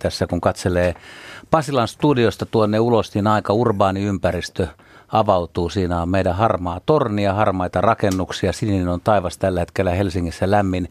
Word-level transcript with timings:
tässä, 0.00 0.26
kun 0.26 0.40
katselee 0.40 0.94
Pasilan 1.50 1.88
studiosta 1.88 2.46
tuonne 2.46 2.78
ulos, 2.78 3.14
niin 3.14 3.26
aika 3.26 3.52
urbaani 3.52 4.02
ympäristö 4.04 4.66
avautuu. 5.12 5.70
Siinä 5.70 6.02
on 6.02 6.08
meidän 6.08 6.36
harmaa 6.36 6.80
tornia, 6.86 7.34
harmaita 7.34 7.80
rakennuksia. 7.80 8.52
Sininen 8.52 8.88
on 8.88 9.00
taivas 9.00 9.38
tällä 9.38 9.60
hetkellä 9.60 9.90
Helsingissä 9.90 10.50
lämmin 10.50 10.88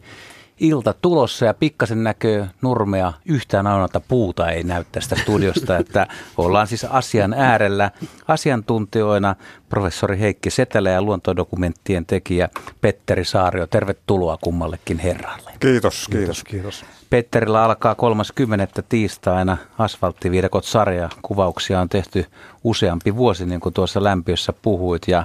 ilta 0.60 0.94
tulossa 1.02 1.44
ja 1.46 1.54
pikkasen 1.54 2.04
näkyy 2.04 2.46
nurmea. 2.62 3.12
Yhtään 3.24 3.66
ainoata 3.66 4.00
puuta 4.00 4.50
ei 4.50 4.62
näy 4.62 4.84
tästä 4.92 5.16
studiosta, 5.16 5.76
että 5.78 6.06
ollaan 6.36 6.66
siis 6.66 6.84
asian 6.84 7.32
äärellä 7.32 7.90
asiantuntijoina 8.28 9.36
professori 9.68 10.18
Heikki 10.18 10.50
Setälä 10.50 10.90
ja 10.90 11.02
luontodokumenttien 11.02 12.06
tekijä 12.06 12.48
Petteri 12.80 13.24
Saario. 13.24 13.66
Tervetuloa 13.66 14.38
kummallekin 14.40 14.98
herralle. 14.98 15.52
Kiitos, 15.60 16.08
kiitos, 16.10 16.44
kiitos. 16.44 16.84
Petterillä 17.10 17.64
alkaa 17.64 17.94
30. 17.94 18.82
tiistaina 18.88 19.56
Asfalttiviidakot 19.78 20.64
sarja. 20.64 21.08
Kuvauksia 21.22 21.80
on 21.80 21.88
tehty 21.88 22.26
useampi 22.64 23.16
vuosi, 23.16 23.46
niin 23.46 23.60
kuin 23.60 23.72
tuossa 23.72 24.04
lämpiössä 24.04 24.52
puhuit. 24.62 25.02
Ja 25.08 25.24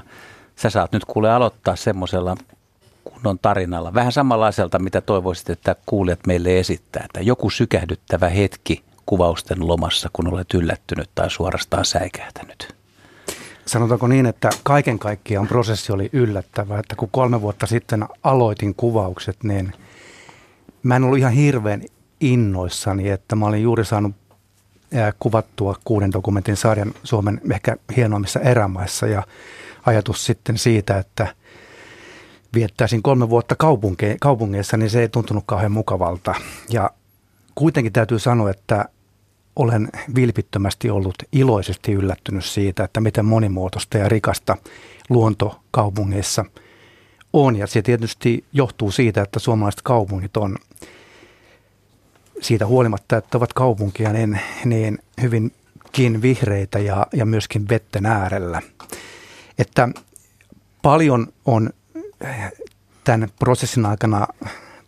sä 0.56 0.70
saat 0.70 0.92
nyt 0.92 1.06
kuule 1.06 1.32
aloittaa 1.32 1.76
semmoisella 1.76 2.36
kunnon 3.06 3.40
tarinalla. 3.40 3.94
Vähän 3.94 4.12
samanlaiselta, 4.12 4.80
mitä 4.80 5.02
toivoisit, 5.02 5.50
että 5.50 5.76
kuulijat 5.86 6.20
meille 6.28 6.60
esittää. 6.60 7.02
Että 7.06 7.22
joku 7.22 7.50
sykähdyttävä 7.50 8.30
hetki 8.30 8.84
kuvausten 9.06 9.68
lomassa, 9.68 10.10
kun 10.14 10.28
olet 10.28 10.54
yllättynyt 10.54 11.10
tai 11.16 11.30
suorastaan 11.30 11.86
säikähtänyt. 11.86 12.76
Sanotaanko 13.66 14.08
niin, 14.08 14.26
että 14.26 14.50
kaiken 14.64 15.00
kaikkiaan 15.00 15.48
prosessi 15.48 15.92
oli 15.92 16.10
yllättävä, 16.14 16.80
että 16.80 16.96
kun 16.96 17.10
kolme 17.12 17.42
vuotta 17.42 17.68
sitten 17.68 18.06
aloitin 18.24 18.76
kuvaukset, 18.76 19.44
niin 19.44 19.74
mä 20.84 20.96
en 20.96 21.04
ollut 21.04 21.18
ihan 21.18 21.34
hirveän 21.34 21.82
innoissani, 22.20 23.10
että 23.10 23.36
mä 23.36 23.46
olin 23.46 23.64
juuri 23.64 23.86
saanut 23.86 24.16
kuvattua 25.20 25.76
kuuden 25.84 26.12
dokumentin 26.12 26.58
sarjan 26.58 26.94
Suomen 27.04 27.42
ehkä 27.52 27.78
hienoimmissa 27.98 28.40
erämaissa 28.40 29.08
ja 29.08 29.24
ajatus 29.86 30.26
sitten 30.26 30.58
siitä, 30.58 30.98
että– 30.98 31.28
viettäisin 32.56 33.04
kolme 33.04 33.30
vuotta 33.30 33.56
kaupunke- 33.56 34.18
kaupungeissa, 34.22 34.78
niin 34.78 34.90
se 34.90 35.02
ei 35.02 35.10
tuntunut 35.10 35.44
kauhean 35.48 35.72
mukavalta. 35.72 36.36
Ja 36.70 36.90
kuitenkin 37.56 37.94
täytyy 37.94 38.20
sanoa, 38.20 38.50
että 38.50 38.86
olen 39.56 39.90
vilpittömästi 40.16 40.90
ollut 40.90 41.16
iloisesti 41.32 41.92
yllättynyt 41.92 42.46
siitä, 42.46 42.84
että 42.84 43.02
miten 43.02 43.26
monimuotoista 43.26 43.98
ja 43.98 44.10
rikasta 44.10 44.58
luonto 45.10 45.60
kaupungeissa 45.72 46.46
on. 47.34 47.56
Ja 47.56 47.68
se 47.68 47.82
tietysti 47.82 48.46
johtuu 48.54 48.92
siitä, 48.92 49.22
että 49.22 49.40
suomalaiset 49.40 49.82
kaupungit 49.82 50.38
on 50.38 50.58
siitä 52.42 52.66
huolimatta, 52.66 53.18
että 53.18 53.38
ovat 53.38 53.54
kaupunkia, 53.54 54.14
niin, 54.14 54.40
niin 54.66 55.00
hyvinkin 55.22 56.22
vihreitä 56.22 56.80
ja, 56.80 57.08
ja 57.14 57.26
myöskin 57.26 57.70
vetten 57.70 58.06
äärellä. 58.06 58.62
Että 59.58 59.90
paljon 60.82 61.28
on 61.46 61.70
tämän 63.04 63.30
prosessin 63.40 63.86
aikana 63.86 64.28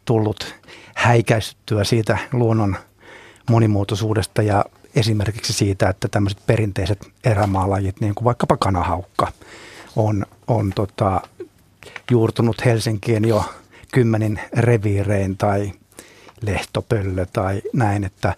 tullut 0.06 0.56
häikäistyttyä 0.96 1.84
siitä 1.84 2.18
luonnon 2.34 2.76
monimuotoisuudesta 3.50 4.42
ja 4.42 4.66
esimerkiksi 4.96 5.54
siitä, 5.54 5.90
että 5.90 6.08
tämmöiset 6.08 6.40
perinteiset 6.48 7.08
erämaalajit, 7.24 8.02
niin 8.02 8.16
kuin 8.16 8.26
vaikkapa 8.26 8.58
kanahaukka, 8.58 9.32
on, 9.96 10.26
on 10.48 10.72
tota, 10.76 11.22
juurtunut 12.12 12.66
Helsinkiin 12.66 13.28
jo 13.28 13.44
kymmenin 13.92 14.40
reviirein 14.54 15.38
tai 15.38 15.72
lehtopöllö 16.42 17.26
tai 17.34 17.62
näin, 17.74 18.04
että 18.04 18.36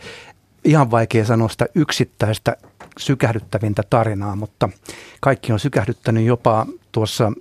ihan 0.64 0.92
vaikea 0.92 1.26
sanoa 1.26 1.50
sitä 1.50 1.66
yksittäistä 1.76 2.58
sykähdyttävintä 2.98 3.84
tarinaa, 3.90 4.36
mutta 4.36 4.70
kaikki 5.20 5.54
on 5.54 5.60
sykähdyttänyt 5.60 6.26
jopa 6.26 6.66
tuossa 6.92 7.32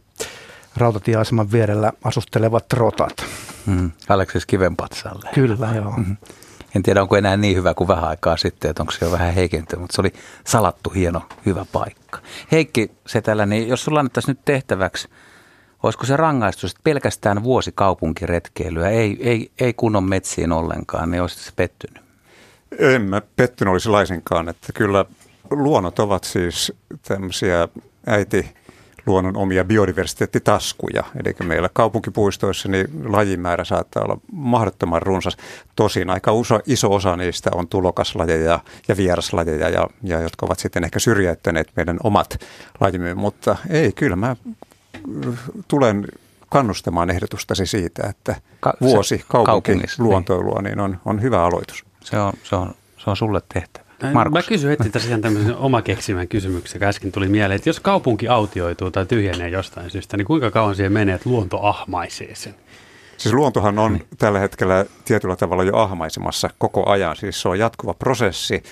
rautatieaseman 0.78 1.52
vierellä 1.52 1.92
asustelevat 2.04 2.72
rotat. 2.72 3.24
Mm, 3.66 3.90
Aleksis 4.08 4.46
Kivenpatsalle. 4.46 5.30
Kyllä, 5.34 5.68
joo. 5.74 5.94
Mm. 5.96 6.16
En 6.76 6.82
tiedä, 6.82 7.02
onko 7.02 7.16
enää 7.16 7.36
niin 7.36 7.56
hyvä 7.56 7.74
kuin 7.74 7.88
vähän 7.88 8.04
aikaa 8.04 8.36
sitten, 8.36 8.70
että 8.70 8.82
onko 8.82 8.92
se 8.92 9.04
jo 9.04 9.12
vähän 9.12 9.34
heikentynyt, 9.34 9.80
mutta 9.80 9.94
se 9.94 10.00
oli 10.00 10.12
salattu 10.46 10.90
hieno, 10.90 11.22
hyvä 11.46 11.66
paikka. 11.72 12.18
Heikki 12.52 12.90
Setälä, 13.06 13.46
niin 13.46 13.68
jos 13.68 13.84
sulla 13.84 14.00
annettaisiin 14.00 14.32
nyt 14.32 14.44
tehtäväksi, 14.44 15.08
olisiko 15.82 16.06
se 16.06 16.16
rangaistus, 16.16 16.70
että 16.70 16.80
pelkästään 16.84 17.42
vuosi 17.42 17.72
kaupunkiretkeilyä, 17.74 18.88
ei, 18.88 19.18
ei, 19.20 19.50
ei 19.60 19.74
kunnon 19.74 20.04
metsiin 20.04 20.52
ollenkaan, 20.52 21.10
niin 21.10 21.22
olisit 21.22 21.38
se 21.38 21.52
pettynyt? 21.56 22.02
En 22.78 23.02
mä 23.02 23.22
pettynyt 23.36 23.72
olisi 23.72 23.88
laisinkaan, 23.88 24.48
että 24.48 24.72
kyllä 24.74 25.04
luonnot 25.50 25.98
ovat 25.98 26.24
siis 26.24 26.72
tämmöisiä 27.02 27.68
äiti 28.06 28.54
luonnon 29.08 29.36
omia 29.36 29.64
biodiversiteettitaskuja. 29.64 31.04
Eli 31.24 31.48
meillä 31.48 31.68
kaupunkipuistoissa 31.72 32.68
niin 32.68 32.86
lajimäärä 33.04 33.64
saattaa 33.64 34.02
olla 34.02 34.18
mahdottoman 34.32 35.02
runsas. 35.02 35.36
Tosin 35.76 36.10
aika 36.10 36.32
uso, 36.32 36.60
iso 36.66 36.94
osa 36.94 37.16
niistä 37.16 37.50
on 37.54 37.68
tulokaslajeja 37.68 38.60
ja 38.88 38.96
vieraslajeja, 38.96 39.68
ja, 39.68 39.88
ja 40.02 40.20
jotka 40.20 40.46
ovat 40.46 40.58
sitten 40.58 40.84
ehkä 40.84 40.98
syrjäyttäneet 40.98 41.68
meidän 41.76 41.98
omat 42.04 42.40
lajimme. 42.80 43.14
Mutta 43.14 43.56
ei, 43.70 43.92
kyllä 43.92 44.16
mä 44.16 44.36
tulen 45.68 46.06
kannustamaan 46.48 47.10
ehdotustasi 47.10 47.66
siitä, 47.66 48.06
että 48.08 48.36
Ka- 48.60 48.74
vuosi 48.80 49.24
kaupunkiluontoilua 49.28 50.62
niin 50.62 50.80
on, 50.80 50.98
on 51.04 51.22
hyvä 51.22 51.44
aloitus. 51.44 51.84
Se 52.04 52.18
on, 52.18 52.32
se 52.42 52.56
on, 52.56 52.74
se 52.98 53.10
on 53.10 53.16
sulle 53.16 53.42
tehtävä. 53.54 53.87
Markus. 54.12 54.32
Mä 54.32 54.42
kysyn 54.48 54.70
heti 54.70 54.90
tässä 54.90 55.08
ihan 55.08 55.20
tämmöisen 55.20 55.56
oma 55.56 55.82
keksimän 55.82 56.28
kysymyksen, 56.28 56.76
joka 56.78 56.86
äsken 56.86 57.12
tuli 57.12 57.28
mieleen, 57.28 57.56
että 57.56 57.68
jos 57.68 57.80
kaupunki 57.80 58.28
autioituu 58.28 58.90
tai 58.90 59.06
tyhjenee 59.06 59.48
jostain 59.48 59.90
syystä, 59.90 60.16
niin 60.16 60.26
kuinka 60.26 60.50
kauan 60.50 60.76
siihen 60.76 60.92
menee, 60.92 61.14
että 61.14 61.30
luonto 61.30 61.62
ahmaisee 61.62 62.34
sen? 62.34 62.54
Siis 63.16 63.34
luontohan 63.34 63.78
on 63.78 64.00
tällä 64.18 64.38
hetkellä 64.38 64.84
tietyllä 65.04 65.36
tavalla 65.36 65.64
jo 65.64 65.76
ahmaisemassa 65.76 66.50
koko 66.58 66.90
ajan, 66.90 67.16
siis 67.16 67.42
se 67.42 67.48
on 67.48 67.58
jatkuva 67.58 67.94
prosessi. 67.94 68.62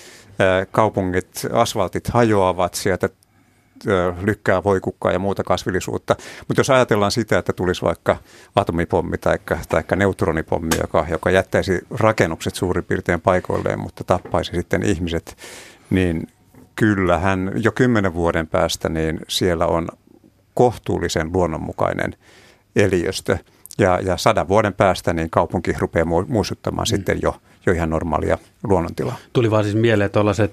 Kaupungit, 0.70 1.47
asfaltit 1.53 2.08
hajoavat, 2.08 2.75
sieltä 2.75 3.08
lykkää 4.22 4.64
voikukkaa 4.64 5.12
ja 5.12 5.19
muuta 5.19 5.44
kasvillisuutta. 5.44 6.16
Mutta 6.48 6.60
jos 6.60 6.70
ajatellaan 6.70 7.10
sitä, 7.10 7.38
että 7.38 7.53
tulisi 7.53 7.82
vaikka 7.82 8.16
atomipommi 8.56 9.19
tai, 9.19 9.38
tai 9.69 9.82
neutronipommi, 9.97 10.70
joka, 10.81 11.06
joka 11.10 11.31
jättäisi 11.31 11.81
rakennukset 11.91 12.54
suurin 12.54 12.84
piirtein 12.84 13.20
paikoilleen, 13.20 13.81
mutta 13.81 14.04
tappaisi 14.04 14.53
sitten 14.54 14.82
ihmiset, 14.82 15.37
niin 15.91 16.26
kyllähän 16.76 17.53
jo 17.56 17.72
kymmenen 17.72 18.14
vuoden 18.14 18.47
päästä 18.47 18.88
niin 18.88 19.20
siellä 19.28 19.66
on 19.66 19.88
kohtuullisen 20.54 21.32
luonnonmukainen 21.32 22.14
eliöstö. 22.76 23.38
Ja, 23.78 24.00
ja 24.00 24.16
sadan 24.16 24.48
vuoden 24.48 24.75
päästä 24.75 25.12
niin 25.12 25.31
kaupunki 25.31 25.72
rupeaa 25.78 26.06
muistuttamaan 26.28 26.87
mm. 26.91 26.97
sitten 26.97 27.19
jo, 27.22 27.37
jo 27.66 27.72
ihan 27.72 27.91
normaalia 27.91 28.38
luonnontilaa. 28.65 29.16
Tuli 29.32 29.50
vaan 29.50 29.65
siis 29.65 29.77
mieleen 29.77 30.10
tuollaiset 30.10 30.53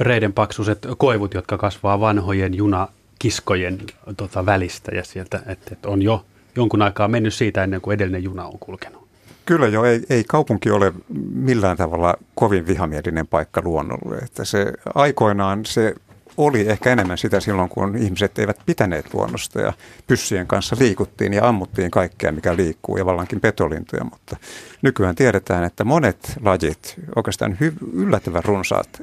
reiden 0.00 0.32
paksuiset 0.32 0.86
koivut, 0.98 1.34
jotka 1.34 1.58
kasvaa 1.58 2.00
vanhojen 2.00 2.54
junakiskojen 2.54 3.78
tota, 4.16 4.46
välistä 4.46 4.94
ja 4.94 5.04
sieltä, 5.04 5.42
että, 5.46 5.72
että 5.72 5.88
on 5.88 6.02
jo 6.02 6.24
jonkun 6.56 6.82
aikaa 6.82 7.08
mennyt 7.08 7.34
siitä 7.34 7.64
ennen 7.64 7.80
kuin 7.80 7.94
edellinen 7.94 8.24
juna 8.24 8.46
on 8.46 8.58
kulkenut. 8.58 9.04
Kyllä 9.46 9.68
jo, 9.68 9.84
ei, 9.84 10.02
ei 10.10 10.24
kaupunki 10.24 10.70
ole 10.70 10.92
millään 11.34 11.76
tavalla 11.76 12.14
kovin 12.34 12.66
vihamielinen 12.66 13.26
paikka 13.26 13.62
luonnolle. 13.64 14.16
Että 14.16 14.44
se 14.44 14.72
aikoinaan 14.94 15.64
se 15.66 15.94
oli 16.36 16.68
ehkä 16.68 16.92
enemmän 16.92 17.18
sitä 17.18 17.40
silloin, 17.40 17.68
kun 17.68 17.96
ihmiset 17.96 18.38
eivät 18.38 18.60
pitäneet 18.66 19.14
luonnosta 19.14 19.60
ja 19.60 19.72
pyssyjen 20.06 20.46
kanssa 20.46 20.76
liikuttiin 20.78 21.32
ja 21.32 21.48
ammuttiin 21.48 21.90
kaikkea, 21.90 22.32
mikä 22.32 22.56
liikkuu 22.56 22.96
ja 22.96 23.06
vallankin 23.06 23.40
petolintuja, 23.40 24.04
mutta 24.04 24.36
nykyään 24.82 25.14
tiedetään, 25.14 25.64
että 25.64 25.84
monet 25.84 26.32
lajit, 26.42 26.94
oikeastaan 27.16 27.58
hy- 27.60 27.88
yllättävän 27.92 28.44
runsaat, 28.44 29.02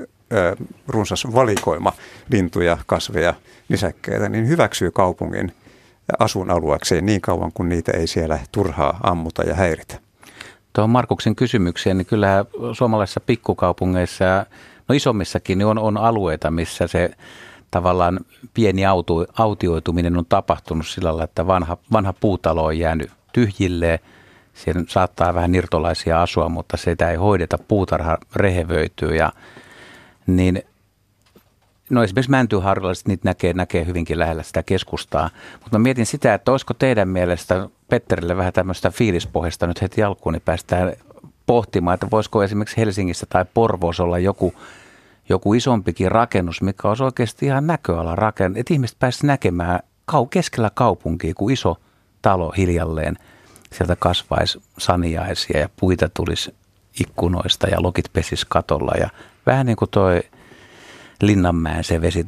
runsas 0.88 1.28
valikoima 1.34 1.94
lintuja, 2.30 2.78
kasveja, 2.86 3.34
nisäkkeitä, 3.70 4.30
niin 4.30 4.48
hyväksyy 4.48 4.92
kaupungin 4.92 5.52
asuinalueekseen 6.20 7.06
niin 7.06 7.22
kauan, 7.22 7.52
kun 7.54 7.70
niitä 7.70 7.92
ei 7.92 8.08
siellä 8.08 8.40
turhaa 8.52 9.00
ammuta 9.04 9.44
ja 9.44 9.56
häiritä. 9.56 10.00
Tuohon 10.74 10.90
Markuksen 10.90 11.36
kysymykseen, 11.36 11.98
niin 11.98 12.06
kyllähän 12.06 12.46
suomalaisissa 12.74 13.20
pikkukaupungeissa 13.20 14.46
No 14.92 14.96
isommissakin 14.96 15.58
niin 15.58 15.66
on, 15.66 15.78
on 15.78 15.98
alueita, 15.98 16.52
missä 16.52 16.88
se 16.88 17.12
tavallaan 17.72 18.20
pieni 18.54 18.86
auto, 18.86 19.26
autioituminen 19.38 20.18
on 20.18 20.26
tapahtunut 20.26 20.88
sillä 20.88 21.08
lailla, 21.08 21.24
että 21.24 21.48
vanha, 21.48 21.78
vanha 21.92 22.14
puutalo 22.14 22.66
on 22.66 22.78
jäänyt 22.78 23.12
tyhjilleen. 23.34 24.00
Siellä 24.54 24.84
saattaa 24.88 25.34
vähän 25.34 25.56
irtolaisia 25.56 26.22
asua, 26.22 26.50
mutta 26.50 26.78
sitä 26.78 27.12
ei 27.12 27.16
hoideta, 27.16 27.58
puutarha 27.58 28.18
rehevöityy 28.36 29.16
ja 29.16 29.32
niin 30.28 30.64
No 31.90 32.04
esimerkiksi 32.04 32.32
Mäntyharjalla 32.32 32.94
niitä 33.08 33.30
näkee, 33.30 33.54
näkee 33.54 33.86
hyvinkin 33.86 34.20
lähellä 34.20 34.44
sitä 34.44 34.64
keskustaa. 34.64 35.30
Mutta 35.62 35.80
mä 35.80 35.84
mietin 35.84 36.06
sitä, 36.06 36.34
että 36.34 36.52
olisiko 36.52 36.74
teidän 36.74 37.10
mielestä 37.10 37.70
Petterille 37.90 38.38
vähän 38.38 38.54
tämmöistä 38.54 38.92
fiilispohjasta 38.92 39.68
nyt 39.68 39.82
heti 39.82 40.04
alkuun, 40.04 40.34
niin 40.34 40.42
päästään 40.46 40.94
pohtimaan, 41.46 41.94
että 41.94 42.08
voisiko 42.12 42.44
esimerkiksi 42.44 42.78
Helsingissä 42.78 43.26
tai 43.30 43.46
Porvoossa 43.54 44.04
olla 44.04 44.20
joku, 44.20 44.54
joku 45.30 45.54
isompikin 45.54 46.12
rakennus, 46.12 46.62
mikä 46.62 46.88
olisi 46.88 47.04
oikeasti 47.04 47.46
ihan 47.46 47.68
näköala 47.68 48.16
rakennus, 48.16 48.60
että 48.60 48.74
ihmiset 48.74 49.00
pääsisivät 49.00 49.28
näkemään 49.28 49.80
kau- 50.12 50.28
keskellä 50.30 50.72
kaupunkia, 50.74 51.34
kun 51.34 51.52
iso 51.52 51.78
talo 52.22 52.52
hiljalleen 52.58 53.18
sieltä 53.74 53.96
kasvaisi 53.96 54.62
saniaisia 54.78 55.60
ja 55.60 55.70
puita 55.80 56.10
tulisi 56.10 56.56
ikkunoista 57.00 57.68
ja 57.68 57.82
lokit 57.84 58.14
pesis 58.14 58.46
katolla 58.46 58.92
ja 59.00 59.10
vähän 59.46 59.66
niin 59.66 59.76
kuin 59.76 59.92
toi 59.92 60.22
Linnanmäen 61.22 61.84
se 61.84 62.02
vesi 62.02 62.26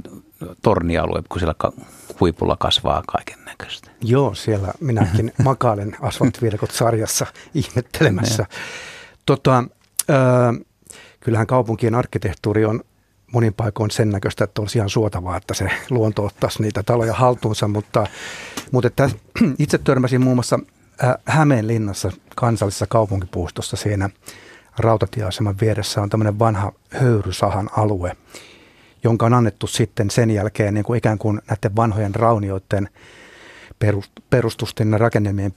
tornialue, 0.62 1.24
kun 1.30 1.40
siellä 1.40 1.74
huipulla 2.20 2.58
kasvaa 2.60 3.04
kaiken 3.08 3.46
näköistä. 3.46 3.92
Joo, 4.02 4.34
siellä 4.34 4.74
minäkin 4.80 5.34
makailen 5.44 5.96
asfalttivirkot 6.02 6.72
sarjassa 6.72 7.26
ihmettelemässä. 7.54 8.46
tota, 9.26 9.58
äh, 10.10 10.66
kyllähän 11.24 11.48
kaupunkien 11.48 11.96
arkkitehtuuri 11.96 12.66
on 12.66 12.82
monin 13.34 13.54
paikoin 13.54 13.92
sen 13.92 14.10
näköistä, 14.10 14.44
että 14.44 14.62
olisi 14.62 14.78
ihan 14.78 14.90
suotavaa, 14.90 15.38
että 15.38 15.54
se 15.54 15.70
luonto 15.90 16.26
ottaisi 16.26 16.62
niitä 16.62 16.84
taloja 16.84 17.14
haltuunsa, 17.14 17.68
mutta, 17.68 18.08
mutta 18.72 18.88
että 18.88 19.10
itse 19.60 19.78
törmäsin 19.78 20.22
muun 20.22 20.38
muassa 20.38 20.60
Hämeenlinnassa 21.26 22.12
kansallisessa 22.36 22.88
kaupunkipuistossa 22.88 23.78
siinä 23.78 24.10
rautatieaseman 24.78 25.56
vieressä 25.62 26.02
on 26.02 26.10
tämmöinen 26.10 26.40
vanha 26.40 26.72
höyrysahan 26.90 27.70
alue, 27.78 28.18
jonka 29.04 29.26
on 29.26 29.34
annettu 29.34 29.68
sitten 29.68 30.10
sen 30.10 30.32
jälkeen 30.32 30.74
niin 30.74 30.84
kuin 30.84 30.98
ikään 30.98 31.18
kuin 31.18 31.42
näiden 31.50 31.76
vanhojen 31.76 32.16
raunioiden 32.16 32.90
perustusten 34.30 35.00
rakennelmien 35.00 35.54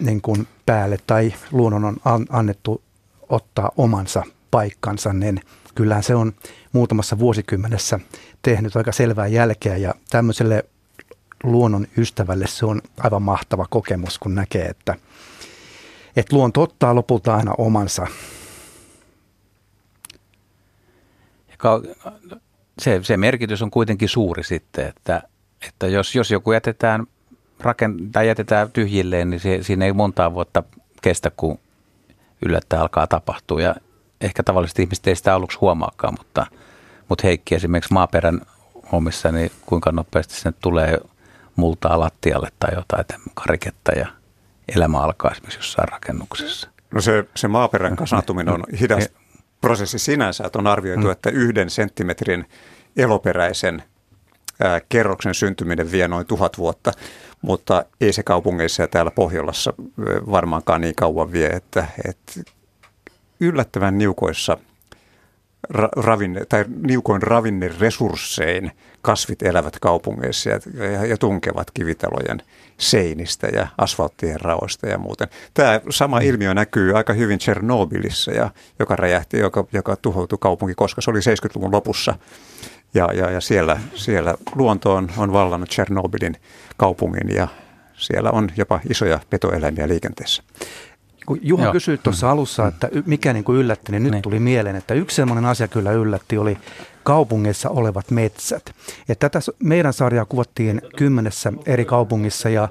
niin 0.00 0.22
kuin 0.22 0.48
päälle 0.66 0.98
tai 1.06 1.34
luonnon 1.52 1.96
on 2.04 2.26
annettu 2.30 2.82
ottaa 3.28 3.70
omansa 3.76 4.22
paikkansa, 4.52 5.12
niin 5.12 5.40
kyllähän 5.74 6.02
se 6.02 6.14
on 6.14 6.32
muutamassa 6.72 7.18
vuosikymmenessä 7.18 8.00
tehnyt 8.42 8.76
aika 8.76 8.92
selvää 8.92 9.26
jälkeä 9.26 9.76
ja 9.76 9.94
tämmöiselle 10.10 10.64
luonnon 11.42 11.86
ystävälle 11.96 12.46
se 12.46 12.66
on 12.66 12.82
aivan 12.98 13.22
mahtava 13.22 13.66
kokemus, 13.70 14.18
kun 14.18 14.34
näkee, 14.34 14.66
että, 14.66 14.94
että 16.16 16.36
luonto 16.36 16.62
ottaa 16.62 16.94
lopulta 16.94 17.36
aina 17.36 17.54
omansa. 17.58 18.06
Se, 22.78 23.00
se 23.02 23.16
merkitys 23.16 23.62
on 23.62 23.70
kuitenkin 23.70 24.08
suuri 24.08 24.44
sitten, 24.44 24.86
että, 24.88 25.22
että 25.68 25.86
jos, 25.86 26.14
jos 26.14 26.30
joku 26.30 26.52
jätetään, 26.52 27.06
rakent- 27.60 28.08
tai 28.12 28.28
jätetään 28.28 28.72
tyhjilleen, 28.72 29.30
niin 29.30 29.40
se, 29.40 29.58
siinä 29.62 29.84
ei 29.84 29.92
montaa 29.92 30.34
vuotta 30.34 30.62
kestä, 31.02 31.30
kun 31.30 31.58
yllättäen 32.46 32.82
alkaa 32.82 33.06
tapahtua. 33.06 33.62
Ja 33.62 33.74
ehkä 34.22 34.42
tavalliset 34.42 34.78
ihmiset 34.78 35.06
ei 35.06 35.16
sitä 35.16 35.34
aluksi 35.34 35.58
huomaakaan, 35.60 36.14
mutta, 36.18 36.46
mutta 37.08 37.26
Heikki 37.26 37.54
esimerkiksi 37.54 37.92
maaperän 37.92 38.40
hommissa, 38.92 39.32
niin 39.32 39.50
kuinka 39.66 39.92
nopeasti 39.92 40.34
sinne 40.34 40.54
tulee 40.60 41.00
multaa 41.56 42.00
lattialle 42.00 42.48
tai 42.58 42.74
jotain 42.74 43.04
kariketta 43.34 43.92
ja 43.92 44.06
elämä 44.76 45.00
alkaa 45.00 45.30
esimerkiksi 45.30 45.58
jossain 45.58 45.88
rakennuksessa. 45.88 46.68
No 46.94 47.00
se, 47.00 47.24
se 47.36 47.48
maaperän 47.48 47.96
kasaantuminen 47.96 48.54
on 48.54 48.64
hidas 48.80 49.08
prosessi 49.60 49.98
sinänsä, 49.98 50.44
että 50.46 50.58
on 50.58 50.66
arvioitu, 50.66 51.10
että 51.10 51.30
yhden 51.30 51.70
senttimetrin 51.70 52.46
eloperäisen 52.96 53.82
ää, 54.60 54.80
kerroksen 54.88 55.34
syntyminen 55.34 55.92
vie 55.92 56.08
noin 56.08 56.26
tuhat 56.26 56.58
vuotta, 56.58 56.92
mutta 57.42 57.84
ei 58.00 58.12
se 58.12 58.22
kaupungeissa 58.22 58.82
ja 58.82 58.88
täällä 58.88 59.10
Pohjolassa 59.10 59.72
varmaankaan 60.30 60.80
niin 60.80 60.94
kauan 60.94 61.32
vie, 61.32 61.46
että, 61.46 61.86
että 62.08 62.32
yllättävän 63.42 63.98
niukoissa 63.98 64.58
ra, 65.70 65.88
ravinne, 65.96 66.44
tai 66.48 66.64
niukoin 66.86 67.22
ravinneresurssein 67.22 68.70
kasvit 69.02 69.42
elävät 69.42 69.78
kaupungeissa 69.78 70.50
ja, 70.50 70.60
ja, 70.74 71.06
ja 71.06 71.16
tunkevat 71.16 71.70
kivitalojen 71.70 72.42
seinistä 72.78 73.46
ja 73.46 73.66
asfalttien 73.78 74.40
raoista 74.40 74.86
ja 74.88 74.98
muuten. 74.98 75.28
Tämä 75.54 75.80
sama 75.90 76.20
mm. 76.20 76.26
ilmiö 76.26 76.54
näkyy 76.54 76.96
aika 76.96 77.12
hyvin 77.12 77.38
Tchernobylissa, 77.38 78.30
ja, 78.30 78.50
joka 78.78 78.96
räjähti, 78.96 79.38
joka, 79.38 79.64
joka 79.72 79.96
tuhoutui 79.96 80.38
kaupunki, 80.40 80.74
koska 80.74 81.00
se 81.00 81.10
oli 81.10 81.18
70-luvun 81.18 81.72
lopussa. 81.72 82.14
Ja, 82.94 83.08
ja, 83.14 83.30
ja 83.30 83.40
siellä, 83.40 83.80
siellä 83.94 84.34
luonto 84.54 84.94
on, 84.94 85.08
on 85.16 85.32
vallannut 85.32 85.68
Tchernobylin 85.68 86.36
kaupungin 86.76 87.34
ja 87.34 87.48
siellä 87.94 88.30
on 88.30 88.48
jopa 88.56 88.80
isoja 88.90 89.20
petoeläimiä 89.30 89.88
liikenteessä. 89.88 90.42
Kun 91.26 91.38
Juha 91.42 91.64
Joo. 91.64 91.72
kysyi 91.72 91.98
tuossa 91.98 92.30
alussa, 92.30 92.66
että 92.66 92.88
mikä 93.06 93.32
niin 93.32 93.44
kuin 93.44 93.58
yllätti, 93.58 93.92
niin 93.92 94.02
nyt 94.02 94.12
niin. 94.12 94.22
tuli 94.22 94.38
mieleen, 94.38 94.76
että 94.76 94.94
yksi 94.94 95.16
sellainen 95.16 95.44
asia 95.44 95.68
kyllä 95.68 95.92
yllätti 95.92 96.38
oli 96.38 96.58
kaupungeissa 97.02 97.70
olevat 97.70 98.10
metsät. 98.10 98.74
Ja 99.08 99.14
tätä 99.14 99.38
meidän 99.58 99.92
sarjaa 99.92 100.24
kuvattiin 100.24 100.82
kymmenessä 100.96 101.52
eri 101.66 101.84
kaupungissa 101.84 102.48
ja 102.48 102.68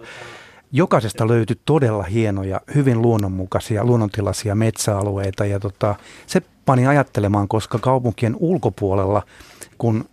jokaisesta 0.71 1.27
löytyi 1.27 1.59
todella 1.65 2.03
hienoja, 2.03 2.61
hyvin 2.75 3.01
luonnonmukaisia, 3.01 3.85
luonnontilaisia 3.85 4.55
metsäalueita. 4.55 5.45
Ja 5.45 5.59
tota, 5.59 5.95
se 6.27 6.41
pani 6.65 6.87
ajattelemaan, 6.87 7.47
koska 7.47 7.79
kaupunkien 7.79 8.35
ulkopuolella, 8.39 9.23
kun 9.77 10.05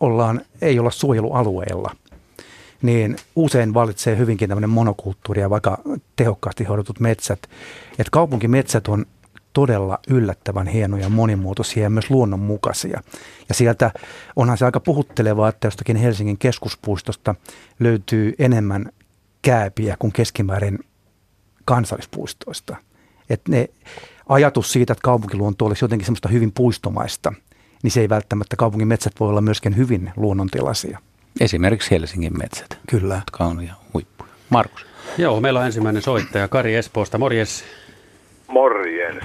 ollaan, 0.00 0.40
ei 0.62 0.78
olla 0.78 0.90
suojelualueella, 0.90 1.96
niin 2.82 3.16
usein 3.36 3.74
valitsee 3.74 4.16
hyvinkin 4.16 4.48
tämmöinen 4.48 4.70
monokulttuuri 4.70 5.40
ja 5.40 5.50
vaikka 5.50 5.78
tehokkaasti 6.16 6.64
hoidetut 6.64 7.00
metsät. 7.00 7.38
Että 7.98 8.10
kaupunkimetsät 8.10 8.88
on 8.88 9.06
todella 9.52 9.98
yllättävän 10.08 10.66
hienoja, 10.66 11.08
monimuotoisia 11.08 11.82
ja 11.82 11.90
myös 11.90 12.10
luonnonmukaisia. 12.10 13.02
Ja 13.48 13.54
sieltä 13.54 13.90
onhan 14.36 14.58
se 14.58 14.64
aika 14.64 14.80
puhuttelevaa, 14.80 15.48
että 15.48 15.66
jostakin 15.66 15.96
Helsingin 15.96 16.38
keskuspuistosta 16.38 17.34
löytyy 17.80 18.34
enemmän 18.38 18.92
kääpiä 19.42 19.96
kuin 19.98 20.12
keskimäärin 20.12 20.78
kansallispuistoista. 21.64 22.76
Että 23.30 23.50
ne 23.50 23.68
ajatus 24.28 24.72
siitä, 24.72 24.92
että 24.92 25.02
kaupunkiluonto 25.02 25.66
olisi 25.66 25.84
jotenkin 25.84 26.06
semmoista 26.06 26.28
hyvin 26.28 26.52
puistomaista, 26.52 27.32
niin 27.82 27.90
se 27.90 28.00
ei 28.00 28.08
välttämättä 28.08 28.56
kaupungin 28.56 28.88
metsät 28.88 29.12
voi 29.20 29.28
olla 29.28 29.40
myöskin 29.40 29.76
hyvin 29.76 30.12
luonnontilaisia. 30.16 30.98
Esimerkiksi 31.40 31.90
Helsingin 31.90 32.38
metsät. 32.38 32.78
Kyllä. 32.90 33.14
Jotka 33.14 33.44
on 33.44 33.60
ihan 33.62 33.76
huippuja. 33.94 34.30
Markus. 34.50 34.86
Joo, 35.18 35.40
meillä 35.40 35.60
on 35.60 35.66
ensimmäinen 35.66 36.02
soittaja 36.02 36.48
Kari 36.48 36.74
Espoosta. 36.74 37.18
Morjes. 37.18 37.64
Morjens. 38.48 39.24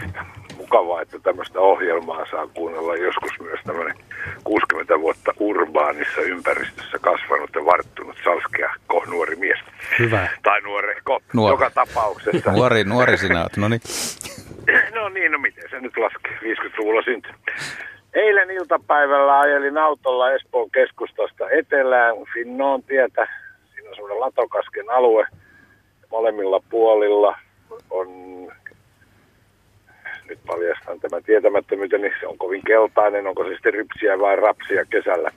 Mukavaa, 0.57 1.01
että 1.01 1.19
tämmöistä 1.19 1.59
ohjelmaa 1.59 2.25
saa 2.31 2.47
kuunnella 2.47 2.95
joskus 2.95 3.31
myös 3.39 3.59
tämmöinen 3.65 3.95
60 4.43 4.99
vuotta 4.99 5.31
urbaanissa 5.39 6.21
ympäristössä 6.21 6.97
kasvanut 7.01 7.49
ja 7.55 7.65
varttunut 7.65 8.15
salskeahko 8.23 9.05
nuori 9.07 9.35
mies. 9.35 9.59
Hyvä. 9.99 10.27
Tai 10.43 10.61
nuorehko. 10.61 11.19
Nuori. 11.33 11.53
Joka 11.53 11.69
tapauksessa. 11.69 12.51
nuori, 12.51 12.83
nuori 12.83 13.17
sinä 13.17 13.41
olet, 13.41 13.57
no 13.57 13.67
niin. 13.67 13.81
no 14.95 15.09
niin, 15.09 15.31
no 15.31 15.37
miten 15.37 15.69
se 15.69 15.79
nyt 15.79 15.97
laskee, 15.97 16.39
50-luvulla 16.41 17.01
syntynyt. 17.01 17.41
Eilen 18.15 18.51
iltapäivällä 18.51 19.39
ajelin 19.39 19.77
autolla 19.77 20.31
Espoon 20.31 20.71
keskustasta 20.71 21.49
etelään 21.49 22.15
Finnoon 22.33 22.83
tietä. 22.83 23.27
Siinä 23.73 23.89
on 23.89 23.95
semmoinen 23.95 24.19
Latokasken 24.19 24.89
alue. 24.89 25.27
Molemmilla 26.11 26.61
puolilla 26.69 27.37
on, 27.89 28.07
nyt 30.29 30.39
paljastan 30.47 30.99
tämän 30.99 31.23
tietämättömyyteni, 31.23 32.03
niin 32.03 32.13
se 32.19 32.27
on 32.27 32.37
kovin 32.37 32.61
keltainen, 32.67 33.27
onko 33.27 33.43
se 33.43 33.49
sitten 33.49 33.73
rypsiä 33.73 34.19
vai 34.19 34.35
rapsia 34.35 34.85
kesällä. 34.89 35.31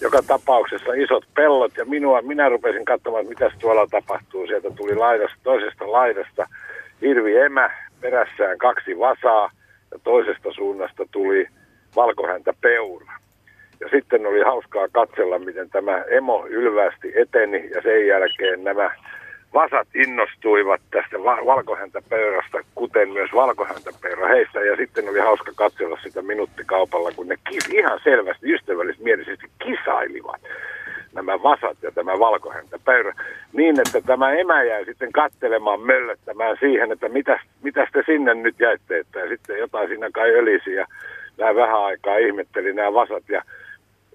Joka 0.00 0.22
tapauksessa 0.22 0.92
isot 0.92 1.24
pellot 1.34 1.76
ja 1.76 1.84
minua, 1.84 2.22
minä 2.22 2.48
rupesin 2.48 2.84
katsomaan, 2.84 3.26
mitä 3.26 3.50
tuolla 3.58 3.86
tapahtuu. 3.90 4.46
Sieltä 4.46 4.70
tuli 4.70 4.94
laidasta, 4.94 5.36
toisesta 5.42 5.92
laidasta 5.92 6.48
hirvi 7.00 7.36
emä, 7.36 7.70
perässään 8.00 8.58
kaksi 8.58 8.98
vasaa 8.98 9.50
ja 9.90 9.98
toisesta 10.04 10.52
suunnasta 10.52 11.04
tuli 11.10 11.48
valkohäntä 11.96 12.52
peura. 12.60 13.12
Ja 13.80 13.88
sitten 13.88 14.26
oli 14.26 14.40
hauskaa 14.40 14.88
katsella, 14.92 15.38
miten 15.38 15.70
tämä 15.70 16.04
emo 16.10 16.46
ylvästi 16.46 17.12
eteni 17.14 17.70
ja 17.74 17.82
sen 17.82 18.06
jälkeen 18.06 18.64
nämä 18.64 18.90
vasat 19.54 19.88
innostuivat 19.94 20.80
tästä 20.90 21.18
valkohäntäpeurasta, 21.18 22.58
kuten 22.74 23.08
myös 23.08 23.30
valkohäntäpeura 23.34 24.28
heistä. 24.28 24.60
Ja 24.60 24.76
sitten 24.76 25.08
oli 25.08 25.18
hauska 25.18 25.52
katsella 25.54 25.98
sitä 26.02 26.22
minuuttikaupalla, 26.22 27.10
kun 27.16 27.28
ne 27.28 27.36
kis, 27.50 27.68
ihan 27.68 28.00
selvästi 28.04 28.52
ystävällismielisesti 28.52 29.46
kisailivat 29.58 30.40
nämä 31.14 31.42
vasat 31.42 31.76
ja 31.82 31.90
tämä 31.92 32.18
valkohäntäpeura. 32.18 33.12
Niin, 33.52 33.80
että 33.80 34.00
tämä 34.00 34.32
emä 34.32 34.62
jäi 34.62 34.84
sitten 34.84 35.12
kattelemaan, 35.12 35.80
möllöttämään 35.80 36.56
siihen, 36.60 36.92
että 36.92 37.08
mitä, 37.08 37.40
mitä 37.62 37.86
te 37.92 38.02
sinne 38.06 38.34
nyt 38.34 38.60
jäitte. 38.60 38.98
Että 38.98 39.18
ja 39.18 39.28
sitten 39.28 39.58
jotain 39.58 39.88
siinä 39.88 40.10
kai 40.12 40.30
ölisi 40.30 40.74
ja 40.74 40.86
nämä 41.38 41.54
vähän 41.54 41.84
aikaa 41.84 42.16
ihmetteli 42.16 42.72
nämä 42.72 42.94
vasat 42.94 43.28
ja 43.28 43.42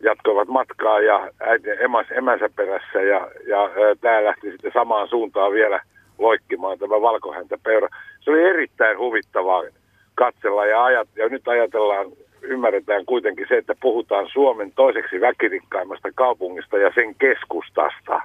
jatkoivat 0.04 0.48
matkaa 0.48 1.00
ja 1.00 1.32
äiti, 1.40 1.70
emäs, 1.80 2.08
emänsä 2.12 2.50
perässä 2.56 3.02
ja, 3.02 3.30
ja 3.48 3.70
tämä 4.02 4.24
lähti 4.24 4.52
sitten 4.52 4.72
samaan 4.74 5.08
suuntaan 5.08 5.52
vielä 5.52 5.82
loikkimaan 6.18 6.80
tämä 6.80 7.02
valkohäntäpeura. 7.02 7.88
Se 8.20 8.32
oli 8.32 8.44
erittäin 8.44 8.98
huvittavaa 8.98 9.64
katsella 10.16 10.66
ja, 10.66 10.84
ajat, 10.84 11.08
ja 11.16 11.30
nyt 11.30 11.48
ajatellaan, 11.48 12.06
ymmärretään 12.42 13.06
kuitenkin 13.06 13.46
se, 13.50 13.58
että 13.58 13.76
puhutaan 13.82 14.30
Suomen 14.34 14.72
toiseksi 14.72 15.22
väkirikkaimmasta 15.22 16.10
kaupungista 16.16 16.78
ja 16.78 16.92
sen 16.96 17.16
keskustasta. 17.16 18.22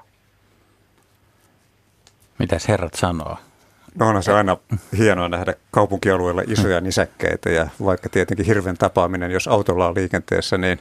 Mitäs 2.39 2.69
herrat 2.69 2.95
sanoo? 2.95 3.37
No 3.95 4.09
onhan 4.09 4.23
se 4.23 4.33
aina 4.33 4.57
hienoa 4.99 5.29
nähdä 5.29 5.55
kaupunkialueella 5.71 6.43
isoja 6.47 6.81
nisäkkäitä 6.81 7.51
ja 7.51 7.67
vaikka 7.85 8.09
tietenkin 8.09 8.47
hirven 8.47 8.79
tapaaminen, 8.79 9.31
jos 9.31 9.49
autolla 9.49 9.89
on 9.89 9.95
liikenteessä, 9.95 10.59
niin 10.59 10.79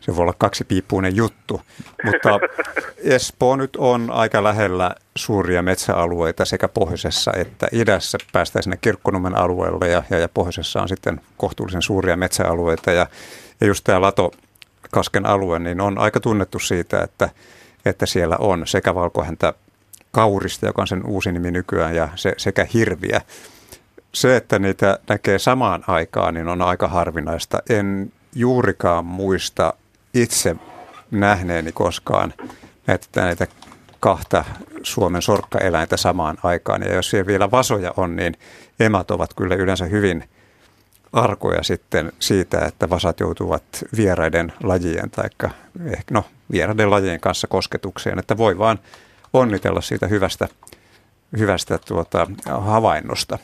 se 0.00 0.16
voi 0.16 0.22
olla 0.22 0.34
kaksipiippuinen 0.38 1.16
juttu. 1.16 1.60
Mutta 2.04 2.40
Espoo 3.16 3.56
nyt 3.56 3.76
on 3.76 4.10
aika 4.10 4.44
lähellä 4.44 4.94
suuria 5.16 5.62
metsäalueita 5.62 6.44
sekä 6.44 6.68
pohjoisessa 6.68 7.32
että 7.36 7.68
idässä. 7.72 8.18
Päästään 8.32 8.62
sinne 8.62 8.78
Kirkkonummen 8.80 9.38
alueelle 9.38 9.88
ja, 9.88 10.02
ja, 10.10 10.18
ja 10.18 10.28
pohjoisessa 10.28 10.82
on 10.82 10.88
sitten 10.88 11.20
kohtuullisen 11.36 11.82
suuria 11.82 12.16
metsäalueita. 12.16 12.92
Ja, 12.92 13.06
ja 13.60 13.66
just 13.66 13.84
tämä 13.84 14.00
Latokasken 14.00 15.26
alue 15.26 15.58
niin 15.58 15.80
on 15.80 15.98
aika 15.98 16.20
tunnettu 16.20 16.58
siitä, 16.58 17.02
että, 17.02 17.28
että 17.84 18.06
siellä 18.06 18.36
on 18.36 18.66
sekä 18.66 18.94
valkohäntä 18.94 19.54
kaurista, 20.12 20.66
joka 20.66 20.82
on 20.82 20.88
sen 20.88 21.06
uusi 21.06 21.32
nimi 21.32 21.50
nykyään, 21.50 21.94
ja 21.94 22.08
se, 22.14 22.34
sekä 22.36 22.66
hirviä. 22.74 23.20
Se, 24.12 24.36
että 24.36 24.58
niitä 24.58 24.98
näkee 25.08 25.38
samaan 25.38 25.84
aikaan, 25.86 26.34
niin 26.34 26.48
on 26.48 26.62
aika 26.62 26.88
harvinaista. 26.88 27.58
En 27.70 28.12
juurikaan 28.34 29.04
muista 29.04 29.74
itse 30.14 30.56
nähneeni 31.10 31.72
koskaan 31.72 32.34
näitä, 32.86 33.06
näitä 33.16 33.46
kahta 34.00 34.44
Suomen 34.82 35.22
sorkkaeläintä 35.22 35.96
samaan 35.96 36.38
aikaan. 36.42 36.82
Ja 36.82 36.94
jos 36.94 37.10
siellä 37.10 37.26
vielä 37.26 37.50
vasoja 37.50 37.94
on, 37.96 38.16
niin 38.16 38.36
emät 38.80 39.10
ovat 39.10 39.34
kyllä 39.34 39.54
yleensä 39.54 39.84
hyvin 39.84 40.24
arkoja 41.12 41.62
sitten 41.62 42.12
siitä, 42.18 42.64
että 42.64 42.90
vasat 42.90 43.20
joutuvat 43.20 43.62
vieraiden 43.96 44.52
lajien 44.62 45.10
tai 45.10 45.24
ehkä 45.24 45.50
no, 46.10 46.24
vieraiden 46.52 46.90
lajien 46.90 47.20
kanssa 47.20 47.46
kosketukseen. 47.46 48.18
Että 48.18 48.36
voi 48.36 48.58
vaan 48.58 48.78
onnitella 49.32 49.80
siitä 49.80 50.06
hyvästä, 50.06 50.48
hyvästä 51.38 51.78
tuota, 51.88 52.26
havainnosta. 52.60 53.38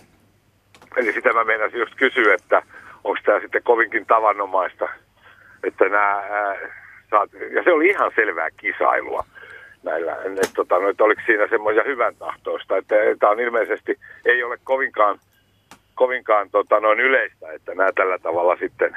Eli 0.96 1.12
sitä 1.12 1.32
mä 1.32 1.44
meinasin 1.44 1.80
just 1.80 1.94
kysyä, 1.94 2.34
että 2.34 2.62
onko 3.04 3.20
tämä 3.24 3.40
sitten 3.40 3.62
kovinkin 3.62 4.06
tavanomaista, 4.06 4.88
että 5.64 5.84
nämä, 5.84 6.14
ää, 6.14 6.56
saat, 7.10 7.30
ja 7.32 7.62
se 7.64 7.72
oli 7.72 7.88
ihan 7.88 8.12
selvää 8.14 8.50
kisailua 8.50 9.24
näillä, 9.82 10.16
että, 10.24 10.54
tota, 10.54 10.78
no, 10.78 10.88
että 10.88 11.04
oliko 11.04 11.22
siinä 11.26 11.46
semmoisia 11.48 11.82
hyvän 11.86 12.16
tahtoista, 12.16 12.76
että 12.76 12.94
tämä 13.18 13.32
on 13.32 13.40
ilmeisesti, 13.40 13.98
ei 14.24 14.42
ole 14.42 14.58
kovinkaan, 14.64 15.18
kovinkaan 15.94 16.50
tota, 16.50 16.80
noin 16.80 17.00
yleistä, 17.00 17.52
että 17.52 17.74
nämä 17.74 17.92
tällä 17.92 18.18
tavalla 18.18 18.56
sitten 18.56 18.96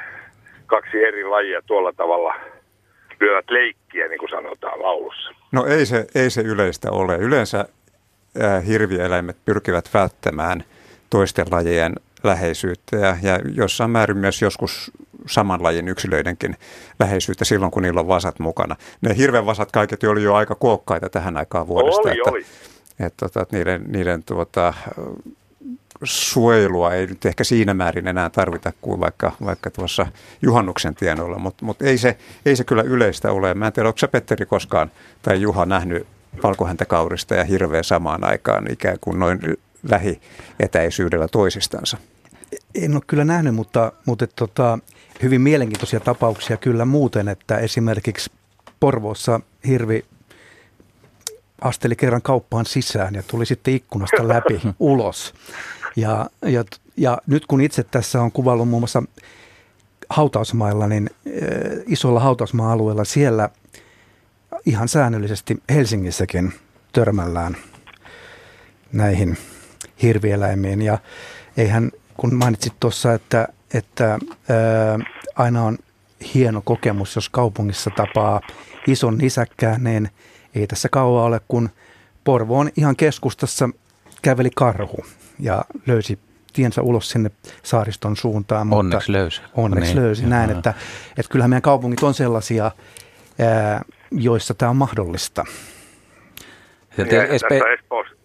kaksi 0.65 1.03
eri 1.03 1.23
lajia 1.23 1.61
tuolla 1.61 1.93
tavalla 1.93 2.33
lyövät 3.21 3.49
leikkiä, 3.49 4.07
niin 4.07 4.19
kuin 4.19 4.29
sanotaan 4.29 4.81
laulussa. 4.81 5.31
No 5.51 5.65
ei 5.65 5.85
se, 5.85 6.07
ei 6.15 6.29
se 6.29 6.41
yleistä 6.41 6.91
ole. 6.91 7.17
Yleensä 7.17 7.65
äh, 8.41 8.67
hirvieläimet 8.67 9.37
pyrkivät 9.45 9.89
välttämään 9.93 10.63
toisten 11.09 11.45
lajien 11.51 11.95
läheisyyttä 12.23 12.97
ja, 12.97 13.17
ja 13.21 13.39
jossain 13.55 13.91
määrin 13.91 14.17
myös 14.17 14.41
joskus 14.41 14.91
saman 15.27 15.63
lajin 15.63 15.87
yksilöidenkin 15.87 16.55
läheisyyttä 16.99 17.45
silloin, 17.45 17.71
kun 17.71 17.83
niillä 17.83 17.99
on 17.99 18.07
vasat 18.07 18.39
mukana. 18.39 18.75
Ne 19.01 19.17
hirvenvasat 19.17 19.71
kaiket 19.71 20.03
oli 20.03 20.23
jo 20.23 20.35
aika 20.35 20.55
kuokkaita 20.55 21.09
tähän 21.09 21.37
aikaan 21.37 21.67
vuodesta. 21.67 22.01
Oli, 22.01 22.11
että, 22.11 22.31
oli. 22.31 22.39
Että, 22.41 23.05
että, 23.05 23.17
tota, 23.17 23.41
että 23.41 23.57
niiden, 23.57 23.83
niiden 23.87 24.23
tuota, 24.23 24.73
suojelua 26.03 26.93
ei 26.93 27.07
nyt 27.07 27.25
ehkä 27.25 27.43
siinä 27.43 27.73
määrin 27.73 28.07
enää 28.07 28.29
tarvita 28.29 28.73
kuin 28.81 28.99
vaikka, 28.99 29.31
vaikka 29.45 29.69
tuossa 29.69 30.07
juhannuksen 30.41 30.95
tienoilla, 30.95 31.39
mutta 31.39 31.65
mut 31.65 31.81
ei, 31.81 31.97
se, 31.97 32.17
ei 32.45 32.55
se 32.55 32.63
kyllä 32.63 32.83
yleistä 32.83 33.31
ole. 33.31 33.53
Mä 33.53 33.67
en 33.67 33.73
tiedä, 33.73 33.89
onko 33.89 33.97
sä 33.97 34.07
Petteri 34.07 34.45
koskaan 34.45 34.91
tai 35.21 35.41
Juha 35.41 35.65
nähnyt 35.65 36.07
valkohäntäkaurista 36.43 37.35
ja 37.35 37.43
hirveä 37.43 37.83
samaan 37.83 38.23
aikaan 38.23 38.71
ikään 38.71 38.97
kuin 39.01 39.19
noin 39.19 39.39
lähietäisyydellä 39.89 41.27
toisistansa? 41.27 41.97
En 42.75 42.93
ole 42.93 43.01
kyllä 43.07 43.23
nähnyt, 43.23 43.55
mutta, 43.55 43.91
mutta 44.05 44.27
tota, 44.27 44.79
hyvin 45.23 45.41
mielenkiintoisia 45.41 45.99
tapauksia 45.99 46.57
kyllä 46.57 46.85
muuten, 46.85 47.27
että 47.27 47.57
esimerkiksi 47.57 48.31
Porvoossa 48.79 49.39
hirvi 49.67 50.05
asteli 51.61 51.95
kerran 51.95 52.21
kauppaan 52.21 52.65
sisään 52.65 53.15
ja 53.15 53.23
tuli 53.23 53.45
sitten 53.45 53.73
ikkunasta 53.73 54.27
läpi 54.27 54.61
ulos. 54.79 55.33
Ja, 55.95 56.29
ja, 56.41 56.63
ja 56.97 57.17
nyt 57.27 57.45
kun 57.45 57.61
itse 57.61 57.83
tässä 57.83 58.21
on 58.21 58.31
kuvaillut 58.31 58.69
muun 58.69 58.81
muassa 58.81 59.03
hautausmailla, 60.09 60.87
niin 60.87 61.09
äh, 61.27 61.33
isolla 61.87 62.19
hautausmaa-alueella 62.19 63.03
siellä 63.03 63.49
ihan 64.65 64.87
säännöllisesti 64.87 65.63
Helsingissäkin 65.69 66.53
törmällään 66.93 67.57
näihin 68.93 69.37
hirvieläimiin. 70.01 70.81
Ja 70.81 70.97
eihän, 71.57 71.91
kun 72.17 72.35
mainitsit 72.35 72.73
tuossa, 72.79 73.13
että, 73.13 73.47
että 73.73 74.05
ää, 74.09 74.19
aina 75.35 75.63
on 75.63 75.77
hieno 76.33 76.61
kokemus, 76.61 77.15
jos 77.15 77.29
kaupungissa 77.29 77.89
tapaa 77.95 78.41
ison 78.87 79.17
nisäkkään, 79.17 79.83
niin 79.83 80.09
ei 80.55 80.67
tässä 80.67 80.89
kauan 80.89 81.23
ole, 81.23 81.41
kun 81.47 81.69
Porvoon 82.23 82.69
ihan 82.77 82.95
keskustassa 82.95 83.69
käveli 84.21 84.49
karhu 84.55 85.05
ja 85.41 85.61
löysi 85.87 86.19
tiensä 86.53 86.81
ulos 86.81 87.09
sinne 87.09 87.31
saariston 87.63 88.15
suuntaan. 88.15 88.67
Mutta 88.67 88.79
onneksi 88.79 89.11
löysi. 89.11 89.41
Onneksi 89.55 89.93
niin, 89.93 90.03
löysi. 90.03 90.25
Näin, 90.25 90.49
että, 90.49 90.73
että 91.17 91.31
kyllähän 91.31 91.49
meidän 91.49 91.61
kaupungit 91.61 92.03
on 92.03 92.13
sellaisia, 92.13 92.71
ää, 93.39 93.81
joissa 94.11 94.53
tämä 94.53 94.69
on 94.69 94.75
mahdollista. 94.75 95.45
Ja 96.97 97.05
ja 97.05 97.27
tässä 97.27 97.47
Espoossa, 97.73 98.15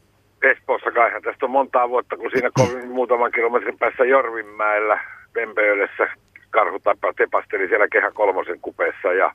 Espoossa 0.43 0.91
kaihan 0.91 1.23
tästä 1.23 1.47
on 1.47 1.51
montaa 1.51 1.89
vuotta, 1.89 2.17
kun 2.17 2.31
siinä 2.31 2.51
kovin 2.55 2.91
muutaman 2.91 3.33
kilometrin 3.33 3.79
päässä 3.79 4.05
Jorvinmäellä, 4.05 5.01
Pempeölessä 5.33 6.09
karhu 6.51 6.81
tepasteli 7.17 7.69
siellä 7.69 7.89
Kehä 7.89 8.11
kolmosen 8.11 8.61
kupeessa 8.61 9.13
ja, 9.13 9.33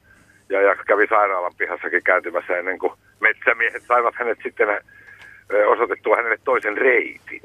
ja, 0.50 0.62
ja 0.62 0.76
kävi 0.76 1.08
sairaalan 1.08 1.54
pihassakin 1.58 2.04
kääntymässä 2.04 2.58
ennen 2.58 2.80
kuin 2.80 2.94
metsämiehet 3.20 3.84
saivat 3.88 4.16
hänet 4.16 4.40
sitten 4.44 4.68
osoitettua 5.68 6.16
hänelle 6.16 6.38
toisen 6.44 6.78
reitin. 6.78 7.42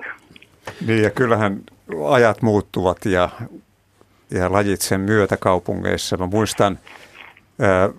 Niin 0.87 1.03
ja 1.03 1.11
kyllähän 1.11 1.61
ajat 2.09 2.43
muuttuvat 2.43 3.05
ja, 3.05 3.29
ja 4.31 4.53
lajit 4.53 4.81
sen 4.81 5.01
myötä 5.01 5.37
kaupungeissa. 5.37 6.17
Mä 6.17 6.27
muistan 6.27 6.79
ää, 7.61 7.91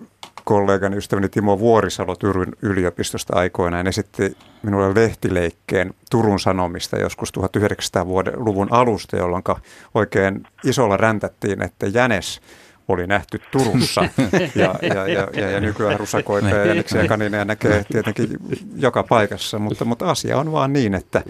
ystäväni 0.96 1.28
Timo 1.28 1.58
Vuorisalo 1.58 2.16
Turun 2.16 2.52
yliopistosta 2.62 3.36
aikoinaan 3.36 3.86
esitti 3.86 4.36
minulle 4.62 4.94
lehtileikkeen 4.94 5.94
Turun 6.10 6.40
Sanomista 6.40 6.98
joskus 6.98 7.32
1900-luvun 7.38 8.68
alusta, 8.70 9.16
jolloin 9.16 9.42
oikein 9.94 10.46
isolla 10.64 10.96
räntättiin, 10.96 11.62
että 11.62 11.86
Jänes 11.86 12.40
oli 12.88 13.06
nähty 13.06 13.40
Turussa. 13.50 14.04
Ja, 14.54 14.74
ja, 14.82 15.08
ja, 15.08 15.28
ja, 15.32 15.50
ja 15.50 15.60
nykyään 15.60 15.98
rusakoita 16.00 16.48
ja 16.48 16.64
jäniksiä 16.64 17.02
ja 17.02 17.08
kanineja 17.08 17.44
näkee 17.44 17.84
tietenkin 17.92 18.28
joka 18.76 19.02
paikassa, 19.02 19.58
mutta, 19.58 19.84
mutta 19.84 20.10
asia 20.10 20.38
on 20.38 20.52
vaan 20.52 20.72
niin, 20.72 20.94
että 20.94 21.22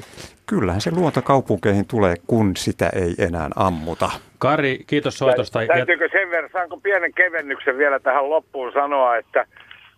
kyllähän 0.46 0.80
se 0.80 0.90
luonto 0.90 1.22
kaupunkeihin 1.22 1.86
tulee, 1.86 2.14
kun 2.26 2.56
sitä 2.56 2.90
ei 2.94 3.14
enää 3.18 3.48
ammuta. 3.56 4.10
Kari, 4.38 4.84
kiitos 4.86 5.18
soitosta. 5.18 5.60
Täytyykö 5.66 6.08
sen 6.12 6.30
verran, 6.30 6.50
saanko 6.52 6.76
pienen 6.76 7.14
kevennyksen 7.14 7.78
vielä 7.78 8.00
tähän 8.00 8.30
loppuun 8.30 8.72
sanoa, 8.72 9.16
että 9.16 9.46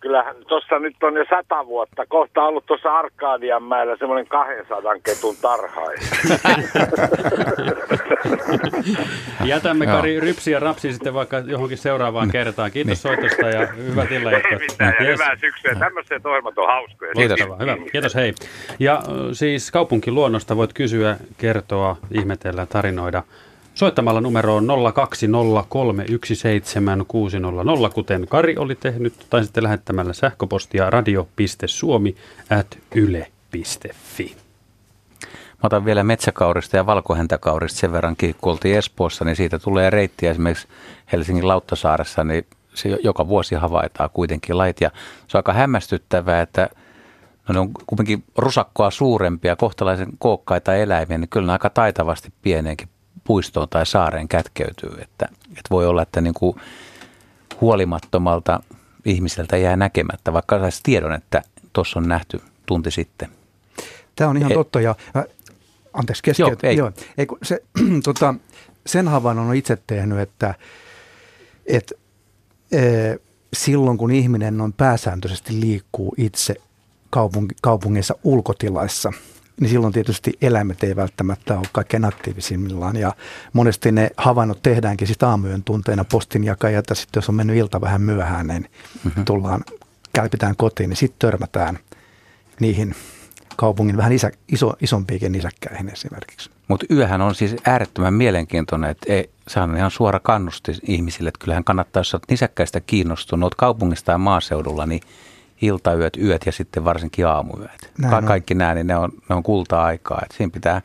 kyllähän 0.01 0.35
tuossa 0.47 0.79
nyt 0.79 0.95
on 1.03 1.15
jo 1.15 1.25
sata 1.29 1.65
vuotta, 1.65 2.05
kohta 2.07 2.43
ollut 2.43 2.65
tuossa 2.65 2.93
Arkadianmäellä 2.93 3.95
semmoinen 3.97 4.27
200 4.27 4.93
ketun 5.03 5.35
tarha. 5.41 5.81
Jätämme 9.45 9.85
Kari 9.85 10.19
rypsi 10.19 10.51
ja 10.51 10.59
rapsi 10.59 10.93
sitten 10.93 11.13
vaikka 11.13 11.39
johonkin 11.39 11.77
seuraavaan 11.77 12.27
niin. 12.27 12.31
kertaan. 12.31 12.71
Kiitos 12.71 12.87
niin. 12.87 12.97
soitosta 12.97 13.49
ja 13.49 13.67
hyvät 13.67 14.11
illanjatkoa. 14.11 14.51
Ei 14.51 14.67
mitään, 14.69 14.93
ja 14.99 15.05
yes. 15.05 15.19
hyvää 15.19 15.35
syksyä. 15.35 15.75
Tämmöiset 15.79 16.25
ohjelmat 16.25 16.57
on 16.57 16.67
hauskoja. 16.67 17.13
Kiitos. 17.13 17.39
Hyvä. 17.59 17.77
Kiitos, 17.91 18.15
hei. 18.15 18.33
Ja 18.79 19.01
siis 19.31 19.71
kaupunkiluonnosta 19.71 20.57
voit 20.57 20.73
kysyä, 20.73 21.17
kertoa, 21.37 21.97
ihmetellä, 22.11 22.65
tarinoida 22.65 23.23
soittamalla 23.75 24.21
numeroon 24.21 24.67
020317600, 27.87 27.93
kuten 27.93 28.27
Kari 28.27 28.57
oli 28.57 28.75
tehnyt, 28.75 29.25
tai 29.29 29.43
sitten 29.43 29.63
lähettämällä 29.63 30.13
sähköpostia 30.13 30.89
radio.suomi 30.89 32.15
at 32.49 32.77
yle.fi. 32.95 34.35
Mä 35.31 35.67
otan 35.67 35.85
vielä 35.85 36.03
metsäkaurista 36.03 36.77
ja 36.77 36.85
valkohäntäkaurista 36.85 37.79
sen 37.79 37.91
verrankin, 37.91 38.35
kun 38.41 38.51
oltiin 38.51 38.77
Espoossa, 38.77 39.25
niin 39.25 39.35
siitä 39.35 39.59
tulee 39.59 39.89
reittiä 39.89 40.31
esimerkiksi 40.31 40.67
Helsingin 41.11 41.47
Lauttasaaressa, 41.47 42.23
niin 42.23 42.45
se 42.73 42.97
joka 43.03 43.27
vuosi 43.27 43.55
havaitaan 43.55 44.09
kuitenkin 44.13 44.57
lait. 44.57 44.81
Ja 44.81 44.91
se 45.27 45.37
on 45.37 45.39
aika 45.39 45.53
hämmästyttävää, 45.53 46.41
että 46.41 46.69
ne 47.49 47.59
on 47.59 47.69
kuitenkin 47.85 48.23
rusakkoa 48.37 48.91
suurempia, 48.91 49.55
kohtalaisen 49.55 50.09
kookkaita 50.19 50.75
eläimiä, 50.75 51.17
niin 51.17 51.29
kyllä 51.29 51.45
ne 51.45 51.51
aika 51.51 51.69
taitavasti 51.69 52.33
pieneenkin 52.41 52.89
puistoon 53.23 53.69
tai 53.69 53.85
saareen 53.85 54.27
kätkeytyy. 54.27 54.91
Että, 55.01 55.25
että 55.49 55.69
voi 55.69 55.87
olla, 55.87 56.01
että 56.01 56.21
niin 56.21 56.33
kuin 56.33 56.55
huolimattomalta 57.61 58.63
ihmiseltä 59.05 59.57
jää 59.57 59.75
näkemättä, 59.75 60.33
vaikka 60.33 60.59
saisi 60.59 60.79
tiedon, 60.83 61.13
että 61.13 61.41
tuossa 61.73 61.99
on 61.99 62.07
nähty 62.07 62.41
tunti 62.65 62.91
sitten. 62.91 63.29
Tämä 64.15 64.29
on 64.29 64.37
ihan 64.37 64.51
e- 64.51 64.55
totta 64.55 64.81
ja 64.81 64.95
äh, 65.15 65.23
anteeksi 65.93 66.23
keskeyt. 66.23 66.49
Joo, 66.49 66.57
ei. 66.63 66.77
Joo, 66.77 66.91
ei, 67.17 67.27
se, 67.43 67.63
tota, 68.03 68.35
sen 68.85 69.07
havainnon 69.07 69.47
on 69.47 69.55
itse 69.55 69.77
tehnyt, 69.87 70.19
että, 70.19 70.55
että 71.65 71.95
e, 72.71 72.81
silloin 73.53 73.97
kun 73.97 74.11
ihminen 74.11 74.61
on 74.61 74.73
pääsääntöisesti 74.73 75.59
liikkuu 75.59 76.15
itse 76.17 76.55
kaupunki, 77.09 77.55
kaupungeissa 77.61 78.15
ulkotilaissa, 78.23 79.13
niin 79.59 79.69
silloin 79.69 79.93
tietysti 79.93 80.33
eläimet 80.41 80.83
ei 80.83 80.95
välttämättä 80.95 81.57
ole 81.57 81.67
kaikkein 81.71 82.05
aktiivisimmillaan. 82.05 82.95
Ja 82.95 83.13
monesti 83.53 83.91
ne 83.91 84.09
havainnot 84.17 84.61
tehdäänkin 84.63 85.07
sitten 85.07 85.29
aamuyön 85.29 85.63
tunteina 85.63 86.05
postinjakajat, 86.11 86.85
ja 86.89 86.95
sitten 86.95 87.17
jos 87.17 87.29
on 87.29 87.35
mennyt 87.35 87.57
ilta 87.57 87.81
vähän 87.81 88.01
myöhään, 88.01 88.47
niin 88.47 88.69
mm-hmm. 89.03 89.25
tullaan, 89.25 89.63
kälpitään 90.13 90.55
kotiin, 90.55 90.89
niin 90.89 90.97
sitten 90.97 91.19
törmätään 91.19 91.79
niihin 92.59 92.95
kaupungin 93.55 93.97
vähän 93.97 94.11
isä, 94.11 94.31
iso, 94.51 94.73
isompiikin 94.81 95.31
nisäkkäihin 95.31 95.89
esimerkiksi. 95.89 96.49
Mutta 96.67 96.85
yöhän 96.91 97.21
on 97.21 97.35
siis 97.35 97.55
äärettömän 97.65 98.13
mielenkiintoinen, 98.13 98.89
että 98.89 99.13
ei, 99.13 99.29
se 99.47 99.59
on 99.59 99.77
ihan 99.77 99.91
suora 99.91 100.19
kannusti 100.19 100.71
ihmisille, 100.87 101.27
että 101.27 101.39
kyllähän 101.39 101.63
kannattaa, 101.63 101.99
jos 101.99 102.13
olet 102.13 102.23
nisäkkäistä 102.29 102.79
kiinnostunut, 102.79 103.43
olet 103.43 103.55
kaupungista 103.55 104.11
ja 104.11 104.17
maaseudulla, 104.17 104.85
niin 104.85 105.01
iltayöt, 105.61 106.17
yöt 106.17 106.45
ja 106.45 106.51
sitten 106.51 106.85
varsinkin 106.85 107.27
aamuyöt. 107.27 107.91
Näin 107.97 108.25
Kaikki 108.25 108.53
nämä, 108.53 108.73
niin 108.73 108.87
ne 108.87 108.95
on, 108.95 109.11
ne 109.29 109.35
on 109.35 109.43
kulta-aikaa. 109.43 110.19
Että 110.23 110.37
siinä 110.37 110.51
pitää, 110.53 110.81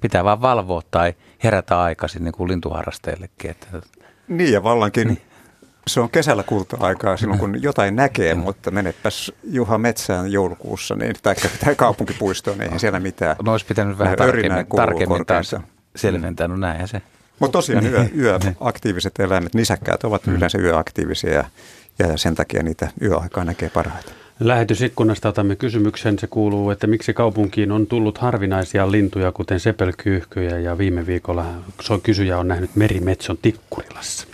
pitää 0.00 0.24
vaan 0.24 0.42
valvoa 0.42 0.82
tai 0.90 1.14
herätä 1.44 1.80
aikaisin 1.80 2.24
niin 2.24 2.32
kuin 2.32 2.48
lintuharrasteillekin. 2.48 3.50
Että, 3.50 3.66
niin 4.28 4.52
ja 4.52 4.62
vallankin 4.62 5.08
niin. 5.08 5.22
se 5.86 6.00
on 6.00 6.10
kesällä 6.10 6.42
kulta-aikaa 6.42 7.16
silloin, 7.16 7.40
kun 7.40 7.62
jotain 7.62 7.96
näkee, 7.96 8.34
mm. 8.34 8.40
mutta 8.40 8.70
menepäs 8.70 9.32
Juha 9.44 9.78
Metsään 9.78 10.32
joulukuussa, 10.32 10.94
niin, 10.94 11.14
tai, 11.22 11.34
tai 11.64 11.74
kaupunkipuistoon, 11.74 12.58
niin 12.58 12.72
ei 12.72 12.78
siellä 12.78 13.00
mitään. 13.00 13.36
No 13.42 13.52
olisi 13.52 13.66
pitänyt 13.66 13.98
vähän 13.98 14.16
tarkemmin, 14.16 14.66
tarkemmin 14.76 15.26
taas 15.26 15.54
selventää, 15.96 16.48
no 16.48 16.56
näinhän 16.56 16.88
se. 16.88 17.02
Mutta 17.38 17.52
tosiaan 17.52 17.86
yö, 17.86 17.98
niin. 18.04 18.18
yöaktiiviset 18.18 19.20
eläimet, 19.20 19.54
nisäkkäät 19.54 20.04
ovat 20.04 20.26
mm. 20.26 20.34
yleensä 20.34 20.58
yöaktiivisia 20.58 21.32
ja 21.32 21.44
ja 21.98 22.16
sen 22.16 22.34
takia 22.34 22.62
niitä 22.62 22.90
yöaikaa 23.02 23.44
näkee 23.44 23.70
parhaiten. 23.70 24.14
Lähetysikkunasta 24.40 25.28
otamme 25.28 25.56
kysymyksen. 25.56 26.18
Se 26.18 26.26
kuuluu, 26.26 26.70
että 26.70 26.86
miksi 26.86 27.14
kaupunkiin 27.14 27.72
on 27.72 27.86
tullut 27.86 28.18
harvinaisia 28.18 28.90
lintuja, 28.90 29.32
kuten 29.32 29.60
sepelkyyhkyjä, 29.60 30.58
ja 30.58 30.78
viime 30.78 31.06
viikolla 31.06 31.46
kysyjä 32.02 32.38
on 32.38 32.48
nähnyt 32.48 32.76
merimetson 32.76 33.38
tikkurilassa. 33.42 34.26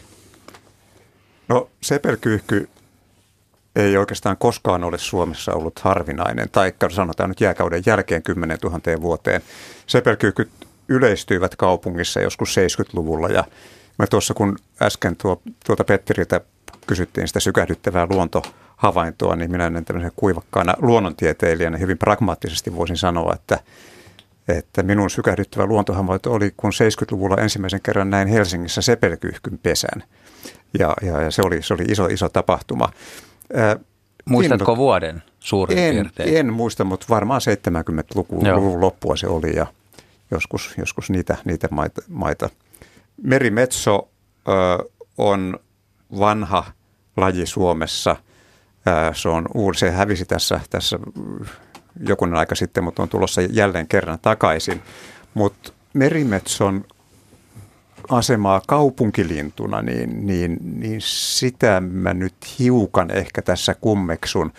No 1.49 1.69
sepelkyyhky 1.83 2.69
ei 3.77 3.97
oikeastaan 3.97 4.37
koskaan 4.37 4.85
ole 4.85 4.99
Suomessa 4.99 5.53
ollut 5.53 5.79
harvinainen, 5.79 6.49
tai 6.53 6.73
sanotaan 6.91 7.29
nyt 7.29 7.41
jääkauden 7.41 7.83
jälkeen 7.87 8.23
10 8.23 8.59
000 8.63 8.81
vuoteen. 9.03 9.43
Sepelkyyhkyt 9.87 10.51
yleistyivät 10.89 11.57
kaupungissa 11.57 12.21
joskus 12.21 12.57
70-luvulla, 12.57 13.29
ja 13.29 13.45
mä 13.99 14.07
tuossa 14.07 14.35
kun 14.35 14.59
äsken 14.83 15.17
tuo, 15.17 15.43
tuota 15.67 15.85
Petteriltä 15.85 16.41
kysyttiin 16.87 17.29
sitä 17.29 17.41
sykähdyttävää 17.41 18.07
luontohavaintoa, 18.11 19.37
niin 19.37 19.51
minä 19.51 19.67
en 19.67 19.85
tämmöisen 19.85 20.13
kuivakkaana 20.17 20.75
luonnontieteilijänä 20.79 21.79
hyvin 21.79 21.99
pragmaattisesti 21.99 22.77
voisin 22.77 22.97
sanoa, 22.97 23.33
että, 23.35 23.59
että 24.49 24.83
minun 24.83 25.11
sykähdyttävä 25.11 25.67
luontohavainto 25.67 26.33
oli, 26.33 26.55
kun 26.57 26.71
70-luvulla 26.73 27.37
ensimmäisen 27.37 27.81
kerran 27.83 28.11
näin 28.11 28.29
Helsingissä 28.29 28.83
sepelkyyhkyn 28.83 29.59
pesän. 29.59 30.03
Ja, 30.79 30.95
ja, 31.03 31.21
ja 31.21 31.31
se, 31.31 31.43
oli, 31.45 31.63
se 31.63 31.75
oli 31.75 31.83
iso, 31.83 32.07
iso 32.07 32.29
tapahtuma. 32.29 32.89
Äh, 33.59 33.85
Muistatko 34.25 34.77
vuoden 34.77 35.23
suurin 35.41 35.79
en, 35.79 35.95
piirtein? 35.95 36.37
En 36.37 36.53
muista, 36.53 36.85
mutta 36.85 37.07
varmaan 37.09 37.41
70-luvun 37.41 38.81
loppua 38.81 39.17
se 39.17 39.27
oli 39.27 39.57
ja 39.57 39.67
joskus, 40.31 40.75
joskus 40.79 41.11
niitä, 41.11 41.37
niitä 41.45 41.69
maita, 41.71 42.03
maita. 42.09 42.51
Merimetso 43.23 44.09
ö, 44.49 44.91
on 45.19 45.59
vanha 46.19 46.65
laji 47.17 47.47
Suomessa. 47.47 48.17
Se 49.15 49.29
on 49.29 49.47
se 49.77 49.91
hävisi 49.91 50.25
tässä, 50.25 50.61
tässä 50.71 50.99
jokunen 52.09 52.39
aika 52.39 52.55
sitten, 52.55 52.85
mutta 52.85 53.03
on 53.03 53.09
tulossa 53.09 53.43
jälleen 53.43 53.89
kerran 53.89 54.19
takaisin. 54.23 54.83
Mutta 55.35 55.73
merimetson 55.95 56.85
asemaa 58.09 58.63
kaupunkilintuna, 58.67 59.83
niin, 59.83 60.27
niin, 60.27 60.59
niin 60.63 61.01
sitä 61.01 61.81
mä 61.81 62.15
nyt 62.15 62.35
hiukan 62.59 63.11
ehkä 63.11 63.43
tässä 63.43 63.75
kummeksun. 63.75 64.53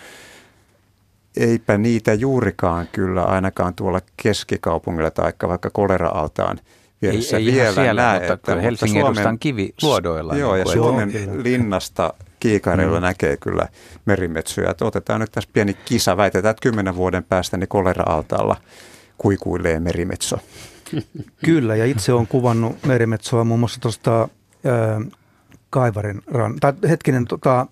Eipä 1.36 1.78
niitä 1.78 2.14
juurikaan 2.14 2.88
kyllä 2.92 3.24
ainakaan 3.24 3.74
tuolla 3.74 4.00
keskikaupungilla 4.22 5.10
tai 5.10 5.32
vaikka 5.48 5.70
kolera-altaan– 5.70 6.60
vieressä 7.02 7.36
ei, 7.36 7.48
ei 7.48 7.54
vielä 7.54 7.74
siellä, 7.74 8.02
näe. 8.02 8.18
Mutta 8.18 8.32
että, 8.32 8.54
Helsingin 8.60 9.06
mutta 9.06 9.22
Suomen, 9.22 9.38
kivi 9.38 9.74
luodoilla. 9.82 10.36
Joo, 10.36 10.54
niin 10.54 10.66
ja 10.66 10.72
Suomen 10.72 11.12
joo, 11.14 11.42
linnasta 11.42 12.14
kiikareilla 12.40 13.00
mm. 13.00 13.04
näkee 13.04 13.36
kyllä 13.36 13.68
merimetsyjä. 14.06 14.70
Että 14.70 14.84
otetaan 14.84 15.20
nyt 15.20 15.32
tässä 15.32 15.50
pieni 15.52 15.74
kisa. 15.74 16.16
Väitetään, 16.16 16.50
että 16.50 16.62
kymmenen 16.62 16.96
vuoden 16.96 17.24
päästä 17.24 17.56
niin 17.56 17.68
kolera-altaalla 17.68 18.56
kuikuilee 19.18 19.80
merimetso. 19.80 20.38
Kyllä, 21.44 21.76
ja 21.76 21.84
itse 21.84 22.12
olen 22.12 22.26
kuvannut 22.26 22.76
merimetsoa 22.86 23.44
muun 23.44 23.60
muassa 23.60 23.80
tuosta 23.80 24.28
Kaivarin 25.70 26.22
ran, 26.26 26.56
tai 26.60 26.72
hetkinen, 26.88 27.24
tota, 27.24 27.66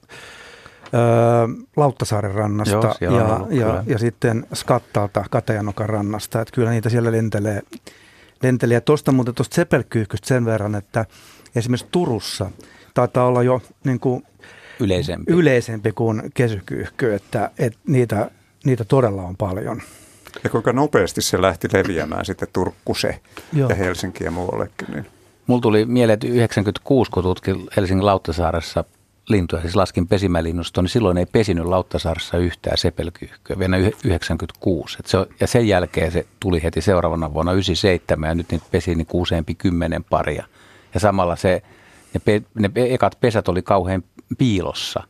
Lauttasaaren 1.76 2.35
rannasta 2.35 2.94
Joo, 3.00 3.18
ja, 3.18 3.37
ollut, 3.37 3.52
ja, 3.52 3.85
ja, 3.87 3.98
sitten 3.98 4.46
Skattalta 4.54 5.24
Katajanokan 5.30 5.88
rannasta. 5.88 6.40
Että 6.40 6.54
kyllä 6.54 6.70
niitä 6.70 6.88
siellä 6.88 7.12
lentelee 7.12 7.62
lenteli. 8.42 8.74
Ja 8.74 8.81
tuosta 8.81 9.12
muuten 9.12 9.35
tuosta 9.35 9.55
sepelkyyhkystä 9.55 10.28
sen 10.28 10.44
verran, 10.44 10.74
että 10.74 11.07
esimerkiksi 11.57 11.87
Turussa 11.90 12.50
taitaa 12.94 13.26
olla 13.26 13.42
jo 13.42 13.62
niin 13.85 14.00
kuin 14.00 14.26
yleisempi. 14.81 15.33
yleisempi 15.33 15.92
kuin 15.92 16.22
kesykyyhky, 16.35 17.14
että, 17.14 17.50
että 17.59 17.78
niitä, 17.87 18.31
niitä 18.64 18.85
todella 18.85 19.22
on 19.22 19.37
paljon. 19.37 19.83
Ja 20.44 20.50
kuinka 20.50 20.72
nopeasti 20.72 21.22
se 21.22 21.42
lähti 21.42 21.68
leviämään 21.72 22.24
sitten 22.24 22.48
Turkkuse 22.52 23.20
Joo. 23.52 23.68
ja 23.68 23.74
Helsinki 23.74 24.24
ja 24.24 24.31
muuallekin. 24.31 24.88
Niin. 24.94 25.07
Mulla 25.46 25.61
tuli 25.61 25.85
mieleen, 25.85 26.14
että 26.14 26.26
96, 26.26 27.11
kun 27.11 27.22
tutkin 27.22 27.68
Helsingin 27.76 28.07
Lauttasaaressa 28.07 28.85
lintuja, 29.28 29.62
siis 29.62 29.76
laskin 29.76 30.08
pesimälinnusto, 30.08 30.82
niin 30.82 30.88
silloin 30.88 31.18
ei 31.18 31.26
pesinyt 31.26 31.64
Lauttasaaressa 31.64 32.38
yhtään 32.38 32.78
sepelkyyhkyä, 32.78 33.58
vielä 33.58 33.76
96. 33.76 34.96
Et 35.00 35.06
se, 35.06 35.18
ja 35.40 35.46
sen 35.46 35.68
jälkeen 35.68 36.12
se 36.12 36.26
tuli 36.40 36.62
heti 36.62 36.80
seuraavana 36.80 37.35
vuonna 37.35 37.52
97 37.52 38.28
ja 38.28 38.35
nyt 38.35 38.50
niitä 38.50 38.66
pesi 38.70 38.94
niin 38.94 39.06
useampi 39.12 39.54
kymmenen 39.54 40.04
paria. 40.04 40.44
Ja 40.94 41.00
samalla 41.00 41.37
se, 41.37 41.62
ne, 42.14 42.20
pe, 42.24 42.42
ne 42.54 42.70
ekat 42.74 43.20
pesät 43.20 43.48
oli 43.48 43.62
kauhean 43.62 44.04
piilossa, 44.38 45.02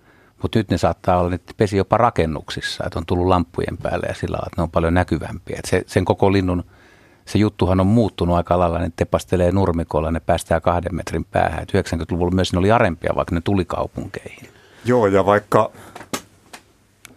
mutta 0.43 0.59
nyt 0.59 0.71
ne 0.71 0.79
saattaa 0.79 1.19
olla, 1.19 1.35
että 1.35 1.55
pesi 1.57 1.77
jopa 1.77 1.97
rakennuksissa, 1.97 2.85
että 2.87 2.99
on 2.99 3.07
tullut 3.07 3.27
lampujen 3.27 3.79
päälle 3.83 4.07
ja 4.07 4.15
sillä 4.15 4.35
lailla, 4.35 4.47
että 4.47 4.61
ne 4.61 4.63
on 4.63 4.71
paljon 4.71 4.95
näkyvämpiä. 4.95 5.57
Et 5.59 5.65
se, 5.65 5.83
sen 5.87 6.05
koko 6.05 6.33
linnun 6.33 6.65
se 7.27 7.39
juttuhan 7.39 7.81
on 7.81 7.87
muuttunut 7.87 8.37
aika 8.37 8.59
lailla, 8.59 8.79
ne 8.79 8.93
tepastelee 8.97 9.53
nurmikolla, 9.53 10.11
ne 10.11 10.21
päästää 10.21 10.61
kahden 10.61 10.95
metrin 10.95 11.25
päähän. 11.25 11.67
90-luvulla 11.77 12.35
myös 12.35 12.53
ne 12.53 12.59
oli 12.59 12.71
arempia, 12.71 13.13
vaikka 13.17 13.35
ne 13.35 13.41
tuli 13.45 13.65
kaupunkeihin. 13.65 14.49
Joo, 14.85 15.07
ja 15.07 15.27
vaikka 15.27 15.71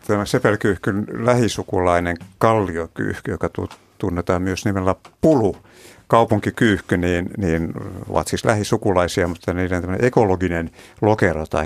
tämä 0.07 0.25
sepelkyyhkyn 0.25 1.07
lähisukulainen 1.13 2.17
kalliokyyhky, 2.37 3.31
joka 3.31 3.49
tunnetaan 3.97 4.41
myös 4.41 4.65
nimellä 4.65 4.95
pulu, 5.21 5.57
kaupunkikyyhky, 6.07 6.97
niin, 6.97 7.29
niin 7.37 7.73
ovat 8.09 8.27
siis 8.27 8.45
lähisukulaisia, 8.45 9.27
mutta 9.27 9.53
niiden 9.53 9.97
ekologinen 9.99 10.71
lokero 11.01 11.45
tai 11.45 11.65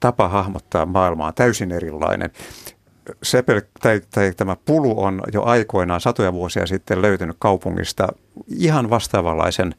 tapa 0.00 0.28
hahmottaa 0.28 0.86
maailmaa 0.86 1.28
on 1.28 1.34
täysin 1.34 1.72
erilainen. 1.72 2.30
Sepel, 3.22 3.60
tai, 3.80 4.00
tai 4.10 4.32
tämä 4.36 4.56
pulu 4.64 5.02
on 5.02 5.22
jo 5.32 5.42
aikoinaan 5.42 6.00
satoja 6.00 6.32
vuosia 6.32 6.66
sitten 6.66 7.02
löytynyt 7.02 7.36
kaupungista 7.38 8.08
ihan 8.58 8.90
vastaavanlaisen 8.90 9.74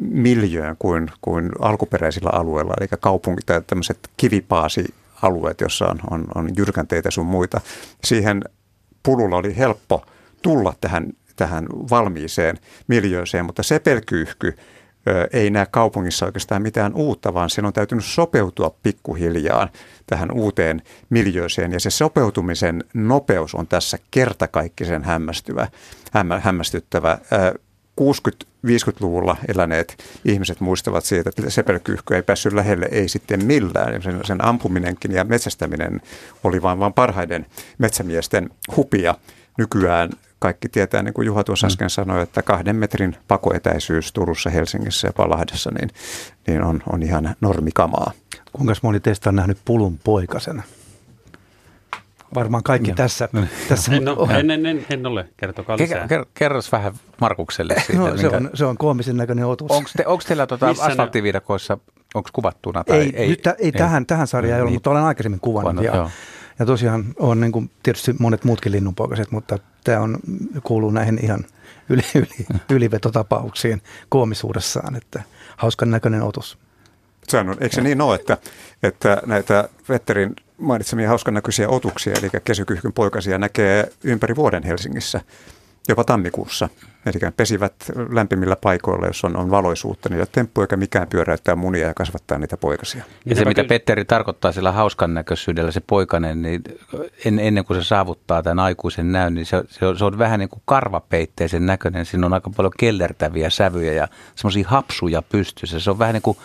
miljöön 0.00 0.76
kuin, 0.78 1.10
kuin 1.20 1.50
alkuperäisillä 1.60 2.30
alueilla, 2.32 2.74
eli 2.80 2.88
kaupunki 3.00 3.42
tai 3.46 3.62
tämmöiset 3.66 3.98
kivipaasialueet, 4.16 5.60
jossa 5.60 5.86
on, 5.86 6.00
on, 6.10 6.26
on 6.34 6.50
jyrkänteitä 6.56 7.10
sun 7.10 7.26
muita. 7.26 7.60
Siihen 8.04 8.44
pululla 9.02 9.36
oli 9.36 9.56
helppo 9.56 10.04
tulla 10.42 10.74
tähän, 10.80 11.12
tähän 11.36 11.66
valmiiseen 11.90 12.58
miljööseen, 12.88 13.44
mutta 13.44 13.62
sepelkyyhky 13.62 14.56
ei 15.32 15.50
näe 15.50 15.66
kaupungissa 15.70 16.26
oikeastaan 16.26 16.62
mitään 16.62 16.94
uutta, 16.94 17.34
vaan 17.34 17.50
sen 17.50 17.64
on 17.64 17.72
täytynyt 17.72 18.04
sopeutua 18.04 18.74
pikkuhiljaa 18.82 19.68
tähän 20.06 20.30
uuteen 20.30 20.82
miljööseen. 21.10 21.72
Ja 21.72 21.80
se 21.80 21.90
sopeutumisen 21.90 22.84
nopeus 22.94 23.54
on 23.54 23.66
tässä 23.66 23.98
kertakaikkisen 24.10 25.04
hämmästyvä, 25.04 25.68
hämmästyttävä. 26.40 27.18
60-50-luvulla 28.00 29.36
eläneet 29.48 29.96
ihmiset 30.24 30.60
muistavat 30.60 31.04
siitä, 31.04 31.28
että 31.28 31.50
sepelkyyhky 31.50 32.14
ei 32.14 32.22
päässyt 32.22 32.52
lähelle, 32.52 32.88
ei 32.90 33.08
sitten 33.08 33.44
millään. 33.44 34.02
Sen, 34.02 34.20
sen 34.24 34.44
ampuminenkin 34.44 35.12
ja 35.12 35.24
metsästäminen 35.24 36.00
oli 36.44 36.62
vain, 36.62 36.78
vain 36.78 36.92
parhaiden 36.92 37.46
metsämiesten 37.78 38.50
hupia. 38.76 39.14
Nykyään 39.58 40.10
kaikki 40.38 40.68
tietää, 40.68 41.02
niin 41.02 41.14
kuin 41.14 41.26
Juha 41.26 41.44
tuossa 41.44 41.66
mm. 41.66 41.68
äsken 41.68 41.90
sanoi, 41.90 42.22
että 42.22 42.42
kahden 42.42 42.76
metrin 42.76 43.16
pakoetäisyys 43.28 44.12
Turussa, 44.12 44.50
Helsingissä 44.50 45.08
ja 45.08 45.12
Palahdessa 45.12 45.70
niin, 45.70 45.90
niin 46.46 46.62
on, 46.62 46.82
on 46.92 47.02
ihan 47.02 47.36
normikamaa. 47.40 48.12
Kuinka 48.52 48.74
moni 48.82 49.00
teistä 49.00 49.30
on 49.30 49.36
nähnyt 49.36 49.58
pulun 49.64 49.98
poikasena? 50.04 50.62
Varmaan 52.34 52.62
kaikki 52.62 52.90
no. 52.90 52.96
tässä. 52.96 53.28
No. 53.32 53.42
tässä 53.68 53.94
en, 53.94 54.04
no, 54.04 54.28
en, 54.30 54.50
en, 54.50 54.66
en, 54.66 54.86
en 54.90 55.06
ole. 55.06 55.28
Kertokaa 55.36 55.76
lisää. 55.76 56.08
Ker, 56.08 56.26
kerros 56.34 56.72
vähän 56.72 56.94
Markukselle 57.20 57.74
siitä. 57.86 58.02
No, 58.02 58.16
se, 58.16 58.28
on, 58.28 58.50
se 58.54 58.64
on 58.64 58.76
koomisen 58.76 59.16
näköinen 59.16 59.46
otus. 59.46 59.70
Onko 59.70 59.90
te, 59.96 60.04
teillä 60.28 60.46
tuota 60.46 60.74
asfalttiviidakoissa, 60.78 61.78
onko 62.14 62.30
kuvattuna? 62.32 62.84
Tai 62.84 62.98
ei, 62.98 63.12
ei, 63.16 63.28
nyt, 63.28 63.46
ei, 63.46 63.54
ei, 63.58 63.72
tähän, 63.72 64.06
tähän 64.06 64.26
sarjaan 64.26 64.56
ei 64.56 64.60
ollut, 64.60 64.70
niin. 64.70 64.76
mutta 64.76 64.90
olen 64.90 65.02
aikaisemmin 65.02 65.40
kuvannut. 65.40 65.86
Kuvannut 65.86 66.10
ja, 66.10 66.10
ja 66.58 66.66
tosiaan 66.66 67.04
on 67.18 67.40
niin 67.40 67.52
kuin 67.52 67.70
tietysti 67.82 68.14
monet 68.18 68.44
muutkin 68.44 68.72
linnunpoikaset, 68.72 69.30
mutta 69.30 69.58
tämä 69.84 70.00
on, 70.00 70.18
kuuluu 70.62 70.90
näihin 70.90 71.18
ihan 71.22 71.44
yli, 71.88 72.02
yli, 72.14 72.46
ylivetotapauksiin 72.70 73.82
koomisuudessaan, 74.08 74.96
että 74.96 75.22
hauskan 75.56 75.90
näköinen 75.90 76.22
otus. 76.22 76.58
Se 77.28 77.38
on, 77.38 77.56
eikö 77.60 77.74
se 77.74 77.80
niin 77.80 78.00
ole, 78.00 78.14
että, 78.14 78.38
että 78.82 79.22
näitä 79.26 79.68
Vetterin 79.88 80.36
mainitsemia 80.58 81.08
hauskan 81.08 81.34
näköisiä 81.34 81.68
otuksia, 81.68 82.14
eli 82.18 82.30
kesykyhkyn 82.44 82.92
poikasia 82.92 83.38
näkee 83.38 83.92
ympäri 84.04 84.36
vuoden 84.36 84.62
Helsingissä, 84.62 85.20
jopa 85.88 86.04
tammikuussa. 86.04 86.68
Eli 87.06 87.32
pesivät 87.36 87.74
lämpimillä 88.10 88.56
paikoilla, 88.56 89.06
jos 89.06 89.24
on, 89.24 89.36
on 89.36 89.50
valoisuutta, 89.50 90.08
niitä 90.08 90.26
temppu 90.32 90.60
eikä 90.60 90.76
mikään 90.76 91.08
pyöräyttää 91.08 91.56
munia 91.56 91.86
ja 91.86 91.94
kasvattaa 91.94 92.38
niitä 92.38 92.56
poikasia. 92.56 93.04
Ja 93.26 93.36
se, 93.36 93.44
mitä 93.44 93.64
Petteri 93.64 94.04
tarkoittaa 94.04 94.52
sillä 94.52 94.72
hauskan 94.72 95.14
näköisyydellä, 95.14 95.70
se 95.70 95.80
poikainen, 95.80 96.42
niin 96.42 96.62
en, 97.24 97.38
ennen 97.38 97.64
kuin 97.64 97.82
se 97.82 97.88
saavuttaa 97.88 98.42
tämän 98.42 98.58
aikuisen 98.58 99.12
näyn, 99.12 99.34
niin 99.34 99.46
se, 99.46 99.62
se, 99.68 99.86
on, 99.86 99.98
se 99.98 100.04
on 100.04 100.18
vähän 100.18 100.40
niin 100.40 100.48
kuin 100.48 100.62
karvapeitteisen 100.64 101.66
näköinen. 101.66 102.06
Siinä 102.06 102.26
on 102.26 102.32
aika 102.32 102.50
paljon 102.56 102.72
kellertäviä 102.78 103.50
sävyjä 103.50 103.92
ja 103.92 104.08
semmoisia 104.34 104.68
hapsuja 104.68 105.22
pystyssä. 105.22 105.80
Se 105.80 105.90
on 105.90 105.98
vähän 105.98 106.14
niin 106.14 106.22
kuin 106.22 106.38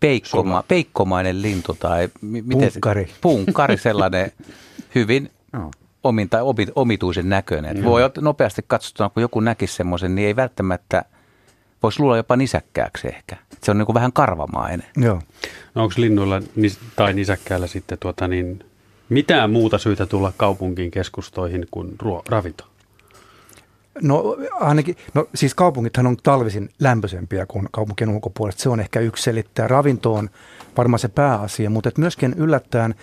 peikkoma, 0.00 0.64
peikkomainen 0.68 1.42
lintu 1.42 1.76
tai... 1.80 2.08
Miten 2.20 2.48
Punkkari. 2.50 3.06
Se, 3.06 3.14
punkkari, 3.20 3.76
sellainen 3.76 4.32
hyvin 4.94 5.30
no. 5.52 5.70
Omin, 6.04 6.28
tai 6.28 6.40
omituisen 6.74 7.28
näköinen. 7.28 7.76
Mm. 7.76 7.84
Voi 7.84 8.02
nopeasti 8.20 8.64
katsottuna, 8.66 9.08
kun 9.08 9.20
joku 9.20 9.40
näkisi 9.40 9.74
semmoisen, 9.74 10.14
niin 10.14 10.26
ei 10.26 10.36
välttämättä 10.36 11.04
voisi 11.82 12.00
luulla 12.00 12.16
jopa 12.16 12.36
nisäkkääksi 12.36 13.08
ehkä. 13.08 13.36
Se 13.62 13.70
on 13.70 13.78
niin 13.78 13.86
kuin 13.86 13.94
vähän 13.94 14.12
karvamainen. 14.12 14.86
Joo. 14.96 15.22
No 15.74 15.82
onko 15.82 15.94
linnuilla 15.96 16.42
tai 16.96 17.12
nisäkkäällä 17.12 17.66
sitten 17.66 17.98
tuota 17.98 18.28
niin, 18.28 18.64
mitään 19.08 19.50
muuta 19.50 19.78
syytä 19.78 20.06
tulla 20.06 20.32
kaupunkiin 20.36 20.90
keskustoihin 20.90 21.66
kuin 21.70 21.94
ruo- 22.02 22.22
ravinto? 22.28 22.64
No 24.02 24.36
ainakin, 24.52 24.96
no 25.14 25.28
siis 25.34 25.54
kaupungithan 25.54 26.06
on 26.06 26.16
talvisin 26.22 26.70
lämpöisempiä 26.80 27.46
kuin 27.46 27.68
kaupunkien 27.72 28.10
ulkopuolesta. 28.10 28.62
Se 28.62 28.68
on 28.68 28.80
ehkä 28.80 29.00
yksi 29.00 29.22
selittää. 29.22 29.68
Ravinto 29.68 30.14
on 30.14 30.30
varmaan 30.76 30.98
se 30.98 31.08
pääasia, 31.08 31.70
mutta 31.70 31.88
et 31.88 31.98
myöskin 31.98 32.34
yllättäen 32.36 32.94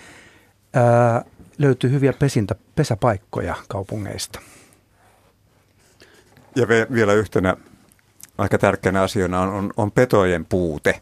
ää, 0.74 1.24
löytyy 1.58 1.90
hyviä 1.90 2.12
pesintä, 2.12 2.54
pesäpaikkoja 2.74 3.54
kaupungeista. 3.68 4.40
Ja 6.56 6.68
vielä 6.68 7.12
yhtenä 7.12 7.56
aika 8.38 8.58
tärkeänä 8.58 9.02
asiana 9.02 9.40
on, 9.40 9.48
on, 9.48 9.72
on 9.76 9.90
petojen 9.90 10.44
puute. 10.44 11.00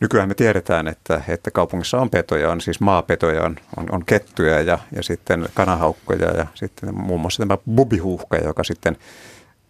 Nykyään 0.00 0.28
me 0.28 0.34
tiedetään, 0.34 0.88
että, 0.88 1.22
että 1.28 1.50
kaupungissa 1.50 1.98
on 1.98 2.10
petoja, 2.10 2.50
on 2.50 2.60
siis 2.60 2.80
maapetoja, 2.80 3.42
on, 3.42 3.56
on, 3.76 3.86
on 3.90 4.04
kettuja 4.04 4.60
ja, 4.60 4.78
ja 4.96 5.02
sitten 5.02 5.48
kanahaukkoja 5.54 6.36
ja 6.36 6.46
sitten 6.54 6.94
muun 6.94 7.20
muassa 7.20 7.42
tämä 7.42 7.58
bubihuhka, 7.74 8.36
joka 8.36 8.64
sitten 8.64 8.96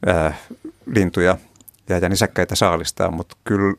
ää, 0.07 0.35
lintuja 0.87 1.37
ja, 1.89 1.99
ja 1.99 2.09
nisäkkäitä 2.09 2.55
saalistaa, 2.55 3.11
mutta 3.11 3.37
kyllä 3.45 3.75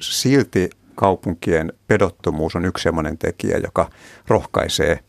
silti 0.00 0.70
kaupunkien 0.94 1.72
pedottomuus 1.88 2.56
on 2.56 2.64
yksi 2.64 2.82
sellainen 2.82 3.18
tekijä, 3.18 3.58
joka 3.58 3.90
rohkaisee 4.28 5.00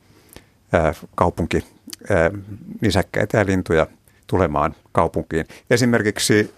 kaupunki 1.16 1.66
nisäkkäitä 2.82 3.38
ja 3.38 3.46
lintuja 3.46 3.88
tulemaan 4.28 4.76
kaupunkiin. 4.92 5.46
Esimerkiksi 5.70 6.54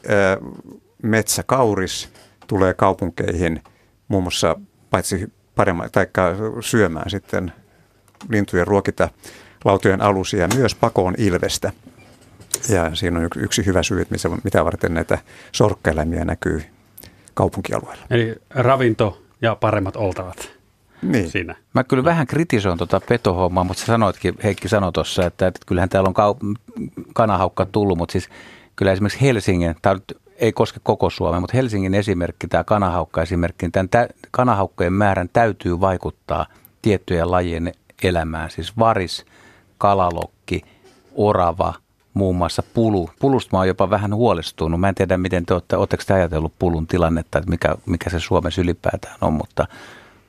metsäkauris 1.03 2.09
tulee 2.47 2.73
kaupunkeihin 2.73 3.63
muun 4.07 4.23
muassa 4.23 4.59
paitsi 4.89 5.33
paremmin, 5.55 5.91
tai 5.91 6.07
syömään 6.59 7.09
sitten 7.09 7.53
lintujen 8.29 8.67
ruokita 8.67 9.09
lautojen 9.65 10.01
alusia, 10.01 10.47
myös 10.55 10.75
pakoon 10.75 11.15
ilvestä. 11.17 11.71
Ja 12.69 12.95
siinä 12.95 13.19
on 13.19 13.27
yksi 13.35 13.65
hyvä 13.65 13.83
syy, 13.83 14.01
että 14.01 14.15
mitä 14.43 14.65
varten 14.65 14.93
näitä 14.93 15.17
sorkkaeläimiä 15.51 16.25
näkyy 16.25 16.63
kaupunkialueella. 17.33 18.03
Eli 18.09 18.35
ravinto 18.49 19.23
ja 19.41 19.55
paremmat 19.55 19.95
oltavat. 19.95 20.58
Niin. 21.01 21.29
Siinä. 21.29 21.55
Mä 21.73 21.83
kyllä 21.83 22.03
vähän 22.03 22.27
kritisoin 22.27 22.77
tuota 22.77 23.01
petohommaa, 23.09 23.63
mutta 23.63 23.79
sä 23.79 23.85
sanoitkin, 23.85 24.35
Heikki 24.43 24.69
sanoi 24.69 24.91
tuossa, 24.91 25.25
että, 25.25 25.47
että 25.47 25.59
kyllähän 25.65 25.89
täällä 25.89 26.07
on 26.07 26.15
kau- 26.15 26.55
kanahaukka 27.13 27.65
tullut, 27.65 27.97
mutta 27.97 28.11
siis 28.11 28.29
kyllä 28.75 28.91
esimerkiksi 28.91 29.21
Helsingin, 29.21 29.75
tämä 29.81 29.95
ei 30.35 30.51
koske 30.51 30.79
koko 30.83 31.09
Suomea, 31.09 31.39
mutta 31.39 31.57
Helsingin 31.57 31.93
esimerkki, 31.93 32.47
tämä 32.47 32.63
kanahaukka-esimerkki, 32.63 33.65
niin 33.65 33.71
tämän 33.71 33.89
tä- 33.89 34.09
kanahaukkojen 34.31 34.93
määrän 34.93 35.29
täytyy 35.33 35.79
vaikuttaa 35.79 36.45
tiettyjen 36.81 37.31
lajien 37.31 37.73
elämään. 38.03 38.49
Siis 38.49 38.77
varis, 38.77 39.25
kalalokki, 39.77 40.61
orava, 41.15 41.73
muun 42.13 42.35
muassa 42.35 42.63
pulu. 42.73 43.09
Pulusta 43.19 43.49
mä 43.55 43.59
oon 43.59 43.67
jopa 43.67 43.89
vähän 43.89 44.15
huolestunut. 44.15 44.79
Mä 44.79 44.89
en 44.89 44.95
tiedä, 44.95 45.17
miten 45.17 45.45
te 45.45 45.53
olette, 45.53 45.77
oletteko 45.77 46.03
te 46.07 46.13
ajatellut 46.13 46.53
pulun 46.59 46.87
tilannetta, 46.87 47.37
että 47.37 47.49
mikä, 47.49 47.75
mikä 47.85 48.09
se 48.09 48.19
Suomessa 48.19 48.61
ylipäätään 48.61 49.17
on, 49.21 49.33
mutta 49.33 49.67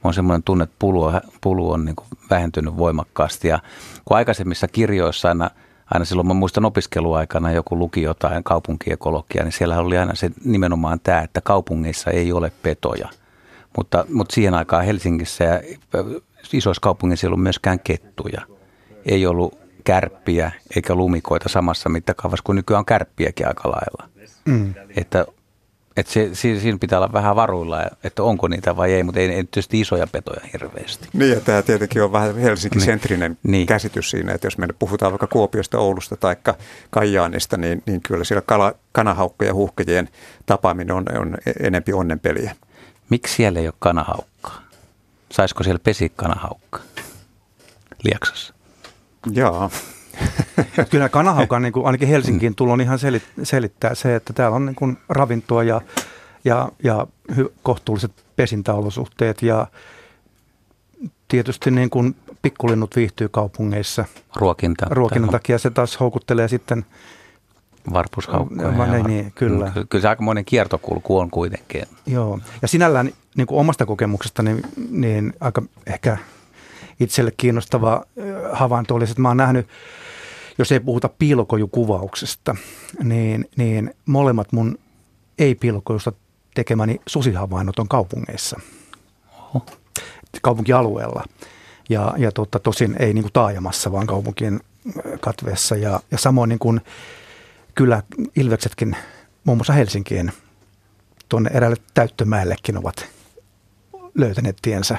on 0.04 0.14
semmoinen 0.14 0.42
tunne, 0.42 0.64
että 0.64 0.76
pulu 0.78 1.04
on, 1.04 1.20
pulu 1.40 1.70
on 1.70 1.84
niin 1.84 1.96
vähentynyt 2.30 2.76
voimakkaasti. 2.76 3.48
Ja 3.48 3.58
kun 4.04 4.16
aikaisemmissa 4.16 4.68
kirjoissa 4.68 5.28
aina– 5.28 5.50
aina 5.90 6.04
silloin 6.04 6.28
mä 6.28 6.34
muistan 6.34 6.64
opiskeluaikana 6.64 7.52
joku 7.52 7.78
luki 7.78 8.02
jotain 8.02 8.44
kaupunkiekologiaa, 8.44 9.44
niin 9.44 9.52
siellä 9.52 9.78
oli 9.78 9.98
aina 9.98 10.14
se 10.14 10.30
nimenomaan 10.44 11.00
tämä, 11.00 11.20
että 11.20 11.40
kaupungeissa 11.40 12.10
ei 12.10 12.32
ole 12.32 12.52
petoja. 12.62 13.08
Mutta, 13.76 14.04
mutta 14.12 14.34
siihen 14.34 14.54
aikaan 14.54 14.84
Helsingissä 14.84 15.44
ja 15.44 15.60
isoissa 16.52 16.80
kaupungeissa 16.80 17.26
ei 17.26 17.28
ollut 17.28 17.42
myöskään 17.42 17.80
kettuja. 17.80 18.40
Ei 19.06 19.26
ollut 19.26 19.58
kärppiä 19.84 20.52
eikä 20.76 20.94
lumikoita 20.94 21.48
samassa 21.48 21.88
mittakaavassa 21.88 22.42
kuin 22.44 22.56
nykyään 22.56 22.78
on 22.78 22.84
kärppiäkin 22.84 23.48
aika 23.48 23.68
lailla. 23.70 24.08
Mm. 24.44 24.74
Että 24.96 25.26
että 25.96 26.12
se, 26.12 26.35
siinä 26.35 26.79
pitää 26.79 26.98
olla 26.98 27.12
vähän 27.12 27.37
varuilla, 27.37 27.83
että 28.05 28.22
onko 28.22 28.48
niitä 28.48 28.76
vai 28.76 28.92
ei, 28.92 29.03
mutta 29.03 29.20
ei, 29.20 29.26
ei 29.26 29.44
tietysti 29.44 29.81
isoja 29.81 30.07
petoja 30.07 30.40
hirveästi. 30.53 31.09
Niin, 31.12 31.31
ja 31.31 31.40
tämä 31.40 31.62
tietenkin 31.62 32.03
on 32.03 32.12
vähän 32.12 32.37
Helsinki-sentrinen 32.37 33.31
niin. 33.42 33.53
niin. 33.53 33.66
käsitys 33.66 34.11
siinä, 34.11 34.33
että 34.33 34.46
jos 34.46 34.59
me 34.59 34.68
puhutaan 34.79 35.12
vaikka 35.12 35.26
Kuopiosta, 35.26 35.79
Oulusta 35.79 36.16
tai 36.16 36.37
Kajaanista, 36.90 37.57
niin, 37.57 37.83
niin 37.87 38.00
kyllä 38.00 38.24
siellä 38.24 38.42
kala, 38.42 38.74
kanahaukkojen 38.92 39.50
ja 39.50 39.55
huuhkajien 39.55 40.09
tapaaminen 40.46 40.96
on, 40.96 41.05
on 41.18 41.37
enempi 41.61 41.92
onnenpeliä. 41.92 42.57
Miksi 43.11 43.35
siellä 43.35 43.61
ei 43.61 43.66
ole 43.66 43.74
kanahaukkaa? 43.79 44.62
Saisiko 45.33 45.64
siellä 45.64 45.81
pesi 45.85 46.12
kanahaukkaa 46.16 46.83
Liaksassa? 48.05 48.55
Joo. 49.33 49.70
Kyllä 50.90 51.09
kanahaukan 51.09 51.62
niin 51.62 51.72
kuin 51.72 51.87
ainakin 51.87 52.09
Helsinkiin 52.09 52.54
tulon 52.54 52.80
ihan 52.80 52.98
selit, 52.98 53.22
selittää 53.42 53.94
se, 53.94 54.16
että 54.16 54.33
täällä 54.33 54.56
on 54.56 54.66
niin 54.66 54.76
kuin 54.76 54.98
ravintoa 55.09 55.62
ja, 55.62 55.80
ja, 56.44 56.68
ja 56.83 57.06
hy, 57.37 57.52
kohtuulliset 57.62 58.12
pesintäolosuhteet 58.37 59.42
ja 59.42 59.66
tietysti 61.28 61.70
niin 61.70 61.90
kuin 61.90 62.16
pikkulinnut 62.42 62.96
viihtyy 62.96 63.28
kaupungeissa. 63.28 64.04
Ruokinta. 64.37 64.87
Ruokinnan 64.90 65.30
takia 65.30 65.59
se 65.59 65.70
taas 65.70 66.00
houkuttelee 66.00 66.48
sitten 66.48 66.85
Varpushaukkoja. 67.92 68.68
Ja, 68.68 68.87
niin, 68.87 69.06
niin, 69.06 69.33
kyllä. 69.35 69.72
Mm, 69.76 69.87
kyllä 69.88 70.02
se 70.02 70.09
aikamoinen 70.09 70.44
kiertokulku 70.44 71.18
on 71.18 71.30
kuitenkin. 71.30 71.83
Joo, 72.06 72.38
ja 72.62 72.68
sinällään 72.68 73.11
niin 73.37 73.46
kuin 73.46 73.59
omasta 73.59 73.87
kokemuksesta 73.87 74.42
niin, 74.42 74.62
niin 74.90 75.33
aika 75.40 75.62
ehkä 75.87 76.18
itselle 77.00 77.33
kiinnostava 77.37 78.04
havainto 78.52 78.94
olisi, 78.94 79.11
että 79.11 79.22
mä 79.22 79.28
oon 79.28 79.37
nähnyt 79.37 79.68
jos 80.61 80.73
ei 80.73 80.81
puhuta 80.81 81.09
piilokojukuvauksesta, 81.09 82.57
niin, 83.03 83.49
niin 83.57 83.94
molemmat 84.07 84.53
mun 84.53 84.79
ei-piilokojusta 85.38 86.12
tekemäni 86.55 87.01
susihavainnot 87.07 87.79
on 87.79 87.88
kaupungeissa, 87.88 88.61
Oho. 89.38 89.66
kaupunkialueella. 90.42 91.25
Ja, 91.88 92.14
ja 92.18 92.33
totta, 92.33 92.59
tosin 92.59 92.96
ei 92.99 93.14
niin 93.14 93.23
kuin 93.23 93.33
taajamassa, 93.33 93.92
vaan 93.92 94.07
kaupunkien 94.07 94.61
katveessa. 95.20 95.77
Ja, 95.77 96.01
ja 96.11 96.18
samoin 96.18 96.49
niin 96.49 96.59
kuin 96.59 96.81
kyllä 97.75 98.03
ilveksetkin 98.37 98.96
muun 99.44 99.59
muassa 99.59 99.73
Helsinkiin 99.73 100.33
tuonne 101.29 101.51
eräälle 101.55 101.77
täyttömäellekin 101.94 102.79
ovat 102.79 103.07
löytäneet 104.14 104.57
tiensä. 104.62 104.99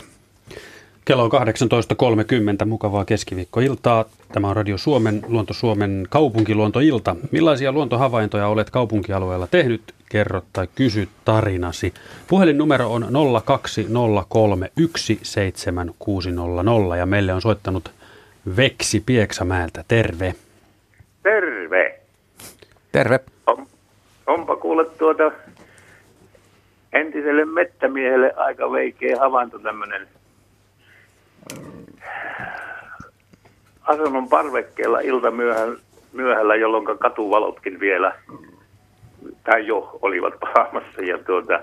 Kello 1.05 1.23
on 1.23 1.31
18.30, 1.31 2.65
mukavaa 2.65 3.05
keskiviikkoiltaa. 3.05 4.05
Tämä 4.33 4.49
on 4.49 4.55
Radio 4.55 4.77
Suomen, 4.77 5.21
Luonto 5.27 5.53
Suomen 5.53 6.07
kaupunkiluontoilta. 6.09 7.15
Millaisia 7.31 7.71
luontohavaintoja 7.71 8.47
olet 8.47 8.69
kaupunkialueella 8.69 9.47
tehnyt? 9.47 9.81
Kerro 10.09 10.41
tai 10.53 10.67
kysy 10.75 11.07
tarinasi. 11.25 11.93
Puhelinnumero 12.27 12.93
on 12.93 13.03
020317600 13.03 13.07
ja 16.97 17.05
meille 17.05 17.33
on 17.33 17.41
soittanut 17.41 17.91
Veksi 18.57 19.03
Pieksämäeltä. 19.05 19.83
Terve. 19.87 20.35
Terve. 21.23 21.99
Terve. 22.91 23.19
On, 23.47 23.67
onpa 24.27 24.55
kuule 24.55 24.85
tuota 24.85 25.31
entiselle 26.93 27.45
mettämiehelle 27.45 28.33
aika 28.35 28.71
veikeä 28.71 29.19
havainto 29.19 29.59
tämmöinen 29.59 30.07
asunnon 33.82 34.30
parvekkeella 34.30 34.99
ilta 34.99 35.32
myöhällä, 36.13 36.56
jolloin 36.56 36.97
katuvalotkin 36.99 37.80
vielä, 37.80 38.13
tai 39.43 39.67
jo 39.67 39.99
olivat 40.01 40.34
palaamassa. 40.39 41.01
Ja 41.01 41.17
tuota, 41.17 41.60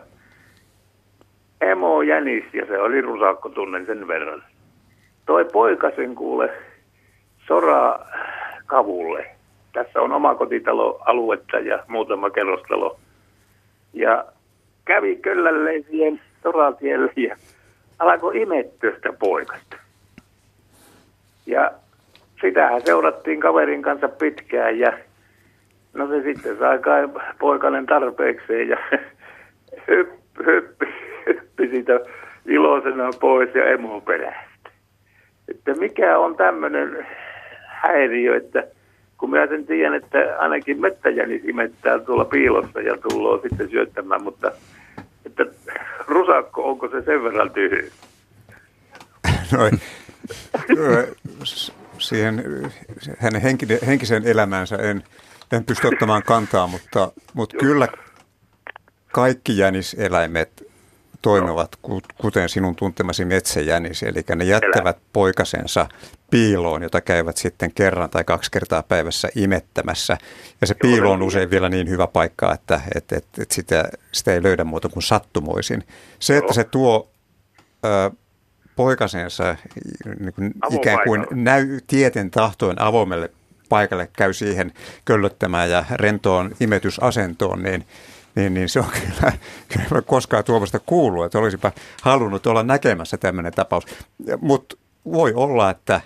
emo 1.60 2.02
jänis, 2.02 2.44
ja 2.52 2.66
se 2.66 2.78
oli 2.78 3.00
rusakko, 3.00 3.48
tunnen 3.48 3.86
sen 3.86 4.08
verran. 4.08 4.42
Toi 5.26 5.44
poika 5.44 5.90
sen 5.96 6.14
kuule 6.14 6.50
soraa 7.46 8.06
kavulle. 8.66 9.26
Tässä 9.72 10.00
on 10.00 10.12
omakotitalo 10.12 11.02
aluetta 11.04 11.58
ja 11.58 11.84
muutama 11.88 12.30
kerrostalo. 12.30 13.00
Ja 13.92 14.24
kävi 14.84 15.16
köllälleen 15.16 15.84
siihen 15.90 16.20
soratielle 16.42 17.12
ja 17.16 17.36
alkoi 17.98 18.42
imettyä 18.42 18.94
sitä 18.94 19.12
poikasta. 19.12 19.76
Ja 21.46 21.70
sitähän 22.40 22.82
seurattiin 22.84 23.40
kaverin 23.40 23.82
kanssa 23.82 24.08
pitkään 24.08 24.78
ja 24.78 24.92
no 25.92 26.08
se 26.08 26.22
sitten 26.22 26.58
sai 26.58 26.78
kai 26.78 27.08
poikainen 27.38 27.86
tarpeekseen 27.86 28.68
ja 28.68 28.76
hyppi, 29.88 30.44
hyppi, 30.46 30.86
hyppi 31.26 31.68
siitä 31.68 32.00
iloisena 32.46 33.10
pois 33.20 33.54
ja 33.54 33.64
emo 33.64 34.00
perästä. 34.00 34.70
Että 35.48 35.74
mikä 35.74 36.18
on 36.18 36.36
tämmöinen 36.36 37.06
häiriö, 37.66 38.36
että 38.36 38.64
kun 39.18 39.30
minä 39.30 39.46
sen 39.46 39.66
tiedän, 39.66 39.94
että 39.94 40.36
ainakin 40.38 40.80
mettäjänis 40.80 41.44
imettää 41.44 41.98
tuolla 41.98 42.24
piilossa 42.24 42.80
ja 42.80 42.96
tullaan 42.96 43.40
sitten 43.42 43.70
syöttämään, 43.70 44.22
mutta 44.22 44.52
että 45.26 45.46
rusakko, 46.08 46.70
onko 46.70 46.88
se 46.88 47.02
sen 47.02 47.24
verran 47.24 47.50
tyhjä? 47.50 47.92
Noin. 49.52 49.80
Siihen 51.98 52.44
hänen 53.18 53.42
henkiseen 53.86 54.26
elämäänsä 54.26 54.76
en, 54.76 55.04
en 55.52 55.64
pysty 55.64 55.86
ottamaan 55.86 56.22
kantaa, 56.22 56.66
mutta, 56.66 57.12
mutta 57.34 57.56
kyllä 57.56 57.88
kaikki 59.12 59.58
jäniseläimet 59.58 60.66
toimivat 61.22 61.76
kuten 62.18 62.48
sinun 62.48 62.76
tuntemasi 62.76 63.24
metsäjänis, 63.24 64.02
eli 64.02 64.24
ne 64.36 64.44
jättävät 64.44 64.98
poikasensa 65.12 65.86
piiloon, 66.30 66.82
jota 66.82 67.00
käyvät 67.00 67.36
sitten 67.36 67.72
kerran 67.72 68.10
tai 68.10 68.24
kaksi 68.24 68.50
kertaa 68.50 68.82
päivässä 68.82 69.28
imettämässä. 69.36 70.18
Ja 70.60 70.66
se 70.66 70.74
piilo 70.74 71.12
on 71.12 71.22
usein 71.22 71.50
vielä 71.50 71.68
niin 71.68 71.88
hyvä 71.88 72.06
paikka, 72.06 72.54
että, 72.54 72.80
että, 72.94 73.16
että, 73.16 73.42
että 73.42 73.54
sitä, 73.54 73.88
sitä 74.12 74.34
ei 74.34 74.42
löydä 74.42 74.64
muuta 74.64 74.88
kuin 74.88 75.02
sattumoisin. 75.02 75.84
Se, 76.18 76.36
että 76.36 76.52
se 76.52 76.64
tuo 76.64 77.10
ö, 77.84 78.10
poikasensa 78.76 79.56
niin 80.20 80.32
kuin 80.32 80.54
ikään 80.70 80.98
kuin 81.04 81.26
näy 81.30 81.78
tieten 81.86 82.30
tahtoen 82.30 82.82
avoimelle 82.82 83.30
paikalle, 83.68 84.08
käy 84.16 84.32
siihen 84.32 84.72
köllöttämään 85.04 85.70
ja 85.70 85.84
rentoon 85.90 86.50
imetysasentoon, 86.60 87.62
niin, 87.62 87.86
niin, 88.34 88.54
niin 88.54 88.68
se 88.68 88.80
on 88.80 88.86
kyllä, 89.00 89.32
kyllä 89.68 90.02
koskaan 90.02 90.44
tuomasta 90.44 90.78
kuullut, 90.78 91.24
että 91.24 91.38
olisipa 91.38 91.72
halunnut 92.02 92.46
olla 92.46 92.62
näkemässä 92.62 93.16
tämmöinen 93.16 93.52
tapaus. 93.52 93.84
Mutta 94.40 94.76
voi 95.12 95.32
olla, 95.34 95.70
että, 95.70 96.00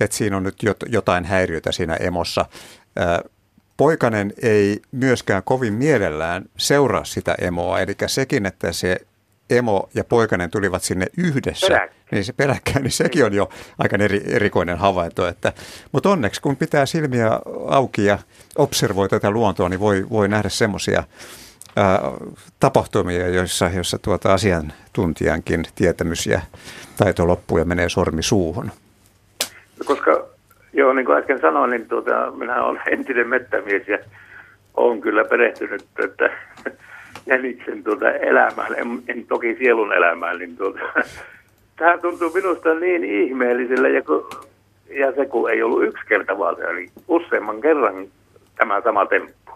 että 0.00 0.16
siinä 0.16 0.36
on 0.36 0.42
nyt 0.42 0.56
jotain 0.86 1.24
häiriötä 1.24 1.72
siinä 1.72 1.94
emossa. 1.94 2.46
Poikanen 3.76 4.32
ei 4.42 4.82
myöskään 4.92 5.42
kovin 5.42 5.74
mielellään 5.74 6.44
seuraa 6.56 7.04
sitä 7.04 7.34
emoa, 7.40 7.80
eli 7.80 7.96
sekin, 8.06 8.46
että 8.46 8.72
se 8.72 9.00
emo 9.50 9.88
ja 9.94 10.04
poikainen 10.04 10.50
tulivat 10.50 10.82
sinne 10.82 11.06
yhdessä, 11.16 11.66
peräkkäin. 11.66 12.00
niin 12.10 12.24
se 12.24 12.32
peräkkäin, 12.32 12.82
niin 12.82 12.92
sekin 12.92 13.24
on 13.24 13.34
jo 13.34 13.48
aika 13.78 13.96
eri, 13.96 14.22
erikoinen 14.26 14.78
havainto. 14.78 15.28
Että, 15.28 15.52
mutta 15.92 16.10
onneksi 16.10 16.40
kun 16.40 16.56
pitää 16.56 16.86
silmiä 16.86 17.30
auki 17.68 18.04
ja 18.04 18.18
observoi 18.56 19.08
tätä 19.08 19.30
luontoa, 19.30 19.68
niin 19.68 19.80
voi, 19.80 20.06
voi 20.10 20.28
nähdä 20.28 20.48
semmoisia 20.48 21.04
tapahtumia, 22.60 23.28
joissa, 23.28 23.70
joissa 23.74 23.98
tuota 23.98 24.34
asiantuntijankin 24.34 25.64
tietämys 25.74 26.26
ja 26.26 26.40
taito 26.96 27.26
loppuu 27.26 27.58
ja 27.58 27.64
menee 27.64 27.88
sormi 27.88 28.22
suuhun. 28.22 28.72
Koska, 29.84 30.26
joo, 30.72 30.92
niin 30.92 31.06
kuin 31.06 31.18
äsken 31.18 31.40
sanoin, 31.40 31.70
niin 31.70 31.88
tuota, 31.88 32.30
minä 32.30 32.64
olen 32.64 32.82
entinen 32.90 33.28
mettämies 33.28 33.88
ja 33.88 33.98
olen 34.74 35.00
kyllä 35.00 35.24
perehtynyt, 35.24 35.84
että 36.04 36.30
jäniksen 37.26 37.84
tuota 37.84 38.10
elämään, 38.10 38.74
en, 38.76 39.02
en 39.08 39.26
toki 39.26 39.56
sielun 39.58 39.92
elämään, 39.92 40.38
niin 40.38 40.56
tuota, 40.56 40.78
tämä 41.78 41.98
tuntuu 41.98 42.30
minusta 42.34 42.74
niin 42.74 43.04
ihmeelliselle, 43.04 43.90
ja, 43.90 44.02
kun, 44.02 44.30
ja 44.90 45.12
se 45.12 45.26
kun 45.26 45.50
ei 45.50 45.62
ollut 45.62 45.84
yksi 45.84 46.06
kerta, 46.08 46.38
vaan 46.38 46.56
se 46.56 46.66
oli 46.66 46.90
useamman 47.08 47.60
kerran 47.60 48.08
tämä 48.56 48.80
sama 48.82 49.06
temppu. 49.06 49.52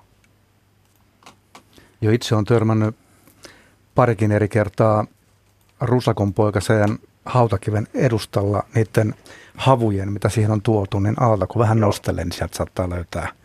Jo 2.00 2.11
itse 2.11 2.35
on 2.35 2.44
törmännyt 2.44 2.94
parikin 3.94 4.32
eri 4.32 4.48
kertaa 4.48 5.06
Rusakon 5.80 6.35
poikaseen 6.35 6.98
hautakiven 7.24 7.87
edustalla 7.94 8.62
niiden 8.74 9.14
havujen, 9.56 10.12
mitä 10.12 10.28
siihen 10.28 10.50
on 10.50 10.62
tuotu, 10.62 11.00
niin 11.00 11.22
alta 11.22 11.46
kun 11.46 11.60
vähän 11.60 11.80
nostelen, 11.80 12.26
niin 12.26 12.32
sieltä 12.32 12.56
saattaa 12.56 12.90
löytää– 12.90 13.28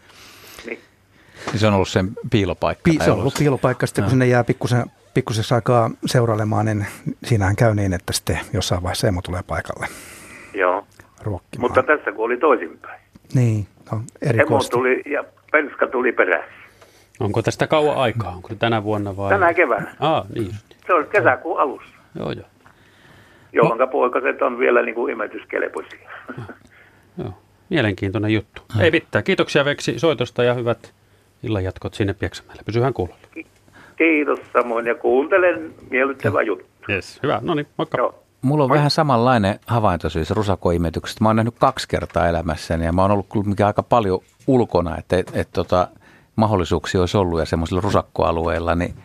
niin 1.51 1.59
se 1.59 1.67
on 1.67 1.73
ollut 1.73 1.87
sen 1.87 2.09
piilopaikka? 2.31 2.81
Pi- 2.83 2.99
se 3.05 3.11
on 3.11 3.19
ollut 3.19 3.33
piilopaikka. 3.39 3.87
Sitten 3.87 4.01
no. 4.01 4.05
kun 4.05 4.11
sinne 4.11 4.27
jää 4.27 4.43
pikkusen, 4.43 4.85
pikkusen 5.13 5.55
aikaa 5.55 5.91
seurailemaan, 6.05 6.65
niin 6.65 6.85
siinähän 7.23 7.55
käy 7.55 7.75
niin, 7.75 7.93
että 7.93 8.13
sitten 8.13 8.39
jossain 8.53 8.83
vaiheessa 8.83 9.07
emo 9.07 9.21
tulee 9.21 9.43
paikalle. 9.47 9.87
Joo. 10.53 10.87
Ruokkimaan. 11.21 11.69
Mutta 11.71 11.83
tässä 11.83 12.11
kun 12.11 12.25
oli 12.25 12.37
toisinpäin. 12.37 13.01
Niin, 13.33 13.67
no 13.91 14.01
erikoista. 14.21 14.77
Emo 14.77 14.83
tuli 14.83 15.01
ja 15.05 15.23
penska 15.51 15.87
tuli 15.87 16.11
perässä. 16.11 16.51
Onko 17.19 17.41
tästä 17.41 17.67
kauan 17.67 17.97
aikaa? 17.97 18.31
Onko 18.31 18.49
tänä 18.59 18.83
vuonna 18.83 19.17
vai? 19.17 19.29
Tänä 19.29 19.53
keväänä. 19.53 19.95
Ah, 19.99 20.25
niin. 20.35 20.51
Se 20.87 20.93
on 20.93 21.07
kesäkuun 21.07 21.59
alussa. 21.59 21.95
Joo, 22.15 22.31
joo. 22.31 22.45
Jolloin 23.57 23.79
no. 23.79 23.87
poikaset 23.87 24.41
on 24.41 24.59
vielä 24.59 24.81
niin 24.81 24.95
kuin 24.95 25.13
imetyskelpoisia. 25.13 26.09
Joo, 27.23 27.33
mielenkiintoinen 27.69 28.33
juttu. 28.33 28.61
Hmm. 28.73 28.81
Ei 28.81 28.91
mitään. 28.91 29.23
Kiitoksia 29.23 29.65
Veksi 29.65 29.99
soitosta 29.99 30.43
ja 30.43 30.53
hyvät 30.53 30.93
illan 31.43 31.63
jatkot 31.63 31.93
sinne 31.93 32.13
Pieksämäelle. 32.13 32.63
Pysyhän 32.65 32.93
kuulolla. 32.93 33.19
Kiitos 33.97 34.39
samoin 34.53 34.85
ja 34.85 34.95
kuuntelen 34.95 35.73
miellyttävää 35.89 36.41
juttu. 36.41 36.65
Yes, 36.89 37.19
hyvä. 37.23 37.39
No 37.41 37.53
niin, 37.53 37.67
moikka. 37.77 37.97
Joo. 37.97 38.23
Mulla 38.41 38.63
on 38.63 38.69
Moi. 38.69 38.77
vähän 38.77 38.91
samanlainen 38.91 39.59
havainto 39.67 40.09
siis 40.09 40.31
rusakoimetyksestä. 40.31 41.23
Mä 41.23 41.29
oon 41.29 41.35
nähnyt 41.35 41.55
kaksi 41.59 41.87
kertaa 41.87 42.27
elämässäni 42.27 42.85
ja 42.85 42.93
mä 42.93 43.01
oon 43.01 43.11
ollut 43.11 43.45
mikä 43.45 43.67
aika 43.67 43.83
paljon 43.83 44.19
ulkona, 44.47 44.97
että 44.97 45.17
et, 45.17 45.31
et, 45.33 45.47
tota, 45.53 45.87
mahdollisuuksia 46.35 46.99
olisi 46.99 47.17
ollut 47.17 47.39
ja 47.39 47.45
semmoisilla 47.45 47.81
rusakkoalueilla, 47.81 48.75
niin 48.75 48.95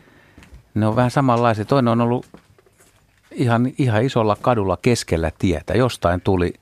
ne 0.75 0.87
on 0.87 0.97
vähän 0.97 1.11
samanlaisia. 1.11 1.65
Toinen 1.65 1.93
on 1.93 2.01
ollut 2.01 2.27
ihan, 3.35 3.73
ihan 3.79 4.03
isolla 4.03 4.37
kadulla 4.41 4.79
keskellä 4.83 5.33
tietä. 5.39 5.75
Jostain 5.75 6.21
tuli 6.21 6.55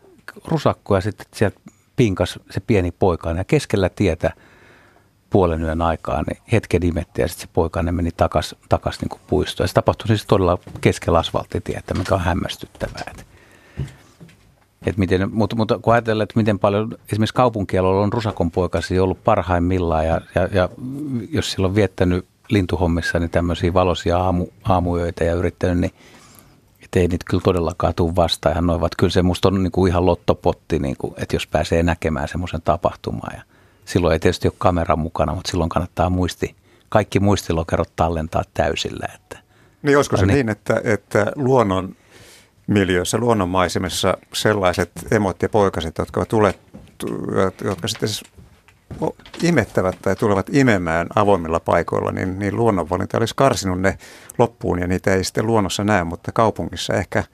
rusakko 0.45 0.95
ja 0.95 1.01
sitten 1.01 1.27
sieltä 1.35 1.61
pinkas 1.97 2.39
se 2.51 2.61
pieni 2.61 2.91
poikainen 2.91 3.41
ja 3.41 3.45
keskellä 3.45 3.89
tietä– 3.89 4.33
puolen 5.31 5.63
yön 5.63 5.83
aikaa, 5.83 6.23
niin 6.23 6.43
hetken 6.53 6.87
imetti 6.87 7.23
ja 7.23 7.29
sitten 7.29 7.49
se 7.49 7.53
poikainen 7.53 7.95
meni 7.95 8.11
takaisin 8.17 8.59
takas 8.69 9.01
niin 9.01 9.21
puistoon. 9.27 9.65
Ja 9.65 9.69
se 9.69 9.75
tapahtui 9.75 10.07
siis 10.07 10.27
todella 10.27 10.59
keskellä 10.81 11.19
asfalttitietä, 11.19 11.95
mikä 11.95 12.15
on 12.15 12.21
hämmästyttävää. 12.21 13.13
Et, 14.87 14.97
miten, 14.97 15.29
mutta, 15.33 15.57
mutta 15.57 15.79
kun 15.79 15.93
ajatellaan, 15.93 16.23
että 16.23 16.37
miten 16.37 16.59
paljon 16.59 16.99
esimerkiksi 17.13 17.35
kaupunkialueella 17.35 18.03
on 18.03 18.13
rusakon 18.13 18.51
poikasi 18.51 18.99
ollut 18.99 19.25
parhaimmillaan 19.25 20.07
ja, 20.07 20.21
ja, 20.35 20.49
ja 20.53 20.69
jos 21.31 21.53
sillä 21.53 21.67
on 21.67 21.75
viettänyt 21.75 22.27
lintuhommissa 22.49 23.19
niin 23.19 23.31
tämmöisiä 23.31 23.75
valoisia 23.75 24.19
aamu, 24.19 24.47
aamuyöitä 24.65 25.25
ja 25.25 25.35
yrittänyt, 25.35 25.79
niin 25.79 25.93
ei 26.97 27.09
niitä 27.09 27.25
kyllä 27.31 27.43
todellakaan 27.43 27.95
tule 27.95 28.17
vastaan. 28.17 28.55
Ja 28.55 28.63
noivat, 28.63 28.97
kyllä 28.97 29.11
se 29.11 29.23
musta 29.23 29.49
on 29.49 29.63
niin 29.63 29.73
kuin 29.73 29.91
ihan 29.91 30.07
lottopotti, 30.07 30.79
niin 30.79 30.97
kuin, 30.99 31.15
että 31.17 31.37
jos 31.37 31.47
pääsee 31.47 31.83
näkemään 31.83 32.29
semmoisen 32.29 32.63
tapahtuman. 32.63 33.31
Ja 33.37 33.43
silloin 33.85 34.13
ei 34.13 34.19
tietysti 34.19 34.49
ole 34.49 34.55
kamera 34.59 34.97
mukana, 34.97 35.35
mutta 35.35 35.51
silloin 35.51 35.71
kannattaa 35.71 36.11
muisti, 36.11 36.55
kaikki 36.89 37.21
muistilokerot 37.21 37.93
tallentaa 37.97 38.43
täysillä. 38.55 39.09
Että, 39.15 39.39
niin 39.83 39.97
olisiko 39.97 40.17
se 40.17 40.27
niin, 40.27 40.35
niin 40.35 40.49
että, 40.49 40.81
että 40.85 41.33
luonnon 41.37 41.97
miljöissä, 42.67 43.19
luonnonmaisemissa 43.19 44.17
sellaiset 44.33 44.91
emot 45.11 45.43
ja 45.43 45.49
poikaset, 45.49 45.99
jotka, 45.99 46.27
tule, 46.27 46.55
jotka 47.65 47.89
sitten 47.89 48.09
siis 48.09 48.23
imettävät 49.43 49.97
tai 50.03 50.17
tulevat 50.17 50.47
imemään 50.53 51.07
avoimilla 51.15 51.61
paikoilla, 51.61 52.13
niin, 52.13 52.39
niin 52.39 52.57
luonnonvalinta 52.57 53.19
olisi 53.19 53.35
karsinut 53.37 53.81
ne 53.81 53.99
loppuun 54.39 54.79
ja 54.79 54.87
niitä 54.87 55.15
ei 55.15 55.25
sitten 55.25 55.47
luonnossa 55.47 55.85
näe, 55.85 56.05
mutta 56.05 56.33
kaupungissa 56.33 56.95
ehkä, 56.95 57.25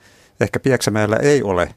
ehkä 0.41 0.61
Pieksämäellä 0.61 1.17
ei 1.17 1.43
ole 1.43 1.75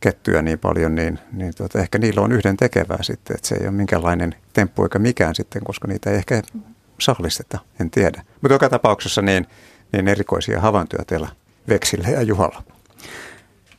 kettyjä 0.00 0.42
niin 0.42 0.58
paljon, 0.58 0.94
niin, 0.94 1.18
niin 1.32 1.52
tuota, 1.56 1.78
ehkä 1.78 1.98
niillä 1.98 2.20
on 2.20 2.32
yhden 2.32 2.56
tekevää 2.56 3.02
sitten, 3.02 3.36
että 3.36 3.48
se 3.48 3.54
ei 3.54 3.66
ole 3.66 3.70
minkäänlainen 3.70 4.34
temppu 4.52 4.82
eikä 4.82 4.98
mikään 4.98 5.34
sitten, 5.34 5.62
koska 5.64 5.88
niitä 5.88 6.10
ei 6.10 6.16
ehkä 6.16 6.42
sallisteta, 7.00 7.58
en 7.80 7.90
tiedä. 7.90 8.22
Mutta 8.42 8.54
joka 8.54 8.68
tapauksessa 8.68 9.22
niin, 9.22 9.46
niin 9.92 10.08
erikoisia 10.08 10.60
havaintoja 10.60 11.04
teillä 11.04 11.28
Veksillä 11.68 12.08
ja 12.08 12.22
Juhalla. 12.22 12.62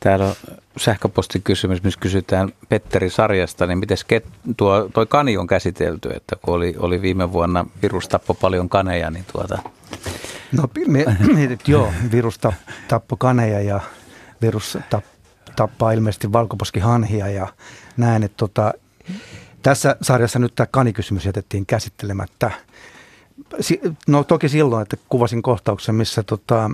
Täällä 0.00 0.24
on 0.24 0.34
sähköpostikysymys, 0.80 1.82
missä 1.82 2.00
kysytään 2.00 2.52
Petteri 2.68 3.10
Sarjasta, 3.10 3.66
niin 3.66 3.78
miten 3.78 3.98
tuo, 4.56 4.90
toi 4.94 5.06
kani 5.06 5.36
on 5.36 5.46
käsitelty, 5.46 6.10
että 6.10 6.36
kun 6.42 6.54
oli, 6.54 6.74
oli 6.78 7.02
viime 7.02 7.32
vuonna 7.32 7.66
virus 7.82 8.08
tappo 8.08 8.34
paljon 8.34 8.68
kaneja, 8.68 9.10
niin 9.10 9.24
tuota... 9.32 9.58
No 10.52 10.68
me, 10.86 11.04
me, 11.34 11.58
joo, 11.66 11.92
virus 12.12 12.40
tappo 12.88 13.16
kaneja 13.16 13.60
ja 13.60 13.80
virus 14.42 14.78
tapp, 14.90 15.06
tappaa 15.56 15.92
ilmeisesti 15.92 16.32
valkoposkihanhia 16.32 17.28
ja 17.28 17.46
näin, 17.96 18.22
että 18.22 18.36
tota, 18.36 18.74
tässä 19.62 19.96
sarjassa 20.02 20.38
nyt 20.38 20.54
tämä 20.54 20.66
kanikysymys 20.70 21.24
jätettiin 21.24 21.66
käsittelemättä. 21.66 22.50
No 24.06 24.24
toki 24.24 24.48
silloin, 24.48 24.82
että 24.82 24.96
kuvasin 25.08 25.42
kohtauksen, 25.42 25.94
missä 25.94 26.22
tota, 26.22 26.70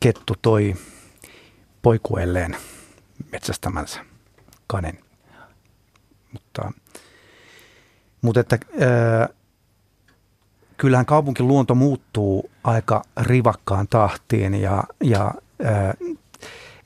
kettu 0.00 0.34
toi 0.42 0.74
poikuelleen 1.82 2.56
metsästämänsä 3.32 4.04
kanen. 4.66 4.98
Mutta, 6.32 6.72
mutta 8.22 8.40
että, 8.40 8.58
ää, 8.80 9.28
kyllähän 10.76 11.06
kaupunkiluonto 11.06 11.74
muuttuu 11.74 12.50
aika 12.64 13.02
rivakkaan 13.20 13.88
tahtiin 13.88 14.54
ja, 14.54 14.84
ja 15.04 15.34
ää, 15.64 15.94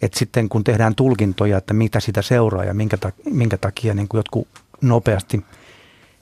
et 0.02 0.14
sitten 0.14 0.48
kun 0.48 0.64
tehdään 0.64 0.94
tulkintoja, 0.94 1.58
että 1.58 1.74
mitä 1.74 2.00
sitä 2.00 2.22
seuraa 2.22 2.64
ja 2.64 2.74
minkä, 2.74 2.96
ta, 2.96 3.12
minkä 3.24 3.58
takia 3.58 3.94
niin 3.94 4.08
kuin 4.08 4.18
jotkut 4.18 4.48
nopeasti 4.80 5.44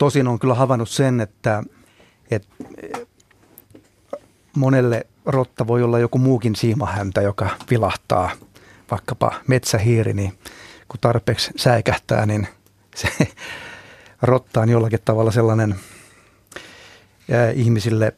Tosin 0.00 0.28
on 0.28 0.38
kyllä 0.38 0.54
havainnut 0.54 0.88
sen, 0.88 1.20
että, 1.20 1.62
että 2.30 2.48
monelle 4.56 5.06
rotta 5.26 5.66
voi 5.66 5.82
olla 5.82 5.98
joku 5.98 6.18
muukin 6.18 6.56
siimahäntä, 6.56 7.20
joka 7.20 7.50
vilahtaa, 7.70 8.30
vaikkapa 8.90 9.32
metsähiiri, 9.46 10.12
niin 10.12 10.38
kun 10.88 11.00
tarpeeksi 11.00 11.50
säikähtää, 11.56 12.26
niin 12.26 12.48
se 12.94 13.08
rotta 14.22 14.60
on 14.60 14.68
jollakin 14.68 14.98
tavalla 15.04 15.30
sellainen 15.30 15.74
ihmisille 17.54 18.12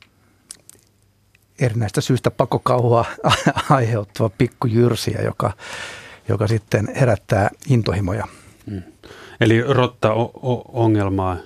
erinäistä 1.58 2.00
syystä 2.00 2.30
pakokauhua 2.30 3.04
aiheuttava 3.70 4.28
pikkujyrsiä, 4.28 5.22
joka, 5.22 5.52
joka 6.28 6.46
sitten 6.46 6.88
herättää 6.96 7.50
intohimoja. 7.68 8.26
Mm. 8.66 8.82
Eli 9.40 9.62
rotta-ongelmaa 9.62 11.36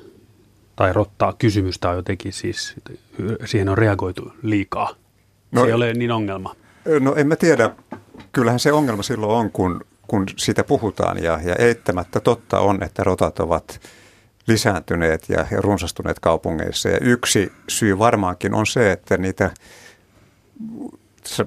tai 0.77 0.93
rottaa 0.93 1.33
kysymystä 1.33 1.91
on 1.91 1.97
jotenkin 1.97 2.33
siis, 2.33 2.75
siihen 3.45 3.69
on 3.69 3.79
reagoitu 3.79 4.33
liikaa. 4.43 4.95
No, 5.53 5.61
se 5.61 5.67
ei 5.67 5.73
ole 5.73 5.93
niin 5.93 6.13
ongelma. 6.13 6.57
No 7.01 7.15
en 7.15 7.29
mä 7.29 7.37
tiedä. 7.37 7.71
Kyllähän 8.33 8.61
se 8.61 8.73
ongelma 8.73 9.03
silloin 9.03 9.33
on, 9.33 9.51
kun, 9.51 9.85
kun 10.09 10.27
siitä 10.37 10.65
puhutaan 10.65 11.23
ja, 11.23 11.41
ja 11.45 11.55
eittämättä 11.55 12.21
totta 12.21 12.61
on, 12.61 12.83
että 12.83 13.05
rotat 13.05 13.41
ovat 13.41 13.81
lisääntyneet 14.47 15.29
ja, 15.29 15.47
ja 15.51 15.61
runsastuneet 15.61 16.21
kaupungeissa. 16.21 16.89
Ja 16.89 16.99
yksi 17.01 17.53
syy 17.69 17.99
varmaankin 17.99 18.55
on 18.55 18.67
se, 18.67 18.93
että 18.93 19.17
niitä 19.17 19.51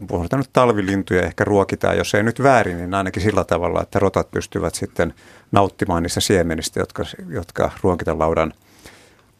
puhutaan 0.08 0.39
nyt 0.39 0.50
talvilintuja 0.54 1.22
ehkä 1.22 1.44
ruokitaan, 1.44 1.98
jos 1.98 2.15
ei 2.15 2.24
nyt 2.24 2.44
väärin, 2.44 2.78
niin 2.78 2.94
ainakin 2.94 3.22
sillä 3.22 3.44
tavalla, 3.44 3.82
että 3.82 4.00
rotat 4.00 4.32
pystyvät 4.32 4.76
sitten 4.76 5.13
nauttimaan 5.52 6.04
niistä 6.04 6.20
siemenistä, 6.20 6.80
jotka, 6.80 7.04
jotka 7.30 7.72
ruokitalaudan– 7.84 8.54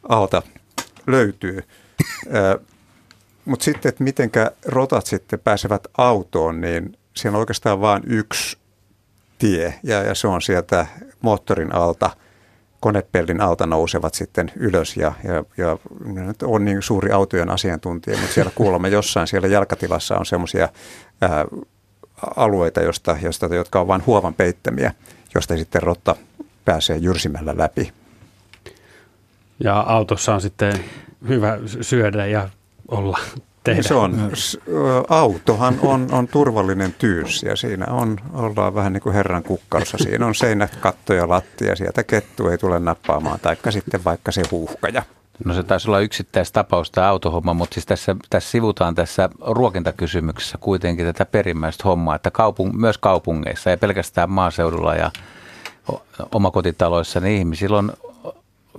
alta 0.10 0.42
löytyy. 1.08 1.64
Mutta 3.46 3.64
sitten, 3.64 3.90
että 3.90 4.04
mitenkä 4.04 4.52
rotat 4.66 5.06
sitten 5.06 5.40
pääsevät 5.40 5.88
autoon, 5.98 6.62
niin 6.62 6.98
siellä 7.16 7.36
on 7.36 7.40
oikeastaan 7.40 7.82
vain 7.82 8.04
yksi 8.06 8.58
tie 9.40 9.80
ja, 9.84 10.04
ja 10.04 10.16
se 10.16 10.28
on 10.28 10.42
sieltä 10.42 10.88
moottorin 11.22 11.76
alta, 11.76 12.10
konepellin 12.80 13.42
alta 13.42 13.66
nousevat 13.66 14.14
sitten 14.14 14.52
ylös 14.56 14.98
ja, 14.98 15.14
ja, 15.24 15.44
ja 15.58 15.78
on 16.44 16.66
niin 16.66 16.82
suuri 16.82 17.12
autojen 17.12 17.50
asiantuntija, 17.50 18.18
mutta 18.18 18.34
siellä 18.34 18.52
kuulemme 18.56 18.90
jossain 18.90 19.28
siellä 19.28 19.48
jalkatilassa 19.48 20.18
on 20.18 20.26
semmoisia 20.26 20.70
alueita, 22.36 22.82
josta, 22.82 23.18
josta, 23.22 23.56
jotka 23.56 23.82
on 23.82 23.88
vain 23.88 24.06
huovan 24.06 24.34
peittämiä, 24.34 24.94
josta 25.36 25.58
sitten 25.58 25.84
rotta 25.84 26.16
pääsee 26.66 26.98
jyrsimällä 26.98 27.58
läpi. 27.58 27.94
Ja 29.60 29.80
autossa 29.80 30.34
on 30.34 30.42
sitten 30.42 30.74
hyvä 31.28 31.58
syödä 31.82 32.26
ja 32.26 32.50
olla 32.88 33.20
tehdä. 33.64 33.82
Se 33.82 33.94
on, 33.94 34.32
autohan 35.10 35.80
on, 35.82 36.08
on 36.12 36.28
turvallinen 36.28 36.94
tyys 36.94 37.44
ja 37.44 37.56
siinä 37.56 37.86
on, 37.86 38.18
ollaan 38.34 38.76
vähän 38.76 38.94
niin 38.94 39.02
kuin 39.02 39.16
herran 39.16 39.44
kukkaussa. 39.44 39.98
Siinä 39.98 40.26
on 40.26 40.36
seinät, 40.36 40.76
katto 40.76 41.14
ja 41.14 41.30
lattia, 41.30 41.76
sieltä 41.76 42.04
kettu 42.04 42.48
ei 42.48 42.58
tule 42.58 42.80
nappaamaan, 42.80 43.40
taikka 43.40 43.72
sitten 43.72 44.04
vaikka 44.04 44.32
se 44.32 44.42
huuhkaja. 44.52 45.04
No 45.46 45.54
se 45.54 45.64
taisi 45.64 45.90
olla 45.90 46.00
yksittäistapaus 46.00 46.92
tämä 46.92 47.10
autohomma, 47.10 47.54
mutta 47.54 47.74
siis 47.74 47.86
tässä, 47.86 48.16
tässä 48.30 48.52
sivutaan 48.52 48.96
tässä 48.96 49.30
ruokintakysymyksessä 49.42 50.58
kuitenkin 50.58 51.06
tätä 51.06 51.26
perimmäistä 51.26 51.84
hommaa, 51.84 52.16
että 52.16 52.32
kaupung, 52.32 52.74
myös 52.74 52.98
kaupungeissa, 52.98 53.70
ei 53.70 53.78
pelkästään 53.78 54.30
maaseudulla 54.30 54.96
ja 54.96 55.12
omakotitaloissa, 56.32 57.20
niin 57.20 57.38
ihmisillä 57.38 57.78
on, 57.78 57.94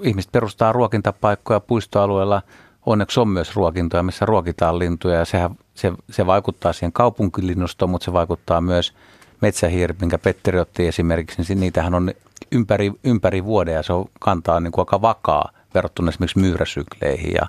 ihmiset 0.03 0.33
perustaa 0.33 0.73
ruokintapaikkoja 0.73 1.61
puistoalueella. 1.61 2.43
Onneksi 2.87 3.21
on 3.21 3.29
myös 3.29 3.57
ruokintoja, 3.57 4.03
missä 4.03 4.27
ruokitaan 4.27 4.79
lintuja. 4.79 5.19
Ja 5.19 5.25
sehän, 5.25 5.51
se, 5.75 5.93
se 6.11 6.27
vaikuttaa 6.27 6.73
siihen 6.73 6.93
kaupunkilinnustoon, 6.93 7.91
mutta 7.91 8.05
se 8.05 8.13
vaikuttaa 8.13 8.61
myös 8.61 8.95
metsähiiri, 9.41 9.95
minkä 10.01 10.19
Petteri 10.19 10.59
otti 10.59 10.87
esimerkiksi, 10.87 11.43
niin 11.43 11.61
niitähän 11.61 11.95
on 11.95 12.13
ympäri, 12.53 12.93
ympäri 13.05 13.45
vuoden 13.45 13.75
ja 13.75 13.83
se 13.83 13.93
on, 13.93 14.05
kantaa 14.21 14.61
niin 14.61 14.73
kuin 14.73 14.83
aika 14.83 15.03
vakaa 15.03 15.51
verrattuna 15.75 16.09
esimerkiksi 16.09 16.39
myyräsykleihin 16.39 17.33
ja, 17.35 17.47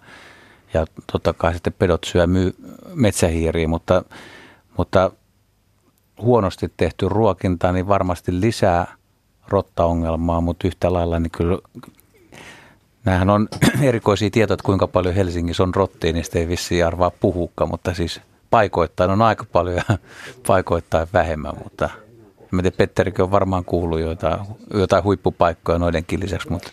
ja 0.73 0.85
totta 1.11 1.33
kai 1.33 1.53
sitten 1.53 1.73
pedot 1.79 2.03
syö 2.03 2.27
myy, 2.27 2.55
metsähiiriä, 2.93 3.67
mutta, 3.67 4.03
mutta 4.77 5.11
huonosti 6.21 6.71
tehty 6.77 7.09
ruokinta 7.09 7.71
niin 7.71 7.87
varmasti 7.87 8.41
lisää 8.41 8.95
rottaongelmaa, 9.47 10.41
mutta 10.41 10.67
yhtä 10.67 10.93
lailla 10.93 11.19
niin 11.19 11.31
kyllä 11.31 11.57
Nämähän 13.05 13.29
on 13.29 13.47
erikoisia 13.81 14.29
tietoja, 14.29 14.55
että 14.55 14.65
kuinka 14.65 14.87
paljon 14.87 15.15
Helsingissä 15.15 15.63
on 15.63 15.75
rottia, 15.75 16.13
niistä 16.13 16.39
ei 16.39 16.47
vissiin 16.47 16.85
arvaa 16.85 17.11
puhukka, 17.11 17.65
mutta 17.65 17.93
siis 17.93 18.21
paikoittain 18.49 19.11
on 19.11 19.21
aika 19.21 19.45
paljon 19.51 19.75
ja 19.75 19.83
paikoittain 20.47 21.07
vähemmän, 21.13 21.53
mutta 21.63 21.89
en 22.53 22.59
tiedä, 22.59 22.77
Petterikin 22.77 23.23
on 23.23 23.31
varmaan 23.31 23.65
kuullut 23.65 23.99
jotain, 23.99 24.39
jotain 24.73 25.03
huippupaikkoja 25.03 25.79
noidenkin 25.79 26.19
lisäksi, 26.19 26.49
mutta 26.49 26.69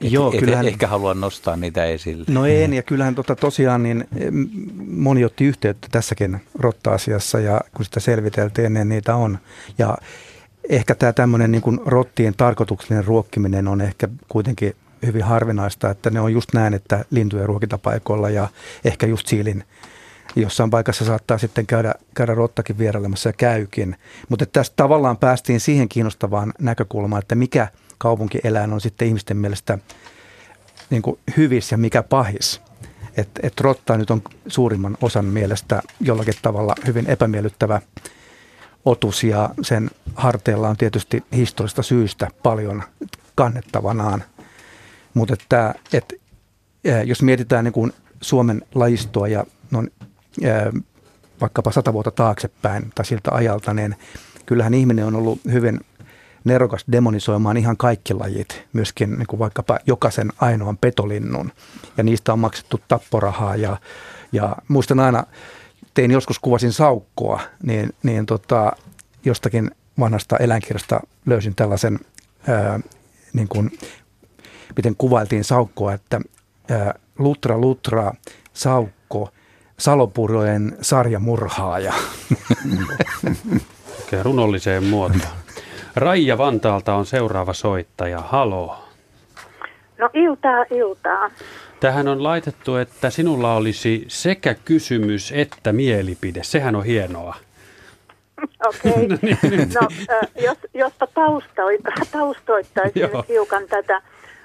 et, 0.00 0.12
Joo, 0.12 0.32
et, 0.32 0.40
kyllähän, 0.40 0.66
ehkä 0.66 0.86
haluan 0.86 1.20
nostaa 1.20 1.56
niitä 1.56 1.84
esille. 1.84 2.24
No 2.28 2.46
en, 2.46 2.74
ja 2.74 2.82
kyllähän 2.82 3.14
tota, 3.14 3.36
tosiaan 3.36 3.82
niin 3.82 4.08
moni 4.86 5.24
otti 5.24 5.44
yhteyttä 5.44 5.88
tässäkin 5.90 6.40
rotta-asiassa, 6.58 7.40
ja 7.40 7.60
kun 7.76 7.84
sitä 7.84 8.00
selviteltiin, 8.00 8.74
niin 8.74 8.88
niitä 8.88 9.14
on. 9.14 9.38
Ja 9.78 9.98
ehkä 10.68 10.94
tämä 10.94 11.12
tämmöinen 11.12 11.52
niin 11.52 11.62
kuin 11.62 11.80
rottien 11.86 12.34
tarkoituksellinen 12.36 13.04
ruokkiminen 13.04 13.68
on 13.68 13.80
ehkä 13.80 14.08
kuitenkin 14.28 14.76
hyvin 15.06 15.22
harvinaista, 15.22 15.90
että 15.90 16.10
ne 16.10 16.20
on 16.20 16.32
just 16.32 16.54
näin, 16.54 16.74
että 16.74 17.04
lintujen 17.10 17.46
ruokitapaikoilla 17.46 18.30
ja 18.30 18.48
ehkä 18.84 19.06
just 19.06 19.26
siilin 19.26 19.64
jossain 20.36 20.70
paikassa 20.70 21.04
saattaa 21.04 21.38
sitten 21.38 21.66
käydä, 21.66 21.94
käydä 22.14 22.34
rottakin 22.34 22.78
vierailemassa 22.78 23.28
ja 23.28 23.32
käykin. 23.32 23.96
Mutta 24.28 24.46
tästä 24.46 24.74
tavallaan 24.76 25.16
päästiin 25.16 25.60
siihen 25.60 25.88
kiinnostavaan 25.88 26.52
näkökulmaan, 26.60 27.22
että 27.22 27.34
mikä 27.34 27.68
kaupunkieläin 27.98 28.72
on 28.72 28.80
sitten 28.80 29.08
ihmisten 29.08 29.36
mielestä 29.36 29.78
niin 30.90 31.02
kuin 31.02 31.18
hyvis 31.36 31.72
ja 31.72 31.78
mikä 31.78 32.02
pahis. 32.02 32.62
Että 33.16 33.40
et 33.42 33.60
rotta 33.60 33.96
nyt 33.96 34.10
on 34.10 34.22
suurimman 34.46 34.96
osan 35.02 35.24
mielestä 35.24 35.82
jollakin 36.00 36.34
tavalla 36.42 36.74
hyvin 36.86 37.10
epämiellyttävä 37.10 37.80
otus 38.84 39.24
ja 39.24 39.50
sen 39.62 39.90
harteilla 40.14 40.68
on 40.68 40.76
tietysti 40.76 41.24
historista 41.32 41.82
syystä 41.82 42.28
paljon 42.42 42.82
kannettavanaan. 43.34 44.24
Mutta 45.14 45.34
että, 45.34 45.74
että 45.92 46.14
jos 47.04 47.22
mietitään 47.22 47.64
niin 47.64 47.72
kuin 47.72 47.92
Suomen 48.20 48.62
lajistoa 48.74 49.28
ja 49.28 49.44
no, 49.70 49.84
vaikkapa 51.40 51.72
sata 51.72 51.92
vuotta 51.92 52.10
taaksepäin 52.10 52.92
tai 52.94 53.04
siltä 53.04 53.30
ajalta, 53.32 53.74
niin 53.74 53.96
kyllähän 54.46 54.74
ihminen 54.74 55.06
on 55.06 55.16
ollut 55.16 55.40
hyvin 55.52 55.80
nerokas 56.44 56.84
demonisoimaan 56.92 57.56
ihan 57.56 57.76
kaikki 57.76 58.14
lajit, 58.14 58.64
myöskin 58.72 59.10
niin 59.10 59.26
kuin 59.26 59.38
vaikkapa 59.38 59.78
jokaisen 59.86 60.32
ainoan 60.40 60.78
petolinnun. 60.78 61.52
Ja 61.96 62.04
niistä 62.04 62.32
on 62.32 62.38
maksettu 62.38 62.80
tapporahaa 62.88 63.56
ja, 63.56 63.76
ja 64.32 64.56
muistan 64.68 65.00
aina, 65.00 65.24
tein 65.94 66.10
joskus 66.10 66.38
kuvasin 66.38 66.72
saukkoa, 66.72 67.40
niin, 67.62 67.92
niin 68.02 68.26
tota, 68.26 68.72
jostakin 69.24 69.70
vanhasta 69.98 70.36
eläinkirjasta 70.36 71.00
löysin 71.26 71.54
tällaisen, 71.54 71.98
ää, 72.48 72.80
niin 73.32 73.48
kuin, 73.48 73.70
miten 74.76 74.96
kuvailtiin 74.96 75.44
saukkoa, 75.44 75.92
että 75.92 76.20
ää, 76.70 76.94
lutra 77.18 77.58
lutra 77.58 78.12
saukko, 78.52 79.28
salopurojen 79.78 80.76
sarjamurhaaja. 80.80 81.92
Okei, 84.02 84.22
runolliseen 84.22 84.84
muotoon. 84.84 85.22
Raija 85.96 86.38
Vantaalta 86.38 86.94
on 86.94 87.06
seuraava 87.06 87.52
soittaja. 87.52 88.20
Halo. 88.20 88.84
No 89.98 90.10
iltaa, 90.14 90.64
iltaa. 90.70 91.30
Tähän 91.80 92.08
on 92.08 92.22
laitettu, 92.22 92.76
että 92.76 93.10
sinulla 93.10 93.56
olisi 93.56 94.04
sekä 94.08 94.54
kysymys 94.54 95.32
että 95.32 95.72
mielipide. 95.72 96.42
Sehän 96.42 96.76
on 96.76 96.84
hienoa. 96.84 97.34
Okei. 98.68 98.92
Okay. 98.92 99.08
no, 99.12 99.18
niin, 99.22 99.38
no 99.74 99.88
jos, 100.42 100.58
jospa 100.74 101.06
taustoittaisin 102.12 103.02
nyt 103.02 103.28
hiukan 103.28 103.62
tätä. 103.68 104.02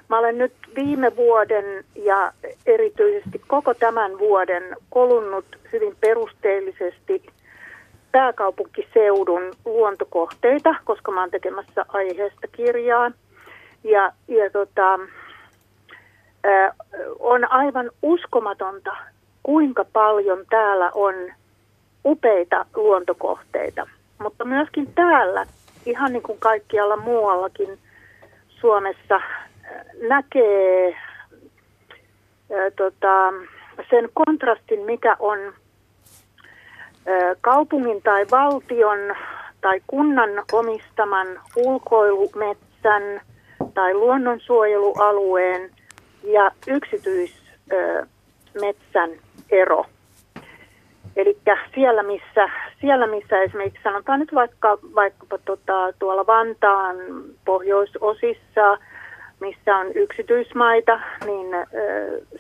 Mä 0.10 0.20
olen 0.20 0.38
nyt 0.38 0.54
viime 0.76 1.16
vuoden 1.16 1.86
ja 1.96 2.34
erityisesti 2.66 3.42
koko 3.48 3.74
tämän 3.74 4.20
vuoden 4.20 4.76
kolunnut 4.90 5.46
hyvin 5.72 5.96
perusteellisesti 6.02 7.24
pääkaupunkiseudun 8.12 9.54
luontokohteita, 9.66 10.76
koska 10.86 11.12
mä 11.12 11.20
oon 11.20 11.32
tekemässä 11.32 11.86
aiheesta 11.88 12.48
kirjaa. 12.52 13.12
Ja, 13.84 14.12
ja 14.28 14.50
tota, 14.50 15.00
on 17.20 17.52
aivan 17.52 17.92
uskomatonta, 18.02 18.96
kuinka 19.44 19.86
paljon 19.94 20.46
täällä 20.50 20.92
on 20.94 21.14
upeita 22.06 22.66
luontokohteita. 22.76 23.88
Mutta 24.20 24.46
myöskin 24.46 24.94
täällä, 24.94 25.46
ihan 25.86 26.14
niin 26.14 26.24
kuin 26.24 26.40
kaikkialla 26.40 26.98
muuallakin 26.98 27.80
Suomessa, 28.50 29.22
näkee 30.08 30.96
ää, 32.54 32.72
tota, 32.76 33.34
sen 33.90 34.10
kontrastin, 34.14 34.80
mikä 34.80 35.16
on 35.20 35.40
kaupungin 37.42 38.02
tai 38.02 38.26
valtion 38.32 39.16
tai 39.62 39.82
kunnan 39.88 40.30
omistaman 40.52 41.28
ulkoilumetsän 41.56 43.22
tai 43.74 43.94
luonnonsuojelualueen 43.94 45.72
ja 46.24 46.52
yksityismetsän 46.68 49.10
ero. 49.50 49.86
Eli 51.16 51.38
siellä 51.76 52.04
missä, 52.04 52.50
siellä 52.82 53.08
missä 53.08 53.42
esimerkiksi 53.42 53.84
sanotaan 53.84 54.20
nyt 54.20 54.34
vaikka, 54.34 54.78
vaikkapa 54.96 55.38
tota, 55.38 55.94
tuolla 56.00 56.28
Vantaan 56.28 56.96
pohjoisosissa– 57.46 58.78
missä 59.40 59.78
on 59.78 59.88
yksityismaita, 59.96 61.00
niin 61.26 61.48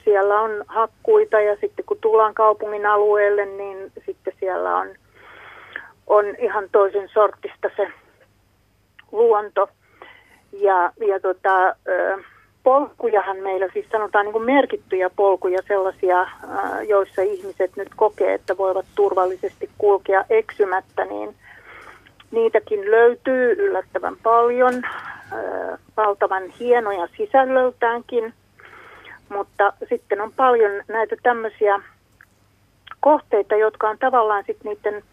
siellä 0.04 0.40
on 0.40 0.64
hakkuita 0.68 1.42
ja 1.42 1.56
sitten 1.62 1.86
kun 1.86 1.98
tullaan 2.02 2.34
kaupungin 2.34 2.86
alueelle, 2.86 3.46
niin 3.46 3.92
sitten 4.06 4.34
siellä 4.40 4.78
on, 4.78 4.88
on 6.08 6.26
ihan 6.40 6.70
toisen 6.72 7.10
sortista 7.10 7.70
se 7.76 7.92
luonto. 9.12 9.70
Ja, 10.52 10.92
ja 11.08 11.20
tota, 11.20 11.76
polkujahan 12.64 13.38
meillä 13.38 13.68
siis 13.74 13.86
sanotaan 13.92 14.26
niin 14.26 14.34
kuin 14.34 14.46
merkittyjä 14.46 15.10
polkuja, 15.16 15.60
sellaisia, 15.68 16.28
joissa 16.88 17.22
ihmiset 17.22 17.72
nyt 17.76 17.90
kokee, 17.96 18.34
että 18.34 18.58
voivat 18.58 18.86
turvallisesti 18.96 19.70
kulkea 19.78 20.26
eksymättä, 20.30 21.06
niin 21.06 21.36
niitäkin 22.32 22.92
löytyy 22.92 23.52
yllättävän 23.52 24.18
paljon 24.24 24.84
valtavan 25.98 26.44
hienoja 26.60 27.08
sisällöltäänkin, 27.18 28.34
mutta 29.30 29.74
sitten 29.90 30.22
on 30.22 30.34
paljon 30.34 30.72
näitä 30.88 31.16
tämmöisiä 31.24 31.80
kohteita, 33.00 33.56
jotka 33.56 33.90
on 33.90 33.98
tavallaan 33.98 34.44
sitten 34.48 34.72
niiden 34.72 35.04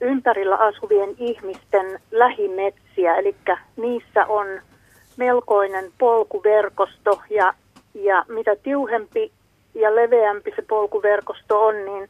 ympärillä 0.00 0.56
asuvien 0.56 1.14
ihmisten 1.18 2.00
lähimetsiä, 2.10 3.16
eli 3.16 3.36
niissä 3.76 4.26
on 4.26 4.46
melkoinen 5.16 5.92
polkuverkosto 5.98 7.20
ja, 7.30 7.54
ja 7.94 8.24
mitä 8.28 8.56
tiuhempi 8.56 9.32
ja 9.74 9.94
leveämpi 9.94 10.52
se 10.56 10.62
polkuverkosto 10.62 11.66
on, 11.66 11.84
niin 11.84 12.08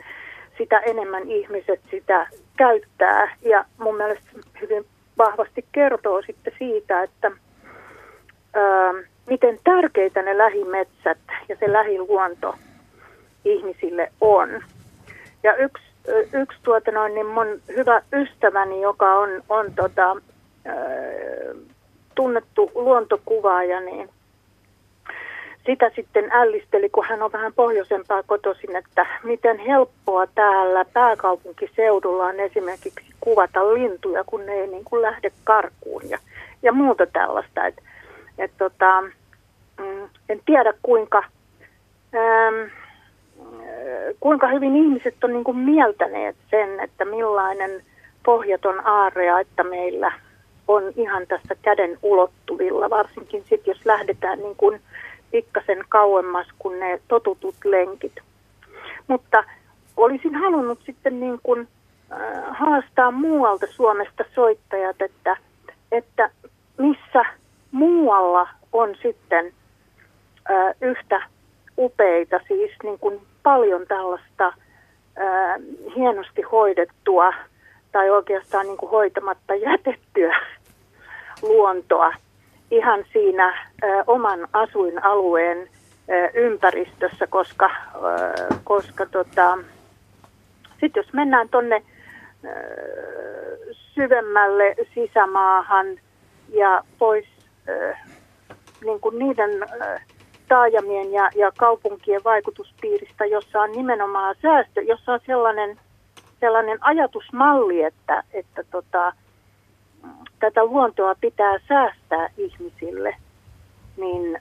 sitä 0.58 0.78
enemmän 0.78 1.30
ihmiset 1.30 1.80
sitä 1.90 2.26
käyttää. 2.56 3.36
Ja 3.42 3.64
mun 3.78 3.96
mielestä 3.96 4.30
hyvin 4.60 4.86
vahvasti 5.18 5.64
kertoo 5.72 6.22
sitten 6.22 6.52
siitä, 6.58 7.02
että 7.02 7.30
ää, 8.54 8.92
miten 9.26 9.58
tärkeitä 9.64 10.22
ne 10.22 10.38
lähimetsät 10.38 11.18
ja 11.48 11.56
se 11.60 11.72
lähiluonto 11.72 12.54
ihmisille 13.44 14.12
on. 14.20 14.48
Ja 15.42 15.56
yksi, 15.56 15.84
yksi 16.32 16.58
tuota 16.62 16.90
noin, 16.90 17.14
niin 17.14 17.26
mun 17.26 17.46
hyvä 17.76 18.02
ystäväni, 18.12 18.80
joka 18.82 19.14
on, 19.14 19.42
on 19.48 19.72
tota, 19.74 20.16
tunnettu 22.14 22.70
luontokuvaaja, 22.74 23.80
niin 23.80 24.08
sitä 25.66 25.90
sitten 25.94 26.28
ällisteli, 26.32 26.88
kun 26.88 27.04
hän 27.08 27.22
on 27.22 27.32
vähän 27.32 27.52
pohjoisempaa 27.52 28.22
kotoisin, 28.22 28.76
että 28.76 29.06
miten 29.22 29.58
helppoa 29.58 30.26
täällä 30.26 30.84
pääkaupunkiseudulla 30.92 32.26
on 32.26 32.40
esimerkiksi 32.40 33.00
kuvata 33.20 33.74
lintuja, 33.74 34.24
kun 34.24 34.46
ne 34.46 34.52
ei 34.52 34.66
niin 34.66 34.84
kuin 34.84 35.02
lähde 35.02 35.30
karkuun 35.44 36.02
ja, 36.08 36.18
ja 36.62 36.72
muuta 36.72 37.06
tällaista. 37.06 37.66
Et, 37.66 37.82
et 38.38 38.50
tota, 38.58 39.02
mm, 39.80 40.08
en 40.28 40.40
tiedä 40.46 40.72
kuinka, 40.82 41.24
ähm, 42.14 42.70
kuinka 44.20 44.48
hyvin 44.48 44.76
ihmiset 44.76 45.24
on 45.24 45.32
niin 45.32 45.44
kuin 45.44 45.56
mieltäneet 45.56 46.36
sen, 46.50 46.80
että 46.80 47.04
millainen 47.04 47.82
pohjaton 48.24 48.86
aarea, 48.86 49.40
että 49.40 49.64
meillä 49.64 50.12
on 50.68 50.92
ihan 50.96 51.26
tässä 51.26 51.56
käden 51.62 51.98
ulottuvilla, 52.02 52.90
varsinkin 52.90 53.44
sitten 53.48 53.72
jos 53.72 53.86
lähdetään 53.86 54.38
niin 54.38 54.56
kuin 54.56 54.80
pikkasen 55.30 55.84
kauemmas 55.88 56.46
kuin 56.58 56.80
ne 56.80 57.00
totutut 57.08 57.54
lenkit. 57.64 58.12
Mutta 59.08 59.44
olisin 59.96 60.34
halunnut 60.34 60.78
sitten 60.86 61.20
niin 61.20 61.40
kuin, 61.42 61.68
äh, 62.12 62.18
haastaa 62.50 63.10
muualta 63.10 63.66
Suomesta 63.70 64.24
soittajat, 64.34 65.02
että, 65.02 65.36
että 65.92 66.30
missä 66.78 67.24
muualla 67.70 68.48
on 68.72 68.94
sitten 69.02 69.52
äh, 70.50 70.74
yhtä 70.80 71.22
upeita, 71.78 72.40
siis 72.48 72.70
niin 72.82 72.98
kuin 72.98 73.20
paljon 73.42 73.86
tällaista 73.86 74.46
äh, 74.46 75.60
hienosti 75.96 76.42
hoidettua 76.42 77.32
tai 77.92 78.10
oikeastaan 78.10 78.66
niin 78.66 78.76
kuin 78.76 78.90
hoitamatta 78.90 79.54
jätettyä 79.54 80.40
luontoa 81.42 82.12
ihan 82.70 83.04
siinä 83.12 83.68
oman 84.06 84.48
asuinalueen 84.52 85.68
ympäristössä, 86.34 87.26
koska, 87.26 87.70
koska 88.64 89.06
tota, 89.06 89.58
sitten 90.80 91.00
jos 91.02 91.12
mennään 91.12 91.48
tuonne 91.48 91.82
syvemmälle 93.72 94.74
sisämaahan 94.94 95.86
ja 96.48 96.84
pois 96.98 97.24
ö, 97.68 97.94
niin 98.84 99.00
kuin 99.00 99.18
niiden 99.18 99.50
taajamien 100.48 101.12
ja, 101.12 101.30
ja 101.34 101.52
kaupunkien 101.58 102.24
vaikutuspiiristä, 102.24 103.24
jossa 103.24 103.60
on 103.60 103.72
nimenomaan 103.72 104.34
säästö, 104.42 104.82
jossa 104.82 105.12
on 105.12 105.20
sellainen, 105.26 105.78
sellainen 106.40 106.78
ajatusmalli, 106.80 107.82
että, 107.82 108.22
että 108.32 108.64
tota, 108.70 109.12
tätä 110.40 110.64
luontoa 110.64 111.14
pitää 111.20 111.58
säästää 111.68 112.28
ihmisille, 112.36 113.16
niin 113.96 114.38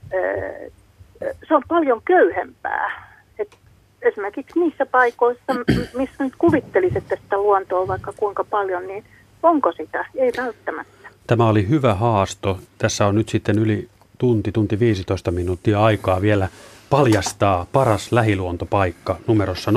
se 1.47 1.55
on 1.55 1.63
paljon 1.67 2.01
köyhempää. 2.05 3.15
Et 3.39 3.57
esimerkiksi 4.01 4.59
niissä 4.59 4.85
paikoissa, 4.85 5.53
missä 5.97 6.23
nyt 6.23 6.33
kuvittelisit 6.37 7.03
sitä 7.09 7.37
luontoa 7.37 7.87
vaikka 7.87 8.13
kuinka 8.17 8.43
paljon, 8.43 8.87
niin 8.87 9.03
onko 9.43 9.71
sitä? 9.71 10.05
Ei 10.15 10.31
välttämättä. 10.37 11.09
Tämä 11.27 11.49
oli 11.49 11.69
hyvä 11.69 11.93
haasto. 11.93 12.59
Tässä 12.77 13.05
on 13.05 13.15
nyt 13.15 13.29
sitten 13.29 13.59
yli 13.59 13.89
tunti, 14.17 14.51
tunti 14.51 14.79
15 14.79 15.31
minuuttia 15.31 15.83
aikaa 15.83 16.21
vielä 16.21 16.47
paljastaa 16.89 17.65
paras 17.73 18.11
lähiluontopaikka 18.11 19.17
numerossa 19.27 19.71
020317600 19.71 19.75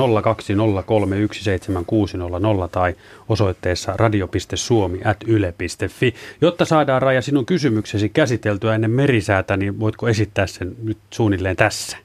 tai 2.71 2.93
osoitteessa 3.29 3.93
radio.suomi.yle.fi. 3.95 6.13
Jotta 6.41 6.65
saadaan 6.65 7.01
Raja 7.01 7.21
sinun 7.21 7.45
kysymyksesi 7.45 8.09
käsiteltyä 8.09 8.75
ennen 8.75 8.91
merisäätä, 8.91 9.57
niin 9.57 9.79
voitko 9.79 10.07
esittää 10.07 10.47
sen 10.47 10.75
nyt 10.83 10.97
suunnilleen 11.09 11.55
tässä? 11.55 11.97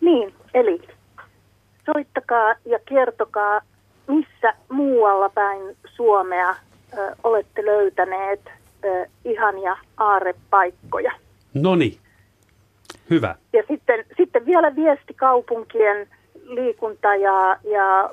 Niin, 0.00 0.34
eli 0.54 0.80
soittakaa 1.86 2.54
ja 2.64 2.78
kertokaa, 2.88 3.60
missä 4.08 4.54
muualla 4.68 5.28
päin 5.28 5.76
Suomea 5.96 6.50
ö, 6.50 6.54
olette 7.24 7.66
löytäneet 7.66 8.40
ö, 8.84 9.06
ihania 9.24 9.76
aarepaikkoja. 9.96 11.12
No 11.54 11.74
niin. 11.74 11.98
Hyvä. 13.10 13.34
Ja 13.52 13.62
sitten, 13.68 14.04
sitten 14.16 14.46
vielä 14.46 14.76
viesti 14.76 15.14
kaupunkien 15.14 16.08
liikunta- 16.44 17.14
ja, 17.14 17.58
ja, 17.64 18.10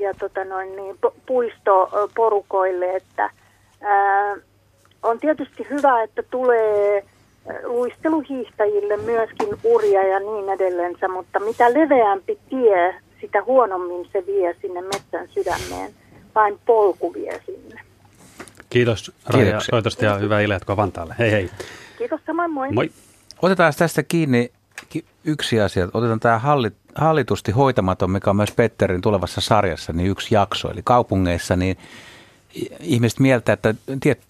ja 0.00 0.14
tota 0.18 0.44
noin 0.44 0.76
niin, 0.76 0.98
puistoporukoille, 1.26 2.96
että 2.96 3.30
ää, 3.80 4.36
on 5.02 5.18
tietysti 5.18 5.66
hyvä, 5.70 6.02
että 6.02 6.22
tulee 6.22 7.04
luisteluhiihtäjille 7.64 8.96
myöskin 8.96 9.48
uria 9.64 10.02
ja 10.02 10.20
niin 10.20 10.48
edellensä, 10.48 11.08
mutta 11.08 11.40
mitä 11.40 11.74
leveämpi 11.74 12.38
tie, 12.50 12.94
sitä 13.20 13.42
huonommin 13.42 14.08
se 14.12 14.26
vie 14.26 14.56
sinne 14.60 14.80
metsän 14.80 15.28
sydämeen. 15.28 15.92
Vain 16.34 16.58
polku 16.66 17.14
vie 17.14 17.40
sinne. 17.46 17.80
Kiitos 18.70 19.12
Raija 19.26 19.60
soitosta 19.60 20.04
ja 20.04 20.14
hyvää 20.14 20.40
iltaa 20.40 20.76
Vantaalle. 20.76 21.14
Hei 21.18 21.30
hei. 21.30 21.50
Kiitos 21.98 22.20
samoin, 22.26 22.50
moi. 22.50 22.72
Moi. 22.72 22.90
Otetaan 23.44 23.72
tästä 23.78 24.02
kiinni 24.02 24.52
yksi 25.24 25.60
asia. 25.60 25.88
Otetaan 25.94 26.20
tämä 26.20 26.40
hallitusti 26.94 27.52
hoitamaton, 27.52 28.10
mikä 28.10 28.30
on 28.30 28.36
myös 28.36 28.52
Petterin 28.56 29.00
tulevassa 29.00 29.40
sarjassa, 29.40 29.92
niin 29.92 30.10
yksi 30.10 30.34
jakso. 30.34 30.70
Eli 30.70 30.80
kaupungeissa 30.84 31.56
niin 31.56 31.76
ihmiset 32.80 33.20
mieltä, 33.20 33.52
että 33.52 33.74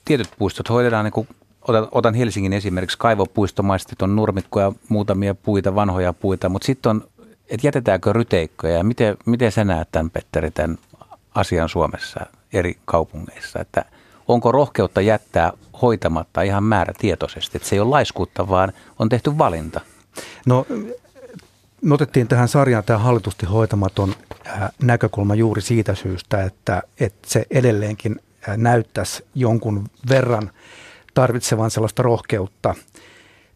tietyt 0.05 0.29
puistot 0.39 0.71
hoidetaan, 0.71 1.05
niin 1.05 1.13
kuin 1.13 1.29
otan, 1.69 1.89
otan 1.93 2.15
Helsingin 2.15 2.53
esimerkiksi, 2.53 2.99
kaivopuistomaisesti 2.99 3.95
on 4.03 4.17
nurmikkoja, 4.17 4.73
muutamia 4.89 5.35
puita, 5.35 5.75
vanhoja 5.75 6.13
puita, 6.13 6.49
mutta 6.49 6.67
sitten 6.67 6.91
on, 6.91 7.05
että 7.49 7.67
jätetäänkö 7.67 8.13
ryteikkoja 8.13 8.77
ja 8.77 8.85
miten, 8.85 9.17
miten 9.27 9.53
sä 9.53 9.65
näet 9.65 9.89
tämän, 9.93 10.11
Petteri, 10.11 10.51
tämän 10.51 10.79
asian 11.35 11.69
Suomessa 11.69 12.21
eri 12.53 12.79
kaupungeissa, 12.85 13.61
että 13.61 13.85
onko 14.29 14.53
rohkeutta 14.53 15.01
jättää 15.01 15.53
hoitamatta 15.83 16.43
ihan 16.43 16.65
määrätietoisesti, 16.65 17.59
että 17.59 17.69
se 17.69 17.77
ei 17.77 17.81
ole 17.81 17.91
laiskuutta, 17.91 18.49
vaan 18.49 18.73
on 18.99 19.09
tehty 19.09 19.39
valinta? 19.39 19.81
No 20.47 20.67
me 21.83 21.95
otettiin 21.95 22.29
tähän 22.29 22.49
sarjaan 22.49 22.85
tämä 22.85 22.99
hallitusti 22.99 23.47
hoitamaton 23.47 24.15
näkökulma 24.83 25.35
juuri 25.35 25.63
siitä 25.63 25.95
syystä, 25.95 26.43
että, 26.43 26.83
että 27.01 27.29
se 27.31 27.47
edelleenkin 27.51 28.21
näyttäisi 28.57 29.25
jonkun 29.35 29.87
verran 30.09 30.51
tarvitsevan 31.15 31.71
sellaista 31.71 32.03
rohkeutta 32.03 32.75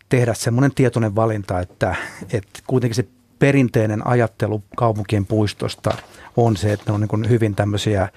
tehdä 0.09 0.35
semmoinen 0.35 0.75
tietoinen 0.75 1.17
valinta, 1.17 1.61
että, 1.61 1.97
että 2.33 2.61
kuitenkin 2.67 2.95
se 2.95 3.09
perinteinen 3.39 4.07
ajattelu 4.07 4.63
kaupunkien 4.77 5.27
puistosta 5.27 5.91
on 6.37 6.57
se, 6.57 6.73
että 6.73 6.93
ne 6.93 6.93
on 6.93 7.01
niin 7.01 7.31
hyvin 7.31 7.55
tämmöisiä 7.55 8.09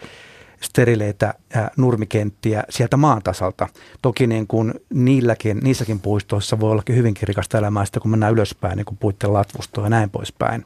sterileitä 0.62 1.34
nurmikenttiä 1.78 2.64
sieltä 2.70 2.98
maan 2.98 3.24
tasalta. 3.24 3.68
Toki 4.02 4.28
niin 4.28 4.48
kuin 4.48 4.74
niilläkin, 4.94 5.60
niissäkin 5.64 6.00
puistoissa 6.00 6.60
voi 6.60 6.72
olla 6.72 6.84
hyvinkin 6.90 7.28
rikasta 7.28 7.58
elämää 7.58 7.86
sitten, 7.86 8.02
kun 8.02 8.12
mennään 8.12 8.34
ylöspäin, 8.34 8.78
niin 8.78 8.86
kuin 8.86 8.98
puitten 8.98 9.34
latvustoon 9.34 9.86
ja 9.86 9.90
näin 9.90 10.10
poispäin. 10.10 10.66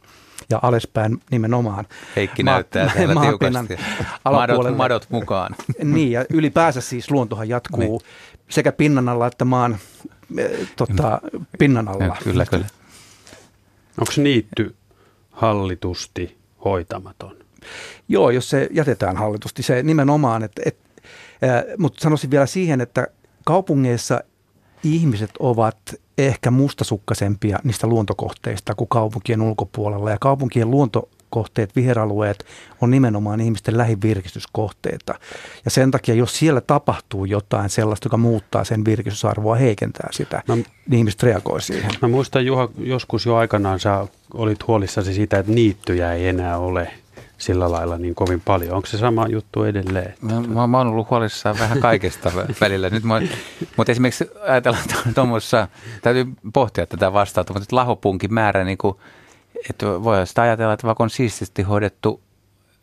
Ja 0.50 0.60
alaspäin 0.62 1.22
nimenomaan. 1.32 1.86
Heikki 2.16 2.44
Ma- 2.44 2.52
näyttää 2.52 2.92
täällä 2.96 3.22
tiukasti. 3.22 3.78
Madot, 4.32 4.78
madot 4.78 5.08
mukaan. 5.10 5.56
Niin, 5.84 6.12
ja 6.12 6.26
ylipäänsä 6.30 6.82
siis 6.82 7.12
luontohan 7.12 7.50
jatkuu 7.50 7.80
niin. 7.80 8.02
sekä 8.50 8.72
pinnan 8.72 9.10
alla 9.10 9.28
että 9.28 9.46
maan 9.46 9.78
tota, 10.76 11.22
pinnan 11.60 11.88
alla. 11.88 12.06
Ja, 12.06 12.16
kyllä, 12.24 12.46
kyllä. 12.46 12.66
Onko 13.98 14.14
niitty 14.18 14.76
hallitusti 15.32 16.38
hoitamaton? 16.66 17.45
Joo, 18.08 18.30
jos 18.30 18.50
se 18.50 18.68
jätetään 18.72 19.18
hallitusti, 19.18 19.64
se 19.64 19.84
nimenomaan, 19.84 20.44
että, 20.44 20.62
et, 20.66 20.78
mutta 21.78 22.02
sanoisin 22.02 22.32
vielä 22.32 22.46
siihen, 22.46 22.82
että 22.82 23.08
kaupungeissa 23.46 24.22
ihmiset 24.84 25.32
ovat 25.40 25.78
ehkä 26.18 26.52
mustasukkaisempia 26.52 27.60
niistä 27.64 27.88
luontokohteista 27.88 28.76
kuin 28.76 28.88
kaupunkien 28.88 29.42
ulkopuolella. 29.42 30.12
Ja 30.12 30.18
kaupunkien 30.20 30.72
luontokohteet, 30.72 31.76
viheralueet 31.76 32.46
on 32.82 32.92
nimenomaan 32.92 33.42
ihmisten 33.42 33.78
lähivirkistyskohteita. 33.78 35.16
Ja 35.66 35.72
sen 35.72 35.92
takia, 35.92 36.16
jos 36.16 36.40
siellä 36.40 36.62
tapahtuu 36.62 37.26
jotain 37.26 37.70
sellaista, 37.70 38.06
joka 38.06 38.18
muuttaa 38.18 38.64
sen 38.64 38.86
virkistysarvoa, 38.86 39.56
heikentää 39.56 40.10
sitä, 40.12 40.44
mä, 40.48 40.56
niin 40.56 40.66
ihmiset 40.92 41.24
reagoi 41.24 41.62
siihen. 41.62 41.92
Mä 42.02 42.08
muistan 42.08 42.46
Juha, 42.46 42.70
joskus 42.78 43.26
jo 43.26 43.36
aikanaan 43.36 43.80
sä 43.80 44.08
olit 44.34 44.68
huolissasi 44.68 45.14
siitä, 45.14 45.40
että 45.40 45.52
niittyjä 45.52 46.14
ei 46.14 46.28
enää 46.28 46.58
ole 46.58 46.92
sillä 47.38 47.72
lailla 47.72 47.98
niin 47.98 48.16
kovin 48.16 48.42
paljon. 48.46 48.76
Onko 48.76 48.86
se 48.86 48.98
sama 48.98 49.28
juttu 49.28 49.64
edelleen? 49.64 50.14
Mä, 50.22 50.42
mä, 50.42 50.68
mä 50.68 50.78
oon 50.78 50.88
ollut 50.88 51.10
huolissaan 51.10 51.60
vähän 51.60 51.80
kaikesta 51.80 52.32
välillä. 52.62 52.90
Nyt 52.90 53.04
mä, 53.04 53.22
mutta 53.78 53.92
esimerkiksi 53.92 54.30
ajatellaan 54.48 54.84
tuommoissa, 55.16 55.68
täytyy 56.02 56.26
pohtia 56.54 56.86
tätä 56.86 57.14
vastausta, 57.14 57.54
mutta 57.54 57.76
lahopunkin 57.76 58.34
määrä 58.34 58.64
niin 58.64 58.78
kuin 58.78 58.98
että 59.70 59.86
voi 60.04 60.28
sitä 60.28 60.42
ajatella, 60.42 60.74
että 60.74 60.88
vaikka 60.88 61.04
on 61.04 61.10
siististi 61.10 61.62
hoidettu 61.62 62.22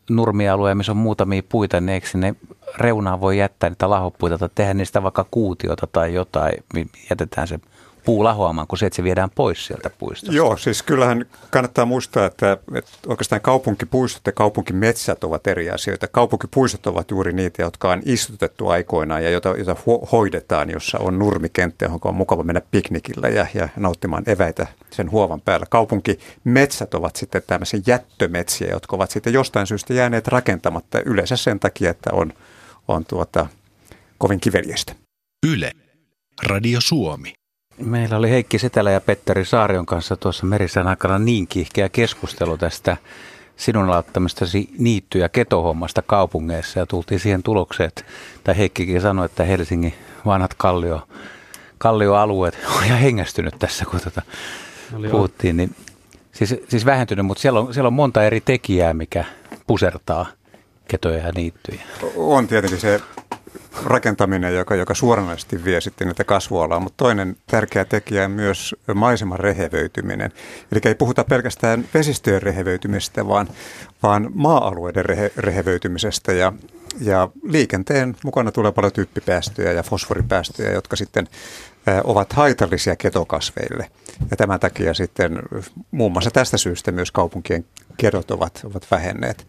nurmialue, 0.09 0.75
missä 0.75 0.91
on 0.91 0.97
muutamia 0.97 1.43
puita, 1.49 1.81
niin 1.81 1.89
eikö 1.89 2.07
sinne 2.07 2.35
reunaan 2.77 3.21
voi 3.21 3.37
jättää 3.37 3.69
niitä 3.69 3.89
lahopuita 3.89 4.37
tai 4.37 4.49
tehdä 4.55 4.73
niistä 4.73 5.03
vaikka 5.03 5.25
kuutiota 5.31 5.87
tai 5.87 6.13
jotain, 6.13 6.63
jätetään 7.09 7.47
se 7.47 7.59
puu 8.05 8.23
lahoamaan, 8.23 8.67
kun 8.67 8.77
se, 8.77 8.85
että 8.85 8.95
se 8.95 9.03
viedään 9.03 9.29
pois 9.35 9.65
sieltä 9.65 9.89
puistosta. 9.89 10.35
Joo, 10.35 10.57
siis 10.57 10.83
kyllähän 10.83 11.25
kannattaa 11.49 11.85
muistaa, 11.85 12.25
että, 12.25 12.57
että 12.75 12.91
oikeastaan 13.07 13.41
kaupunkipuistot 13.41 14.21
ja 14.25 14.31
kaupunkimetsät 14.31 15.23
ovat 15.23 15.47
eri 15.47 15.69
asioita. 15.69 16.07
Kaupunkipuistot 16.07 16.87
ovat 16.87 17.11
juuri 17.11 17.33
niitä, 17.33 17.61
jotka 17.61 17.91
on 17.91 18.01
istutettu 18.05 18.67
aikoinaan 18.67 19.23
ja 19.23 19.29
joita, 19.29 19.49
joita 19.49 19.75
hoidetaan, 20.11 20.69
jossa 20.69 20.99
on 20.99 21.19
nurmikenttä, 21.19 21.85
johon 21.85 21.99
on 22.03 22.15
mukava 22.15 22.43
mennä 22.43 22.61
piknikillä 22.71 23.29
ja, 23.29 23.47
ja 23.53 23.69
nauttimaan 23.77 24.23
eväitä 24.29 24.67
sen 24.91 25.11
huovan 25.11 25.41
päällä. 25.41 25.65
Kaupunkimetsät 25.69 26.93
ovat 26.93 27.15
sitten 27.15 27.41
tämmöisiä 27.47 27.81
jättömetsiä, 27.87 28.67
jotka 28.67 28.95
ovat 28.95 29.11
sitten 29.11 29.33
jostain 29.33 29.67
syystä 29.67 29.93
jääneet 29.93 30.27
rakentamatta 30.27 31.01
yleensä 31.05 31.37
sen 31.37 31.59
takia, 31.59 31.89
että 31.89 32.09
on, 32.13 32.33
on 32.87 33.05
tuota, 33.05 33.47
kovin 34.17 34.39
kiveliöstä. 34.39 34.95
Yle. 35.47 35.71
Radio 36.47 36.81
Suomi. 36.81 37.33
Meillä 37.77 38.17
oli 38.17 38.29
Heikki 38.29 38.59
Setälä 38.59 38.91
ja 38.91 39.01
Petteri 39.01 39.45
Saarion 39.45 39.85
kanssa 39.85 40.15
tuossa 40.15 40.45
merisän 40.45 40.87
aikana 40.87 41.19
niin 41.19 41.47
kiihkeä 41.47 41.89
keskustelu 41.89 42.57
tästä 42.57 42.97
sinun 43.57 43.89
aloittamistasi 43.89 44.69
niitty- 44.77 45.19
ja 45.19 45.29
ketohommasta 45.29 46.01
kaupungeissa 46.01 46.79
ja 46.79 46.85
tultiin 46.85 47.19
siihen 47.19 47.43
tulokseen, 47.43 47.87
että, 47.87 48.03
tai 48.43 48.57
Heikkikin 48.57 49.01
sanoi, 49.01 49.25
että 49.25 49.43
Helsingin 49.43 49.93
vanhat 50.25 50.53
kallio, 50.57 51.07
kallioalueet 51.77 52.57
on 52.77 52.83
ihan 52.83 52.99
hengästynyt 52.99 53.55
tässä, 53.59 53.85
kun 53.85 53.99
tuota 53.99 54.21
puhuttiin. 55.11 55.57
Niin, 55.57 55.75
siis, 56.31 56.55
siis 56.69 56.85
vähentynyt, 56.85 57.25
mutta 57.25 57.41
siellä 57.41 57.59
on, 57.59 57.73
siellä 57.73 57.87
on 57.87 57.93
monta 57.93 58.23
eri 58.23 58.41
tekijää, 58.41 58.93
mikä 58.93 59.25
pusertaa 59.67 60.25
ketoja 60.87 61.17
ja 61.17 61.31
niittyjä. 61.35 61.81
On 62.15 62.47
tietenkin 62.47 62.79
se 62.79 63.01
rakentaminen, 63.83 64.55
joka, 64.55 64.75
joka 64.75 64.93
suoranaisesti 64.93 65.63
vie 65.63 65.81
sitten 65.81 66.07
näitä 66.07 66.23
kasvualaa, 66.23 66.79
mutta 66.79 66.97
toinen 66.97 67.35
tärkeä 67.47 67.85
tekijä 67.85 68.25
on 68.25 68.31
myös 68.31 68.75
maiseman 68.95 69.39
rehevöityminen. 69.39 70.31
Eli 70.71 70.81
ei 70.85 70.95
puhuta 70.95 71.23
pelkästään 71.23 71.85
vesistöjen 71.93 72.41
rehevöitymisestä, 72.41 73.27
vaan, 73.27 73.47
vaan 74.03 74.29
maa-alueiden 74.33 75.05
rehe, 75.05 75.31
rehevöitymisestä 75.37 76.33
ja, 76.33 76.53
ja 77.01 77.29
liikenteen 77.43 78.15
mukana 78.23 78.51
tulee 78.51 78.71
paljon 78.71 78.93
typpipäästöjä 78.93 79.71
ja 79.71 79.83
fosforipäästöjä, 79.83 80.71
jotka 80.71 80.95
sitten 80.95 81.27
ovat 82.03 82.33
haitallisia 82.33 82.95
ketokasveille. 82.95 83.89
Ja 84.31 84.37
tämän 84.37 84.59
takia 84.59 84.93
sitten 84.93 85.39
muun 85.91 86.11
muassa 86.11 86.31
tästä 86.31 86.57
syystä 86.57 86.91
myös 86.91 87.11
kaupunkien 87.11 87.65
kedot 87.97 88.31
ovat, 88.31 88.61
ovat 88.63 88.87
vähenneet. 88.91 89.47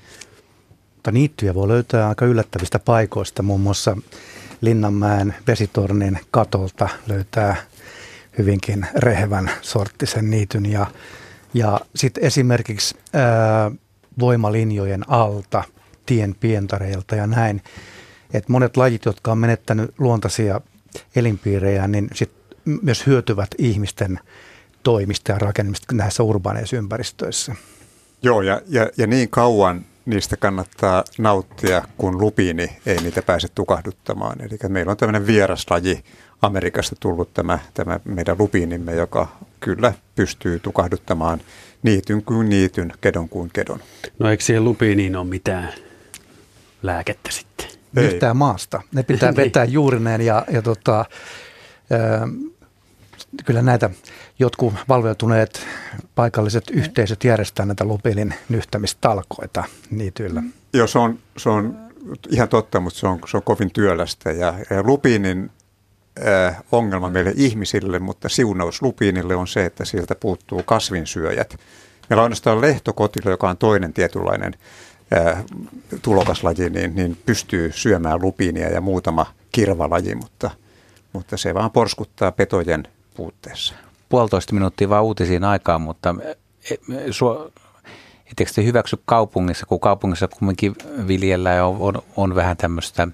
Mutta 1.05 1.12
niittyjä 1.12 1.55
voi 1.55 1.68
löytää 1.68 2.09
aika 2.09 2.24
yllättävistä 2.24 2.78
paikoista, 2.78 3.42
muun 3.42 3.61
muassa 3.61 3.96
Linnanmäen 4.61 5.34
vesitornin 5.46 6.18
katolta 6.30 6.88
löytää 7.07 7.57
hyvinkin 8.38 8.86
rehevän 8.96 9.50
sorttisen 9.61 10.30
niityn 10.30 10.66
ja, 10.66 10.86
ja 11.55 11.80
sitten 11.94 12.24
esimerkiksi 12.24 12.96
ää, 13.12 13.70
voimalinjojen 14.18 15.11
alta, 15.11 15.64
tien 16.07 16.34
pientareilta 16.40 17.16
ja 17.16 17.26
näin, 17.26 17.62
että 18.34 18.52
monet 18.52 18.76
lajit, 18.76 19.05
jotka 19.05 19.32
on 19.32 19.38
menettänyt 19.38 19.94
luontaisia 19.98 20.61
elinpiirejä, 21.16 21.88
niin 21.88 22.09
sit 22.14 22.32
myös 22.82 23.07
hyötyvät 23.07 23.48
ihmisten 23.59 24.20
toimista 24.82 25.32
ja 25.32 25.38
rakennamista 25.38 25.94
näissä 25.94 26.22
urbaaneissa 26.22 26.76
ympäristöissä. 26.76 27.55
Joo, 28.22 28.42
ja, 28.42 28.61
ja, 28.68 28.90
ja 28.96 29.07
niin 29.07 29.30
kauan 29.30 29.84
niistä 30.07 30.36
kannattaa 30.36 31.05
nauttia, 31.18 31.82
kun 31.98 32.20
lupiini 32.20 32.76
ei 32.86 32.96
niitä 32.96 33.22
pääse 33.22 33.48
tukahduttamaan. 33.55 34.40
Eli 34.40 34.59
meillä 34.68 34.90
on 34.90 34.96
tämmöinen 34.96 35.26
vieraslaji 35.26 36.05
Amerikasta 36.42 36.96
tullut 37.00 37.34
tämä, 37.34 37.59
tämä 37.74 38.00
meidän 38.05 38.36
lupiinimme, 38.38 38.94
joka 38.94 39.28
kyllä 39.61 39.92
pystyy 40.14 40.61
tukahduttamaan 40.61 41.40
niityn 41.82 42.22
kuin 42.22 42.48
niityn, 42.48 42.92
kedon 43.00 43.28
kuin 43.28 43.50
kedon. 43.52 43.80
No 44.18 44.30
eikö 44.30 44.44
siihen 44.44 44.64
lupiiniin 44.64 45.16
ole 45.16 45.26
mitään 45.26 45.72
lääkettä 46.82 47.30
sitten? 47.32 47.66
Ei. 47.96 48.05
Yhtään 48.05 48.36
maasta. 48.36 48.82
Ne 48.94 49.02
pitää 49.02 49.30
niin. 49.32 49.36
vetää 49.36 49.64
juurineen 49.64 50.20
ja, 50.20 50.44
ja 50.50 50.62
tota, 50.62 51.05
kyllä 53.45 53.62
näitä 53.62 53.91
jotkut 54.39 54.74
valveutuneet 54.89 55.66
paikalliset 56.14 56.70
yhteisöt 56.70 57.24
järjestää 57.24 57.66
näitä 57.66 57.85
lupilin 57.85 58.35
nyhtämistalkoita 58.49 59.64
niityillä. 59.91 60.43
Joo, 60.72 60.87
se 60.87 60.99
on, 60.99 61.18
se 61.37 61.49
on 61.49 61.76
ihan 62.30 62.49
totta, 62.49 62.80
mutta 62.80 62.99
se 62.99 63.07
on, 63.07 63.20
se 63.30 63.37
on 63.37 63.43
kovin 63.43 63.70
työlästä 63.70 64.30
ja, 64.30 64.55
ja 64.70 64.82
lupiinin 64.82 65.51
äh, 66.26 66.62
ongelma 66.72 67.11
meille 67.11 67.32
ihmisille, 67.37 67.99
mutta 67.99 68.28
siunaus 68.28 68.82
lupiinille 68.82 69.37
on 69.37 69.49
se, 69.49 69.64
että 69.64 69.85
sieltä 69.85 70.14
puuttuu 70.14 70.62
kasvinsyöjät. 70.62 71.57
Meillä 72.11 72.20
on 72.20 72.24
ainoastaan 72.24 72.61
lehtokotilo, 72.61 73.30
joka 73.30 73.51
on 73.51 73.57
toinen 73.57 73.93
tietynlainen 73.93 74.55
äh, 75.16 75.45
tulokaslaji, 76.03 76.70
niin, 76.70 76.95
niin 76.95 77.16
pystyy 77.26 77.72
syömään 77.72 78.22
lupiinia 78.22 78.68
ja 78.68 78.80
muutama 78.80 79.26
kirvalaji, 79.53 80.14
mutta, 80.14 80.51
mutta 81.12 81.37
se 81.37 81.55
vaan 81.55 81.70
porskuttaa 81.70 82.32
petojen 82.32 82.89
puutteessa. 83.15 83.75
Puolitoista 84.09 84.55
minuuttia 84.55 84.89
vaan 84.89 85.05
uutisiin 85.05 85.45
aikaan, 85.45 85.81
mutta 85.81 86.15
e, 86.71 86.75
ettekö 88.31 88.51
te 88.55 88.65
hyväksy 88.65 88.99
kaupungissa, 89.05 89.67
kun 89.67 89.81
kaupungissa 89.81 90.29
kumminkin 90.29 90.77
viljellään 91.09 91.57
ja 91.57 91.67
on, 91.67 91.77
on, 91.81 92.03
on 92.17 92.35
vähän 92.35 92.57
tämmöistä 92.57 93.09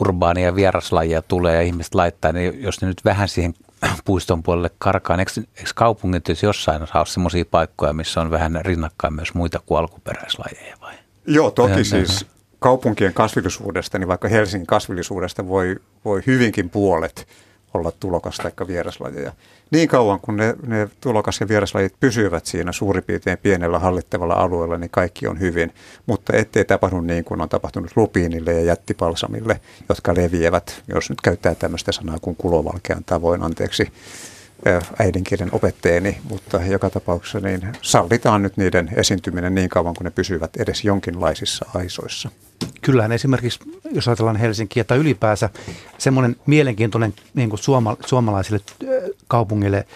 urbaania 0.00 0.54
vieraslajia 0.54 1.22
tulee 1.22 1.54
ja 1.54 1.62
ihmiset 1.62 1.94
laittaa, 1.94 2.32
niin 2.32 2.62
jos 2.62 2.80
ne 2.80 2.88
nyt 2.88 3.04
vähän 3.04 3.28
siihen 3.28 3.54
puiston 4.04 4.42
puolelle 4.42 4.70
karkaa, 4.78 5.16
niin 5.16 5.26
eikö, 5.28 5.50
eikö 5.56 5.70
kaupungit 5.74 6.28
jos 6.28 6.42
jossain 6.42 6.82
osaa 6.82 7.00
ole 7.00 7.06
sellaisia 7.06 7.44
paikkoja, 7.50 7.92
missä 7.92 8.20
on 8.20 8.30
vähän 8.30 8.60
rinnakkain 8.62 9.14
myös 9.14 9.34
muita 9.34 9.60
kuin 9.66 9.78
alkuperäislajeja 9.78 10.76
vai? 10.80 10.94
Joo, 11.26 11.50
toki 11.50 11.78
ja, 11.78 11.84
siis 11.84 12.26
kaupunkien 12.58 13.14
kasvillisuudesta, 13.14 13.98
niin 13.98 14.08
vaikka 14.08 14.28
Helsingin 14.28 14.66
kasvillisuudesta 14.66 15.48
voi, 15.48 15.76
voi 16.04 16.22
hyvinkin 16.26 16.70
puolet– 16.70 17.26
olla 17.74 17.92
tulokas 18.00 18.36
tai 18.36 18.52
vieraslajeja. 18.66 19.32
Niin 19.70 19.88
kauan 19.88 20.20
kun 20.20 20.36
ne, 20.36 20.54
ne 20.66 20.88
tulokas- 21.00 21.40
ja 21.40 21.48
vieraslajit 21.48 21.94
pysyvät 22.00 22.46
siinä 22.46 22.72
suurin 22.72 23.04
piirtein 23.04 23.38
pienellä 23.38 23.78
hallittavalla 23.78 24.34
alueella, 24.34 24.78
niin 24.78 24.90
kaikki 24.90 25.26
on 25.26 25.40
hyvin. 25.40 25.74
Mutta 26.06 26.36
ettei 26.36 26.64
tapahdu 26.64 27.00
niin 27.00 27.24
kuin 27.24 27.40
on 27.40 27.48
tapahtunut 27.48 27.90
lupiinille 27.96 28.52
ja 28.52 28.64
jättipalsamille, 28.64 29.60
jotka 29.88 30.14
leviävät, 30.14 30.82
jos 30.88 31.10
nyt 31.10 31.20
käyttää 31.20 31.54
tämmöistä 31.54 31.92
sanaa 31.92 32.18
kuin 32.22 32.36
kulovalkean 32.36 33.04
tavoin, 33.04 33.42
anteeksi 33.42 33.92
äidinkielen 34.98 35.48
opetteeni, 35.52 36.18
mutta 36.30 36.60
joka 36.62 36.90
tapauksessa 36.90 37.40
niin 37.40 37.72
sallitaan 37.82 38.42
nyt 38.42 38.56
niiden 38.56 38.90
esiintyminen 38.96 39.54
niin 39.54 39.68
kauan 39.68 39.94
kuin 39.94 40.04
ne 40.04 40.10
pysyvät 40.10 40.56
edes 40.56 40.84
jonkinlaisissa 40.84 41.66
aisoissa. 41.74 42.30
Kyllähän 42.82 43.12
esimerkiksi, 43.12 43.60
jos 43.90 44.08
ajatellaan 44.08 44.36
Helsinkiä 44.36 44.84
tai 44.84 44.98
ylipäänsä, 44.98 45.50
semmoinen 45.98 46.36
mielenkiintoinen 46.46 47.14
niin 47.34 47.48
kuin 47.48 47.60
suoma, 47.60 47.96
suomalaisille 48.06 48.60
kaupungille 49.28 49.86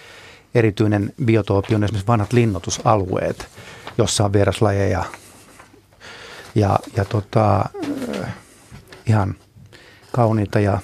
erityinen 0.55 1.13
biotoopi 1.25 1.75
on 1.75 1.83
esimerkiksi 1.83 2.07
vanhat 2.07 2.33
linnoitusalueet, 2.33 3.47
jossa 3.97 4.25
on 4.25 4.33
vieraslajeja 4.33 5.05
ja, 6.55 6.79
ja 6.95 7.05
tota, 7.05 7.65
ihan 9.05 9.35
kauniita 10.11 10.59
ja 10.59 10.79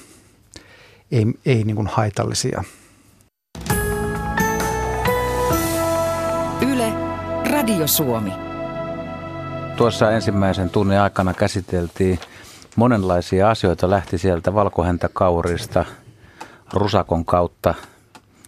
ei, 1.12 1.26
ei 1.46 1.64
niin 1.64 1.76
kuin 1.76 1.88
haitallisia. 1.92 2.64
Yle, 6.62 6.92
Radio 7.50 7.86
Suomi. 7.86 8.45
Tuossa 9.76 10.10
ensimmäisen 10.10 10.70
tunnin 10.70 11.00
aikana 11.00 11.34
käsiteltiin 11.34 12.18
monenlaisia 12.76 13.50
asioita. 13.50 13.90
Lähti 13.90 14.18
sieltä 14.18 14.54
valkohäntäkaurista 14.54 15.84
rusakon 16.72 17.24
kautta 17.24 17.74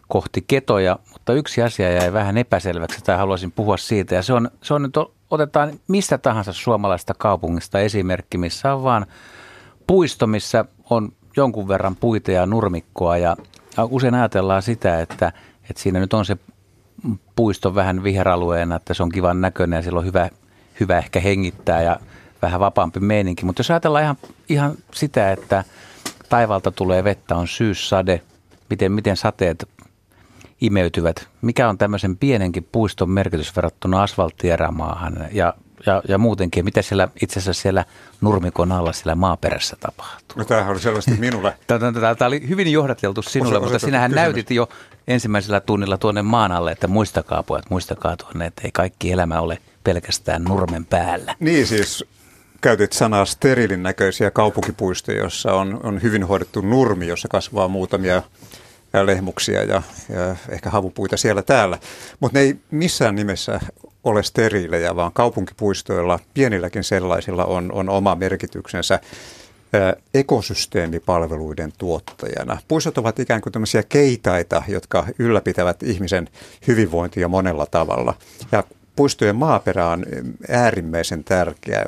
kohti 0.08 0.44
ketoja, 0.46 0.98
mutta 1.12 1.32
yksi 1.32 1.62
asia 1.62 1.92
jäi 1.92 2.12
vähän 2.12 2.38
epäselväksi 2.38 3.04
tai 3.04 3.16
haluaisin 3.16 3.52
puhua 3.52 3.76
siitä. 3.76 4.14
Ja 4.14 4.22
se 4.22 4.32
on, 4.32 4.50
se 4.62 4.74
on 4.74 4.82
nyt, 4.82 4.94
otetaan 5.30 5.72
mistä 5.88 6.18
tahansa 6.18 6.52
suomalaista 6.52 7.14
kaupungista 7.14 7.80
esimerkki, 7.80 8.38
missä 8.38 8.74
on 8.74 8.82
vaan 8.82 9.06
puisto, 9.86 10.26
missä 10.26 10.64
on 10.90 11.12
jonkun 11.36 11.68
verran 11.68 11.96
puita 11.96 12.32
ja 12.32 12.46
nurmikkoa 12.46 13.16
ja 13.16 13.36
usein 13.90 14.14
ajatellaan 14.14 14.62
sitä, 14.62 15.00
että, 15.00 15.32
että 15.70 15.82
siinä 15.82 16.00
nyt 16.00 16.12
on 16.14 16.24
se 16.24 16.36
puisto 17.36 17.74
vähän 17.74 18.02
viheralueena, 18.02 18.76
että 18.76 18.94
se 18.94 19.02
on 19.02 19.08
kivan 19.08 19.40
näköinen 19.40 19.76
ja 19.76 19.82
sillä 19.82 19.98
on 19.98 20.06
hyvä 20.06 20.28
hyvä 20.80 20.98
ehkä 20.98 21.20
hengittää 21.20 21.82
ja 21.82 22.00
vähän 22.42 22.60
vapaampi 22.60 23.00
meininki. 23.00 23.44
Mutta 23.44 23.60
jos 23.60 23.70
ajatellaan 23.70 24.04
ihan, 24.04 24.16
ihan 24.48 24.74
sitä, 24.94 25.32
että 25.32 25.64
taivalta 26.28 26.70
tulee 26.70 27.04
vettä, 27.04 27.36
on 27.36 27.48
syyssade, 27.48 28.20
miten, 28.70 28.92
miten 28.92 29.16
sateet 29.16 29.68
imeytyvät. 30.60 31.28
Mikä 31.42 31.68
on 31.68 31.78
tämmöisen 31.78 32.16
pienenkin 32.16 32.68
puiston 32.72 33.10
merkitys 33.10 33.56
verrattuna 33.56 34.02
asfalttierämaahan 34.02 35.28
ja, 35.32 35.54
ja, 35.86 36.02
ja 36.08 36.18
muutenkin, 36.18 36.64
mitä 36.64 36.82
siellä 36.82 37.08
itse 37.22 37.38
asiassa 37.38 37.62
siellä 37.62 37.84
nurmikon 38.20 38.72
alla 38.72 38.92
siellä 38.92 39.14
maaperässä 39.14 39.76
tapahtuu? 39.80 40.38
No 40.38 40.44
tämähän 40.44 40.72
oli 40.72 40.80
selvästi 40.80 41.10
minulle. 41.10 41.58
Tämä 41.66 42.26
oli 42.26 42.48
hyvin 42.48 42.72
johdateltu 42.72 43.22
sinulle, 43.22 43.60
mutta 43.60 43.78
sinähän 43.78 44.10
kysymys. 44.10 44.24
näytit 44.24 44.50
jo 44.50 44.68
ensimmäisellä 45.08 45.60
tunnilla 45.60 45.98
tuonne 45.98 46.22
maan 46.22 46.52
alle, 46.52 46.72
että 46.72 46.88
muistakaa 46.88 47.42
pojat, 47.42 47.70
muistakaa 47.70 48.16
tuonne, 48.16 48.46
että 48.46 48.62
ei 48.64 48.70
kaikki 48.72 49.12
elämä 49.12 49.40
ole 49.40 49.58
pelkästään 49.88 50.44
nurmen 50.44 50.84
päällä. 50.84 51.34
Niin 51.40 51.66
siis 51.66 52.04
käytit 52.60 52.92
sanaa 52.92 53.24
sterilin 53.24 53.82
näköisiä 53.82 54.30
kaupunkipuistoja, 54.30 55.18
jossa 55.18 55.54
on, 55.54 55.80
on 55.82 56.02
hyvin 56.02 56.24
hoidettu 56.24 56.60
nurmi, 56.60 57.06
jossa 57.06 57.28
kasvaa 57.28 57.68
muutamia 57.68 58.22
lehmuksia 59.04 59.64
ja, 59.64 59.82
ja 60.08 60.36
ehkä 60.48 60.70
havupuita 60.70 61.16
siellä 61.16 61.42
täällä. 61.42 61.78
Mutta 62.20 62.38
ne 62.38 62.42
ei 62.42 62.56
missään 62.70 63.14
nimessä 63.14 63.60
ole 64.04 64.22
steriilejä, 64.22 64.96
vaan 64.96 65.12
kaupunkipuistoilla, 65.12 66.18
pienilläkin 66.34 66.84
sellaisilla, 66.84 67.44
on, 67.44 67.72
on 67.72 67.88
oma 67.88 68.14
merkityksensä 68.14 69.00
ekosysteemipalveluiden 70.14 71.72
tuottajana. 71.78 72.58
Puistot 72.68 72.98
ovat 72.98 73.18
ikään 73.18 73.40
kuin 73.40 73.52
tämmöisiä 73.52 73.82
keitaita, 73.82 74.62
jotka 74.68 75.06
ylläpitävät 75.18 75.82
ihmisen 75.82 76.28
hyvinvointia 76.66 77.28
monella 77.28 77.66
tavalla. 77.66 78.14
Ja 78.52 78.64
puistojen 78.98 79.36
maaperä 79.36 79.88
on 79.88 80.06
äärimmäisen 80.48 81.24
tärkeä 81.24 81.84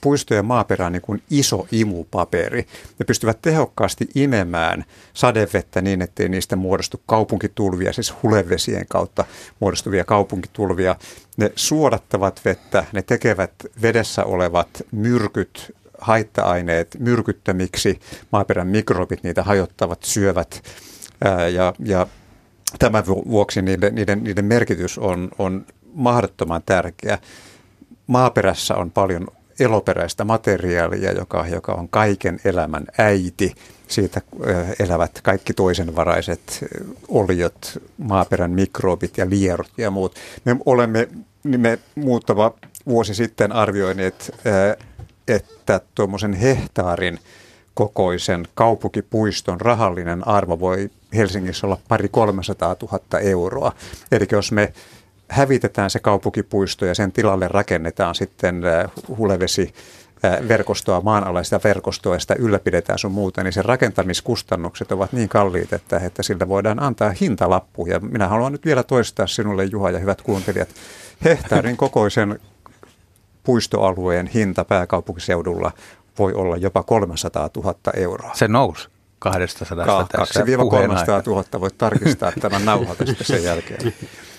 puistojen 0.00 0.44
maaperä 0.44 0.86
on 0.86 0.92
niin 0.92 1.02
kuin 1.02 1.22
iso 1.30 1.66
imupaperi. 1.72 2.66
Ne 2.98 3.04
pystyvät 3.04 3.38
tehokkaasti 3.42 4.08
imemään 4.14 4.84
sadevettä 5.14 5.82
niin, 5.82 6.02
ettei 6.02 6.28
niistä 6.28 6.56
muodostu 6.56 7.00
kaupunkitulvia, 7.06 7.92
siis 7.92 8.14
hulevesien 8.22 8.86
kautta 8.88 9.24
muodostuvia 9.60 10.04
kaupunkitulvia. 10.04 10.96
Ne 11.36 11.52
suodattavat 11.56 12.40
vettä, 12.44 12.84
ne 12.92 13.02
tekevät 13.02 13.52
vedessä 13.82 14.24
olevat 14.24 14.68
myrkyt, 14.92 15.76
haitta-aineet 16.00 16.96
myrkyttämiksi, 16.98 18.00
maaperän 18.32 18.66
mikrobit 18.68 19.22
niitä 19.22 19.42
hajottavat, 19.42 20.02
syövät 20.02 20.62
ja, 21.54 21.74
ja 21.84 22.06
tämän 22.78 23.06
vuoksi 23.06 23.62
niiden, 23.62 23.94
niiden, 23.94 24.24
niiden 24.24 24.44
merkitys 24.44 24.98
on, 24.98 25.30
on 25.38 25.66
mahdottoman 25.92 26.62
tärkeä. 26.66 27.18
Maaperässä 28.06 28.74
on 28.74 28.90
paljon 28.90 29.26
eloperäistä 29.60 30.24
materiaalia, 30.24 31.12
joka, 31.12 31.46
joka 31.46 31.72
on 31.72 31.88
kaiken 31.88 32.40
elämän 32.44 32.86
äiti. 32.98 33.54
Siitä 33.88 34.20
elävät 34.78 35.20
kaikki 35.22 35.54
toisenvaraiset 35.54 36.64
oliot, 37.08 37.82
maaperän 37.98 38.50
mikrobit 38.50 39.18
ja 39.18 39.30
lierut 39.30 39.72
ja 39.76 39.90
muut. 39.90 40.14
Me 40.44 40.56
olemme 40.66 41.08
niin 41.44 41.60
me 41.60 41.78
muutama 41.94 42.54
vuosi 42.86 43.14
sitten 43.14 43.52
arvioineet, 43.52 44.34
että 45.28 45.80
tuommoisen 45.94 46.32
hehtaarin 46.32 47.18
kokoisen 47.74 48.48
kaupunkipuiston 48.54 49.60
rahallinen 49.60 50.28
arvo 50.28 50.60
voi 50.60 50.90
Helsingissä 51.14 51.66
olla 51.66 51.78
pari 51.88 52.08
300 52.08 52.76
000 52.82 53.20
euroa. 53.20 53.72
Eli 54.12 54.26
jos 54.32 54.52
me 54.52 54.72
hävitetään 55.32 55.90
se 55.90 55.98
kaupunkipuisto 55.98 56.86
ja 56.86 56.94
sen 56.94 57.12
tilalle 57.12 57.48
rakennetaan 57.48 58.14
sitten 58.14 58.64
äh, 58.64 58.90
hulevesi 59.18 59.74
äh, 60.24 60.48
verkostoa, 60.48 61.00
maanalaista 61.00 61.60
verkostoa 61.64 62.14
ja 62.14 62.20
sitä 62.20 62.34
ylläpidetään 62.38 62.98
sun 62.98 63.12
muuta, 63.12 63.42
niin 63.42 63.52
sen 63.52 63.64
rakentamiskustannukset 63.64 64.92
ovat 64.92 65.12
niin 65.12 65.28
kalliit, 65.28 65.72
että, 65.72 65.96
että 65.96 66.22
sillä 66.22 66.48
voidaan 66.48 66.82
antaa 66.82 67.14
hintalappu. 67.20 67.86
Ja 67.86 68.00
minä 68.00 68.28
haluan 68.28 68.52
nyt 68.52 68.64
vielä 68.64 68.82
toistaa 68.82 69.26
sinulle 69.26 69.64
Juha 69.64 69.90
ja 69.90 69.98
hyvät 69.98 70.22
kuuntelijat, 70.22 70.68
hehtaarin 71.24 71.76
kokoisen 71.76 72.40
puistoalueen 73.44 74.26
hinta 74.26 74.64
pääkaupunkiseudulla 74.64 75.72
voi 76.18 76.32
olla 76.32 76.56
jopa 76.56 76.82
300 76.82 77.50
000 77.56 77.74
euroa. 77.96 78.30
Se 78.34 78.48
nousi 78.48 78.91
200 79.22 79.84
Ka- 79.86 80.08
2-300 80.18 80.24
000 81.26 81.60
voit 81.60 81.78
tarkistaa 81.78 82.32
tämän 82.40 82.64
nauhoitusta 82.64 83.24
sen 83.24 83.44
jälkeen. 83.44 83.92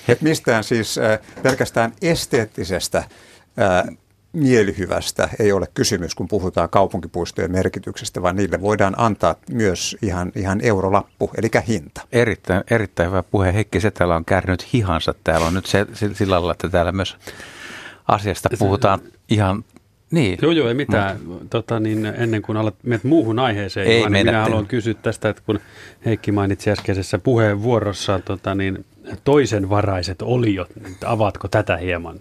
Et 0.08 0.22
mistään 0.22 0.64
siis 0.64 0.98
äh, 0.98 1.20
pelkästään 1.44 1.94
esteettisestä 2.02 2.98
äh, 2.98 3.98
mielihyvästä 4.34 5.30
ei 5.40 5.52
ole 5.52 5.68
kysymys, 5.74 6.16
kun 6.16 6.28
puhutaan 6.28 6.70
kaupunkipuistojen 6.70 7.52
merkityksestä, 7.52 8.22
vaan 8.22 8.36
niille 8.36 8.62
voidaan 8.62 8.94
antaa 8.98 9.36
myös 9.50 9.98
ihan, 10.02 10.32
ihan 10.36 10.62
eurolappu, 10.64 11.32
eli 11.38 11.50
hinta. 11.68 12.02
Erittäin, 12.12 12.64
erittäin 12.72 13.10
hyvä 13.10 13.24
puhe. 13.24 13.54
Heikki 13.54 13.80
Setälä 13.80 14.16
on 14.16 14.26
kärnyt 14.26 14.74
hihansa. 14.74 15.14
Täällä 15.24 15.48
on 15.48 15.54
nyt 15.54 15.66
se, 15.66 15.86
sillä 16.14 16.36
lailla, 16.36 16.52
että 16.52 16.70
täällä 16.70 16.92
myös 16.92 17.18
asiasta 18.08 18.50
puhutaan 18.60 19.00
ihan 19.30 19.66
niin. 20.14 20.40
Joo, 20.42 20.52
joo, 20.52 20.68
ei 20.68 20.74
mitään. 20.74 21.20
Mut. 21.26 21.50
Tota, 21.50 21.80
niin 21.80 22.06
ennen 22.06 22.42
kuin 22.42 22.58
alat 22.58 22.76
menet 22.84 23.04
muuhun 23.04 23.40
aiheeseen, 23.40 23.88
ei, 23.88 24.10
niin 24.10 24.12
minä 24.12 24.42
haluan 24.42 24.66
kysyä 24.66 24.94
tästä, 24.94 25.30
että 25.30 25.44
kun 25.46 25.60
Heikki 26.06 26.32
mainitsi 26.32 26.72
äskeisessä 26.72 27.20
puheenvuorossa 27.20 28.20
tota, 28.20 28.56
niin 28.56 28.86
toisen 29.24 29.70
varaiset 29.70 30.22
oliot, 30.22 30.76
niin 30.76 30.96
avaatko 31.06 31.48
tätä 31.48 31.78
hieman, 31.78 32.20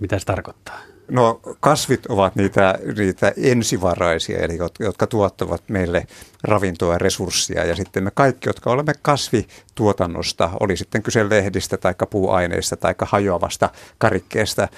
mitä 0.00 0.18
se 0.18 0.26
tarkoittaa? 0.26 0.89
No 1.10 1.40
kasvit 1.60 2.06
ovat 2.06 2.36
niitä, 2.36 2.78
niitä 2.96 3.32
ensivaraisia, 3.36 4.38
eli 4.38 4.58
jotka 4.80 5.06
tuottavat 5.06 5.62
meille 5.68 6.06
ravintoa 6.42 6.92
ja 6.92 6.98
resurssia. 6.98 7.64
Ja 7.64 7.76
sitten 7.76 8.04
me 8.04 8.10
kaikki, 8.14 8.48
jotka 8.48 8.70
olemme 8.70 8.92
kasvituotannosta, 9.02 10.50
oli 10.60 10.76
sitten 10.76 11.02
kyse 11.02 11.28
lehdistä 11.28 11.76
tai 11.76 11.94
puuaineista 12.10 12.76
tai 12.76 12.94
hajoavasta 13.02 13.70
karikkeesta 13.98 14.68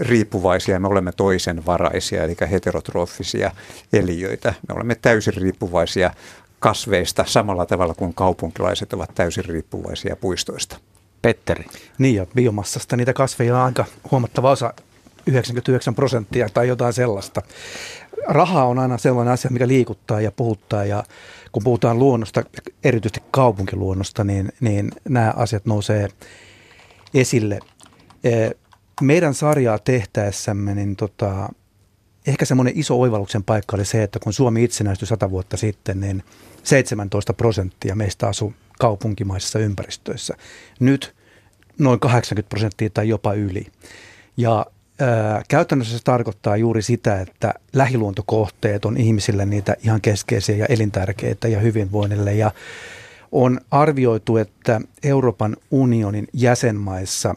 riippuvaisia, 0.00 0.80
me 0.80 0.88
olemme 0.88 1.12
toisen 1.12 1.66
varaisia, 1.66 2.24
eli 2.24 2.36
heterotrofisia 2.50 3.50
eliöitä. 3.92 4.54
Me 4.68 4.74
olemme 4.74 4.94
täysin 4.94 5.34
riippuvaisia 5.34 6.10
kasveista 6.58 7.24
samalla 7.26 7.66
tavalla 7.66 7.94
kuin 7.94 8.14
kaupunkilaiset 8.14 8.92
ovat 8.92 9.10
täysin 9.14 9.44
riippuvaisia 9.44 10.16
puistoista. 10.16 10.76
Petteri. 11.22 11.64
Niin 11.98 12.14
ja 12.14 12.26
biomassasta 12.34 12.96
niitä 12.96 13.12
kasveja 13.12 13.56
on 13.56 13.62
aika 13.62 13.84
huomattava 14.10 14.50
osa 14.50 14.74
99 15.26 15.94
prosenttia 15.94 16.48
tai 16.48 16.68
jotain 16.68 16.92
sellaista. 16.92 17.42
Raha 18.28 18.64
on 18.64 18.78
aina 18.78 18.98
sellainen 18.98 19.34
asia, 19.34 19.50
mikä 19.50 19.68
liikuttaa 19.68 20.20
ja 20.20 20.32
puhuttaa 20.32 20.84
ja 20.84 21.04
kun 21.52 21.64
puhutaan 21.64 21.98
luonnosta, 21.98 22.42
erityisesti 22.84 23.22
kaupunkiluonnosta, 23.30 24.24
niin, 24.24 24.52
niin 24.60 24.90
nämä 25.08 25.32
asiat 25.36 25.66
nousee 25.66 26.08
esille. 27.14 27.58
Meidän 29.00 29.34
sarjaa 29.34 29.78
tehtäessämme, 29.78 30.74
niin 30.74 30.96
tota, 30.96 31.48
ehkä 32.26 32.44
semmoinen 32.44 32.78
iso 32.78 33.00
oivalluksen 33.00 33.44
paikka 33.44 33.76
oli 33.76 33.84
se, 33.84 34.02
että 34.02 34.18
kun 34.18 34.32
Suomi 34.32 34.64
itsenäistyi 34.64 35.08
sata 35.08 35.30
vuotta 35.30 35.56
sitten, 35.56 36.00
niin 36.00 36.22
17 36.62 37.32
prosenttia 37.32 37.94
meistä 37.94 38.28
asuu 38.28 38.54
kaupunkimaisissa 38.78 39.58
ympäristöissä. 39.58 40.34
Nyt 40.80 41.14
noin 41.78 42.00
80 42.00 42.48
prosenttia 42.48 42.90
tai 42.90 43.08
jopa 43.08 43.34
yli. 43.34 43.66
Ja 44.36 44.66
käytännössä 45.48 45.98
se 45.98 46.04
tarkoittaa 46.04 46.56
juuri 46.56 46.82
sitä, 46.82 47.20
että 47.20 47.54
lähiluontokohteet 47.72 48.84
on 48.84 48.96
ihmisille 48.96 49.46
niitä 49.46 49.76
ihan 49.84 50.00
keskeisiä 50.00 50.56
ja 50.56 50.66
elintärkeitä 50.66 51.48
ja 51.48 51.60
hyvinvoinnille. 51.60 52.34
Ja 52.34 52.50
on 53.32 53.60
arvioitu, 53.70 54.36
että 54.36 54.80
Euroopan 55.02 55.56
unionin 55.70 56.28
jäsenmaissa 56.32 57.34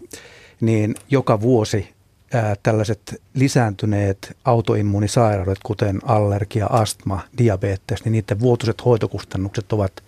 niin 0.62 0.96
joka 1.10 1.42
vuosi 1.42 1.90
ää, 2.34 2.56
tällaiset 2.64 3.22
lisääntyneet 3.34 4.38
autoimmunisairaudet, 4.46 5.58
kuten 5.64 6.00
allergia, 6.04 6.66
astma, 6.66 7.22
diabetes, 7.38 8.06
niin 8.06 8.12
niiden 8.12 8.40
vuotuiset 8.40 8.86
hoitokustannukset 8.86 9.74
ovat 9.74 10.04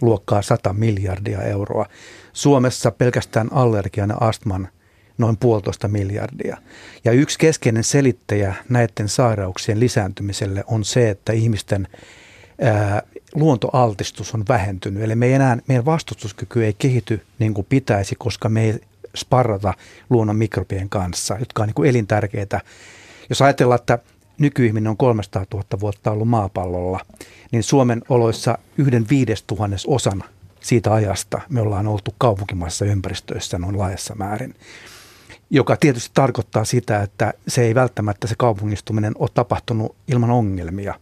luokkaa 0.00 0.42
100 0.42 0.72
miljardia 0.72 1.42
euroa. 1.42 1.86
Suomessa 2.32 2.90
pelkästään 2.90 3.48
allergian 3.52 4.10
ja 4.10 4.16
astman 4.20 4.68
noin 5.18 5.36
puolitoista 5.36 5.88
miljardia. 5.88 6.56
Ja 7.04 7.12
yksi 7.12 7.38
keskeinen 7.38 7.84
selittäjä 7.84 8.54
näiden 8.68 9.08
sairauksien 9.08 9.80
lisääntymiselle 9.80 10.64
on 10.66 10.84
se, 10.84 11.10
että 11.10 11.32
ihmisten 11.32 11.88
ää, 12.60 13.02
luontoaltistus 13.34 14.34
on 14.34 14.44
vähentynyt. 14.48 15.02
Eli 15.02 15.14
me 15.14 15.26
ei 15.26 15.32
enää, 15.32 15.58
meidän 15.66 15.84
vastustuskyky 15.84 16.64
ei 16.64 16.74
kehity 16.78 17.22
niin 17.38 17.54
kuin 17.54 17.66
pitäisi, 17.68 18.14
koska 18.18 18.48
me 18.48 18.64
ei 18.64 18.80
sparrata 19.16 19.74
luonnon 20.10 20.36
mikrobien 20.36 20.88
kanssa, 20.88 21.36
jotka 21.38 21.62
on 21.62 21.66
niin 21.68 21.74
kuin 21.74 21.90
elintärkeitä. 21.90 22.60
Jos 23.28 23.42
ajatellaan, 23.42 23.80
että 23.80 23.98
nykyihminen 24.38 24.90
on 24.90 24.96
300 24.96 25.46
000 25.52 25.64
vuotta 25.80 26.10
ollut 26.10 26.28
maapallolla, 26.28 27.00
niin 27.52 27.62
Suomen 27.62 28.02
oloissa 28.08 28.58
yhden 28.78 29.06
viidestuhannes 29.10 29.86
osan 29.86 30.24
siitä 30.64 30.92
ajasta 30.92 31.40
me 31.48 31.60
ollaan 31.60 31.86
oltu 31.86 32.14
kaupunkimaisissa 32.18 32.84
ympäristöissä 32.84 33.58
noin 33.58 33.78
laajassa 33.78 34.14
määrin 34.14 34.54
joka 35.50 35.76
tietysti 35.76 36.10
tarkoittaa 36.14 36.64
sitä, 36.64 37.02
että 37.02 37.34
se 37.48 37.62
ei 37.62 37.74
välttämättä 37.74 38.26
se 38.26 38.34
kaupungistuminen 38.38 39.12
ole 39.18 39.30
tapahtunut 39.34 39.96
ilman 40.08 40.30
ongelmia. 40.30 40.94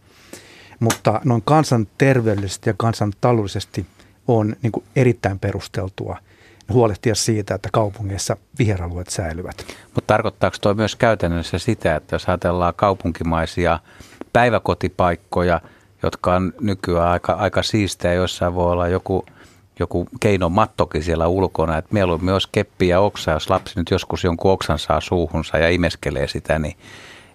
Mutta 0.79 1.21
noin 1.23 1.41
kansanterveydellisesti 1.45 2.69
ja 2.69 2.73
kansantaloudellisesti 2.77 3.85
on 4.27 4.55
niin 4.61 4.71
kuin 4.71 4.85
erittäin 4.95 5.39
perusteltua 5.39 6.17
huolehtia 6.69 7.15
siitä, 7.15 7.55
että 7.55 7.69
kaupungeissa 7.71 8.37
viheralueet 8.59 9.09
säilyvät. 9.09 9.65
Mutta 9.85 10.07
tarkoittaako 10.07 10.57
tuo 10.61 10.73
myös 10.73 10.95
käytännössä 10.95 11.59
sitä, 11.59 11.95
että 11.95 12.15
jos 12.15 12.29
ajatellaan 12.29 12.73
kaupunkimaisia 12.75 13.79
päiväkotipaikkoja, 14.33 15.61
jotka 16.03 16.35
on 16.35 16.53
nykyään 16.61 17.07
aika, 17.07 17.33
aika 17.33 17.63
siistejä, 17.63 18.13
jossain 18.13 18.55
voi 18.55 18.71
olla 18.71 18.87
joku, 18.87 19.25
joku 19.79 20.07
keinomattokin 20.19 21.03
siellä 21.03 21.27
ulkona, 21.27 21.77
että 21.77 21.93
mieluummin 21.93 22.33
olisi 22.33 22.49
keppi 22.51 22.87
ja 22.87 22.99
oksa, 22.99 23.31
jos 23.31 23.49
lapsi 23.49 23.73
nyt 23.79 23.91
joskus 23.91 24.23
jonkun 24.23 24.51
oksan 24.51 24.79
saa 24.79 25.01
suuhunsa 25.01 25.57
ja 25.57 25.69
imeskelee 25.69 26.27
sitä, 26.27 26.59
niin 26.59 26.77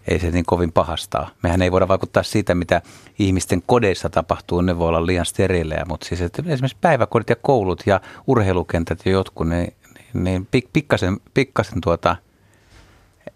ei 0.09 0.19
se 0.19 0.31
niin 0.31 0.45
kovin 0.45 0.73
pahastaa. 0.73 1.31
Mehän 1.43 1.63
ei 1.63 1.73
voida 1.73 1.89
vaikuttaa 1.89 2.23
siitä, 2.23 2.55
mitä 2.55 2.83
ihmisten 3.19 3.63
kodeissa 3.67 4.11
tapahtuu, 4.11 4.61
ne 4.61 4.79
voi 4.79 4.89
olla 4.89 5.07
liian 5.07 5.27
sterilejä, 5.27 5.85
mutta 5.89 6.07
siis 6.07 6.21
että 6.21 6.43
esimerkiksi 6.47 6.79
päiväkodit 6.81 7.31
ja 7.31 7.37
koulut 7.37 7.83
ja 7.87 8.01
urheilukentät 8.27 9.01
ja 9.05 9.13
jotkut, 9.13 9.49
niin, 9.49 9.75
niin 10.15 10.49
pikkasen, 10.73 11.17
pikkasen 11.35 11.81
tuota 11.81 12.17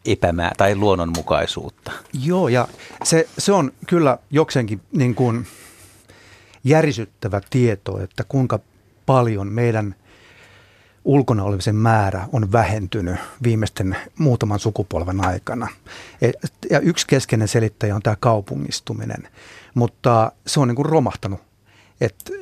epämää 0.07 0.53
tai 0.57 0.76
luonnonmukaisuutta. 0.76 1.92
Joo, 2.24 2.48
ja 2.48 2.68
se, 3.05 3.28
se 3.38 3.53
on 3.53 3.72
kyllä 3.86 4.18
jokseenkin 4.30 4.80
niin 4.92 5.14
kuin 5.14 5.46
järisyttävä 6.64 7.40
tieto, 7.50 8.00
että 8.00 8.24
kuinka 8.28 8.59
paljon 9.07 9.53
meidän 9.53 9.94
ulkona 11.05 11.44
olemisen 11.44 11.76
määrä 11.76 12.28
on 12.32 12.53
vähentynyt 12.53 13.16
viimeisten 13.42 13.96
muutaman 14.18 14.59
sukupolven 14.59 15.26
aikana. 15.26 15.68
E, 16.22 16.30
ja 16.70 16.80
yksi 16.80 17.07
keskeinen 17.07 17.48
selittäjä 17.48 17.94
on 17.94 18.03
tämä 18.03 18.16
kaupungistuminen, 18.20 19.28
mutta 19.74 20.32
se 20.46 20.61
on 20.61 20.68
niin 20.68 20.76
kuin 20.76 20.86
romahtanut. 20.86 21.40
Et, 22.00 22.32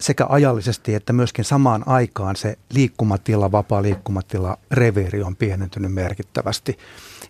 sekä 0.00 0.26
ajallisesti 0.28 0.94
että 0.94 1.12
myöskin 1.12 1.44
samaan 1.44 1.88
aikaan 1.88 2.36
se 2.36 2.58
liikkumatila, 2.70 3.52
vapaa 3.52 3.82
liikkumatila, 3.82 4.58
reviiri 4.70 5.22
on 5.22 5.36
pienentynyt 5.36 5.92
merkittävästi. 5.92 6.78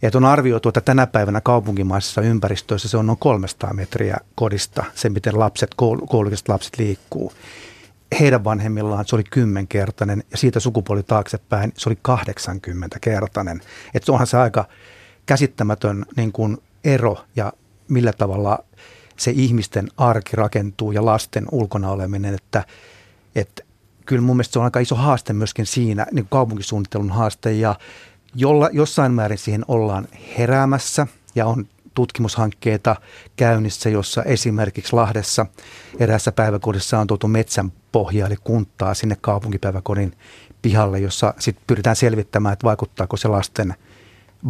Et 0.03 0.15
on 0.15 0.25
arvioitu, 0.25 0.69
että 0.69 0.81
tänä 0.81 1.07
päivänä 1.07 1.41
kaupunkimaisissa 1.41 2.21
ympäristöissä 2.21 2.89
se 2.89 2.97
on 2.97 3.07
noin 3.07 3.19
300 3.19 3.75
metriä 3.75 4.17
kodista, 4.35 4.85
se 4.95 5.09
miten 5.09 5.39
lapset, 5.39 5.75
koulutukset 6.09 6.49
lapset 6.49 6.79
liikkuu 6.79 7.33
heidän 8.21 8.45
vanhemmillaan 8.45 9.05
se 9.07 9.17
oli 9.17 9.25
kymmenkertainen 9.25 10.25
ja 10.31 10.37
siitä 10.37 10.61
sukupuoli 10.61 11.03
taaksepäin 11.03 11.73
se 11.77 11.89
oli 11.89 11.99
80-kertainen. 12.09 13.61
Että 13.95 14.13
onhan 14.13 14.27
se 14.27 14.39
aika 14.39 14.65
käsittämätön 15.27 16.07
niin 16.17 16.33
kuin 16.33 16.59
ero 16.85 17.25
ja 17.37 17.53
millä 17.89 18.13
tavalla 18.13 18.59
se 19.17 19.31
ihmisten 19.31 19.89
arki 19.97 20.37
rakentuu 20.37 20.93
ja 20.93 21.05
lasten 21.05 21.47
ulkona 21.53 21.91
oleminen, 21.91 22.35
että, 22.35 22.65
että 23.35 23.63
kyllä 24.07 24.23
mun 24.23 24.37
mielestä 24.37 24.53
se 24.53 24.59
on 24.59 24.65
aika 24.65 24.81
iso 24.81 24.95
haaste 24.95 25.33
myöskin 25.33 25.67
siinä, 25.67 26.07
niin 26.13 26.25
kuin 26.25 26.31
kaupunkisuunnittelun 26.31 27.11
haaste 27.11 27.53
ja 27.53 27.75
jolla, 28.35 28.71
jossain 28.73 29.13
määrin 29.13 29.39
siihen 29.39 29.65
ollaan 29.69 30.09
heräämässä 30.39 31.07
ja 31.35 31.47
on 31.47 31.67
tutkimushankkeita 31.99 32.97
käynnissä, 33.37 33.89
jossa 33.89 34.23
esimerkiksi 34.23 34.93
Lahdessa 34.93 35.47
eräässä 35.99 36.33
päiväkodissa 36.33 36.99
on 36.99 37.07
tuotu 37.07 37.29
metsän 37.29 37.73
pohja 37.93 38.27
eli 38.27 38.37
kunttaa 38.45 38.95
sinne 38.95 39.17
kaupunkipäiväkodin 39.21 40.13
pihalle, 40.63 40.99
jossa 40.99 41.35
sitten 41.39 41.65
pyritään 41.67 41.97
selvittämään, 41.97 42.53
että 42.53 42.65
vaikuttaako 42.65 43.17
se 43.17 43.29
lasten 43.29 43.75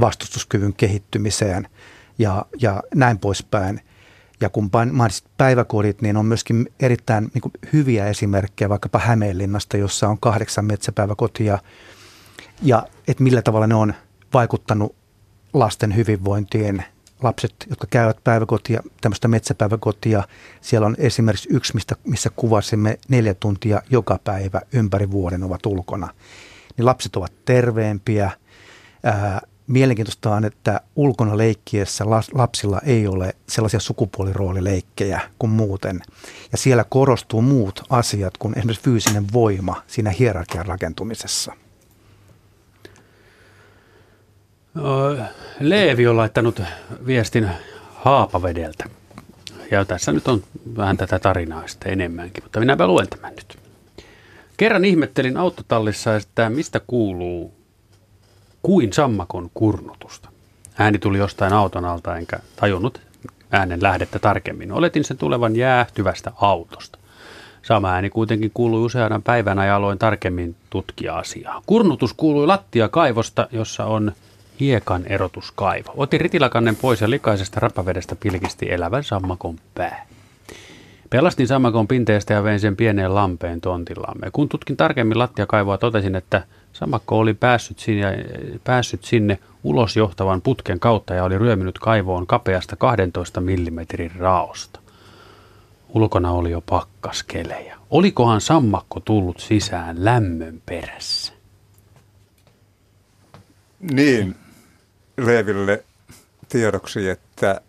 vastustuskyvyn 0.01 0.75
kehittymiseen 0.75 1.69
ja, 2.19 2.47
ja 2.61 2.83
näin 2.95 3.19
poispäin. 3.19 3.81
Ja 4.41 4.49
kun 4.49 4.71
mainitsit 4.93 5.27
päiväkodit, 5.37 6.03
niin 6.03 6.17
on 6.17 6.27
myöskin 6.27 6.73
erittäin 6.81 7.31
niin 7.35 7.43
kuin 7.43 7.53
hyviä 7.73 8.07
esimerkkejä 8.07 8.69
vaikkapa 8.69 8.99
Hämeenlinnasta, 8.99 9.77
jossa 9.77 10.09
on 10.09 10.21
kahdeksan 10.21 10.65
metsäpäiväkotia 10.65 11.59
ja 12.63 12.83
että 13.09 13.23
millä 13.23 13.43
tavalla 13.43 13.67
ne 13.67 13.75
on 13.75 13.95
vaikuttanut 14.35 14.95
lasten 15.55 15.97
hyvinvointiin 15.97 16.85
lapset, 17.23 17.55
jotka 17.71 17.87
käyvät 17.91 18.25
päiväkotia, 18.25 18.83
tämmöistä 19.01 19.29
metsäpäiväkotia, 19.29 20.23
siellä 20.61 20.87
on 20.87 20.97
esimerkiksi 20.99 21.49
yksi, 21.53 21.75
mistä, 21.75 21.95
missä 22.05 22.31
kuvasimme 22.37 22.99
neljä 23.09 23.35
tuntia 23.35 23.83
joka 23.91 24.19
päivä 24.25 24.61
ympäri 24.73 25.11
vuoden 25.11 25.43
ovat 25.43 25.67
ulkona. 25.67 26.09
Niin 26.77 26.87
lapset 26.87 27.17
ovat 27.17 27.33
terveempiä. 27.45 28.31
Ää, 29.03 29.41
mielenkiintoista 29.67 30.35
on, 30.35 30.45
että 30.45 30.81
ulkona 30.97 31.37
leikkiessä 31.37 32.05
lapsilla 32.35 32.81
ei 32.85 33.07
ole 33.07 33.35
sellaisia 33.49 33.81
sukupuoliroolileikkejä 33.81 35.21
kuin 35.39 35.51
muuten. 35.51 36.01
Ja 36.53 36.59
siellä 36.59 36.85
korostuu 36.85 37.43
muut 37.43 37.83
asiat 37.91 38.39
kuin 38.39 38.59
esimerkiksi 38.59 38.85
fyysinen 38.85 39.25
voima 39.33 39.83
siinä 39.87 40.11
hierarkian 40.11 40.67
rakentumisessa. 40.67 41.53
Leevi 45.61 46.07
on 46.07 46.17
laittanut 46.17 46.63
viestin 47.07 47.49
Haapavedeltä. 47.95 48.85
Ja 49.71 49.85
tässä 49.85 50.13
nyt 50.13 50.29
on 50.29 50.43
vähän 50.77 50.97
tätä 50.97 51.19
tarinaa 51.19 51.67
sitten 51.67 51.93
enemmänkin, 51.93 52.45
mutta 52.45 52.61
minäpä 52.61 52.87
luen 52.87 53.09
tämän 53.09 53.35
nyt. 53.37 53.59
Kerran 54.57 54.85
ihmettelin 54.85 55.37
autotallissa, 55.37 56.17
että 56.17 56.51
mistä 56.51 56.81
kuuluu 56.87 57.55
kuin 58.63 58.93
sammakon 58.93 59.51
kurnutusta. 59.55 60.29
Ääni 60.79 60.99
tuli 60.99 61.19
jostain 61.19 61.53
auton 61.53 61.85
alta, 61.85 62.17
enkä 62.17 62.39
tajunnut 62.57 63.01
äänen 63.51 63.83
lähdettä 63.83 64.19
tarkemmin. 64.19 64.73
Oletin 64.73 65.05
sen 65.05 65.19
tulevan 65.19 65.57
jäähtyvästä 65.57 66.33
autosta. 66.41 66.99
Sama 67.63 67.93
ääni 67.93 68.11
kuitenkin 68.11 68.51
kuului 68.55 68.85
useana 68.85 69.21
päivänä 69.25 69.67
ja 69.67 69.77
aloin 69.77 69.99
tarkemmin 69.99 70.57
tutkia 70.71 71.15
asiaa. 71.19 71.63
Kurnutus 71.67 72.15
kuului 72.15 72.47
lattiakaivosta, 72.47 73.49
jossa 73.53 73.85
on 73.85 74.13
hiekan 74.61 75.07
erotuskaivo. 75.07 75.93
Otin 75.97 76.21
ritilakannen 76.21 76.77
pois 76.77 77.01
ja 77.01 77.11
likaisesta 77.11 77.61
rapavedestä 77.61 78.17
pilkisti 78.17 78.73
elävän 78.73 79.05
sammakon 79.05 79.57
pää. 79.75 80.07
Pelastin 81.11 81.49
sammakon 81.49 81.89
pinteestä 81.89 82.35
ja 82.35 82.45
vein 82.45 82.61
sen 82.61 82.77
pieneen 82.77 83.15
lampeen 83.15 83.61
tontillamme. 83.61 84.31
Kun 84.33 84.49
tutkin 84.49 84.77
tarkemmin 84.77 85.19
lattiakaivoa, 85.19 85.79
totesin, 85.79 86.17
että 86.17 86.43
sammakko 86.73 87.19
oli 87.19 87.35
päässyt 87.35 87.79
sinne, 87.79 88.25
päässyt 88.65 89.05
sinne 89.05 89.39
ulos 89.65 89.97
johtavan 89.97 90.43
putken 90.43 90.81
kautta 90.81 91.15
ja 91.15 91.25
oli 91.25 91.39
ryöminyt 91.39 91.79
kaivoon 91.79 92.27
kapeasta 92.27 92.77
12 92.77 93.41
mm 93.41 93.79
raosta. 94.19 94.81
Ulkona 95.89 96.33
oli 96.33 96.51
jo 96.51 96.61
pakkaskelejä. 96.61 97.77
Olikohan 97.91 98.41
sammakko 98.41 99.01
tullut 99.01 99.41
sisään 99.41 100.05
lämmön 100.05 100.63
perässä? 100.67 101.33
Niin, 103.81 104.37
Leeville 105.19 105.85
tiedoksi, 106.49 107.09
että 107.09 107.61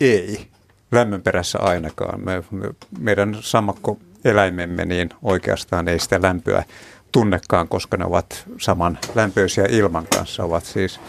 ei 0.00 0.46
lämmön 0.92 1.22
perässä 1.22 1.58
ainakaan. 1.58 2.24
Me, 2.24 2.44
me, 2.50 2.70
meidän 2.98 3.36
sammakkoeläimemme 3.40 4.84
niin 4.84 5.10
oikeastaan 5.22 5.88
ei 5.88 5.98
sitä 5.98 6.22
lämpöä 6.22 6.64
tunnekaan, 7.12 7.68
koska 7.68 7.96
ne 7.96 8.04
ovat 8.04 8.44
saman 8.60 8.98
lämpöisiä 9.14 9.64
ilman 9.70 10.06
kanssa, 10.14 10.44
ovat 10.44 10.64
siis 10.64 11.00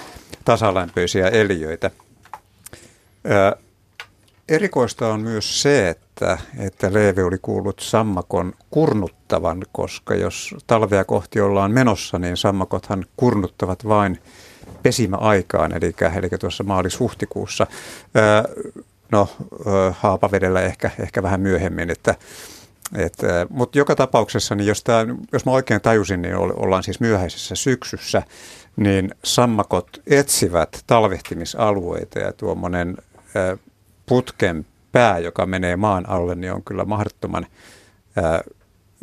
tasalämpöisiä 0.46 1.28
eliöitä. 1.28 1.92
Ää, 3.26 3.56
erikoista 4.50 5.08
on 5.08 5.22
myös 5.22 5.62
se, 5.62 5.90
että, 5.90 6.38
että 6.58 6.94
Leevi 6.94 7.22
oli 7.22 7.38
kuullut 7.42 7.80
sammakon 7.80 8.54
kurnuttavan, 8.70 9.64
koska 9.72 10.16
jos 10.16 10.56
talvea 10.68 11.06
kohti 11.06 11.42
ollaan 11.42 11.72
menossa, 11.72 12.20
niin 12.20 12.38
sammakothan 12.38 13.06
kurnuttavat 13.18 13.88
vain 13.88 14.20
pesimäaikaan, 14.84 15.72
eli, 15.72 15.96
eli 16.16 16.30
tuossa 16.40 16.64
maalis-huhtikuussa. 16.64 17.68
No, 19.12 19.30
Haapavedellä 19.92 20.62
ehkä, 20.62 20.92
ehkä 21.00 21.24
vähän 21.24 21.42
myöhemmin, 21.42 21.90
että 21.90 22.16
mutta 23.50 23.78
joka 23.78 23.96
tapauksessa, 23.96 24.56
niin 24.56 24.68
jos, 24.68 24.84
tää, 24.84 25.06
jos 25.34 25.46
mä 25.46 25.52
oikein 25.52 25.82
tajusin, 25.82 26.22
niin 26.22 26.36
ollaan 26.36 26.84
siis 26.84 27.00
myöhäisessä 27.00 27.56
syksyssä, 27.56 28.24
niin 28.76 29.12
sammakot 29.24 30.02
etsivät 30.08 30.84
talvehtimisalueita 30.88 32.20
ja 32.20 32.34
tuommoinen 32.34 32.98
putken 34.06 34.66
pää, 34.92 35.20
joka 35.20 35.46
menee 35.46 35.76
maan 35.76 36.10
alle, 36.10 36.36
niin 36.36 36.54
on 36.54 36.64
kyllä 36.64 36.86
mahdottoman 36.86 37.46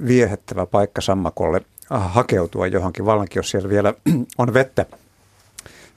viehettävä 0.06 0.66
paikka 0.66 1.00
sammakolle 1.00 1.60
hakeutua 1.90 2.66
johonkin, 2.66 3.06
vallankin 3.06 3.38
jos 3.38 3.50
siellä 3.50 3.68
vielä 3.68 3.94
on 4.38 4.54
vettä 4.54 4.86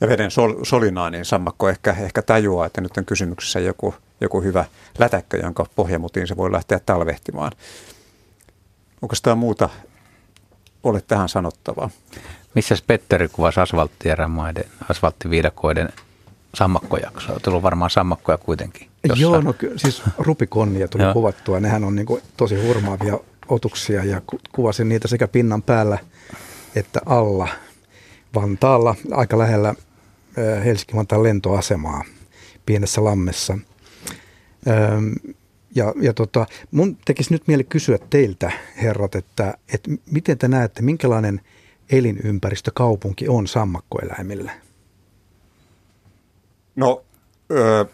ja 0.02 0.08
veden 0.08 0.32
sol, 0.32 0.54
solinaa, 0.64 1.10
niin 1.10 1.26
sammakko 1.26 1.70
ehkä, 1.70 1.96
ehkä 2.00 2.22
tajuaa, 2.22 2.66
että 2.66 2.82
nyt 2.82 2.98
on 2.98 3.06
kysymyksessä 3.06 3.60
joku, 3.60 3.96
joku 4.22 4.42
hyvä 4.42 4.66
lätäkkö, 5.00 5.38
jonka 5.38 5.66
pohjamutiin 5.76 6.28
se 6.28 6.38
voi 6.38 6.52
lähteä 6.52 6.80
talvehtimaan. 6.86 7.52
Onko 9.02 9.16
tämä 9.24 9.36
muuta 9.36 9.70
ole 10.84 11.02
tähän 11.08 11.30
sanottavaa? 11.30 11.90
Missä 12.56 12.76
Petteri 12.88 13.28
kuvasi 13.28 13.60
asfalttierämaiden, 13.60 14.66
asfalttiviidakoiden 14.90 15.90
sammakkojaksoa? 16.56 17.40
Tullut 17.40 17.64
varmaan 17.64 17.92
sammakkoja 17.92 18.38
kuitenkin. 18.38 18.90
Jossain. 19.04 19.22
Joo, 19.22 19.42
no 19.42 19.56
siis 19.76 20.02
rupikonnia 20.18 20.88
tuli 20.88 21.04
Joo. 21.04 21.14
kuvattua. 21.14 21.60
Nehän 21.60 21.84
on 21.84 21.96
niin 21.96 22.06
kuin 22.06 22.22
tosi 22.38 22.68
hurmaavia 22.68 23.20
otuksia 23.48 24.04
ja 24.04 24.22
kuvasin 24.52 24.90
niitä 24.90 25.08
sekä 25.08 25.28
pinnan 25.28 25.62
päällä 25.64 25.98
että 26.76 27.02
alla 27.06 27.48
Vantaalla, 28.36 28.96
aika 29.12 29.38
lähellä 29.38 29.76
Helsinki-Vantaan 30.66 31.24
lentoasemaa 31.24 32.04
pienessä 32.66 33.04
lammessa. 33.04 33.58
Ja, 35.76 35.94
ja 36.02 36.14
tota, 36.14 36.46
mun 36.72 36.98
tekisi 37.06 37.34
nyt 37.34 37.48
mieli 37.48 37.64
kysyä 37.64 37.98
teiltä, 38.10 38.52
herrat, 38.82 39.16
että, 39.16 39.58
että 39.74 39.92
miten 40.12 40.38
te 40.38 40.48
näette, 40.48 40.82
minkälainen 40.82 41.42
elinympäristö 41.92 42.72
kaupunki 42.74 43.28
on 43.28 43.48
sammakkoeläimille? 43.48 44.52
No, 46.76 47.04
ö, 47.52 47.86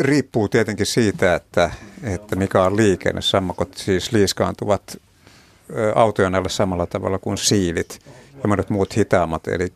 riippuu 0.00 0.48
tietenkin 0.48 0.86
siitä, 0.86 1.34
että, 1.34 1.70
että 2.02 2.36
mikä 2.36 2.62
on 2.62 2.76
liikenne. 2.76 3.22
Sammakot 3.22 3.74
siis 3.76 4.12
liiskaantuvat 4.12 5.00
autojen 5.94 6.34
alle 6.34 6.48
samalla 6.48 6.86
tavalla 6.86 7.18
kuin 7.18 7.38
siilit 7.38 7.98
ja 8.44 8.48
monet 8.48 8.70
muut 8.70 8.96
hitaammat. 8.96 9.48
Eli, 9.48 9.72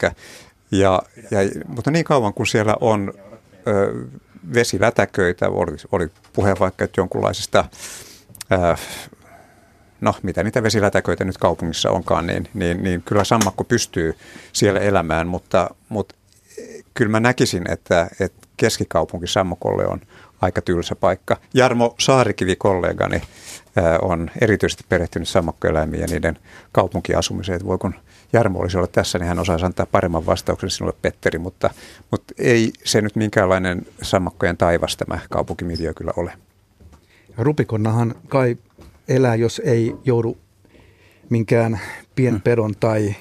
ja, 0.70 1.02
ja, 1.30 1.38
mutta 1.66 1.90
niin 1.90 2.04
kauan 2.04 2.34
kuin 2.34 2.46
siellä 2.46 2.76
on 2.80 3.12
ö, 3.68 3.94
vesilätäköitä, 4.54 5.48
oli, 5.48 5.76
oli 5.92 6.08
puhe 6.32 6.54
vaikka 6.60 6.84
että 6.84 7.00
jonkunlaisista, 7.00 7.64
ö, 8.52 8.76
no 10.00 10.14
mitä 10.22 10.42
niitä 10.42 10.62
vesilätäköitä 10.62 11.24
nyt 11.24 11.38
kaupungissa 11.38 11.90
onkaan, 11.90 12.26
niin, 12.26 12.48
niin, 12.54 12.82
niin 12.82 13.02
kyllä 13.02 13.24
sammakko 13.24 13.64
pystyy 13.64 14.14
siellä 14.52 14.80
elämään, 14.80 15.28
mutta, 15.28 15.70
mutta 15.88 16.14
kyllä 16.94 17.10
mä 17.10 17.20
näkisin, 17.20 17.70
että, 17.70 18.08
että 18.20 18.48
keskikaupunki 18.56 19.26
sammakolle 19.26 19.86
on 19.86 20.00
aika 20.40 20.62
tylsä 20.62 20.94
paikka. 20.96 21.36
Jarmo 21.54 21.94
Saarikivi, 21.98 22.56
kollegani, 22.56 23.22
on 24.02 24.30
erityisesti 24.40 24.84
perehtynyt 24.88 25.28
sammakkoeläimiin 25.28 26.00
ja 26.00 26.06
niiden 26.06 26.38
kaupunkiasumiseen. 26.72 27.66
Voi 27.66 27.78
kun 27.78 27.94
Jarmo 28.32 28.58
olisi 28.58 28.76
ollut 28.76 28.92
tässä, 28.92 29.18
niin 29.18 29.28
hän 29.28 29.38
osaisi 29.38 29.66
antaa 29.66 29.86
paremman 29.86 30.26
vastauksen 30.26 30.70
sinulle, 30.70 30.96
Petteri, 31.02 31.38
mutta, 31.38 31.70
mutta 32.10 32.34
ei 32.38 32.72
se 32.84 33.00
nyt 33.00 33.16
minkäänlainen 33.16 33.86
sammakkojen 34.02 34.56
taivas 34.56 34.96
tämä 34.96 35.18
kaupunkimiljö 35.30 35.94
kyllä 35.94 36.12
ole. 36.16 36.32
Rupikonnahan 37.38 38.14
kai 38.28 38.56
elää, 39.08 39.34
jos 39.34 39.62
ei 39.64 39.94
joudu 40.04 40.38
minkään 41.30 41.80
pienpedon 42.14 42.74
tai, 42.80 43.14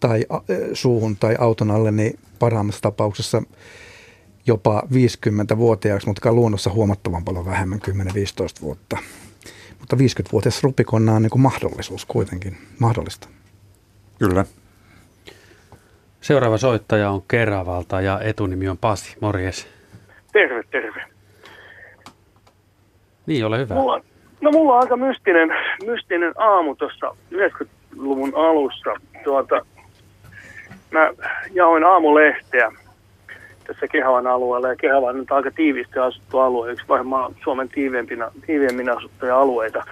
tai 0.00 0.26
suuhun 0.72 1.16
tai 1.16 1.36
auton 1.38 1.70
alle, 1.70 1.90
niin 1.92 2.18
parhaimmassa 2.38 2.82
tapauksessa 2.82 3.42
jopa 4.46 4.82
50-vuotiaaksi, 5.54 6.06
mutta 6.06 6.32
luonnossa 6.32 6.70
huomattavan 6.70 7.24
paljon 7.24 7.46
vähemmän, 7.46 7.80
10-15 7.88 8.62
vuotta. 8.62 8.98
Mutta 9.78 9.96
50-vuotias 9.96 10.62
rupikonna 10.62 11.14
on 11.14 11.22
niin 11.22 11.30
kuin 11.30 11.42
mahdollisuus 11.42 12.04
kuitenkin, 12.04 12.56
mahdollista. 12.78 13.28
Kyllä. 14.28 14.44
Seuraava 16.20 16.58
soittaja 16.58 17.10
on 17.10 17.22
Keravalta 17.28 18.00
ja 18.00 18.20
etunimi 18.20 18.68
on 18.68 18.78
Pasi. 18.78 19.16
Morjes. 19.20 19.68
Terve, 20.32 20.62
terve. 20.70 21.02
Niin, 23.26 23.46
ole 23.46 23.58
hyvä. 23.58 23.74
Mulla, 23.74 24.00
no 24.40 24.50
mulla 24.50 24.72
on 24.72 24.80
aika 24.80 24.96
mystinen, 24.96 25.48
mystinen 25.86 26.32
aamu 26.36 26.74
tuossa 26.74 27.16
90-luvun 27.34 28.32
alussa. 28.34 28.90
Tuota, 29.24 29.66
mä 30.90 31.10
jaoin 31.52 31.84
aamulehteä 31.84 32.72
tässä 33.66 33.88
Kehavan 33.88 34.26
alueella. 34.26 34.68
Ja 34.68 34.76
Kehava 34.76 35.06
on 35.06 35.16
nyt 35.18 35.32
aika 35.32 35.50
tiivisti 35.50 35.98
asuttu 35.98 36.38
alue, 36.38 36.72
yksi 36.72 36.88
varmaan 36.88 37.34
Suomen 37.44 37.68
tiiviimmin 38.46 38.90
asuttuja 38.90 39.40
alueita 39.40 39.84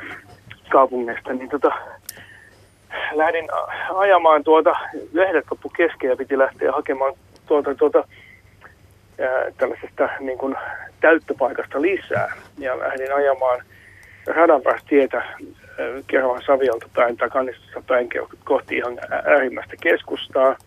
kaupungista. 0.70 1.32
Niin 1.32 1.48
tota, 1.48 1.72
lähdin 3.12 3.49
ajamaan 3.95 4.45
tuota, 4.45 4.76
lehdet 5.12 5.45
loppu 5.51 5.68
kesken 5.68 6.11
ja 6.11 6.16
piti 6.16 6.38
lähteä 6.38 6.72
hakemaan 6.72 7.14
tuota, 7.47 7.74
tuota, 7.74 8.05
ää, 9.20 9.53
tällaisesta 9.59 10.09
niin 10.20 10.38
kuin, 10.38 10.57
täyttöpaikasta 11.01 11.82
lisää. 11.82 12.32
Ja 12.59 12.78
lähdin 12.78 13.14
ajamaan 13.14 13.64
radan 14.26 14.62
päästä 14.62 14.88
tietä 14.88 15.22
Kehavan 16.07 16.43
Saviolta 16.47 16.88
päin 16.95 17.16
tai 17.16 17.30
Kannistassa 17.30 17.82
päin 17.86 18.09
kohti 18.45 18.76
ihan 18.76 18.99
äärimmäistä 19.24 19.76
keskustaa– 19.80 20.57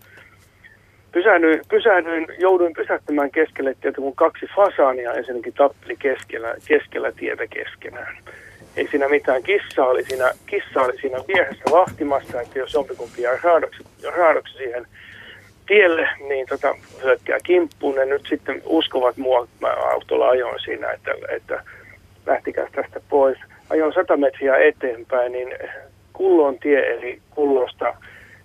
Pysähdyin, 1.16 1.60
pysähdyin, 1.68 2.26
jouduin 2.38 2.72
pysähtymään 2.72 3.30
keskelle 3.30 3.74
tietä, 3.80 4.00
kun 4.00 4.16
kaksi 4.16 4.46
fasaania 4.56 5.12
ensinnäkin 5.12 5.52
tappeli 5.52 5.96
keskellä, 5.96 6.54
keskellä 6.68 7.12
tietä 7.12 7.46
keskenään. 7.46 8.16
Ei 8.76 8.88
siinä 8.90 9.08
mitään. 9.08 9.42
Kissa 9.42 9.84
oli 9.84 10.04
siinä, 10.04 10.32
kissa 10.46 10.80
oli 10.82 11.00
siinä 11.00 11.18
vieressä 11.28 11.64
vahtimassa, 11.70 12.40
että 12.40 12.58
jos 12.58 12.74
jompikumpi 12.74 13.22
jää 13.22 13.38
raadoksi, 13.42 13.84
raadoksi 14.16 14.54
siihen 14.54 14.86
tielle, 15.66 16.08
niin 16.28 16.46
tota, 16.46 16.74
hyökkää 17.02 17.38
kimppuun. 17.44 17.94
Ne 17.94 18.04
nyt 18.04 18.26
sitten 18.28 18.62
uskovat 18.64 19.16
mua, 19.16 19.48
mä 19.60 19.68
autolla 19.68 20.28
ajoin 20.28 20.60
siinä, 20.60 20.90
että, 20.90 21.14
että 21.28 21.64
lähtikää 22.26 22.66
tästä 22.72 23.00
pois. 23.08 23.38
Ajoin 23.70 23.92
sata 23.92 24.16
metriä 24.16 24.56
eteenpäin, 24.56 25.32
niin 25.32 25.48
Kullon 26.12 26.58
tie, 26.58 26.92
eli 26.94 27.20
Kullosta 27.30 27.94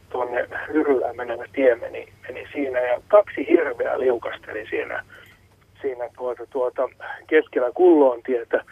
tuonne 0.09 0.47
Hyrylään 0.73 1.15
menevä 1.15 1.45
tie 1.53 1.75
meni, 1.75 2.07
meni 2.27 2.47
siinä 2.53 2.79
ja 2.79 3.01
kaksi 3.07 3.47
hirveää 3.47 3.99
liukasteli 3.99 4.67
siinä, 4.69 5.03
siinä 5.81 6.09
tuota, 6.17 6.45
tuota, 6.45 6.89
keskellä 7.27 7.71
kulloon 7.71 8.23
tietä. 8.23 8.63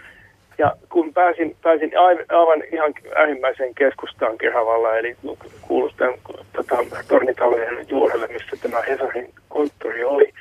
Ja 0.59 0.71
kun 0.89 1.13
pääsin, 1.13 1.55
pääsin 1.61 1.91
aivan 2.29 2.63
ihan 2.73 2.93
äärimmäiseen 3.15 3.75
keskustaan 3.75 4.37
Kehavalla, 4.37 4.97
eli 4.97 5.17
kuulostan 5.61 6.13
tota, 6.53 6.77
tornitalojen 7.07 7.85
juurelle, 7.89 8.27
missä 8.27 8.57
tämä 8.61 8.81
Hesarin 8.81 9.33
konttori 9.49 10.03
oli, 10.03 10.33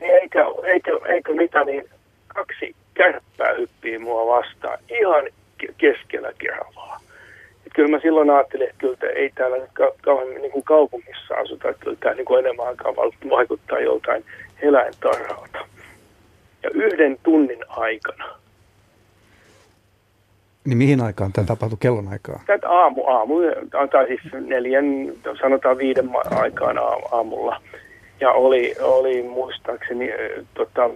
niin 0.00 0.14
eikö, 0.14 0.44
eikö, 0.64 1.00
eikö 1.06 1.34
mitä, 1.34 1.64
niin 1.64 1.84
kaksi 2.26 2.74
kärppää 2.94 3.54
hyppii 3.58 3.98
mua 3.98 4.26
vastaan 4.26 4.78
ihan 4.88 5.24
keskellä 5.78 6.32
Kehavaa 6.38 7.00
kyllä 7.74 7.88
mä 7.88 8.00
silloin 8.00 8.30
ajattelin, 8.30 8.68
että 8.68 8.78
kyllä 8.78 9.12
ei 9.14 9.32
täällä 9.34 9.56
nyt 9.56 9.70
kauan 10.02 10.28
niin 10.28 10.52
kuin 10.52 10.64
kaupungissa 10.64 11.34
asuta, 11.34 11.68
että 11.68 11.84
kyllä 11.84 11.96
tämä 12.00 12.14
niin 12.14 12.24
kuin 12.24 12.44
enemmän 12.44 12.66
aikaa 12.66 12.96
vaikuttaa 13.30 13.80
joltain 13.80 14.24
eläintarhalta. 14.62 15.58
Ja 16.62 16.70
yhden 16.74 17.16
tunnin 17.22 17.64
aikana. 17.68 18.41
Niin 20.64 20.78
mihin 20.78 21.00
aikaan 21.00 21.32
tämä 21.32 21.46
tapahtui 21.46 21.78
kellon 21.80 22.08
aikaa? 22.08 22.40
Tätä 22.46 22.68
aamu, 22.70 23.06
aamu, 23.06 23.34
tai 23.70 24.06
siis 24.06 24.20
neljän, 24.46 24.84
sanotaan 25.40 25.78
viiden 25.78 26.10
aikaan 26.30 26.76
aamulla. 27.12 27.62
Ja 28.20 28.32
oli, 28.32 28.74
oli 28.80 29.22
muistaakseni 29.22 30.10
tota, 30.54 30.90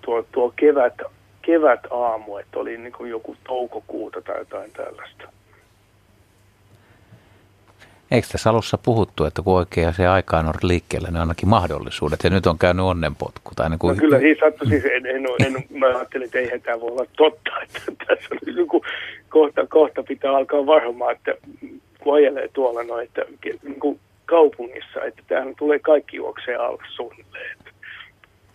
tuo, 0.00 0.24
tuo 0.32 0.52
kevät, 0.56 0.94
kevät 1.42 1.80
aamu, 1.90 2.36
että 2.36 2.58
oli 2.58 2.78
niin 2.78 2.92
kuin 2.92 3.10
joku 3.10 3.36
toukokuuta 3.44 4.22
tai 4.22 4.38
jotain 4.38 4.70
tällaista. 4.72 5.39
Eikö 8.10 8.28
tässä 8.32 8.50
alussa 8.50 8.78
puhuttu, 8.78 9.24
että 9.24 9.42
kun 9.42 9.54
oikein 9.56 9.94
se 9.94 10.06
aikaan 10.06 10.46
on 10.46 10.54
liikkeellä, 10.62 11.08
niin 11.08 11.20
ainakin 11.20 11.48
mahdollisuudet, 11.48 12.24
ja 12.24 12.30
nyt 12.30 12.46
on 12.46 12.58
käynyt 12.58 12.84
onnenpotku? 12.84 13.50
Tai 13.56 13.70
niin 13.70 13.78
kuin... 13.78 13.96
no 13.96 14.00
kyllä 14.00 14.18
siis 14.18 14.38
sattui, 14.38 14.68
siis 14.68 14.84
en, 14.84 15.06
en, 15.06 15.26
en, 15.46 15.64
mä 15.70 15.86
ajattelin, 15.86 16.24
että 16.24 16.38
eihän 16.38 16.62
tämä 16.62 16.80
voi 16.80 16.90
olla 16.90 17.06
totta, 17.16 17.50
että 17.62 17.80
tässä 18.06 18.28
on 18.32 18.56
joku, 18.56 18.84
kohta, 19.28 19.66
kohta 19.66 20.02
pitää 20.02 20.36
alkaa 20.36 20.66
varmaan, 20.66 21.16
että 21.16 21.34
kun 22.00 22.14
ajelee 22.14 22.48
tuolla 22.52 22.82
noin, 22.82 23.06
että 23.06 23.22
niin 23.62 23.80
kuin 23.80 24.00
kaupungissa, 24.26 25.02
että 25.04 25.22
tämähän 25.28 25.54
tulee 25.58 25.78
kaikki 25.78 26.16
juokseen 26.16 26.60
alas 26.60 26.96
suunnilleen. 26.96 27.56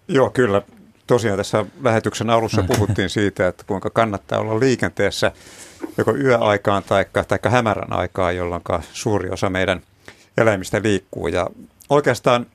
Joo, 0.08 0.30
kyllä. 0.30 0.62
Tosiaan 1.08 1.38
tässä 1.38 1.66
lähetyksen 1.84 2.30
alussa 2.30 2.64
puhuttiin 2.74 3.10
siitä, 3.10 3.48
että 3.48 3.64
kuinka 3.68 3.90
kannattaa 3.90 4.40
olla 4.40 4.60
liikenteessä 4.60 5.32
joko 5.98 6.16
yöaikaan 6.16 6.84
tai, 6.84 7.06
hämärän 7.50 7.94
aikaan, 7.94 8.36
jolloin 8.36 8.62
suuri 8.94 9.30
osa 9.30 9.50
meidän 9.50 9.82
eläimistä 10.38 10.82
liikkuu. 10.84 11.28
Ja 11.28 11.50
oikeastaan 11.90 12.46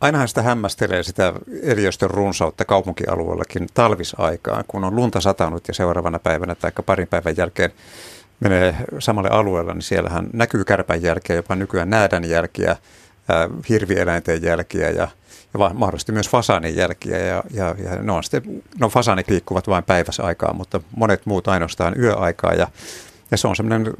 ainahan 0.00 0.28
sitä 0.28 0.42
hämmästelee 0.42 1.02
sitä 1.02 1.32
eliöstön 1.62 2.10
runsautta 2.10 2.64
kaupunkialueellakin 2.64 3.66
talvisaikaan, 3.74 4.64
kun 4.68 4.84
on 4.84 4.96
lunta 4.96 5.20
satanut 5.20 5.68
ja 5.68 5.74
seuraavana 5.74 6.18
päivänä 6.18 6.54
tai 6.54 6.72
parin 6.86 7.08
päivän 7.08 7.36
jälkeen 7.36 7.72
menee 8.40 8.76
samalle 8.98 9.28
alueelle, 9.28 9.74
niin 9.74 9.82
siellähän 9.82 10.26
näkyy 10.32 10.64
kärpän 10.64 11.02
jälkeä, 11.02 11.36
jopa 11.36 11.54
nykyään 11.54 11.90
näädän 11.90 12.24
jälkiä, 12.24 12.76
hirvieläinten 13.68 14.42
jälkiä 14.42 14.90
ja 14.90 15.08
ja 15.54 15.70
mahdollisesti 15.74 16.12
myös 16.12 16.28
fasaanin 16.28 16.76
jälkiä. 16.76 17.18
Ja, 17.18 17.42
ja, 17.50 17.74
ja 17.78 18.02
no, 18.02 18.22
sitten, 18.22 18.62
no 18.80 18.88
fasaanit 18.88 19.28
liikkuvat 19.28 19.68
vain 19.68 19.84
päiväsaikaa, 19.84 20.52
mutta 20.52 20.80
monet 20.96 21.26
muut 21.26 21.48
ainoastaan 21.48 22.00
yöaikaa. 22.00 22.52
Ja, 22.52 22.68
ja 23.30 23.36
se 23.36 23.48
on 23.48 23.56
semmoinen 23.56 23.94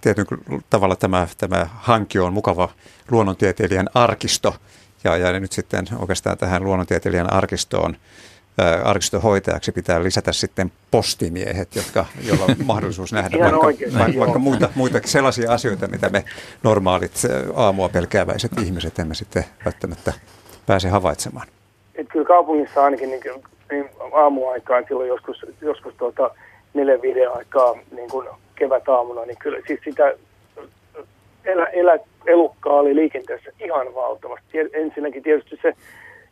tietyn 0.00 0.26
tavalla 0.70 0.96
tämä, 0.96 1.28
tämä 1.38 1.66
hankio 1.74 2.24
on 2.24 2.32
mukava 2.32 2.68
luonnontieteilijän 3.10 3.88
arkisto. 3.94 4.56
Ja, 5.04 5.16
ja 5.16 5.40
nyt 5.40 5.52
sitten 5.52 5.86
oikeastaan 5.96 6.38
tähän 6.38 6.64
luonnontieteilijän 6.64 7.32
arkistoon 7.32 7.96
arkistohoitajaksi 8.84 9.72
pitää 9.72 10.02
lisätä 10.02 10.32
sitten 10.32 10.72
postimiehet, 10.90 11.76
jotka, 11.76 12.06
joilla 12.28 12.44
on 12.44 12.54
mahdollisuus 12.64 13.12
nähdä 13.12 13.38
vaikka, 13.38 13.58
oikein, 13.58 13.98
vaikka, 13.98 14.20
vaikka 14.20 14.38
muita, 14.38 14.68
muita 14.74 15.00
sellaisia 15.04 15.52
asioita, 15.52 15.86
mitä 15.88 16.08
me 16.08 16.24
normaalit 16.62 17.12
aamua 17.54 17.88
pelkääväiset 17.88 18.52
ihmiset 18.64 18.98
emme 18.98 19.14
sitten 19.14 19.44
välttämättä 19.64 20.12
pääse 20.66 20.88
havaitsemaan. 20.88 21.46
Et 21.94 22.08
kyllä 22.08 22.26
kaupungissa 22.26 22.84
ainakin 22.84 23.10
niin, 23.10 23.22
niin 23.70 23.90
aamuaikaan, 24.12 24.84
silloin 24.88 25.08
joskus, 25.08 25.46
joskus 25.60 25.94
tuota 25.94 26.30
neljän 26.74 27.02
viiden 27.02 27.32
aikaa 27.32 27.74
niin 27.96 28.10
kuin 28.10 28.28
kevätaamuna, 28.56 29.24
niin 29.24 29.38
kyllä 29.38 29.58
siis 29.66 29.80
sitä 29.84 30.12
elä, 31.44 31.64
elä, 31.64 31.98
elukkaa 32.26 32.72
oli 32.72 32.94
liikenteessä 32.94 33.50
ihan 33.60 33.94
valtavasti. 33.94 34.58
Ensinnäkin 34.72 35.22
tietysti 35.22 35.58
se, 35.62 35.74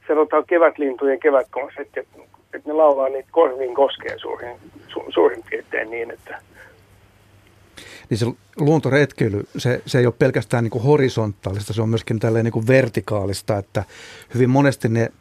se 0.07 0.15
tota, 0.15 0.43
kevätlintujen 0.43 1.21
kevätkonsertti, 1.21 2.01
että, 2.01 2.19
että 2.55 2.71
ne 2.71 2.73
laulaa 2.73 3.09
niitä 3.09 3.29
korviin 3.33 3.75
koskee 3.75 4.19
suurin, 4.19 4.57
su, 4.89 5.05
suurin 5.15 5.43
piirtein 5.51 5.91
niin, 5.91 6.11
että 6.11 6.39
niin 8.11 8.19
se 8.19 8.27
luontoretkeily, 8.57 9.47
se, 9.59 9.83
se 9.87 9.99
ei 9.99 10.07
ole 10.07 10.15
pelkästään 10.19 10.65
niin 10.65 10.71
kuin 10.71 10.85
horisontaalista, 10.85 11.73
se 11.73 11.83
on 11.83 11.89
myöskin 11.89 12.19
tälleen 12.19 12.45
niin 12.45 12.53
kuin 12.53 12.67
vertikaalista, 12.67 13.59
että 13.59 13.85
hyvin 14.35 14.51
monesti 14.51 14.89
ne 14.89 15.13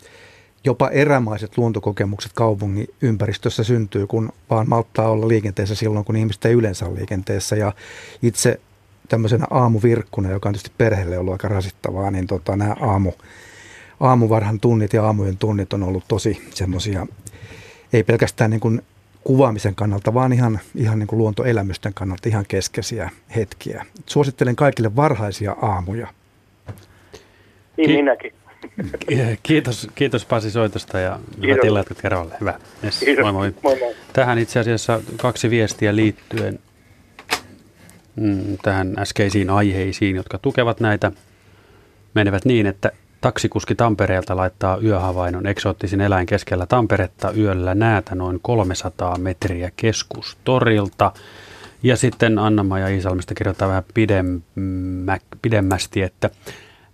jopa 0.65 0.89
erämaiset 0.89 1.57
luontokokemukset 1.57 2.31
kaupungin 2.35 2.87
ympäristössä 3.01 3.63
syntyy, 3.63 4.07
kun 4.07 4.29
vaan 4.49 4.69
malttaa 4.69 5.09
olla 5.09 5.27
liikenteessä 5.27 5.75
silloin, 5.75 6.05
kun 6.05 6.15
ihmiset 6.15 6.45
ei 6.45 6.53
yleensä 6.53 6.85
ole 6.85 6.95
liikenteessä. 6.95 7.55
Ja 7.55 7.73
itse 8.21 8.59
tämmöisenä 9.09 9.47
aamuvirkkuna, 9.49 10.31
joka 10.31 10.49
on 10.49 10.53
tietysti 10.53 10.71
perheelle 10.77 11.17
ollut 11.17 11.31
aika 11.31 11.47
rasittavaa, 11.47 12.11
niin 12.11 12.27
tota, 12.27 12.55
nämä 12.55 12.75
aamu, 12.79 13.11
aamuvarhan 13.99 14.59
tunnit 14.59 14.93
ja 14.93 15.05
aamujen 15.05 15.37
tunnit 15.37 15.73
on 15.73 15.83
ollut 15.83 16.03
tosi 16.07 16.47
semmoisia, 16.53 17.07
ei 17.93 18.03
pelkästään 18.03 18.51
niin 18.51 18.59
kuin 18.59 18.81
kuvaamisen 19.23 19.75
kannalta, 19.75 20.13
vaan 20.13 20.33
ihan, 20.33 20.59
ihan 20.75 20.99
niin 20.99 21.07
kuin 21.07 21.17
luontoelämysten 21.17 21.93
kannalta 21.93 22.29
ihan 22.29 22.45
keskeisiä 22.47 23.09
hetkiä. 23.35 23.85
Suosittelen 24.05 24.55
kaikille 24.55 24.95
varhaisia 24.95 25.55
aamuja. 25.61 26.07
niin 27.77 27.89
Ki- 27.89 27.95
minäkin. 27.95 28.33
Kiitos, 29.43 29.87
kiitos 29.95 30.25
Pasi 30.25 30.51
soitosta 30.51 30.99
ja 30.99 31.19
hyvät 31.41 31.63
illat 31.63 31.87
kerralle. 32.01 32.35
Hyvä. 32.41 32.59
Yes, 32.83 32.99
Kiitos. 32.99 33.23
moi 33.23 33.31
moi. 33.33 33.53
Moi 33.63 33.79
moi. 33.79 33.95
Tähän 34.13 34.37
itse 34.37 34.59
asiassa 34.59 35.01
kaksi 35.17 35.49
viestiä 35.49 35.95
liittyen 35.95 36.59
mm, 38.15 38.57
tähän 38.61 38.93
äskeisiin 38.97 39.49
aiheisiin, 39.49 40.15
jotka 40.15 40.37
tukevat 40.37 40.79
näitä, 40.79 41.11
menevät 42.13 42.45
niin, 42.45 42.65
että 42.65 42.91
taksikuski 43.25 43.75
Tampereelta 43.75 44.35
laittaa 44.35 44.77
yöhavainnon 44.77 45.47
eksoottisin 45.47 46.01
eläin 46.01 46.25
keskellä 46.25 46.65
Tamperetta 46.65 47.31
yöllä 47.31 47.75
näätä 47.75 48.15
noin 48.15 48.39
300 48.41 49.17
metriä 49.17 49.71
keskustorilta. 49.75 51.11
Ja 51.83 51.97
sitten 51.97 52.39
Anna-Maja 52.39 52.87
Iisalmesta 52.87 53.33
kirjoittaa 53.33 53.67
vähän 53.67 53.83
pidemmä, 53.93 55.17
pidemmästi, 55.41 56.01
että 56.01 56.29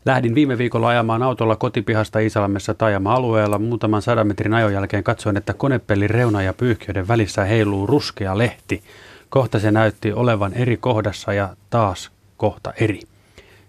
Lähdin 0.05 0.35
viime 0.35 0.57
viikolla 0.57 0.87
ajamaan 0.87 1.23
autolla 1.23 1.55
kotipihasta 1.55 2.19
Iisalmessa 2.19 2.73
taajama-alueella. 2.73 3.59
Muutaman 3.59 4.01
sadan 4.01 4.27
metrin 4.27 4.53
ajon 4.53 4.73
jälkeen 4.73 5.03
katsoin, 5.03 5.37
että 5.37 5.53
konepellin 5.53 6.09
reuna 6.09 6.41
ja 6.41 6.53
pyyhkiöiden 6.53 7.07
välissä 7.07 7.43
heiluu 7.43 7.87
ruskea 7.87 8.37
lehti. 8.37 8.83
Kohta 9.29 9.59
se 9.59 9.71
näytti 9.71 10.13
olevan 10.13 10.53
eri 10.53 10.77
kohdassa 10.77 11.33
ja 11.33 11.55
taas 11.69 12.11
kohta 12.37 12.73
eri. 12.79 13.10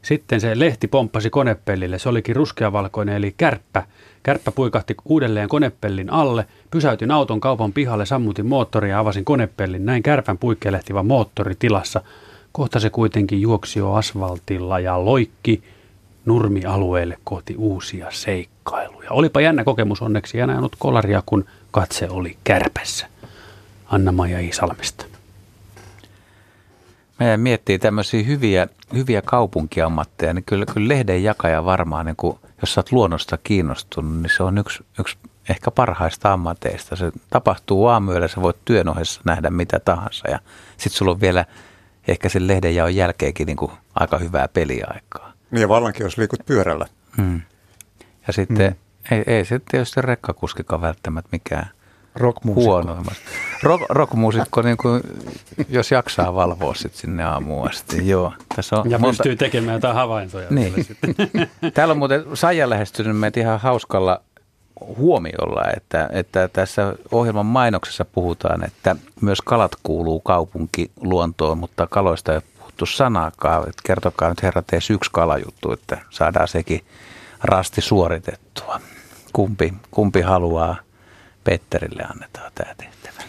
Sitten 0.03 0.41
se 0.41 0.59
lehti 0.59 0.89
pomppasi 0.89 1.31
konepellille. 1.31 1.99
Se 1.99 2.09
olikin 2.09 2.37
ruskeavalkoinen 2.37 3.17
eli 3.17 3.35
kärppä. 3.37 3.83
Kärppä 4.23 4.53
puikahti 4.53 4.97
uudelleen 5.05 5.49
konepellin 5.49 6.11
alle. 6.11 6.47
Pysäytin 6.71 7.11
auton 7.11 7.41
kaupan 7.41 7.73
pihalle, 7.73 8.07
sammutin 8.07 8.47
moottoria 8.47 8.91
ja 8.91 8.99
avasin 8.99 9.25
konepellin. 9.25 9.87
Näin 9.87 10.03
kärpän 10.03 10.39
puikkelehtivä 10.39 11.03
moottori 11.03 11.55
tilassa. 11.59 12.03
Kohta 12.53 12.81
se 12.81 12.91
kuitenkin 12.91 13.41
juoksi 13.41 13.79
jo 13.79 13.93
asfaltilla 13.93 14.81
ja 14.81 15.05
loikki 15.05 15.63
nurmialueelle 16.25 17.19
kohti 17.25 17.55
uusia 17.59 18.07
seikkailuja. 18.11 19.11
Olipa 19.11 19.41
jännä 19.41 19.65
kokemus 19.65 20.03
onneksi 20.03 20.41
en 20.41 20.51
ajanut 20.51 20.77
kolaria, 20.79 21.23
kun 21.27 21.45
katse 21.71 22.09
oli 22.11 22.37
kärpässä. 22.45 23.07
Anna-Maija 23.87 24.41
Iisalmesta. 24.41 25.12
Meidän 27.19 27.41
miettii 27.41 27.79
tämmöisiä 27.79 28.23
hyviä, 28.23 28.69
hyviä 28.95 29.23
kaupunkiammatteja, 29.23 30.35
niin 30.35 30.45
kyllä, 30.45 30.67
kyllä 30.75 30.89
lehden 30.89 31.25
jakaja 31.25 31.65
varmaan, 31.65 32.07
niin 32.07 32.17
kun, 32.17 32.39
jos 32.61 32.75
sä 32.75 32.79
oot 32.79 32.93
luonnosta 32.93 33.39
kiinnostunut, 33.43 34.23
niin 34.23 34.31
se 34.37 34.43
on 34.43 34.59
yksi, 34.59 34.85
yksi 34.99 35.19
ehkä 35.49 35.71
parhaista 35.71 36.33
ammateista. 36.33 36.97
Se 36.97 37.13
tapahtuu 37.31 37.87
aamuyöllä, 37.87 38.29
sä 38.29 38.43
voit 38.43 38.57
työn 38.65 38.89
ohessa 38.89 39.21
nähdä 39.25 39.51
mitä 39.51 39.81
tahansa 39.81 40.31
ja 40.31 40.39
sitten 40.77 40.99
sulla 40.99 41.13
on 41.13 41.21
vielä 41.21 41.45
ehkä 42.09 42.29
sen 42.29 42.49
lehden 42.49 42.75
jaon 42.75 42.97
jälkeenkin 42.97 43.47
niin 43.47 43.57
kuin 43.57 43.73
aika 43.95 44.19
hyvää 44.19 44.49
peliaikaa. 44.49 45.33
Niin 45.51 45.61
ja 45.61 45.69
vallankin, 45.69 46.05
jos 46.05 46.19
liikut 46.19 46.47
pyörällä. 46.47 46.87
Hmm. 47.17 47.41
Ja 48.27 48.33
sitten 48.33 48.77
mm. 49.11 49.17
ei, 49.17 49.23
ei 49.27 49.45
se 49.45 49.61
tietysti 49.71 50.03
rekkakuskikaan 50.03 50.83
välttämättä 50.83 51.29
mikään 51.33 51.71
Rockmuusikko. 52.15 52.73
huonoimmasta. 52.73 53.23
Rock, 53.63 53.85
rockmuusikko, 53.89 54.63
niin 54.63 54.77
kuin, 54.77 55.03
jos 55.69 55.91
jaksaa 55.91 56.35
valvoa 56.35 56.75
sit 56.75 56.95
sinne 56.95 57.25
aamuun 57.25 57.71
asti. 57.71 58.09
Joo, 58.09 58.33
tässä 58.57 58.77
on 58.77 58.91
Ja 58.91 58.99
monta, 58.99 59.23
pystyy 59.23 59.37
tekemään 59.37 59.75
jotain 59.75 59.95
havaintoja. 59.95 60.47
Niin. 60.51 60.85
sitten. 60.85 61.15
Täällä 61.75 61.93
on 61.93 61.99
muuten 61.99 62.25
Saija 62.35 62.71
lähestynyt 62.71 63.19
meitä 63.19 63.41
ihan 63.41 63.61
hauskalla 63.61 64.21
huomiolla, 64.87 65.63
että, 65.77 66.09
että 66.13 66.49
tässä 66.49 66.95
ohjelman 67.13 67.47
mainoksessa 67.47 68.05
puhutaan, 68.05 68.65
että 68.65 68.97
myös 69.21 69.41
kalat 69.41 69.73
kuuluu 69.83 70.21
kaupunkiluontoon, 70.21 71.59
mutta 71.59 71.87
kaloista 71.87 72.33
ei 72.33 72.37
ole 72.37 72.45
puhuttu 72.59 72.87
sanaakaan. 72.87 73.63
Että 73.63 73.83
kertokaa 73.87 74.29
nyt 74.29 74.43
herrat 74.43 74.73
edes 74.73 74.91
yksi 74.91 75.11
kalajuttu, 75.13 75.73
että 75.73 75.99
saadaan 76.11 76.49
sekin 76.49 76.85
rasti 77.43 77.81
suoritettua. 77.81 78.81
Kumpi, 79.33 79.75
kumpi 79.91 80.21
haluaa? 80.21 80.77
Petterille 81.45 82.03
annetaan 82.03 82.53
tämä 82.55 82.75
tehtävä. 82.75 83.23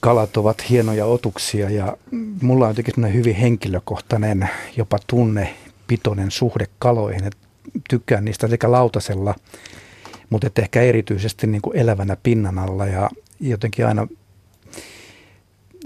kalat 0.00 0.36
ovat 0.36 0.70
hienoja 0.70 1.06
otuksia 1.06 1.70
ja 1.70 1.96
mulla 2.42 2.64
on 2.64 2.70
jotenkin 2.70 3.14
hyvin 3.14 3.36
henkilökohtainen, 3.36 4.48
jopa 4.76 4.98
tunnepitoinen 5.06 6.30
suhde 6.30 6.66
kaloihin. 6.78 7.24
Et 7.24 7.36
tykkään 7.90 8.24
niistä 8.24 8.48
sekä 8.48 8.72
lautasella, 8.72 9.34
mutta 10.30 10.46
et 10.46 10.58
ehkä 10.58 10.82
erityisesti 10.82 11.46
niin 11.46 11.62
kuin 11.62 11.76
elävänä 11.76 12.16
pinnan 12.22 12.58
alla 12.58 12.86
ja 12.86 13.10
jotenkin 13.40 13.86
aina 13.86 14.08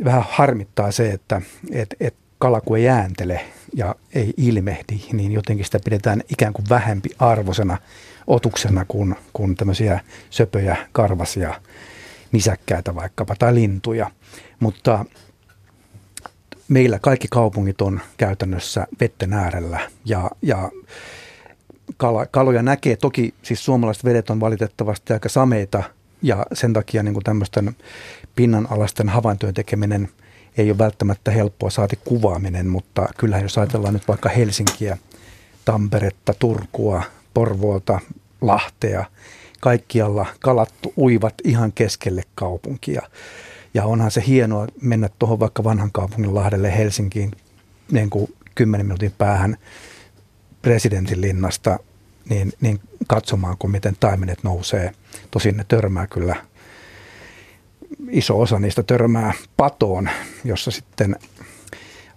vähän 0.05 0.25
harmittaa 0.29 0.93
se, 0.93 1.11
että 1.11 1.43
et, 1.73 1.97
et 2.01 2.15
kala 2.39 2.61
kun 2.61 2.79
ei 2.79 2.89
ääntele 2.89 3.41
ja 3.75 3.95
ei 4.15 4.35
ilmehdi, 4.37 5.01
niin 5.13 5.33
jotenkin 5.33 5.65
sitä 5.65 5.79
pidetään 5.85 6.23
ikään 6.29 6.53
kuin 6.53 6.67
vähempi 6.69 7.09
arvosena 7.19 7.79
otuksena 8.27 8.85
kuin, 8.89 9.17
kuin 9.33 9.57
tämmöisiä 9.57 10.01
söpöjä, 10.31 10.77
karvasia 10.93 11.61
nisäkkäitä 12.33 12.95
vaikkapa 12.95 13.37
tai 13.39 13.55
lintuja. 13.55 14.11
Mutta 14.61 15.05
meillä 16.69 16.99
kaikki 16.99 17.29
kaupungit 17.31 17.81
on 17.81 18.01
käytännössä 18.17 18.87
vetten 19.01 19.33
äärellä 19.33 19.81
ja, 20.05 20.31
ja 20.43 20.71
kala, 21.97 22.27
kaloja 22.27 22.63
näkee. 22.63 22.97
Toki 22.97 23.35
siis 23.43 23.65
suomalaiset 23.65 24.05
vedet 24.05 24.31
on 24.31 24.41
valitettavasti 24.41 25.13
aika 25.13 25.29
sameita 25.29 25.83
ja 26.23 26.47
sen 26.53 26.73
takia 26.73 27.03
niin 27.03 27.15
kuin 27.15 27.25
tämmöisten 27.25 27.77
pinnanalaisten 28.37 29.09
havaintojen 29.09 29.55
tekeminen 29.55 30.09
ei 30.59 30.71
ole 30.71 30.79
välttämättä 30.79 31.31
helppoa 31.31 31.71
saati 31.71 31.99
kuvaaminen, 32.05 32.67
mutta 32.67 33.09
kyllähän 33.19 33.43
jos 33.45 33.59
ajatellaan 33.59 33.95
nyt 33.95 34.09
vaikka 34.09 34.29
Helsinkiä, 34.29 34.99
Tamperetta, 35.65 36.35
Turkua, 36.39 37.03
Porvoota, 37.37 38.01
Lahtea, 38.41 39.05
kaikkialla 39.61 40.27
kalat 40.41 40.73
uivat 40.99 41.35
ihan 41.45 41.73
keskelle 41.73 42.23
kaupunkia. 42.35 43.03
Ja 43.75 43.85
onhan 43.85 44.11
se 44.11 44.23
hienoa 44.27 44.67
mennä 44.81 45.09
tuohon 45.19 45.41
vaikka 45.41 45.65
vanhan 45.65 45.93
kaupungin 45.93 46.35
Lahdelle 46.35 46.77
Helsinkiin 46.77 47.31
niin 47.93 48.11
kuin 48.11 48.35
10 48.55 48.87
minuutin 48.87 49.13
päähän 49.19 49.57
presidentin 50.63 51.21
linnasta 51.21 51.79
niin, 52.29 52.53
niin 52.61 52.81
katsomaan, 53.07 53.57
kun 53.59 53.71
miten 53.71 53.97
taimenet 54.01 54.43
nousee. 54.43 54.93
Tosin 55.31 55.57
ne 55.57 55.65
törmää 55.69 56.07
kyllä, 56.07 56.37
iso 58.11 58.41
osa 58.41 58.59
niistä 58.59 58.83
törmää 58.83 59.33
patoon, 59.57 60.09
jossa 60.45 60.71
sitten 60.71 61.17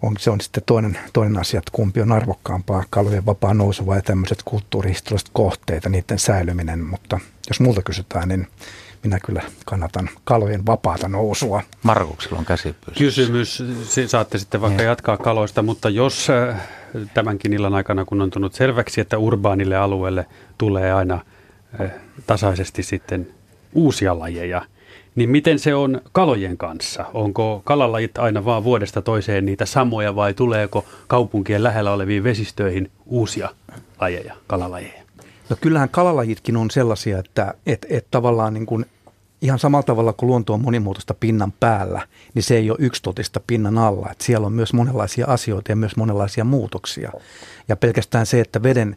on, 0.02 0.16
se 0.20 0.30
on 0.30 0.42
sitten 0.42 0.64
toinen, 0.66 1.00
toinen 1.14 1.42
asia, 1.42 1.58
että 1.58 1.72
kumpi 1.72 2.02
on 2.02 2.12
arvokkaampaa, 2.12 2.84
kalojen 2.90 3.26
vapaa 3.26 3.54
nousu 3.54 3.86
vai 3.86 4.02
tämmöiset 4.02 4.44
kulttuurihistorialliset 4.46 5.30
kohteet 5.34 5.84
ja 5.84 5.90
niiden 5.90 6.20
säilyminen. 6.20 6.80
Mutta 6.80 7.20
jos 7.48 7.60
multa 7.60 7.82
kysytään, 7.82 8.28
niin 8.28 8.48
minä 9.04 9.20
kyllä 9.20 9.42
kannatan 9.66 10.10
kalojen 10.24 10.66
vapaata 10.66 11.08
nousua. 11.08 11.62
Markuksella 11.84 12.40
on 12.40 12.46
käsi 12.46 12.74
pystyssä. 12.74 13.00
Kysymys, 13.00 13.64
saatte 14.08 14.38
sitten 14.38 14.62
vaikka 14.62 14.84
jatkaa 14.84 15.18
kaloista, 15.18 15.62
mutta 15.62 15.90
jos 15.90 16.30
äh, 16.30 16.62
tämänkin 17.14 17.54
illan 17.54 17.74
aikana, 17.74 18.06
kun 18.06 18.22
on 18.22 18.30
tullut 18.30 18.54
selväksi, 18.54 19.02
että 19.02 19.18
urbaanille 19.18 19.76
alueelle 19.76 20.26
tulee 20.58 20.94
aina 20.94 21.20
äh, 21.82 21.92
tasaisesti 22.28 22.84
sitten 22.84 23.28
uusia 23.74 24.20
lajeja, 24.20 24.62
niin 25.20 25.30
miten 25.30 25.60
se 25.60 25.76
on 25.76 26.02
kalojen 26.12 26.58
kanssa? 26.58 27.06
Onko 27.14 27.62
kalalajit 27.66 28.18
aina 28.18 28.46
vaan 28.46 28.64
vuodesta 28.64 29.02
toiseen 29.02 29.46
niitä 29.46 29.66
samoja 29.66 30.16
vai 30.16 30.34
tuleeko 30.34 30.86
kaupunkien 31.08 31.64
lähellä 31.64 31.92
oleviin 31.92 32.24
vesistöihin 32.24 32.92
uusia 33.06 33.50
lajeja, 34.02 34.36
kalalajeja? 34.48 35.04
No 35.50 35.56
kyllähän 35.62 35.90
kalalajitkin 35.90 36.58
on 36.58 36.72
sellaisia, 36.72 37.20
että 37.20 37.54
et, 37.66 37.86
et 37.90 38.08
tavallaan 38.12 38.54
niin 38.54 38.66
kuin 38.66 38.86
ihan 39.42 39.60
samalla 39.60 39.84
tavalla 39.84 40.14
kuin 40.14 40.28
luonto 40.28 40.54
on 40.54 40.62
monimuotoista 40.62 41.14
pinnan 41.14 41.54
päällä, 41.60 42.08
niin 42.34 42.44
se 42.44 42.58
ei 42.58 42.70
ole 42.70 42.78
yksitotista 42.82 43.40
pinnan 43.48 43.78
alla. 43.78 44.08
Että 44.12 44.24
siellä 44.24 44.48
on 44.48 44.54
myös 44.54 44.74
monenlaisia 44.74 45.26
asioita 45.28 45.72
ja 45.72 45.76
myös 45.76 45.96
monenlaisia 45.96 46.44
muutoksia. 46.44 47.12
Ja 47.68 47.76
pelkästään 47.76 48.26
se, 48.26 48.42
että 48.42 48.64
veden, 48.64 48.96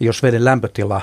jos 0.00 0.22
veden 0.22 0.44
lämpötila 0.44 1.00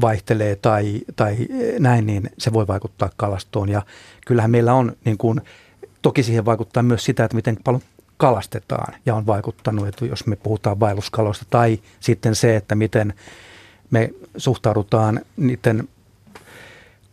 vaihtelee 0.00 0.56
tai, 0.56 1.00
tai 1.16 1.36
näin, 1.78 2.06
niin 2.06 2.30
se 2.38 2.52
voi 2.52 2.66
vaikuttaa 2.66 3.10
kalastoon. 3.16 3.68
Ja 3.68 3.82
kyllähän 4.26 4.50
meillä 4.50 4.74
on, 4.74 4.96
niin 5.04 5.18
kuin, 5.18 5.40
toki 6.02 6.22
siihen 6.22 6.44
vaikuttaa 6.44 6.82
myös 6.82 7.04
sitä, 7.04 7.24
että 7.24 7.36
miten 7.36 7.56
paljon 7.64 7.82
kalastetaan 8.16 8.94
ja 9.06 9.14
on 9.14 9.26
vaikuttanut, 9.26 9.88
että 9.88 10.04
jos 10.04 10.26
me 10.26 10.36
puhutaan 10.36 10.80
vaelluskaloista 10.80 11.44
tai 11.50 11.78
sitten 12.00 12.34
se, 12.34 12.56
että 12.56 12.74
miten 12.74 13.14
me 13.90 14.10
suhtaudutaan 14.36 15.20
niiden 15.36 15.88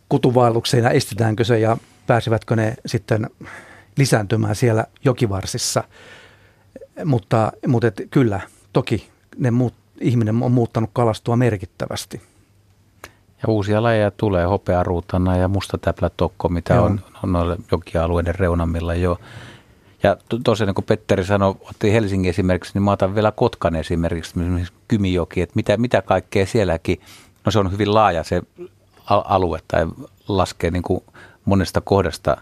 kutuvaellukseen 0.08 0.84
ja 0.84 0.90
estetäänkö 0.90 1.44
se 1.44 1.58
ja 1.58 1.76
pääsevätkö 2.06 2.56
ne 2.56 2.74
sitten 2.86 3.30
lisääntymään 3.96 4.56
siellä 4.56 4.86
jokivarsissa. 5.04 5.84
Mutta, 7.04 7.52
mutta 7.66 7.86
et 7.86 8.02
kyllä, 8.10 8.40
toki 8.72 9.08
ne 9.38 9.50
muut, 9.50 9.74
ihminen 10.00 10.42
on 10.42 10.52
muuttanut 10.52 10.90
kalastua 10.92 11.36
merkittävästi. 11.36 12.20
Ja 13.42 13.48
uusia 13.48 13.82
lajeja 13.82 14.10
tulee, 14.10 14.44
hopearuutana 14.44 15.36
ja 15.36 15.48
mustatäplätokko, 15.48 16.48
mitä 16.48 16.74
Joo. 16.74 16.84
on, 16.84 17.00
on 17.22 17.32
noille 17.32 17.56
jokialueiden 17.72 18.34
reunamilla 18.34 18.94
jo. 18.94 19.18
Ja 20.02 20.16
to, 20.28 20.38
tosiaan 20.44 20.66
niin 20.66 20.74
kuin 20.74 20.84
Petteri 20.84 21.24
sanoi, 21.24 21.54
otti 21.60 21.92
Helsingin 21.92 22.30
esimerkiksi, 22.30 22.74
niin 22.74 22.82
mä 22.82 22.90
otan 22.92 23.14
vielä 23.14 23.32
Kotkan 23.32 23.76
esimerkiksi, 23.76 24.30
esimerkiksi 24.30 24.72
Kymijoki, 24.88 25.40
että 25.40 25.56
mitä, 25.56 25.76
mitä 25.76 26.02
kaikkea 26.02 26.46
sielläkin, 26.46 27.00
no 27.44 27.52
se 27.52 27.58
on 27.58 27.72
hyvin 27.72 27.94
laaja 27.94 28.24
se 28.24 28.42
alue 29.06 29.58
tai 29.68 29.86
laskee 30.28 30.70
niin 30.70 30.82
kuin 30.82 31.04
monesta 31.44 31.80
kohdasta 31.80 32.36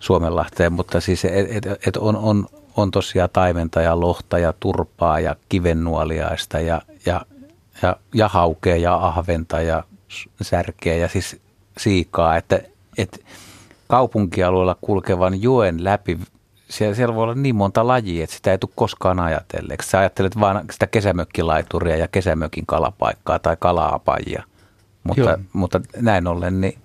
Suomenlahteen, 0.00 0.72
mutta 0.72 1.00
siis 1.00 1.24
et, 1.24 1.66
et, 1.66 1.66
et 1.86 1.96
on, 1.96 2.16
on, 2.16 2.46
on 2.76 2.90
tosiaan 2.90 3.30
taimenta 3.32 3.82
ja 3.82 4.00
lohta 4.00 4.38
ja 4.38 4.54
turpaa 4.60 5.20
ja 5.20 5.36
kivennuoliaista 5.48 6.60
ja, 6.60 6.82
ja, 7.06 7.20
ja, 7.82 7.96
ja 8.14 8.28
haukea 8.28 8.76
ja 8.76 8.94
ahventa 8.94 9.60
ja 9.60 9.84
särkeä 10.42 10.94
ja 10.94 11.08
siis 11.08 11.40
siikaa, 11.78 12.36
että, 12.36 12.60
että 12.98 13.18
kaupunkialueella 13.88 14.76
kulkevan 14.80 15.42
joen 15.42 15.84
läpi 15.84 16.18
siellä, 16.70 16.94
siellä 16.94 17.14
voi 17.14 17.22
olla 17.22 17.34
niin 17.34 17.56
monta 17.56 17.86
lajia, 17.86 18.24
että 18.24 18.36
sitä 18.36 18.50
ei 18.52 18.58
tule 18.58 18.72
koskaan 18.74 19.20
ajatelleeksi. 19.20 19.90
Sä 19.90 19.98
ajattelet 19.98 20.40
vain 20.40 20.60
sitä 20.70 20.86
kesämökkilaituria 20.86 21.96
ja 21.96 22.08
kesämökin 22.08 22.66
kalapaikkaa 22.66 23.38
tai 23.38 23.56
kalaapajia. 23.60 24.42
Mutta, 25.04 25.38
mutta 25.52 25.80
näin 25.96 26.26
ollen 26.26 26.60
niin 26.60 26.78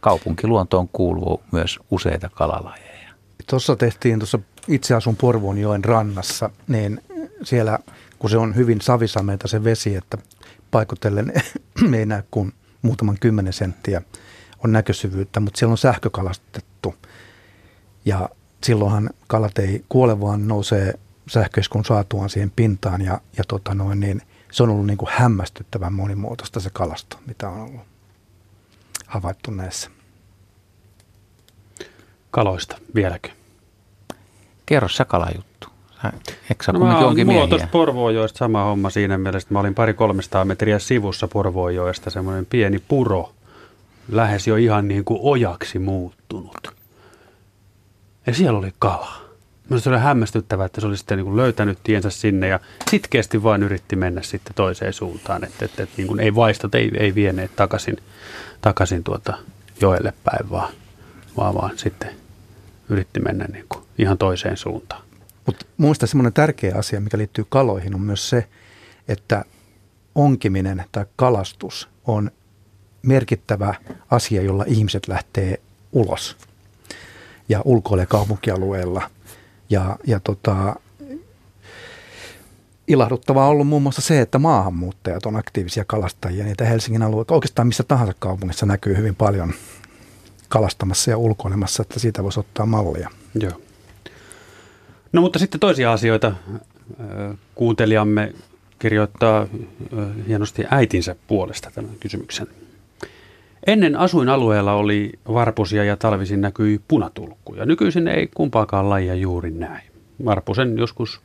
kaupunkiluontoon 0.00 0.88
kuuluu 0.88 1.42
myös 1.52 1.78
useita 1.90 2.28
kalalajeja. 2.28 3.08
Tuossa 3.50 3.76
tehtiin, 3.76 4.18
tuossa 4.18 4.38
itse 4.68 4.94
asun 4.94 5.16
Porvoonjoen 5.16 5.84
rannassa, 5.84 6.50
niin 6.68 7.00
siellä 7.42 7.78
kun 8.18 8.30
se 8.30 8.38
on 8.38 8.56
hyvin 8.56 8.80
savisameita 8.80 9.48
se 9.48 9.64
vesi, 9.64 9.96
että 9.96 10.18
paikotellen 10.70 11.32
ei 11.96 12.06
näe 12.06 12.24
kuin 12.30 12.52
muutaman 12.82 13.18
kymmenen 13.20 13.52
senttiä 13.52 14.02
on 14.64 14.72
näkösyvyyttä, 14.72 15.40
mutta 15.40 15.58
siellä 15.58 15.72
on 15.72 15.78
sähkökalastettu. 15.78 16.94
Ja 18.04 18.28
silloinhan 18.64 19.10
kalat 19.26 19.58
ei 19.58 19.84
kuole, 19.88 20.20
vaan 20.20 20.48
nousee 20.48 20.94
sähköiskun 21.28 21.84
saatuaan 21.84 22.30
siihen 22.30 22.52
pintaan 22.56 23.02
ja, 23.02 23.20
ja 23.36 23.44
tota 23.48 23.74
noin, 23.74 24.00
niin 24.00 24.22
se 24.52 24.62
on 24.62 24.68
ollut 24.68 24.86
niin 24.86 24.96
kuin 24.96 25.10
hämmästyttävän 25.12 25.92
monimuotoista 25.92 26.60
se 26.60 26.70
kalasto, 26.72 27.18
mitä 27.26 27.48
on 27.48 27.60
ollut 27.60 27.86
havaittu 29.06 29.50
näissä. 29.50 29.90
Kaloista 32.30 32.78
vieläkö? 32.94 33.28
Kerro 34.66 34.88
sä 34.88 35.04
kalajuttu. 35.04 35.67
Eikö 36.50 36.72
no 36.72 36.78
mä, 36.78 37.00
jonkin 37.00 37.26
mulla 37.26 37.42
on 37.42 37.48
tuossa 37.48 37.68
Porvoojoesta 37.72 38.38
sama 38.38 38.64
homma 38.64 38.90
siinä 38.90 39.18
mielessä, 39.18 39.46
että 39.46 39.54
mä 39.54 39.60
olin 39.60 39.74
pari 39.74 39.94
300 39.94 40.44
metriä 40.44 40.78
sivussa 40.78 41.28
Porvoojoesta, 41.28 42.10
semmoinen 42.10 42.46
pieni 42.46 42.78
puro, 42.88 43.32
lähes 44.08 44.46
jo 44.46 44.56
ihan 44.56 44.88
niin 44.88 45.04
kuin 45.04 45.20
ojaksi 45.22 45.78
muuttunut. 45.78 46.74
Ja 48.26 48.34
siellä 48.34 48.58
oli 48.58 48.72
kala. 48.78 49.12
Minusta 49.68 49.90
oli 49.90 49.98
hämmästyttävää, 49.98 50.66
että 50.66 50.80
se 50.80 50.86
oli 50.86 50.96
sitten 50.96 51.18
niin 51.18 51.24
kuin 51.24 51.36
löytänyt 51.36 51.78
tiensä 51.82 52.10
sinne 52.10 52.48
ja 52.48 52.60
sitkeästi 52.90 53.42
vain 53.42 53.62
yritti 53.62 53.96
mennä 53.96 54.22
sitten 54.22 54.54
toiseen 54.54 54.92
suuntaan. 54.92 55.44
Että, 55.44 55.64
että, 55.64 55.82
että 55.82 55.94
niin 55.96 56.06
kuin 56.06 56.20
ei 56.20 56.34
vaistot, 56.34 56.74
ei, 56.74 56.90
ei 56.98 57.14
vieneet 57.14 57.56
takaisin, 57.56 57.96
takaisin 58.60 59.04
tuota 59.04 59.38
joelle 59.80 60.12
päin, 60.24 60.50
vaan, 60.50 60.72
vaan, 61.36 61.54
vaan 61.54 61.78
sitten 61.78 62.10
yritti 62.88 63.20
mennä 63.20 63.44
niin 63.52 63.64
kuin 63.68 63.84
ihan 63.98 64.18
toiseen 64.18 64.56
suuntaan. 64.56 65.07
Mutta 65.48 65.66
muista 65.76 66.06
semmoinen 66.06 66.32
tärkeä 66.32 66.74
asia, 66.74 67.00
mikä 67.00 67.18
liittyy 67.18 67.46
kaloihin, 67.48 67.94
on 67.94 68.00
myös 68.00 68.28
se, 68.28 68.48
että 69.08 69.44
onkiminen 70.14 70.84
tai 70.92 71.06
kalastus 71.16 71.88
on 72.04 72.30
merkittävä 73.02 73.74
asia, 74.10 74.42
jolla 74.42 74.64
ihmiset 74.66 75.08
lähtee 75.08 75.60
ulos 75.92 76.36
ja 77.48 77.62
ulkoilee 77.64 78.06
kaupunkialueella. 78.06 79.10
Ja, 79.70 79.96
ja 80.06 80.20
tota, 80.20 80.76
ilahduttavaa 82.88 83.44
on 83.44 83.50
ollut 83.50 83.68
muun 83.68 83.82
muassa 83.82 84.02
se, 84.02 84.20
että 84.20 84.38
maahanmuuttajat 84.38 85.26
on 85.26 85.36
aktiivisia 85.36 85.84
kalastajia. 85.84 86.44
Niitä 86.44 86.64
Helsingin 86.64 87.02
alueella, 87.02 87.34
oikeastaan 87.34 87.68
missä 87.68 87.82
tahansa 87.82 88.14
kaupungissa 88.18 88.66
näkyy 88.66 88.96
hyvin 88.96 89.14
paljon 89.14 89.54
kalastamassa 90.48 91.10
ja 91.10 91.18
ulkoilemassa, 91.18 91.82
että 91.82 92.00
siitä 92.00 92.22
voisi 92.22 92.40
ottaa 92.40 92.66
mallia. 92.66 93.10
Joo. 93.34 93.67
No 95.12 95.20
mutta 95.20 95.38
sitten 95.38 95.60
toisia 95.60 95.92
asioita. 95.92 96.32
Kuuntelijamme 97.54 98.32
kirjoittaa 98.78 99.46
hienosti 100.28 100.64
äitinsä 100.70 101.16
puolesta 101.26 101.70
tämän 101.74 101.90
kysymyksen. 102.00 102.46
Ennen 103.66 103.96
asuinalueella 103.96 104.72
oli 104.72 105.12
varpusia 105.32 105.84
ja 105.84 105.96
talvisin 105.96 106.40
näkyi 106.40 106.80
punatulkkuja. 106.88 107.66
Nykyisin 107.66 108.08
ei 108.08 108.28
kumpaakaan 108.34 108.90
lajia 108.90 109.14
juuri 109.14 109.50
näe. 109.50 109.80
Varpusen 110.24 110.78
joskus 110.78 111.20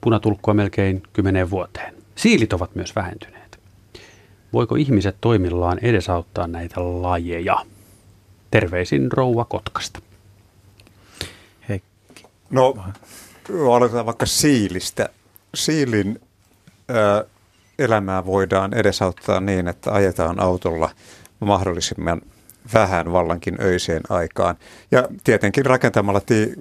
punatulkkua 0.00 0.54
melkein 0.54 1.02
kymmeneen 1.12 1.50
vuoteen. 1.50 1.94
Siilit 2.14 2.52
ovat 2.52 2.74
myös 2.74 2.96
vähentyneet. 2.96 3.58
Voiko 4.52 4.74
ihmiset 4.74 5.16
toimillaan 5.20 5.78
edesauttaa 5.82 6.46
näitä 6.46 7.02
lajeja? 7.02 7.56
Terveisin 8.50 9.12
Rouva 9.12 9.44
Kotkasta. 9.44 10.00
No, 12.50 12.76
aloitetaan 13.74 14.06
vaikka 14.06 14.26
siilistä. 14.26 15.08
Siilin 15.54 16.20
ö, 16.90 17.26
elämää 17.78 18.26
voidaan 18.26 18.74
edesauttaa 18.74 19.40
niin, 19.40 19.68
että 19.68 19.92
ajetaan 19.92 20.40
autolla– 20.40 20.90
mahdollisimman 21.40 22.22
vähän 22.74 23.12
vallankin 23.12 23.56
öiseen 23.60 24.02
aikaan. 24.08 24.56
Ja 24.90 25.08
tietenkin 25.24 25.66
rakentamalla 25.66 26.20
ti- 26.20 26.54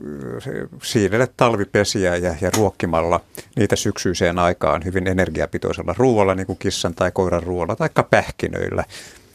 siidelle 0.84 1.28
talvipesiä 1.38 2.16
ja, 2.16 2.36
ja 2.42 2.50
ruokkimalla 2.58 3.22
niitä 3.56 3.76
syksyiseen 3.76 4.40
aikaan 4.40 4.84
hyvin 4.86 5.08
energiapitoisella 5.08 5.96
ruoalla, 5.98 6.36
niin 6.36 6.48
kuin 6.48 6.60
kissan 6.60 6.96
tai 6.96 7.12
koiran 7.12 7.44
ruoalla 7.44 7.76
tai 7.76 7.90
pähkinöillä. 8.10 8.84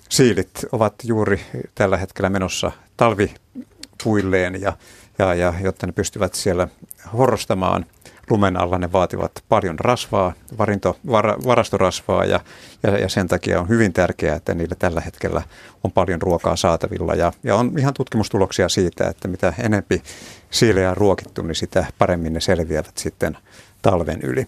Siilit 0.09 0.51
ovat 0.73 0.95
juuri 1.05 1.41
tällä 1.75 1.97
hetkellä 1.97 2.31
menossa 2.31 2.73
talvipuilleen, 2.97 4.61
ja, 4.61 4.73
ja, 5.21 5.35
ja 5.35 5.55
jotta 5.63 5.87
ne 5.87 5.93
pystyvät 5.93 6.35
siellä 6.35 6.69
horrostamaan– 7.13 7.87
lumen 8.31 8.57
alla 8.57 8.79
ne 8.79 8.93
vaativat 8.93 9.45
paljon 9.49 9.79
rasvaa, 9.79 10.33
varinto, 10.59 10.99
var, 11.11 11.27
varastorasvaa 11.45 12.25
ja, 12.25 12.41
ja, 12.83 12.99
ja 12.99 13.09
sen 13.09 13.29
takia 13.29 13.61
on 13.61 13.69
hyvin 13.69 13.93
tärkeää, 13.93 14.37
että 14.37 14.55
niillä 14.55 14.75
tällä 14.79 15.01
hetkellä 15.01 15.43
on 15.85 15.93
paljon 15.93 16.23
ruokaa 16.23 16.57
saatavilla 16.57 17.15
ja, 17.15 17.33
ja 17.43 17.57
on 17.57 17.73
ihan 17.79 17.95
tutkimustuloksia 17.95 18.69
siitä, 18.69 19.09
että 19.09 19.29
mitä 19.29 19.55
enempi 19.59 20.03
siilejä 20.51 20.91
on 20.91 20.97
ruokittu, 20.97 21.43
niin 21.43 21.55
sitä 21.55 21.87
paremmin 21.99 22.33
ne 22.33 22.41
selviävät 22.41 22.99
sitten 22.99 23.39
talven 23.83 24.21
yli. 24.23 24.47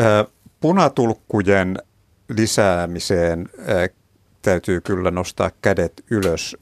Ö, 0.00 0.24
punatulkkujen 0.60 1.78
lisäämiseen 2.28 3.48
ö, 3.68 3.88
täytyy 4.42 4.80
kyllä 4.80 5.10
nostaa 5.10 5.50
kädet 5.62 6.04
ylös. 6.10 6.56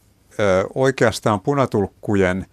Oikeastaan 0.75 1.41
punatulkkujen 1.41 2.47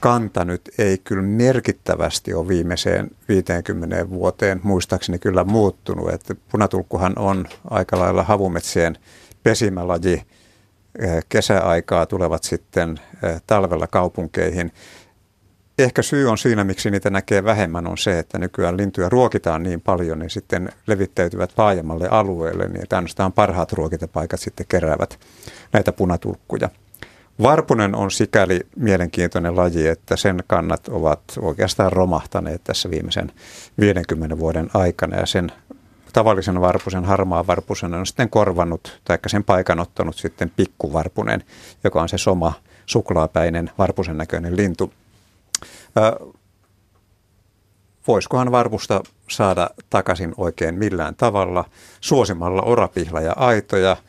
kanta 0.00 0.44
nyt 0.44 0.70
ei 0.78 0.98
kyllä 0.98 1.22
merkittävästi 1.22 2.34
ole 2.34 2.48
viimeiseen 2.48 3.10
50 3.28 4.10
vuoteen 4.10 4.60
muistaakseni 4.62 5.18
kyllä 5.18 5.44
muuttunut. 5.44 6.10
Että 6.10 6.34
punatulkkuhan 6.52 7.12
on 7.18 7.46
aika 7.70 7.98
lailla 7.98 8.22
havumetsien 8.22 8.98
pesimälaji. 9.42 10.22
Kesäaikaa 11.28 12.06
tulevat 12.06 12.44
sitten 12.44 13.00
talvella 13.46 13.86
kaupunkeihin. 13.86 14.72
Ehkä 15.78 16.02
syy 16.02 16.30
on 16.30 16.38
siinä, 16.38 16.64
miksi 16.64 16.90
niitä 16.90 17.10
näkee 17.10 17.44
vähemmän, 17.44 17.86
on 17.86 17.98
se, 17.98 18.18
että 18.18 18.38
nykyään 18.38 18.76
lintuja 18.76 19.08
ruokitaan 19.08 19.62
niin 19.62 19.80
paljon, 19.80 20.18
niin 20.18 20.30
sitten 20.30 20.68
levittäytyvät 20.86 21.52
laajemmalle 21.56 22.08
alueelle, 22.08 22.68
niin 22.68 22.86
ainoastaan 22.92 23.32
parhaat 23.32 23.72
ruokintapaikat 23.72 24.40
sitten 24.40 24.66
keräävät 24.68 25.18
näitä 25.72 25.92
punatulkkuja. 25.92 26.70
Varpunen 27.42 27.94
on 27.94 28.10
sikäli 28.10 28.60
mielenkiintoinen 28.76 29.56
laji, 29.56 29.86
että 29.86 30.16
sen 30.16 30.44
kannat 30.46 30.88
ovat 30.88 31.20
oikeastaan 31.40 31.92
romahtaneet 31.92 32.64
tässä 32.64 32.90
viimeisen 32.90 33.32
50 33.80 34.38
vuoden 34.38 34.70
aikana 34.74 35.16
ja 35.16 35.26
sen 35.26 35.52
tavallisen 36.12 36.60
varpusen, 36.60 37.04
harmaa 37.04 37.46
varpusen 37.46 37.94
on 37.94 38.06
sitten 38.06 38.30
korvannut, 38.30 39.00
tai 39.04 39.18
sen 39.26 39.44
paikan 39.44 39.80
ottanut 39.80 40.16
sitten 40.16 40.52
pikkuvarpunen, 40.56 41.44
joka 41.84 42.02
on 42.02 42.08
se 42.08 42.18
soma 42.18 42.52
suklaapäinen 42.86 43.70
varpusen 43.78 44.18
näköinen 44.18 44.56
lintu. 44.56 44.92
voisikohan 48.08 48.52
varpusta 48.52 49.02
saada 49.30 49.70
takaisin 49.90 50.34
oikein 50.36 50.74
millään 50.74 51.14
tavalla, 51.14 51.64
suosimalla 52.00 52.62
orapihla 52.62 53.20
ja 53.20 53.32
aitoja– 53.36 53.96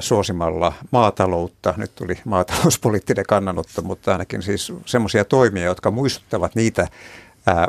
suosimalla 0.00 0.72
maataloutta. 0.90 1.74
Nyt 1.76 1.94
tuli 1.94 2.18
maatalouspoliittinen 2.24 3.24
kannanotto, 3.28 3.82
mutta 3.82 4.12
ainakin 4.12 4.42
siis 4.42 4.72
semmoisia 4.86 5.24
toimia, 5.24 5.64
jotka 5.64 5.90
muistuttavat 5.90 6.54
niitä 6.54 6.88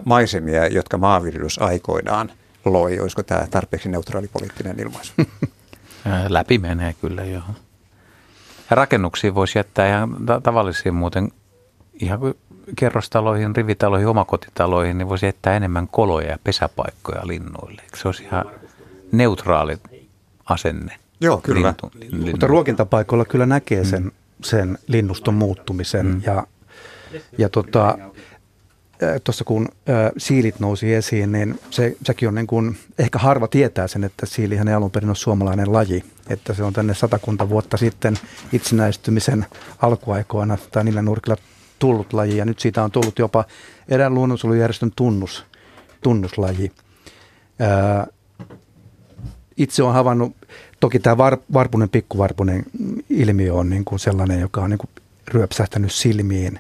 maisemia, 0.06 0.68
jotka 0.68 0.98
maanviljelys 0.98 1.62
aikoinaan 1.62 2.32
loi. 2.66 3.00
Olisiko 3.00 3.24
tämä 3.24 3.48
tarpeeksi 3.52 3.90
neutraali 3.90 4.28
poliittinen 4.28 4.80
ilmaisu? 4.80 5.14
Läpi 6.28 6.58
menee 6.58 6.96
kyllä, 7.02 7.26
joo. 7.26 7.44
Ja 8.70 8.76
rakennuksiin 8.76 9.36
voisi 9.36 9.60
jättää 9.60 9.88
ihan 9.88 10.18
tavallisiin 10.44 10.96
muuten, 10.96 11.32
ihan 11.94 12.20
kerrostaloihin, 12.76 13.56
rivitaloihin, 13.56 14.08
omakotitaloihin, 14.08 14.98
niin 14.98 15.10
voisi 15.10 15.26
jättää 15.26 15.56
enemmän 15.56 15.88
koloja 15.88 16.30
ja 16.30 16.38
pesäpaikkoja 16.44 17.28
linnuille. 17.28 17.82
Eikö 17.82 17.98
se 17.98 18.08
olisi 18.08 18.24
ihan 18.24 18.46
neutraali 19.12 19.78
asenne? 20.46 21.00
Joo, 21.22 21.38
kyllä. 21.38 21.68
Lintu, 21.68 21.92
lintu. 22.00 22.32
Mutta 22.32 22.48
ruokintapaikoilla 22.48 23.26
kyllä 23.26 23.46
näkee 23.46 23.86
sen, 23.86 24.04
mm. 24.04 24.12
sen 24.44 24.78
linnuston 24.88 25.34
muuttumisen 25.34 26.06
mm. 26.06 26.22
ja, 26.26 26.48
ja 27.38 27.50
tota, 27.50 27.98
tuossa 29.24 29.44
kun 29.44 29.68
ä, 29.90 30.12
siilit 30.18 30.60
nousi 30.60 30.94
esiin, 30.94 31.32
niin 31.32 31.60
se, 31.70 31.98
sekin 32.04 32.28
on 32.28 32.36
niin 32.36 32.48
kuin, 32.48 32.78
ehkä 33.00 33.20
harva 33.20 33.48
tietää 33.48 33.88
sen, 33.88 34.04
että 34.04 34.26
siilihän 34.26 34.68
ei 34.68 34.74
alun 34.74 34.92
perin 34.92 35.10
ole 35.10 35.16
suomalainen 35.16 35.74
laji. 35.74 36.04
Että 36.30 36.54
se 36.54 36.64
on 36.64 36.74
tänne 36.74 36.94
satakunta 36.94 37.50
vuotta 37.50 37.78
sitten 37.78 38.16
itsenäistymisen 38.54 39.46
alkuaikoina 39.82 40.58
tai 40.72 40.84
niillä 40.84 41.02
nurkilla 41.02 41.38
tullut 41.80 42.14
laji. 42.14 42.38
Ja 42.38 42.46
nyt 42.46 42.60
siitä 42.60 42.84
on 42.84 42.92
tullut 42.92 43.20
jopa 43.20 43.46
erään 43.90 44.14
luonnonsuojelujärjestön 44.14 44.92
tunnus, 44.96 45.46
tunnuslaji. 46.02 46.72
Ää, 47.60 48.08
itse 49.58 49.84
olen 49.84 49.96
havainnut 49.96 50.36
Toki 50.80 51.00
tämä 51.00 51.18
var, 51.18 51.38
varpunen, 51.54 51.90
pikkuvarpunen 51.90 52.64
ilmiö 53.10 53.54
on 53.54 53.70
niin 53.70 53.86
kuin 53.86 54.00
sellainen, 54.00 54.40
joka 54.40 54.62
on 54.62 54.70
niin 54.70 54.78
kuin 54.78 54.90
ryöpsähtänyt 55.28 55.92
silmiin. 55.92 56.60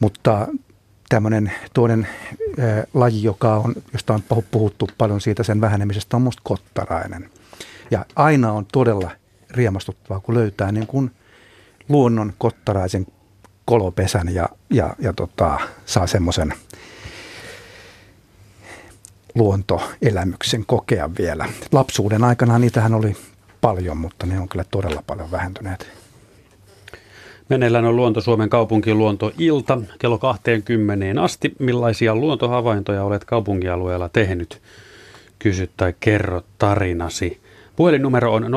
Mutta 0.00 0.48
tämmöinen 1.08 1.52
toinen 1.74 2.06
ää, 2.58 2.84
laji, 2.94 3.22
joka 3.22 3.56
on, 3.56 3.74
josta 3.92 4.14
on 4.14 4.22
puhuttu 4.50 4.88
paljon 4.98 5.20
siitä 5.20 5.42
sen 5.42 5.60
vähenemisestä, 5.60 6.16
on 6.16 6.22
musta 6.22 6.42
kottarainen. 6.44 7.30
Ja 7.90 8.04
aina 8.16 8.52
on 8.52 8.66
todella 8.72 9.10
riemastuttavaa, 9.50 10.20
kun 10.20 10.34
löytää 10.34 10.72
niin 10.72 10.86
kuin 10.86 11.10
luonnon 11.88 12.32
kottaraisen 12.38 13.06
kolopesän 13.64 14.34
ja, 14.34 14.48
ja, 14.70 14.94
ja 14.98 15.12
tota, 15.12 15.58
saa 15.86 16.06
semmoisen 16.06 16.54
luontoelämyksen 19.34 20.64
kokea 20.66 21.10
vielä. 21.18 21.48
Lapsuuden 21.72 22.24
aikana 22.24 22.58
niitähän 22.58 22.94
oli 22.94 23.16
paljon, 23.60 23.96
mutta 23.96 24.26
ne 24.26 24.40
on 24.40 24.48
kyllä 24.48 24.64
todella 24.70 25.02
paljon 25.06 25.30
vähentyneet. 25.30 25.88
Meneillään 27.48 27.84
on 27.84 27.96
Luonto 27.96 28.20
Suomen 28.20 28.50
kaupunkin 28.50 28.98
luontoilta 28.98 29.78
kello 29.98 30.18
20 30.18 31.22
asti. 31.22 31.52
Millaisia 31.58 32.14
luontohavaintoja 32.14 33.04
olet 33.04 33.24
kaupunkialueella 33.24 34.08
tehnyt? 34.08 34.62
Kysy 35.38 35.70
tai 35.76 35.94
kerro 36.00 36.42
tarinasi. 36.58 37.40
Puhelinnumero 37.76 38.32
on 38.32 38.42
020317600, 38.42 38.48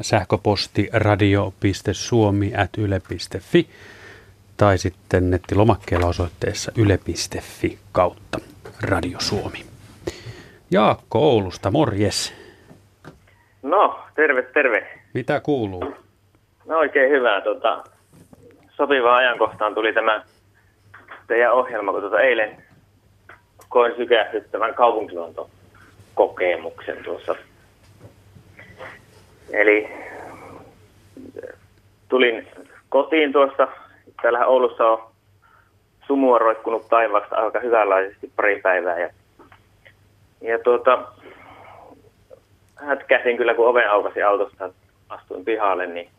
sähköposti 0.00 0.88
radio.suomi.yle.fi 0.92 3.68
tai 4.58 4.78
sitten 4.78 5.30
nettilomakkeella 5.30 6.06
osoitteessa 6.06 6.72
yle.fi 6.76 7.78
kautta 7.92 8.38
Radio 8.82 9.20
Suomi. 9.20 9.64
Jaakko 10.70 11.18
Oulusta, 11.18 11.70
morjes. 11.70 12.34
No, 13.62 14.00
terve, 14.14 14.42
terve. 14.42 14.86
Mitä 15.14 15.40
kuuluu? 15.40 15.94
No 16.66 16.78
oikein 16.78 17.10
hyvää. 17.10 17.40
Tota, 17.40 17.84
sopivaan 18.70 19.16
ajankohtaan 19.16 19.74
tuli 19.74 19.92
tämä 19.92 20.22
teidän 21.26 21.52
ohjelma, 21.52 21.92
kun 21.92 22.00
tuota 22.00 22.20
eilen 22.20 22.64
koin 23.68 23.96
sykähdyttävän 23.96 24.74
kaupunkiluontokokemuksen 24.74 27.04
tuossa. 27.04 27.34
Eli 29.52 29.88
tulin 32.08 32.48
kotiin 32.88 33.32
tuossa 33.32 33.68
täällä 34.22 34.46
Oulussa 34.46 34.86
on 34.86 35.10
sumua 36.06 36.38
roikkunut 36.38 36.88
taivaasta 36.88 37.36
aika 37.36 37.60
hyvänlaisesti 37.60 38.32
pari 38.36 38.60
päivää. 38.60 38.98
Ja, 38.98 39.10
ja 40.40 40.58
tuota, 40.58 41.02
hätkäsin 42.76 43.36
kyllä, 43.36 43.54
kun 43.54 43.68
oven 43.68 43.90
aukasi 43.90 44.22
autosta, 44.22 44.70
astuin 45.08 45.44
pihalle, 45.44 45.86
niin 45.86 46.10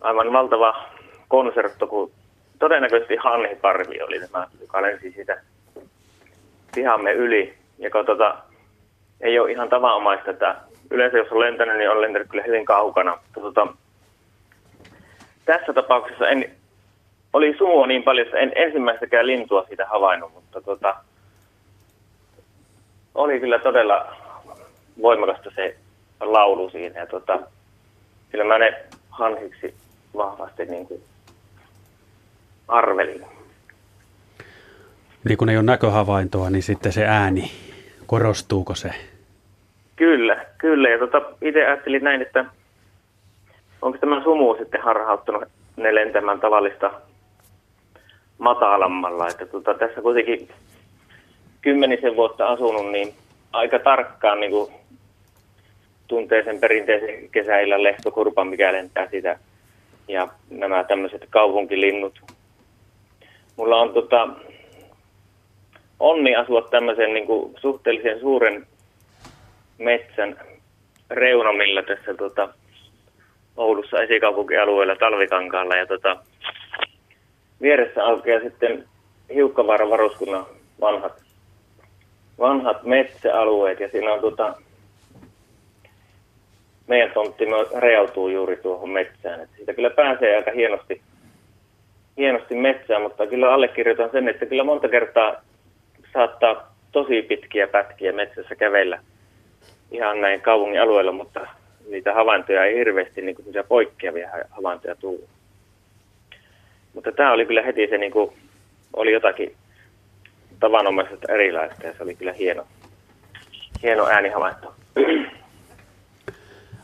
aivan 0.00 0.32
valtava 0.32 0.84
konsertto, 1.28 1.86
kun 1.86 2.10
todennäköisesti 2.58 3.16
Hanhiparvi 3.16 4.02
oli 4.02 4.20
tämä, 4.20 4.46
joka 4.60 4.82
lensi 4.82 5.12
sitä 5.12 5.42
pihamme 6.74 7.12
yli. 7.12 7.54
Ja 7.78 7.90
kun 7.90 8.06
tuota, 8.06 8.36
ei 9.20 9.38
ole 9.38 9.52
ihan 9.52 9.68
tavanomaista, 9.68 10.30
että 10.30 10.56
yleensä 10.90 11.18
jos 11.18 11.32
on 11.32 11.40
lentänyt, 11.40 11.76
niin 11.76 11.90
on 11.90 12.00
lentänyt 12.00 12.28
kyllä 12.28 12.42
hyvin 12.46 12.64
kaukana. 12.64 13.10
Mutta 13.10 13.40
tuota, 13.40 13.66
tässä 15.44 15.72
tapauksessa 15.72 16.28
en 16.28 16.50
oli 17.36 17.54
sumua 17.58 17.86
niin 17.86 18.02
paljon, 18.02 18.26
että 18.26 18.38
en 18.38 18.52
ensimmäistäkään 18.54 19.26
lintua 19.26 19.64
siitä 19.68 19.86
havainnut, 19.86 20.34
mutta 20.34 20.60
tota, 20.60 20.94
oli 23.14 23.40
kyllä 23.40 23.58
todella 23.58 24.16
voimakasta 25.02 25.50
se 25.54 25.76
laulu 26.20 26.70
siinä. 26.70 27.00
Ja 27.00 27.06
tota, 27.06 27.38
kyllä 28.30 28.44
mä 28.44 28.58
ne 28.58 28.84
hanhiksi 29.10 29.74
vahvasti 30.16 30.64
niin 30.64 30.86
kuin 30.86 31.02
arvelin. 32.68 33.24
Niin 35.24 35.38
kun 35.38 35.48
ei 35.48 35.56
ole 35.56 35.64
näköhavaintoa, 35.64 36.50
niin 36.50 36.62
sitten 36.62 36.92
se 36.92 37.06
ääni, 37.06 37.50
korostuuko 38.06 38.74
se? 38.74 38.90
Kyllä, 39.96 40.46
kyllä. 40.58 40.88
Ja 40.88 40.98
tota, 40.98 41.22
itse 41.42 41.66
ajattelin 41.66 42.04
näin, 42.04 42.22
että 42.22 42.44
onko 43.82 43.98
tämä 43.98 44.22
sumu 44.22 44.56
sitten 44.58 44.82
harhauttanut 44.82 45.44
ne 45.76 45.94
lentämään 45.94 46.40
tavallista 46.40 46.90
matalammalla. 48.38 49.28
Että 49.28 49.46
tota, 49.46 49.74
tässä 49.74 50.00
kuitenkin 50.00 50.48
kymmenisen 51.62 52.16
vuotta 52.16 52.46
asunut, 52.46 52.90
niin 52.90 53.14
aika 53.52 53.78
tarkkaan 53.78 54.40
niin 54.40 54.50
kuin 54.50 54.72
tuntee 56.08 56.44
sen 56.44 56.60
perinteisen 56.60 57.28
kesäillä 57.30 57.82
lehtokurpan, 57.82 58.48
mikä 58.48 58.72
lentää 58.72 59.08
sitä. 59.10 59.38
Ja 60.08 60.28
nämä 60.50 60.84
tämmöiset 60.84 61.26
kaupunkilinnut. 61.30 62.20
Mulla 63.56 63.76
on 63.76 63.92
tota, 63.94 64.28
onni 66.00 66.36
asua 66.36 66.62
tämmöisen 66.62 67.14
niin 67.14 67.26
kuin 67.26 67.54
suhteellisen 67.60 68.20
suuren 68.20 68.66
metsän 69.78 70.36
reunamilla 71.10 71.82
tässä 71.82 72.14
tota, 72.14 72.48
Oulussa 73.56 74.02
esikaupunkialueella 74.02 74.96
Talvikankaalla. 74.96 75.76
Ja 75.76 75.86
tota, 75.86 76.16
vieressä 77.62 78.04
aukeaa 78.04 78.40
sitten 78.40 78.84
Hiukkavaaran 79.34 79.90
varuskunnan 79.90 80.46
vanhat, 80.80 81.22
vanhat 82.38 82.82
metsäalueet 82.82 83.80
ja 83.80 83.88
siinä 83.88 84.12
on 84.12 84.20
tota, 84.20 84.54
meidän 86.86 87.10
tontti 87.14 87.44
rejautuu 87.78 88.28
juuri 88.28 88.56
tuohon 88.56 88.90
metsään. 88.90 89.40
että 89.40 89.56
siitä 89.56 89.74
kyllä 89.74 89.90
pääsee 89.90 90.36
aika 90.36 90.50
hienosti, 90.50 91.00
hienosti 92.16 92.54
metsään, 92.54 93.02
mutta 93.02 93.26
kyllä 93.26 93.54
allekirjoitan 93.54 94.10
sen, 94.10 94.28
että 94.28 94.46
kyllä 94.46 94.64
monta 94.64 94.88
kertaa 94.88 95.34
saattaa 96.12 96.74
tosi 96.92 97.22
pitkiä 97.22 97.66
pätkiä 97.66 98.12
metsässä 98.12 98.54
kävellä 98.54 98.98
ihan 99.90 100.20
näin 100.20 100.40
kaupungin 100.40 100.80
alueella, 100.80 101.12
mutta 101.12 101.46
niitä 101.88 102.14
havaintoja 102.14 102.64
ei 102.64 102.76
hirveästi 102.76 103.22
niin 103.22 103.36
poikkeavia 103.68 104.30
havaintoja 104.50 104.94
tullut. 104.94 105.35
Mutta 106.96 107.12
tämä 107.12 107.32
oli 107.32 107.46
kyllä 107.46 107.62
heti 107.62 107.86
se, 107.86 107.98
niin 107.98 108.12
kuin, 108.12 108.32
oli 108.92 109.12
jotakin 109.12 109.54
tavanomaisesta 110.60 111.32
erilaista 111.32 111.86
ja 111.86 111.92
se 111.92 112.02
oli 112.02 112.14
kyllä 112.14 112.32
hieno, 112.32 112.66
hieno 113.82 114.06
äänihavainto. 114.06 114.74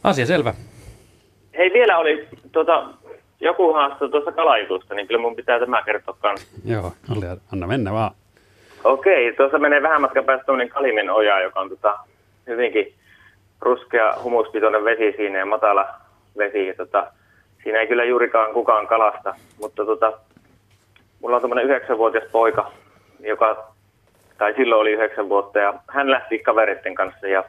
Asia 0.05 0.27
selvä. 0.27 0.55
Hei, 1.59 1.73
vielä 1.73 1.99
oli 1.99 2.29
tuota, 2.53 2.89
joku 3.41 3.73
haasto 3.73 4.09
tuossa 4.09 4.33
kalajutusta, 4.33 4.95
niin 4.95 5.07
kyllä 5.07 5.21
mun 5.21 5.37
pitää 5.37 5.61
tämä 5.61 5.83
kertoa 5.83 6.17
kanssa. 6.21 6.47
Joo, 6.65 6.93
anna 7.53 7.67
mennä 7.67 7.93
vaan. 7.93 8.15
Okei, 8.85 9.33
tuossa 9.33 9.59
menee 9.59 9.83
vähän 9.83 10.01
matkan 10.01 10.25
päästä 10.25 10.45
tuommoinen 10.45 10.75
Kalimen 10.75 11.11
oja, 11.11 11.41
joka 11.41 11.61
on 11.61 11.69
tota, 11.69 11.99
hyvinkin 12.47 12.95
ruskea 13.61 14.15
humuspitoinen 14.23 14.85
vesi 14.85 15.17
siinä 15.17 15.39
ja 15.39 15.47
matala 15.47 15.89
vesi. 16.39 16.67
Ja 16.67 16.75
tota, 16.75 17.13
siinä 17.63 17.81
ei 17.81 17.87
kyllä 17.87 18.05
juurikaan 18.05 18.53
kukaan 18.53 18.87
kalasta, 18.87 19.35
mutta 19.61 19.85
tota, 19.85 20.13
mulla 21.21 21.37
on 21.37 21.43
tämmöinen 21.43 21.65
yhdeksänvuotias 21.65 22.25
poika, 22.33 22.73
joka, 23.21 23.67
tai 24.39 24.55
silloin 24.55 24.81
oli 24.81 24.93
yhdeksän 24.93 25.29
vuotta, 25.29 25.59
ja 25.59 25.75
hän 25.89 26.11
lähti 26.11 26.39
kavereiden 26.39 26.95
kanssa 26.95 27.27
ja 27.27 27.45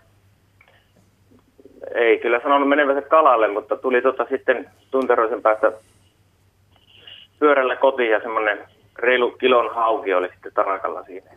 ei 1.96 2.20
kyllä 2.20 2.40
sanonut 2.44 2.70
menevänsä 2.70 3.02
kalalle, 3.02 3.48
mutta 3.48 3.78
tuli 3.78 4.02
tota 4.02 4.26
sitten 4.30 4.70
tunteroisen 4.92 5.42
päästä 5.42 5.72
pyörällä 7.40 7.76
kotiin 7.76 8.12
ja 8.12 8.20
semmoinen 8.20 8.60
reilu 9.00 9.32
kilon 9.32 9.76
hauki 9.76 10.14
oli 10.14 10.30
sitten 10.34 10.54
tarakalla 10.54 11.04
siinä. 11.04 11.32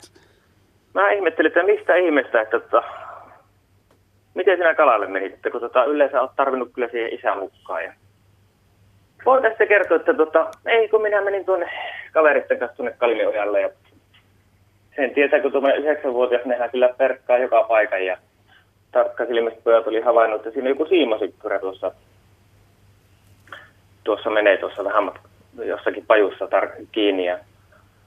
Mä 0.94 1.10
ihmettelin, 1.10 1.46
että 1.46 1.62
mistä 1.62 1.94
ihmeestä, 1.94 2.40
että 2.40 2.60
tota, 2.60 2.82
miten 4.34 4.56
sinä 4.56 4.74
kalalle 4.74 5.06
menit, 5.06 5.34
kun 5.52 5.60
tota, 5.60 5.84
yleensä 5.84 6.20
olet 6.20 6.36
tarvinnut 6.36 6.70
kyllä 6.74 6.88
siihen 6.88 7.14
isän 7.14 7.38
mukaan. 7.38 7.84
Ja 7.84 7.92
voin 9.26 9.42
tästä 9.42 9.66
kertoa, 9.66 9.96
että 9.96 10.14
tota, 10.14 10.50
ei 10.66 10.88
kun 10.88 11.02
minä 11.02 11.20
menin 11.20 11.44
tuonne 11.44 11.70
kaveritten 12.12 12.58
kanssa 12.58 12.76
tuonne 12.76 12.94
Kalimiojalle 12.98 13.60
ja 13.60 13.70
sen 14.96 15.10
tietää, 15.14 15.40
kun 15.40 15.52
tuommoinen 15.52 15.80
yhdeksänvuotias 15.80 16.44
nehän 16.44 16.70
kyllä 16.70 16.94
perkkaa 16.98 17.38
joka 17.38 17.62
paikan 17.62 18.06
ja 18.06 18.16
tarkkasilmiset 18.92 19.64
pojat 19.64 19.86
oli 19.86 20.00
havainnut, 20.00 20.40
että 20.40 20.50
siinä 20.50 20.68
joku 20.68 20.86
siimasikkura 20.86 21.58
tuossa, 21.58 21.92
tuossa 24.04 24.30
menee 24.30 24.56
tuossa 24.56 24.84
vähän 24.84 25.12
jossakin 25.64 26.06
pajussa 26.06 26.44
tar- 26.44 26.86
kiinni 26.92 27.26
ja 27.26 27.38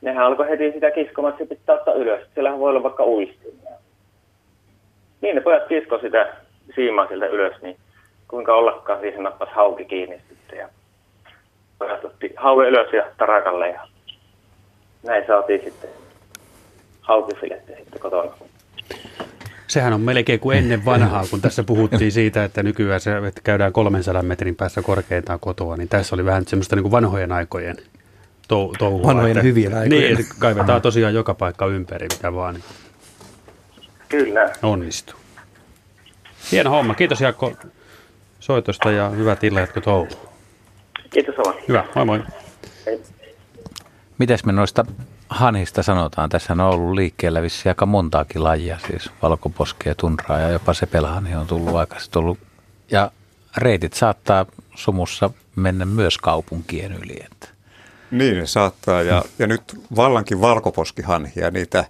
nehän 0.02 0.26
alkoi 0.26 0.50
heti 0.50 0.72
sitä 0.72 0.92
kiskomaan, 0.92 1.34
että 1.34 1.44
se 1.44 1.56
pitää 1.56 1.76
ottaa 1.76 1.94
ylös. 1.94 2.28
Siellähän 2.34 2.60
voi 2.60 2.70
olla 2.70 2.84
vaikka 2.84 3.06
uistimia. 3.06 3.72
Niin 5.22 5.36
ne 5.36 5.42
pojat 5.42 5.68
kisko 5.68 6.00
sitä 6.00 6.34
siimaa 6.76 7.08
sieltä 7.08 7.28
ylös, 7.28 7.62
niin 7.62 7.78
kuinka 8.28 8.56
ollakaan 8.56 9.00
siihen 9.00 9.24
nappas 9.24 9.50
hauki 9.50 9.86
kiinni 9.86 10.22
sitten. 10.30 10.60
Ja 10.60 10.70
pojat 11.80 12.06
otti 12.06 12.34
haue 12.38 12.68
ylös 12.68 12.94
ja 12.94 13.04
tarakalle 13.18 13.70
ja 13.70 13.88
näin 15.04 15.24
saatiin 15.28 15.62
sitten 15.64 15.90
haukifiletti 17.02 17.74
sitten 17.76 18.00
kotona. 18.00 18.32
Sehän 19.68 19.94
on 19.94 20.02
melkein 20.02 20.40
kuin 20.40 20.58
ennen 20.58 20.86
vanhaa, 20.86 21.26
kun 21.30 21.42
tässä 21.42 21.64
puhuttiin 21.64 22.12
siitä, 22.12 22.44
että 22.44 22.64
nykyään 22.64 23.00
se, 23.00 23.18
että 23.18 23.42
käydään 23.44 23.74
300 23.74 24.24
metrin 24.24 24.56
päässä 24.56 24.82
korkeintaan 24.82 25.40
kotoa, 25.40 25.78
niin 25.78 25.90
tässä 25.90 26.16
oli 26.16 26.26
vähän 26.26 26.46
semmoista 26.48 26.76
niin 26.76 26.84
kuin 26.84 26.92
vanhojen 26.92 27.32
aikojen 27.32 27.78
tou- 27.78 28.78
touhua. 28.78 29.08
Vanhojen 29.08 29.38
että, 29.38 29.44
hyvien 29.44 29.74
aikojen. 29.74 30.04
Niin, 30.04 30.20
että 30.20 30.36
kaivetaan 30.40 30.82
tosiaan 30.82 31.14
joka 31.14 31.34
paikka 31.34 31.66
ympäri, 31.66 32.08
mitä 32.14 32.34
vaan. 32.34 32.54
Niin 32.54 32.64
Kyllä. 34.10 34.50
Onnistuu. 34.64 35.16
Hieno 36.52 36.70
homma. 36.70 36.96
Kiitos 36.96 37.22
Jaakko 37.22 37.54
soitosta 38.40 38.92
ja 38.92 39.10
hyvät 39.10 39.44
illat 39.44 39.70
touhu. 39.84 40.29
Kiitos 41.10 41.36
sama. 41.36 41.54
Hyvä, 41.68 41.86
moi 41.96 42.06
moi. 42.06 42.24
Hei. 42.86 43.02
Mites 44.18 44.46
me 44.46 44.52
noista 44.52 44.86
hanhista 45.30 45.84
sanotaan? 45.84 46.30
Tässä 46.30 46.54
on 46.54 46.60
ollut 46.60 46.96
liikkeellä 46.96 47.42
vissi 47.42 47.70
aika 47.70 47.86
montaakin 47.86 48.44
lajia, 48.44 48.78
siis 48.88 49.10
valkoposkea, 49.22 49.96
tundraa 49.96 50.40
ja 50.40 50.50
jopa 50.50 50.74
sepelhanhi 50.74 51.36
on 51.36 51.48
tullut 51.48 51.76
aikaisemmin 51.76 52.12
tullut. 52.12 52.38
Ja 52.92 53.12
reitit 53.58 53.94
saattaa 53.94 54.46
sumussa 54.76 55.30
mennä 55.56 55.86
myös 55.86 56.18
kaupunkien 56.18 56.92
yli. 56.92 57.20
Että. 57.26 57.48
Niin, 58.12 58.38
ne 58.38 58.46
saattaa. 58.46 59.02
Ja, 59.02 59.24
ja 59.40 59.48
nyt 59.48 59.62
vallankin 59.96 60.42
valkoposkihanhia, 60.42 61.52
niitä, 61.52 61.86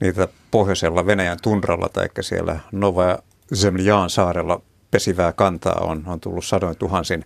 niitä 0.00 0.28
pohjoisella 0.50 1.06
Venäjän 1.06 1.38
tundralla 1.42 1.88
tai 1.88 2.08
siellä 2.20 2.58
Nova 2.72 3.18
Zemljan 3.54 4.10
saarella 4.10 4.60
pesivää 4.90 5.32
kantaa 5.32 5.80
on, 5.80 6.02
on 6.06 6.20
tullut 6.20 6.44
sadoin 6.44 6.76
tuhansin 6.76 7.24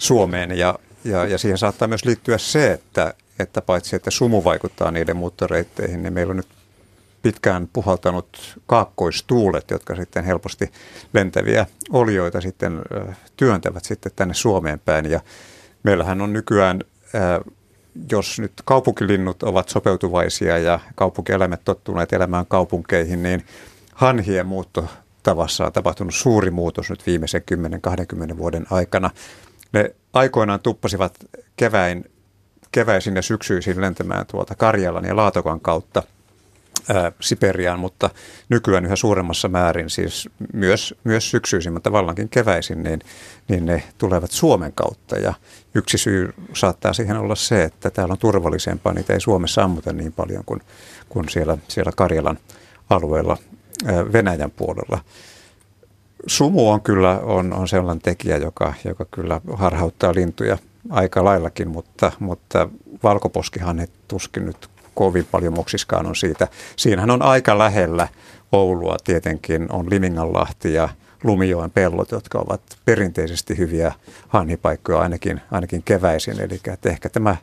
Suomeen. 0.00 0.58
Ja, 0.58 0.78
ja, 1.04 1.26
ja 1.26 1.38
siihen 1.38 1.58
saattaa 1.58 1.88
myös 1.88 2.04
liittyä 2.04 2.38
se, 2.38 2.72
että, 2.72 3.14
että 3.38 3.60
paitsi 3.60 3.96
että 3.96 4.10
sumu 4.10 4.44
vaikuttaa 4.44 4.90
niiden 4.90 5.16
muuttoreitteihin, 5.16 6.02
niin 6.02 6.12
meillä 6.12 6.30
on 6.30 6.36
nyt 6.36 6.48
pitkään 7.22 7.68
puhaltanut 7.72 8.58
kaakkoistuulet, 8.66 9.70
jotka 9.70 9.96
sitten 9.96 10.24
helposti 10.24 10.72
lentäviä 11.12 11.66
olioita 11.90 12.40
sitten 12.40 12.82
työntävät 13.36 13.84
sitten 13.84 14.12
tänne 14.16 14.34
Suomeen 14.34 14.78
päin. 14.78 15.10
Ja 15.10 15.20
meillähän 15.82 16.20
on 16.20 16.32
nykyään, 16.32 16.80
jos 18.12 18.40
nyt 18.40 18.52
kaupunkilinnut 18.64 19.42
ovat 19.42 19.68
sopeutuvaisia 19.68 20.58
ja 20.58 20.80
kaupunkieläimet 20.94 21.60
tottuneet 21.64 22.12
elämään 22.12 22.46
kaupunkeihin, 22.46 23.22
niin 23.22 23.44
hanhien 23.94 24.46
muuttotavassa 24.46 25.66
on 25.66 25.72
tapahtunut 25.72 26.14
suuri 26.14 26.50
muutos 26.50 26.90
nyt 26.90 27.06
viimeisen 27.06 27.42
10-20 28.32 28.36
vuoden 28.36 28.66
aikana. 28.70 29.10
Ne 29.72 29.94
aikoinaan 30.12 30.60
tuppasivat 30.60 31.14
keväin 31.56 32.04
keväisin 32.72 33.16
ja 33.16 33.22
syksyisin 33.22 33.80
lentämään 33.80 34.26
tuolta 34.26 34.54
Karjalan 34.54 35.04
ja 35.04 35.16
Laatokan 35.16 35.60
kautta 35.60 36.02
ää, 36.94 37.12
Siperiaan, 37.20 37.80
mutta 37.80 38.10
nykyään 38.48 38.84
yhä 38.84 38.96
suuremmassa 38.96 39.48
määrin, 39.48 39.90
siis 39.90 40.28
myös, 40.52 40.94
myös 41.04 41.30
syksyisin, 41.30 41.72
mutta 41.72 41.92
vallankin 41.92 42.28
keväisin, 42.28 42.82
niin, 42.82 43.00
niin 43.48 43.66
ne 43.66 43.82
tulevat 43.98 44.30
Suomen 44.30 44.72
kautta. 44.72 45.18
Ja 45.18 45.34
yksi 45.74 45.98
syy 45.98 46.34
saattaa 46.54 46.92
siihen 46.92 47.16
olla 47.16 47.34
se, 47.34 47.64
että 47.64 47.90
täällä 47.90 48.12
on 48.12 48.18
turvallisempaa, 48.18 48.92
niitä 48.92 49.12
ei 49.12 49.20
Suomessa 49.20 49.62
ammuta 49.62 49.92
niin 49.92 50.12
paljon 50.12 50.44
kuin, 50.46 50.60
kuin 51.08 51.28
siellä, 51.28 51.58
siellä 51.68 51.92
Karjalan 51.96 52.38
alueella 52.90 53.36
ää, 53.86 54.12
Venäjän 54.12 54.50
puolella. 54.50 55.04
Sumu 56.26 56.70
on 56.70 56.82
kyllä 56.82 57.18
on, 57.18 57.52
on 57.52 57.68
sellainen 57.68 58.02
tekijä, 58.02 58.36
joka, 58.36 58.74
joka 58.84 59.04
kyllä 59.10 59.40
harhauttaa 59.52 60.14
lintuja 60.14 60.58
aika 60.90 61.24
laillakin, 61.24 61.68
mutta, 61.68 62.12
mutta 62.18 62.68
valkoposkihan 63.02 63.86
tuskin 64.08 64.46
nyt 64.46 64.70
kovin 64.94 65.26
paljon 65.30 65.54
moksiskaan 65.54 66.06
on 66.06 66.16
siitä. 66.16 66.48
Siinähän 66.76 67.10
on 67.10 67.22
aika 67.22 67.58
lähellä 67.58 68.08
Oulua 68.52 68.96
tietenkin 69.04 69.72
on 69.72 69.90
Liminganlahti 69.90 70.74
ja 70.74 70.88
Lumijoen 71.24 71.70
pellot, 71.70 72.10
jotka 72.10 72.38
ovat 72.38 72.60
perinteisesti 72.84 73.58
hyviä 73.58 73.92
hanhipaikkoja 74.28 74.98
ainakin, 74.98 75.40
ainakin 75.50 75.82
keväisin. 75.82 76.40
Eli 76.40 76.60
että 76.72 76.88
ehkä 76.88 77.08
tämä 77.08 77.36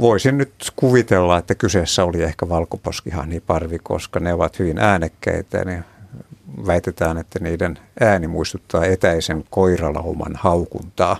voisin 0.00 0.38
nyt 0.38 0.54
kuvitella, 0.76 1.38
että 1.38 1.54
kyseessä 1.54 2.04
oli 2.04 2.22
ehkä 2.22 2.48
valkoposkihanhiparvi, 2.48 3.78
koska 3.82 4.20
ne 4.20 4.32
ovat 4.32 4.58
hyvin 4.58 4.78
äänekkäitä 4.78 5.64
ne 5.64 5.84
väitetään, 6.66 7.18
että 7.18 7.38
niiden 7.38 7.78
ääni 8.00 8.26
muistuttaa 8.26 8.84
etäisen 8.84 9.44
koiralauman 9.50 10.32
haukuntaa 10.34 11.16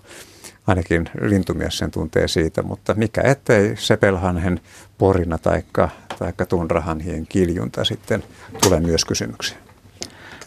ainakin 0.66 1.11
lintumies 1.21 1.79
sen 1.79 1.91
tuntee 1.91 2.29
siitä, 2.29 2.62
mutta 2.62 2.95
mikä 2.95 3.23
ettei 3.23 3.77
sepelhanhen 3.77 4.61
porina 4.99 5.39
taikka, 5.39 5.89
taikka 6.19 6.47
tunrahanhien 6.47 7.27
kiljunta 7.27 7.85
sitten 7.85 8.25
tule 8.62 8.81
myös 8.81 9.05
kysymyksiä. 9.05 9.57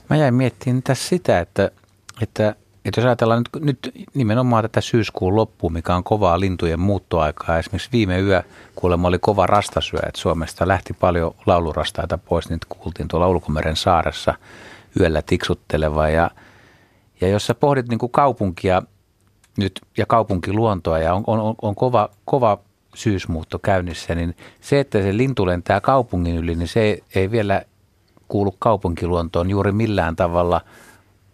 Mä 0.10 0.15
jäin 0.15 0.34
miettimään 0.34 0.84
tässä 0.84 1.10
sitä, 1.10 1.40
että, 1.40 1.72
että, 2.22 2.56
että 2.88 3.01
jos 3.01 3.05
ajatellaan 3.05 3.43
nyt, 3.53 3.64
nyt 3.65 4.07
nimenomaan 4.14 4.64
tätä 4.64 4.81
syyskuun 4.81 5.35
loppuun, 5.35 5.73
mikä 5.73 5.95
on 5.95 6.03
kovaa 6.03 6.39
lintujen 6.39 6.80
muuttoaikaa. 6.80 7.59
Esimerkiksi 7.59 7.89
viime 7.91 8.19
yö 8.19 8.43
kuulemma 8.76 9.07
oli 9.07 9.19
kova 9.19 9.47
rastasyö, 9.47 9.99
että 10.07 10.22
Suomesta 10.22 10.68
lähti 10.68 10.93
paljon 10.93 11.35
laulurastaita 11.45 12.18
pois, 12.18 12.49
niin 12.49 12.59
kuultiin 12.69 13.07
tuolla 13.07 13.27
Ulkomeren 13.27 13.76
saaressa 13.76 14.34
yöllä 14.99 15.22
tiksutteleva. 15.22 16.09
Ja, 16.09 16.31
ja 17.22 17.27
jos 17.27 17.47
sä 17.47 17.55
pohdit 17.55 17.88
niin 17.88 17.99
kuin 17.99 18.11
kaupunkia– 18.11 18.81
nyt 19.57 19.81
ja 19.97 20.05
kaupunkiluontoa 20.05 20.99
ja 20.99 21.14
on, 21.14 21.23
on, 21.27 21.55
on 21.61 21.76
kova, 21.76 22.09
kova 22.26 22.59
syysmuutto 22.95 23.59
käynnissä, 23.59 24.15
niin 24.15 24.35
se, 24.61 24.80
että 24.80 25.01
se 25.01 25.18
lintu 25.18 25.45
lentää 25.45 25.81
kaupungin 25.81 26.35
yli, 26.35 26.55
niin 26.55 26.68
se 26.68 26.99
ei 27.15 27.31
vielä 27.31 27.61
kuulu 28.27 28.55
kaupunkiluontoon 28.59 29.49
juuri 29.49 29.72
millään 29.72 30.15
tavalla. 30.15 30.61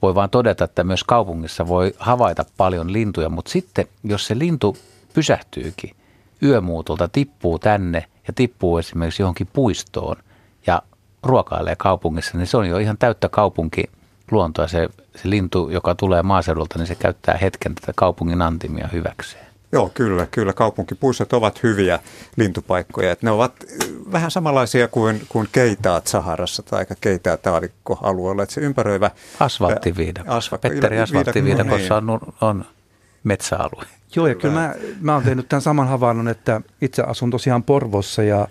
Voi 0.03 0.15
vaan 0.15 0.30
todeta, 0.30 0.63
että 0.63 0.84
myös 0.84 1.03
kaupungissa 1.03 1.67
voi 1.67 1.93
havaita 1.99 2.45
paljon 2.57 2.93
lintuja, 2.93 3.30
mutta 3.30 3.51
sitten 3.51 3.88
jos 4.03 4.27
se 4.27 4.39
lintu 4.39 4.77
pysähtyykin 5.13 5.95
yömuutolta, 6.41 7.07
tippuu 7.07 7.59
tänne 7.59 8.05
ja 8.27 8.34
tippuu 8.34 8.77
esimerkiksi 8.77 9.21
johonkin 9.21 9.47
puistoon 9.53 10.15
ja 10.67 10.81
ruokailee 11.23 11.75
kaupungissa, 11.75 12.38
niin 12.38 12.47
se 12.47 12.57
on 12.57 12.69
jo 12.69 12.77
ihan 12.77 12.97
täyttä 12.97 13.30
kaupunkiluontoa. 13.30 14.67
Se, 14.67 14.89
se 15.15 15.30
lintu, 15.30 15.69
joka 15.69 15.95
tulee 15.95 16.23
maaseudulta, 16.23 16.80
niin 16.80 16.88
se 16.88 16.95
käyttää 16.95 17.38
hetken 17.38 17.75
tätä 17.75 17.91
kaupungin 17.95 18.41
antimia 18.41 18.89
hyväkseen. 18.93 19.52
Joo, 19.73 19.91
kyllä, 19.93 20.27
kyllä. 20.31 20.53
Kaupunkipuistot 20.53 21.33
ovat 21.33 21.63
hyviä 21.63 21.99
lintupaikkoja. 22.35 23.11
Että 23.11 23.25
ne 23.25 23.31
ovat 23.31 23.53
vähän 24.11 24.31
samanlaisia 24.31 24.87
kuin, 24.87 25.21
kuin 25.29 25.47
keitaat 25.51 26.07
Saharassa 26.07 26.63
tai 26.63 26.85
keitaat 27.01 27.47
aavikkoalueella. 27.47 28.43
Että 28.43 28.55
se 28.55 28.61
ympäröivä... 28.61 29.11
Asfalttiviidakko. 29.39 30.33
Asfaltti, 30.33 30.69
Petteri 30.69 30.99
asfalttiviidakossa 30.99 31.95
on, 31.95 32.19
on 32.41 32.65
metsäalue. 33.23 33.85
Joo, 34.15 34.27
ja 34.27 34.35
kyllä 34.35 34.53
mä, 34.53 34.75
mä 35.01 35.13
oon 35.13 35.23
tehnyt 35.23 35.49
tämän 35.49 35.61
saman 35.61 35.87
havainnon, 35.87 36.27
että 36.27 36.61
itse 36.81 37.01
asun 37.01 37.31
tosiaan 37.31 37.63
Porvossa 37.63 38.23
ja, 38.23 38.47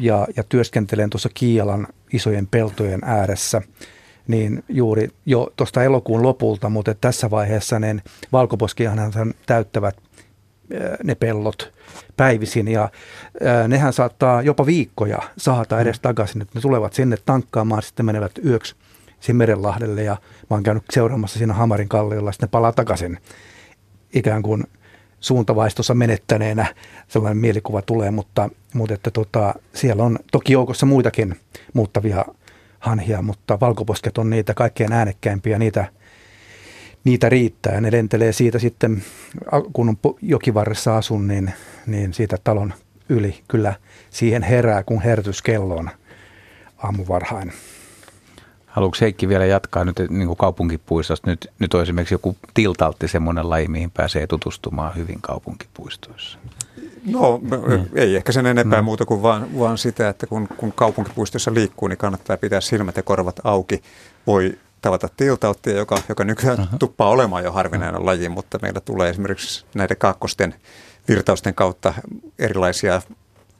ja, 0.00 0.26
ja 0.36 0.42
työskentelen 0.48 1.10
tuossa 1.10 1.28
Kiialan 1.34 1.86
isojen 2.12 2.46
peltojen 2.46 3.00
ääressä 3.04 3.62
niin 4.28 4.64
juuri 4.68 5.08
jo 5.26 5.52
tuosta 5.56 5.82
elokuun 5.82 6.22
lopulta, 6.22 6.68
mutta 6.68 6.94
tässä 6.94 7.30
vaiheessa 7.30 7.78
ne 7.78 7.96
valkoposkihan 8.32 8.98
täyttävät 9.46 9.96
ne 11.04 11.14
pellot 11.14 11.72
päivisin 12.16 12.68
ja 12.68 12.88
nehän 13.68 13.92
saattaa 13.92 14.42
jopa 14.42 14.66
viikkoja 14.66 15.18
saada 15.36 15.80
edes 15.80 16.00
takaisin, 16.00 16.42
että 16.42 16.52
ne 16.54 16.60
tulevat 16.60 16.92
sinne 16.92 17.16
tankkaamaan, 17.26 17.82
sitten 17.82 18.06
menevät 18.06 18.32
yöksi 18.44 18.76
sinne 19.20 19.38
Merenlahdelle 19.38 20.02
ja 20.02 20.16
mä 20.50 20.56
oon 20.56 20.62
käynyt 20.62 20.84
seuraamassa 20.92 21.38
siinä 21.38 21.54
Hamarin 21.54 21.88
kalliolla, 21.88 22.32
sitten 22.32 22.46
ne 22.46 22.50
palaa 22.50 22.72
takaisin. 22.72 23.18
Ikään 24.14 24.42
kuin 24.42 24.64
suuntavaistossa 25.20 25.94
menettäneenä 25.94 26.74
sellainen 27.08 27.36
mielikuva 27.36 27.82
tulee, 27.82 28.10
mutta, 28.10 28.50
mutta 28.74 28.94
että 28.94 29.10
tota, 29.10 29.54
siellä 29.74 30.02
on 30.02 30.18
toki 30.32 30.52
joukossa 30.52 30.86
muitakin 30.86 31.36
muuttavia 31.74 32.24
hanhia, 32.78 33.22
mutta 33.22 33.60
valkoposket 33.60 34.18
on 34.18 34.30
niitä 34.30 34.54
kaikkein 34.54 34.92
äänekkäimpiä, 34.92 35.58
niitä, 35.58 35.84
niitä 37.06 37.28
riittää 37.28 37.74
ja 37.74 37.80
ne 37.80 37.92
lentelee 37.92 38.32
siitä 38.32 38.58
sitten, 38.58 39.02
kun 39.72 39.88
on 39.88 39.96
jokivarressa 40.22 40.96
asun, 40.96 41.28
niin, 41.28 41.52
niin 41.86 42.14
siitä 42.14 42.36
talon 42.44 42.74
yli 43.08 43.42
kyllä 43.48 43.74
siihen 44.10 44.42
herää, 44.42 44.82
kun 44.82 45.02
herätyskello 45.02 45.76
on 45.76 45.90
aamuvarhain. 46.78 47.52
Haluatko 48.66 48.98
Heikki 49.00 49.28
vielä 49.28 49.46
jatkaa 49.46 49.84
nyt 49.84 49.96
niin 50.10 50.26
kuin 50.26 50.36
kaupunkipuistosta? 50.36 51.30
Nyt, 51.30 51.50
nyt 51.58 51.74
on 51.74 51.82
esimerkiksi 51.82 52.14
joku 52.14 52.36
tiltaltti 52.54 53.08
semmoinen 53.08 53.50
laji, 53.50 53.68
mihin 53.68 53.90
pääsee 53.90 54.26
tutustumaan 54.26 54.96
hyvin 54.96 55.18
kaupunkipuistoissa. 55.20 56.38
No 57.06 57.38
mm. 57.42 57.86
ei 57.94 58.16
ehkä 58.16 58.32
sen 58.32 58.46
enempää 58.46 58.80
mm. 58.80 58.84
muuta 58.84 59.04
kuin 59.04 59.22
vaan, 59.22 59.58
vaan 59.58 59.78
sitä, 59.78 60.08
että 60.08 60.26
kun, 60.26 60.48
kun 60.56 60.72
kaupunkipuistossa 60.72 61.54
liikkuu, 61.54 61.88
niin 61.88 61.98
kannattaa 61.98 62.36
pitää 62.36 62.60
silmät 62.60 62.96
ja 62.96 63.02
korvat 63.02 63.40
auki. 63.44 63.82
Voi 64.26 64.58
tavata 64.86 65.08
tiltauttia, 65.16 65.76
joka, 65.76 66.02
joka 66.08 66.24
nykyään 66.24 66.60
uh-huh. 66.60 66.78
tuppaa 66.78 67.08
olemaan 67.08 67.44
jo 67.44 67.52
harvinainen 67.52 68.06
laji, 68.06 68.28
mutta 68.28 68.58
meillä 68.62 68.80
tulee 68.80 69.10
esimerkiksi 69.10 69.64
näiden 69.74 69.96
kaakkosten 69.96 70.54
virtausten 71.08 71.54
kautta 71.54 71.94
erilaisia 72.38 73.02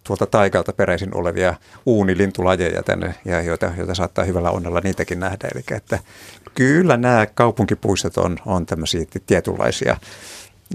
tuolta 0.04 0.26
taikalta 0.26 0.72
peräisin 0.72 1.16
olevia 1.16 1.54
uunilintulajeja 1.86 2.82
tänne, 2.82 3.14
ja 3.24 3.42
joita, 3.42 3.72
joita 3.76 3.94
saattaa 3.94 4.24
hyvällä 4.24 4.50
onnella 4.50 4.80
niitäkin 4.80 5.20
nähdä. 5.20 5.48
Eli 5.54 5.62
että 5.70 5.98
kyllä 6.54 6.96
nämä 6.96 7.26
kaupunkipuistot 7.34 8.16
on, 8.16 8.36
on 8.46 8.66
tämmöisiä 8.66 9.04
tietynlaisia 9.26 9.96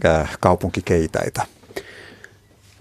ää, 0.04 0.28
kaupunkikeitaita. 0.40 1.46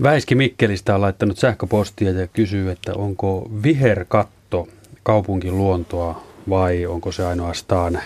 Väiski 0.03 0.35
Mikkelistä 0.35 0.95
on 0.95 1.01
laittanut 1.01 1.39
sähköpostia 1.39 2.11
ja 2.11 2.27
kysyy, 2.27 2.71
että 2.71 2.93
onko 2.95 3.51
viherkatto 3.63 4.69
kaupunkin 5.03 5.59
luontoa 5.59 6.30
vai 6.49 6.87
onko 6.87 7.13
se 7.13 7.27
ainoastaan 7.27 8.01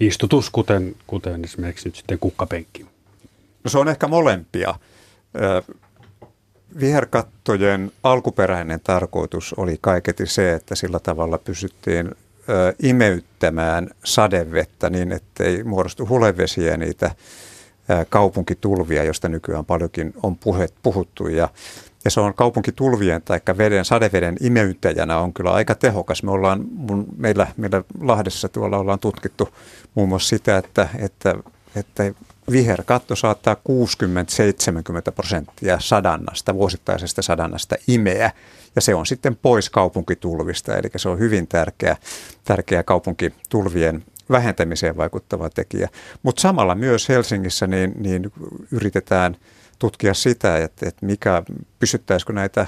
istutus, 0.00 0.50
kuten, 0.50 0.96
kuten 1.06 1.44
esimerkiksi 1.44 1.88
nyt 1.88 1.96
sitten 1.96 2.18
kukkapenkki? 2.18 2.86
No 3.64 3.70
se 3.70 3.78
on 3.78 3.88
ehkä 3.88 4.08
molempia. 4.08 4.74
Viherkattojen 6.80 7.92
alkuperäinen 8.02 8.80
tarkoitus 8.80 9.54
oli 9.54 9.78
kaiketi 9.80 10.26
se, 10.26 10.52
että 10.52 10.74
sillä 10.74 10.98
tavalla 10.98 11.38
pysyttiin 11.38 12.14
imeyttämään 12.82 13.90
sadevettä 14.04 14.90
niin, 14.90 15.12
ettei 15.12 15.64
muodostu 15.64 16.08
hulevesiä 16.08 16.76
niitä 16.76 17.10
kaupunkitulvia, 18.08 19.04
josta 19.04 19.28
nykyään 19.28 19.64
paljonkin 19.64 20.14
on 20.22 20.36
puhuttu. 20.82 21.28
Ja, 21.28 21.48
ja 22.04 22.10
se 22.10 22.20
on 22.20 22.34
kaupunkitulvien 22.34 23.22
tai 23.22 23.40
veden, 23.58 23.84
sadeveden 23.84 24.36
imeyttäjänä 24.40 25.18
on 25.18 25.32
kyllä 25.32 25.52
aika 25.52 25.74
tehokas. 25.74 26.22
Me 26.22 26.30
ollaan, 26.30 26.64
mun, 26.70 27.06
meillä, 27.16 27.46
meillä 27.56 27.84
Lahdessa 28.00 28.48
tuolla 28.48 28.78
ollaan 28.78 28.98
tutkittu 28.98 29.48
muun 29.94 30.08
muassa 30.08 30.28
sitä, 30.28 30.58
että, 30.58 30.88
että, 30.98 31.34
että 31.76 32.12
viherkatto 32.50 33.16
saattaa 33.16 33.54
60-70 33.54 35.12
prosenttia 35.14 35.80
sadannasta, 35.80 36.54
vuosittaisesta 36.54 37.22
sadannasta 37.22 37.76
imeä, 37.88 38.30
ja 38.76 38.80
se 38.80 38.94
on 38.94 39.06
sitten 39.06 39.36
pois 39.42 39.70
kaupunkitulvista, 39.70 40.76
eli 40.76 40.88
se 40.96 41.08
on 41.08 41.18
hyvin 41.18 41.46
tärkeä, 41.46 41.96
tärkeä 42.44 42.82
kaupunkitulvien 42.82 44.04
vähentämiseen 44.30 44.96
vaikuttava 44.96 45.50
tekijä. 45.50 45.88
Mutta 46.22 46.40
samalla 46.40 46.74
myös 46.74 47.08
Helsingissä 47.08 47.66
niin, 47.66 47.92
niin 47.96 48.32
yritetään 48.70 49.36
tutkia 49.82 50.14
sitä, 50.14 50.56
että, 50.56 50.88
että 50.88 51.06
mikä, 51.06 51.42
pysyttäisikö 51.78 52.32
näitä 52.32 52.66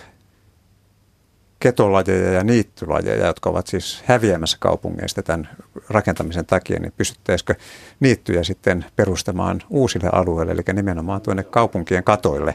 ketolajeja 1.61 2.33
ja 2.33 2.45
niittylajeja, 2.45 3.27
jotka 3.27 3.51
ovat 3.51 3.67
siis 3.67 4.03
häviämässä 4.07 4.57
kaupungeista 4.61 5.23
tämän 5.23 5.49
rakentamisen 5.89 6.47
takia, 6.47 6.81
niin 6.81 6.93
pystyttäisikö 6.97 7.55
niittyjä 8.01 8.45
sitten 8.45 8.85
perustamaan 8.97 9.63
uusille 9.71 10.09
alueille, 10.13 10.53
eli 10.53 10.63
nimenomaan 10.73 11.21
tuonne 11.21 11.43
kaupunkien 11.43 12.05
katoille. 12.05 12.55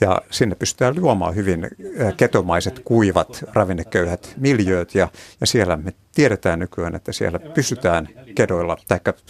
Ja 0.00 0.22
sinne 0.30 0.54
pystytään 0.54 0.94
luomaan 1.00 1.34
hyvin 1.34 1.68
ketomaiset, 2.16 2.80
kuivat, 2.84 3.44
ravinneköyhät 3.52 4.34
miljööt, 4.36 4.94
ja, 4.94 5.08
ja 5.40 5.46
siellä 5.46 5.76
me 5.76 5.92
tiedetään 6.14 6.58
nykyään, 6.58 6.94
että 6.94 7.12
siellä 7.12 7.38
pystytään 7.38 8.08
kedoilla, 8.34 8.76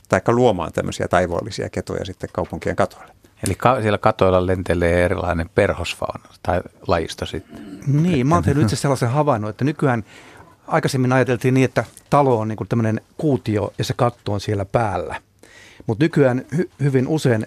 tai 0.08 0.20
luomaan 0.28 0.72
tämmöisiä 0.72 1.08
taivoallisia 1.08 1.70
ketoja 1.70 2.04
sitten 2.04 2.30
kaupunkien 2.32 2.76
katoille. 2.76 3.18
Eli 3.46 3.54
ka- 3.54 3.80
siellä 3.80 3.98
katoilla 3.98 4.46
lentelee 4.46 5.04
erilainen 5.04 5.50
perhosfauna 5.54 6.28
tai 6.42 6.60
lajisto 6.86 7.26
sitten. 7.26 7.80
Niin, 7.86 8.26
mä 8.26 8.34
oon 8.34 8.44
tehnyt 8.44 8.62
itse 8.62 8.76
sellaisen 8.76 9.10
havainnon, 9.10 9.50
että 9.50 9.64
nykyään 9.64 10.04
aikaisemmin 10.66 11.12
ajateltiin 11.12 11.54
niin, 11.54 11.64
että 11.64 11.84
talo 12.10 12.38
on 12.38 12.48
niin 12.48 12.58
tämmöinen 12.68 13.00
kuutio 13.16 13.72
ja 13.78 13.84
se 13.84 13.94
katto 13.96 14.32
on 14.32 14.40
siellä 14.40 14.64
päällä. 14.64 15.20
Mutta 15.86 16.04
nykyään 16.04 16.44
hy- 16.54 16.70
hyvin 16.82 17.08
usein 17.08 17.46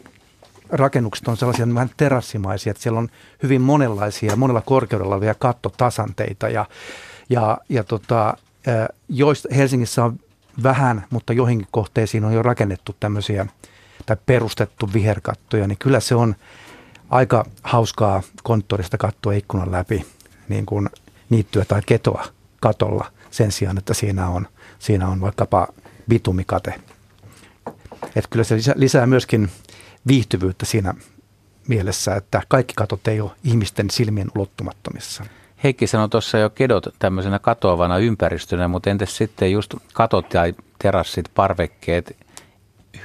rakennukset 0.69 1.27
on 1.27 1.37
sellaisia 1.37 1.73
vähän 1.73 1.89
terassimaisia, 1.97 2.71
että 2.71 2.83
siellä 2.83 2.99
on 2.99 3.09
hyvin 3.43 3.61
monenlaisia, 3.61 4.35
monella 4.35 4.61
korkeudella 4.61 5.15
olevia 5.15 5.35
kattotasanteita 5.35 6.49
ja, 6.49 6.65
ja, 7.29 7.57
ja 7.69 7.83
tota, 7.83 8.37
joista 9.09 9.49
Helsingissä 9.55 10.03
on 10.03 10.19
vähän, 10.63 11.05
mutta 11.09 11.33
joihinkin 11.33 11.67
kohteisiin 11.71 12.25
on 12.25 12.33
jo 12.33 12.43
rakennettu 12.43 12.95
tämmöisiä 12.99 13.45
tai 14.05 14.17
perustettu 14.25 14.89
viherkattoja, 14.93 15.67
niin 15.67 15.77
kyllä 15.77 15.99
se 15.99 16.15
on 16.15 16.35
aika 17.09 17.45
hauskaa 17.63 18.23
konttorista 18.43 18.97
katsoa 18.97 19.33
ikkunan 19.33 19.71
läpi 19.71 20.05
niin 20.49 20.65
kuin 20.65 20.89
niittyä 21.29 21.65
tai 21.65 21.81
ketoa 21.85 22.25
katolla 22.59 23.11
sen 23.31 23.51
sijaan, 23.51 23.77
että 23.77 23.93
siinä 23.93 24.29
on, 24.29 24.47
siinä 24.79 25.07
on 25.07 25.21
vaikkapa 25.21 25.67
bitumikate. 26.09 26.73
Että 28.15 28.29
kyllä 28.29 28.43
se 28.43 28.55
lisää, 28.55 28.73
lisää 28.77 29.05
myöskin 29.05 29.49
viihtyvyyttä 30.07 30.65
siinä 30.65 30.93
mielessä, 31.67 32.15
että 32.15 32.41
kaikki 32.47 32.73
katot 32.73 33.07
ei 33.07 33.21
ole 33.21 33.31
ihmisten 33.43 33.89
silmien 33.89 34.31
ulottumattomissa. 34.35 35.25
Heikki 35.63 35.87
sanoi 35.87 36.09
tuossa 36.09 36.37
jo 36.37 36.49
kedot 36.49 36.87
tämmöisenä 36.99 37.39
katoavana 37.39 37.97
ympäristönä, 37.97 38.67
mutta 38.67 38.89
entäs 38.89 39.17
sitten 39.17 39.51
just 39.51 39.75
katot 39.93 40.29
tai 40.29 40.53
terassit, 40.79 41.31
parvekkeet 41.35 42.17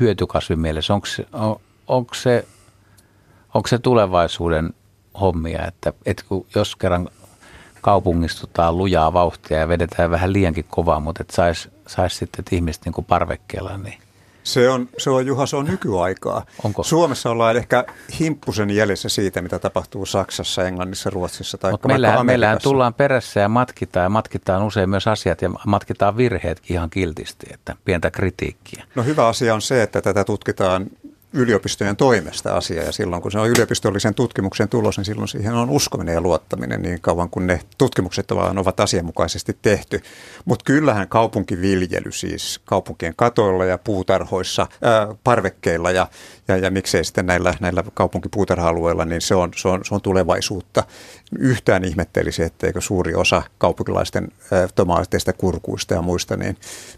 hyötykasvimielessä, 0.00 0.94
onko 0.94 1.06
se, 1.06 1.26
on, 1.32 1.60
onko 1.86 2.14
se, 2.14 2.46
onko 3.54 3.68
se 3.68 3.78
tulevaisuuden 3.78 4.74
hommia, 5.20 5.66
että, 5.66 5.92
että 6.06 6.24
kun 6.28 6.46
jos 6.54 6.76
kerran 6.76 7.08
kaupungistutaan 7.80 8.78
lujaa 8.78 9.12
vauhtia 9.12 9.58
ja 9.58 9.68
vedetään 9.68 10.10
vähän 10.10 10.32
liiankin 10.32 10.64
kovaa, 10.70 11.00
mutta 11.00 11.24
saisi 11.30 11.70
sais 11.86 12.18
sitten 12.18 12.40
että 12.40 12.56
ihmiset 12.56 12.84
niin 12.84 13.04
parvekkeella, 13.04 13.78
niin 13.78 13.98
se 14.46 14.68
on, 14.70 14.88
se 14.98 15.10
on, 15.10 15.26
Juha, 15.26 15.46
se 15.46 15.56
on 15.56 15.64
nykyaikaa. 15.64 16.46
Onko? 16.64 16.82
Suomessa 16.82 17.30
ollaan 17.30 17.56
ehkä 17.56 17.84
himppusen 18.20 18.70
jäljessä 18.70 19.08
siitä, 19.08 19.42
mitä 19.42 19.58
tapahtuu 19.58 20.06
Saksassa, 20.06 20.64
Englannissa, 20.64 21.10
Ruotsissa 21.10 21.58
tai 21.58 21.70
Mutta 21.70 21.88
meillähän, 21.88 22.26
meillähän 22.26 22.58
tullaan 22.62 22.94
perässä 22.94 23.40
ja 23.40 23.48
matkitaan 23.48 24.04
ja 24.04 24.08
matkitaan 24.08 24.62
usein 24.62 24.90
myös 24.90 25.06
asiat 25.06 25.42
ja 25.42 25.50
matkitaan 25.66 26.16
virheetkin 26.16 26.74
ihan 26.74 26.90
kiltisti, 26.90 27.46
että 27.54 27.76
pientä 27.84 28.10
kritiikkiä. 28.10 28.84
No 28.94 29.02
hyvä 29.02 29.26
asia 29.28 29.54
on 29.54 29.62
se, 29.62 29.82
että 29.82 30.02
tätä 30.02 30.24
tutkitaan 30.24 30.86
yliopistojen 31.36 31.96
toimesta 31.96 32.56
asia 32.56 32.82
ja 32.82 32.92
silloin 32.92 33.22
kun 33.22 33.32
se 33.32 33.38
on 33.38 33.48
yliopistollisen 33.48 34.14
tutkimuksen 34.14 34.68
tulos, 34.68 34.96
niin 34.96 35.04
silloin 35.04 35.28
siihen 35.28 35.54
on 35.54 35.70
uskominen 35.70 36.14
ja 36.14 36.20
luottaminen 36.20 36.82
niin 36.82 37.00
kauan 37.00 37.30
kuin 37.30 37.46
ne 37.46 37.60
tutkimukset 37.78 38.30
ovat 38.30 38.80
asianmukaisesti 38.80 39.58
tehty. 39.62 40.00
Mutta 40.44 40.64
kyllähän 40.64 41.08
kaupunkiviljely 41.08 42.12
siis 42.12 42.60
kaupunkien 42.64 43.14
katoilla 43.16 43.64
ja 43.64 43.78
puutarhoissa, 43.78 44.66
ää, 44.82 45.08
parvekkeilla 45.24 45.90
ja, 45.90 46.08
ja, 46.48 46.56
ja 46.56 46.70
miksei 46.70 47.04
sitten 47.04 47.26
näillä, 47.26 47.54
näillä 47.60 47.84
kaupunkipuutarha-alueilla, 47.94 49.04
niin 49.04 49.20
se 49.20 49.34
on, 49.34 49.50
se, 49.56 49.68
on, 49.68 49.84
se 49.84 49.94
on 49.94 50.00
tulevaisuutta. 50.00 50.84
Yhtään 51.38 51.84
ihmettelisi, 51.84 52.42
etteikö 52.42 52.80
suuri 52.80 53.14
osa 53.14 53.42
kaupunkilaisten 53.58 54.28
ää, 54.52 54.68
tomaateista, 54.74 55.32
kurkuista 55.32 55.94
ja 55.94 56.02
muista 56.02 56.36
niin 56.36 56.56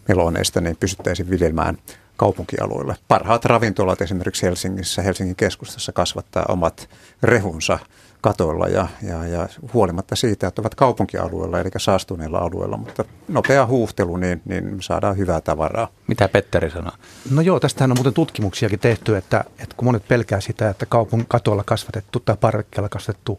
meloneista 0.08 0.60
niin 0.60 0.76
pysyttäisiin 0.76 1.30
viljelmään 1.30 1.78
kaupunkialueille. 2.18 2.96
Parhaat 3.08 3.44
ravintolat 3.44 4.02
esimerkiksi 4.02 4.46
Helsingissä, 4.46 5.02
Helsingin 5.02 5.36
keskustassa 5.36 5.92
kasvattaa 5.92 6.44
omat 6.48 6.88
rehunsa 7.22 7.78
katoilla 8.20 8.68
ja, 8.68 8.88
ja, 9.02 9.26
ja 9.26 9.48
huolimatta 9.74 10.16
siitä, 10.16 10.46
että 10.46 10.62
ovat 10.62 10.74
kaupunkialueella 10.74 11.60
eli 11.60 11.70
saastuneilla 11.76 12.38
alueilla, 12.38 12.76
mutta 12.76 13.04
nopea 13.28 13.66
huuhtelu, 13.66 14.16
niin, 14.16 14.42
niin 14.44 14.76
saadaan 14.80 15.16
hyvää 15.16 15.40
tavaraa. 15.40 15.88
Mitä 16.06 16.28
Petteri 16.28 16.70
sanoo? 16.70 16.92
No 17.30 17.40
joo, 17.40 17.60
tästähän 17.60 17.90
on 17.90 17.96
muuten 17.96 18.14
tutkimuksiakin 18.14 18.78
tehty, 18.78 19.16
että, 19.16 19.44
että 19.58 19.74
kun 19.76 19.84
monet 19.84 20.08
pelkää 20.08 20.40
sitä, 20.40 20.70
että 20.70 20.86
kaupungin 20.86 21.28
katoilla 21.28 21.64
kasvatettu 21.64 22.20
tai 22.20 22.36
parvekkeella 22.40 22.88
kasvatettu 22.88 23.38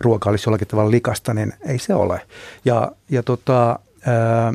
ruoka 0.00 0.30
olisi 0.30 0.48
jollakin 0.48 0.68
tavalla 0.68 0.90
likasta, 0.90 1.34
niin 1.34 1.52
ei 1.66 1.78
se 1.78 1.94
ole. 1.94 2.20
Ja, 2.64 2.92
ja 3.10 3.22
tota, 3.22 3.78
ää, 4.06 4.52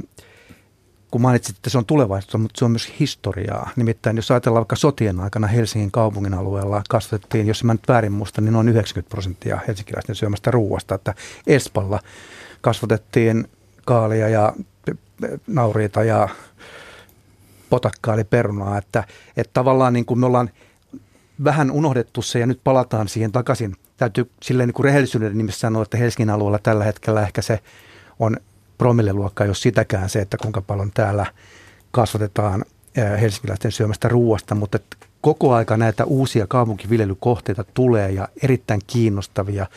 kun 1.11 1.21
mainitsit, 1.21 1.55
että 1.55 1.69
se 1.69 1.77
on 1.77 1.85
tulevaisuutta, 1.85 2.37
mutta 2.37 2.59
se 2.59 2.65
on 2.65 2.71
myös 2.71 2.93
historiaa. 2.99 3.69
Nimittäin 3.75 4.15
jos 4.15 4.31
ajatellaan 4.31 4.61
vaikka 4.61 4.75
sotien 4.75 5.19
aikana 5.19 5.47
Helsingin 5.47 5.91
kaupungin 5.91 6.33
alueella 6.33 6.81
kasvatettiin, 6.89 7.47
jos 7.47 7.63
mä 7.63 7.73
nyt 7.73 7.87
väärin 7.87 8.11
muista, 8.11 8.41
niin 8.41 8.53
noin 8.53 8.69
90 8.69 9.09
prosenttia 9.09 9.59
helsinkiläisten 9.67 10.15
syömästä 10.15 10.51
ruuasta. 10.51 10.95
Että 10.95 11.13
Espalla 11.47 11.99
kasvatettiin 12.61 13.47
kaalia 13.85 14.29
ja 14.29 14.53
nauriita 15.47 16.03
ja 16.03 16.29
potakkaa 17.69 18.13
eli 18.13 18.23
perunaa. 18.23 18.77
Että, 18.77 19.03
että 19.37 19.53
tavallaan 19.53 19.93
niin 19.93 20.05
kuin 20.05 20.19
me 20.19 20.25
ollaan 20.25 20.49
vähän 21.43 21.71
unohdettu 21.71 22.21
se 22.21 22.39
ja 22.39 22.45
nyt 22.45 22.61
palataan 22.63 23.07
siihen 23.07 23.31
takaisin. 23.31 23.75
Täytyy 23.97 24.31
silleen 24.43 24.67
niin 24.67 24.73
kuin 24.73 24.83
rehellisyyden 24.83 25.37
nimessä 25.37 25.59
sanoa, 25.59 25.83
että 25.83 25.97
Helsingin 25.97 26.29
alueella 26.29 26.59
tällä 26.59 26.83
hetkellä 26.83 27.21
ehkä 27.21 27.41
se 27.41 27.59
on 28.19 28.37
promilleluokka, 28.79 29.45
jos 29.45 29.61
sitäkään 29.61 30.09
se, 30.09 30.19
että 30.19 30.37
kuinka 30.37 30.61
paljon 30.61 30.91
täällä 30.93 31.25
kasvatetaan 31.91 32.65
helsinkiläisten 33.21 33.71
syömästä 33.71 34.07
ruoasta, 34.07 34.55
mutta 34.55 34.79
koko 35.21 35.53
aika 35.53 35.77
näitä 35.77 36.05
uusia 36.05 36.47
kaupunkiviljelykohteita 36.47 37.63
tulee 37.73 38.11
ja 38.11 38.27
erittäin 38.43 38.81
kiinnostavia. 38.87 39.67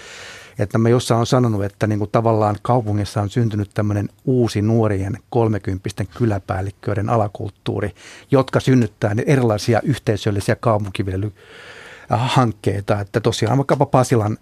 Että 0.58 0.78
mä 0.78 0.88
jossain 0.88 1.20
on 1.20 1.26
sanonut, 1.26 1.64
että 1.64 1.86
niin 1.86 1.98
kuin 1.98 2.10
tavallaan 2.10 2.56
kaupungissa 2.62 3.22
on 3.22 3.30
syntynyt 3.30 3.70
tämmöinen 3.74 4.08
uusi 4.24 4.62
nuorien 4.62 5.18
kolmekymppisten 5.30 6.06
kyläpäällikköiden 6.06 7.08
alakulttuuri, 7.08 7.94
jotka 8.30 8.60
synnyttää 8.60 9.14
erilaisia 9.26 9.80
yhteisöllisiä 9.84 10.56
kaupunkiviljelyhankkeita. 10.56 13.00
Että 13.00 13.20
tosiaan 13.20 13.58
vaikkapa 13.58 13.86
Pasilan 13.86 14.38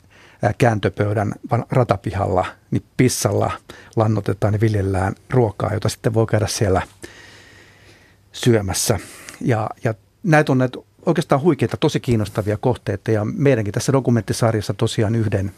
kääntöpöydän 0.59 1.33
ratapihalla, 1.71 2.47
niin 2.71 2.83
pissalla 2.97 3.51
lannotetaan 3.97 4.55
ja 4.55 4.61
viljellään 4.61 5.15
ruokaa, 5.31 5.75
jota 5.75 5.89
sitten 5.89 6.15
voi 6.15 6.27
käydä 6.27 6.47
siellä 6.47 6.83
syömässä. 8.33 8.99
Ja, 9.41 9.71
ja 9.85 9.95
näitä 10.23 10.53
on 10.53 10.59
näitä 10.59 10.79
oikeastaan 11.07 11.41
huikeita, 11.41 11.77
tosi 11.77 12.01
kiinnostavia 12.01 12.57
kohteita 12.57 13.11
ja 13.11 13.25
meidänkin 13.25 13.75
tässä 13.75 13.93
dokumenttisarjassa 13.93 14.75
tosiaan 14.75 15.15
yhden, 15.15 15.53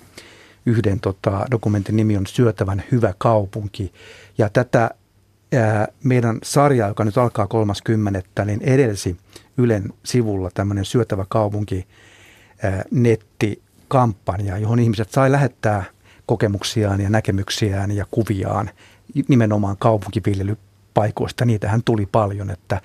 yhden 0.66 1.00
tota, 1.00 1.46
dokumentin 1.50 1.96
nimi 1.96 2.16
on 2.16 2.26
Syötävän 2.26 2.82
hyvä 2.92 3.14
kaupunki. 3.18 3.92
Ja 4.38 4.48
tätä 4.48 4.90
ää, 5.52 5.88
meidän 6.04 6.38
sarjaa, 6.42 6.88
joka 6.88 7.04
nyt 7.04 7.18
alkaa 7.18 7.46
30. 7.46 8.44
niin 8.44 8.62
edelsi 8.62 9.16
Ylen 9.56 9.92
sivulla 10.04 10.50
tämmöinen 10.54 10.84
Syötävä 10.84 11.26
kaupunki 11.28 11.86
ää, 12.62 12.84
netti 12.90 13.62
kampanja, 13.92 14.58
johon 14.58 14.78
ihmiset 14.78 15.10
sai 15.10 15.32
lähettää 15.32 15.84
kokemuksiaan 16.26 17.00
ja 17.00 17.10
näkemyksiään 17.10 17.90
ja 17.90 18.06
kuviaan 18.10 18.70
nimenomaan 19.28 19.76
kaupunkiviljelypaikoista. 19.76 21.44
Niitähän 21.44 21.82
tuli 21.84 22.06
paljon, 22.12 22.50
että 22.50 22.80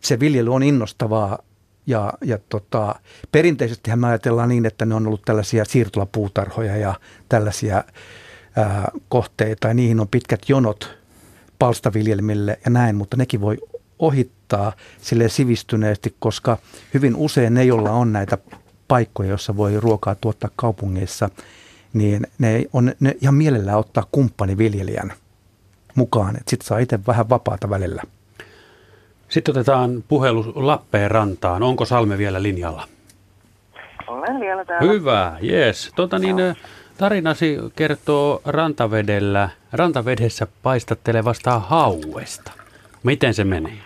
se 0.00 0.20
viljely 0.20 0.54
on 0.54 0.62
innostavaa 0.62 1.38
ja, 1.86 2.12
ja 2.24 2.38
tota, 2.48 2.94
perinteisesti 3.32 3.96
me 3.96 4.06
ajatellaan 4.06 4.48
niin, 4.48 4.66
että 4.66 4.86
ne 4.86 4.94
on 4.94 5.06
ollut 5.06 5.22
tällaisia 5.24 5.64
siirtolapuutarhoja 5.64 6.76
ja 6.76 6.94
tällaisia 7.28 7.84
ää, 8.56 8.90
kohteita 9.08 9.68
ja 9.68 9.74
niihin 9.74 10.00
on 10.00 10.08
pitkät 10.08 10.48
jonot 10.48 10.98
palstaviljelmille 11.58 12.58
ja 12.64 12.70
näin, 12.70 12.96
mutta 12.96 13.16
nekin 13.16 13.40
voi 13.40 13.58
ohittaa 13.98 14.72
sille 15.00 15.28
sivistyneesti, 15.28 16.16
koska 16.18 16.58
hyvin 16.94 17.16
usein 17.16 17.54
ne, 17.54 17.64
joilla 17.64 17.90
on 17.90 18.12
näitä 18.12 18.38
paikkoja, 18.88 19.28
joissa 19.28 19.56
voi 19.56 19.80
ruokaa 19.80 20.14
tuottaa 20.14 20.50
kaupungeissa, 20.56 21.28
niin 21.92 22.26
ne 22.38 22.64
on 22.72 22.92
ne 23.00 23.14
ihan 23.20 23.34
mielellään 23.34 23.78
ottaa 23.78 24.04
kumppaniviljelijän 24.12 25.12
mukaan, 25.94 26.36
että 26.36 26.50
sitten 26.50 26.66
saa 26.66 26.78
itse 26.78 26.98
vähän 27.06 27.28
vapaata 27.28 27.70
välillä. 27.70 28.02
Sitten 29.28 29.52
otetaan 29.52 30.04
puhelu 30.08 30.52
Lappeenrantaan. 30.54 31.62
Onko 31.62 31.84
Salme 31.84 32.18
vielä 32.18 32.42
linjalla? 32.42 32.88
Olen 34.06 34.40
vielä 34.40 34.64
täällä. 34.64 34.92
Hyvä, 34.92 35.38
yes. 35.42 35.92
Tota 35.96 36.18
niin, 36.18 36.36
tarinasi 36.98 37.58
kertoo 37.76 38.40
rantavedellä, 38.44 39.48
rantavedessä 39.72 40.46
paistattelevasta 40.62 41.58
hauesta. 41.58 42.52
Miten 43.02 43.34
se 43.34 43.44
meni? 43.44 43.82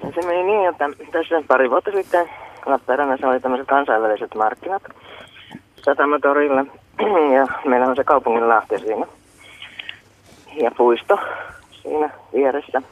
Se 0.00 0.26
meni 0.26 0.42
niin, 0.42 0.68
että 0.68 0.84
tässä 1.12 1.42
pari 1.48 1.70
vuotta 1.70 1.90
sitten 1.90 2.28
Lappeenrannassa 2.66 3.28
oli 3.28 3.40
tämmöiset 3.40 3.68
kansainväliset 3.68 4.34
markkinat 4.34 4.82
Satamatorilla. 5.76 6.64
Ja 7.36 7.46
meillä 7.64 7.86
on 7.86 7.96
se 7.96 8.04
kaupungin 8.04 8.48
lähtö 8.48 8.78
siinä. 8.78 9.06
Ja 10.54 10.70
puisto 10.76 11.18
siinä 11.70 12.10
vieressä. 12.32 12.82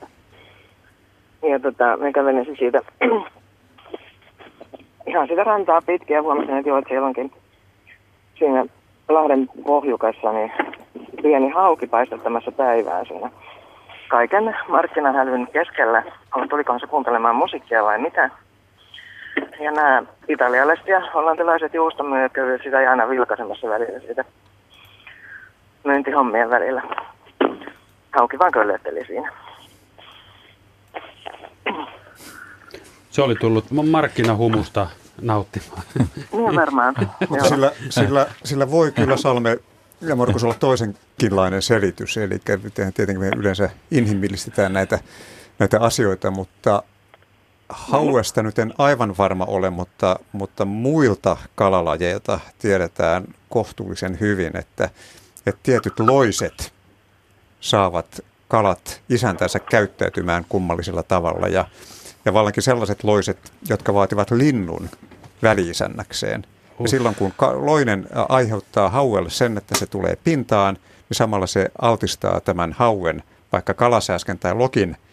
Ja 1.43 1.61
tota, 1.61 1.97
me 1.97 2.13
kävelin 2.13 2.57
siitä 2.59 2.81
ihan 5.07 5.29
sitä 5.29 5.45
rantaa 5.45 5.83
pitkin 5.83 6.15
ja 6.15 6.23
huomasin, 6.23 6.57
että 6.57 6.69
joo, 6.69 6.79
että 6.79 6.89
siellä 6.89 7.07
onkin 7.07 7.33
siinä 8.39 8.67
Lahden 9.09 9.49
pohjukassa 9.67 10.33
niin 10.33 10.53
pieni 11.23 11.49
hauki 11.49 11.87
paistattamassa 11.87 12.53
päivää 12.53 13.05
siinä 13.05 13.31
kaiken 14.09 14.57
markkinahälvyn 14.69 15.49
keskellä. 15.53 16.03
Tulikohan 16.51 16.81
se 16.81 16.87
kuuntelemaan 16.87 17.37
musiikkia 17.37 17.85
vai 17.85 17.99
mitä? 17.99 18.31
Ja 19.61 19.71
nämä 19.71 20.03
italialaiset 20.29 20.87
ja 20.87 21.01
hollantilaiset 21.15 21.75
juustomyyjät 21.75 22.33
kävivät 22.33 22.63
sitä 22.65 22.77
aina 22.77 23.09
vilkaisemassa 23.09 23.69
välillä 23.69 24.01
siitä 24.01 24.25
myyntihommien 25.85 26.51
välillä. 26.51 26.83
Hauki 28.13 28.39
vaan 28.39 28.53
kölletteli 28.53 29.07
siinä. 29.07 29.33
Se 33.11 33.23
oli 33.23 33.35
tullut 33.35 33.65
markkinahumusta 33.71 34.87
nauttimaan. 35.23 35.83
Niin 36.33 36.57
varmaan. 36.57 36.95
sillä, 37.49 37.73
sillä, 37.91 38.27
sillä 38.45 38.71
voi 38.71 38.93
kyllä 38.93 39.17
Salme 39.17 39.59
ja 40.01 40.17
Markus 40.17 40.45
olla 40.45 40.55
toisenkinlainen 40.55 41.63
selitys. 41.63 42.17
Eli 42.17 42.39
tietenkin 42.95 43.21
me 43.21 43.31
yleensä 43.37 43.71
inhimillistetään 43.91 44.73
näitä, 44.73 44.99
näitä 45.59 45.81
asioita, 45.81 46.31
mutta 46.31 46.83
hauesta 47.71 48.43
nyt 48.43 48.59
en 48.59 48.75
aivan 48.79 49.17
varma 49.19 49.45
ole, 49.45 49.71
mutta, 49.71 50.19
mutta 50.33 50.65
muilta 50.65 51.37
kalalajeilta 51.55 52.41
tiedetään 52.59 53.25
kohtuullisen 53.49 54.21
hyvin, 54.21 54.57
että, 54.57 54.91
että 55.47 55.61
tietyt 55.63 56.01
loiset 56.01 56.73
saavat 57.61 58.25
kalat 58.49 59.03
isäntänsä 59.09 59.59
käyttäytymään 59.59 60.45
kummallisella 60.49 61.03
tavalla 61.03 61.49
ja, 61.49 61.65
ja 62.25 62.33
vallankin 62.33 62.63
sellaiset 62.63 63.05
loiset, 63.05 63.53
jotka 63.69 63.95
vaativat 63.95 64.31
linnun 64.31 64.89
väliisännäkseen. 65.43 66.47
Ja 66.81 66.89
silloin 66.89 67.15
kun 67.15 67.33
loinen 67.53 68.09
aiheuttaa 68.29 68.89
hauelle 68.89 69.31
sen, 69.31 69.59
että 69.59 69.79
se 69.79 69.87
tulee 69.87 70.17
pintaan, 70.25 70.75
niin 70.75 71.17
samalla 71.17 71.47
se 71.47 71.69
altistaa 71.81 72.41
tämän 72.41 72.73
hauen 72.73 73.23
vaikka 73.53 73.75
kalasääsken 73.75 74.39
tai 74.39 74.55
lokin– 74.55 74.97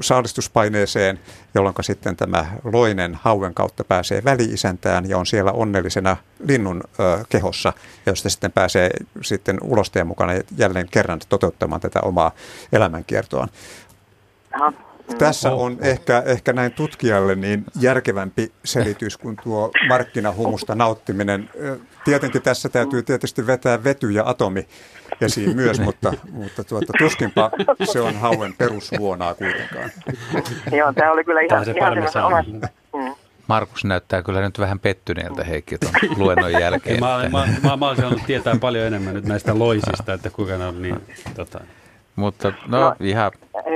saalistuspaineeseen, 0.00 1.20
jolloin 1.54 1.74
sitten 1.80 2.16
tämä 2.16 2.46
loinen 2.64 3.18
hauen 3.22 3.54
kautta 3.54 3.84
pääsee 3.84 4.24
väliisäntään 4.24 5.08
ja 5.08 5.18
on 5.18 5.26
siellä 5.26 5.52
onnellisena 5.52 6.16
linnun 6.48 6.82
kehossa, 7.28 7.72
josta 8.06 8.30
sitten 8.30 8.52
pääsee 8.52 8.90
sitten 9.22 9.58
ulosteen 9.62 10.06
mukana 10.06 10.32
jälleen 10.56 10.88
kerran 10.90 11.20
toteuttamaan 11.28 11.80
tätä 11.80 12.00
omaa 12.00 12.30
elämänkiertoaan. 12.72 13.48
Aha, 14.54 14.72
tässä 15.18 15.52
on 15.52 15.78
ehkä, 15.80 16.22
ehkä 16.26 16.52
näin 16.52 16.72
tutkijalle 16.72 17.34
niin 17.34 17.64
järkevämpi 17.80 18.52
selitys 18.64 19.16
kuin 19.16 19.36
tuo 19.36 19.70
markkinahumusta 19.88 20.74
nauttiminen. 20.74 21.50
Tietenkin 22.04 22.42
tässä 22.42 22.68
täytyy 22.68 23.02
tietysti 23.02 23.46
vetää 23.46 23.84
vety 23.84 24.10
ja 24.10 24.22
atomi 24.26 24.66
esiin 25.20 25.56
myös, 25.56 25.80
mutta, 25.86 26.12
mutta 26.32 26.64
tuota, 26.64 26.92
tuskinpa 26.98 27.50
se 27.84 28.00
on 28.00 28.14
hauen 28.14 28.54
perusvuonaa 28.58 29.34
kuitenkaan. 29.34 29.90
Joo, 30.72 30.92
tämä 30.92 31.12
oli 31.12 31.24
kyllä 31.24 31.40
ihan, 31.40 31.64
se 31.64 31.70
ihan 31.70 31.88
parmesan. 31.88 32.32
Mm. 32.94 33.14
Markus 33.46 33.84
näyttää 33.84 34.22
kyllä 34.22 34.40
nyt 34.40 34.58
vähän 34.58 34.78
pettyneeltä 34.78 35.44
Heikki 35.44 35.78
tuon 35.78 35.92
luennon 36.24 36.52
jälkeen. 36.52 37.00
mä, 37.00 37.28
mä, 37.30 37.46
mä, 37.62 37.76
mä 37.76 37.88
olisin 37.88 38.04
halunnut 38.04 38.26
tietää 38.26 38.56
paljon 38.60 38.86
enemmän 38.86 39.14
nyt 39.14 39.24
näistä 39.24 39.58
loisista, 39.58 40.12
että 40.12 40.30
kuinka 40.30 40.56
ne 40.56 40.66
on 40.66 40.82
niin, 40.82 40.96
tota, 41.34 41.60
Mutta 42.16 42.52
no 42.68 42.80
No. 42.80 42.94
ihan 43.00 43.32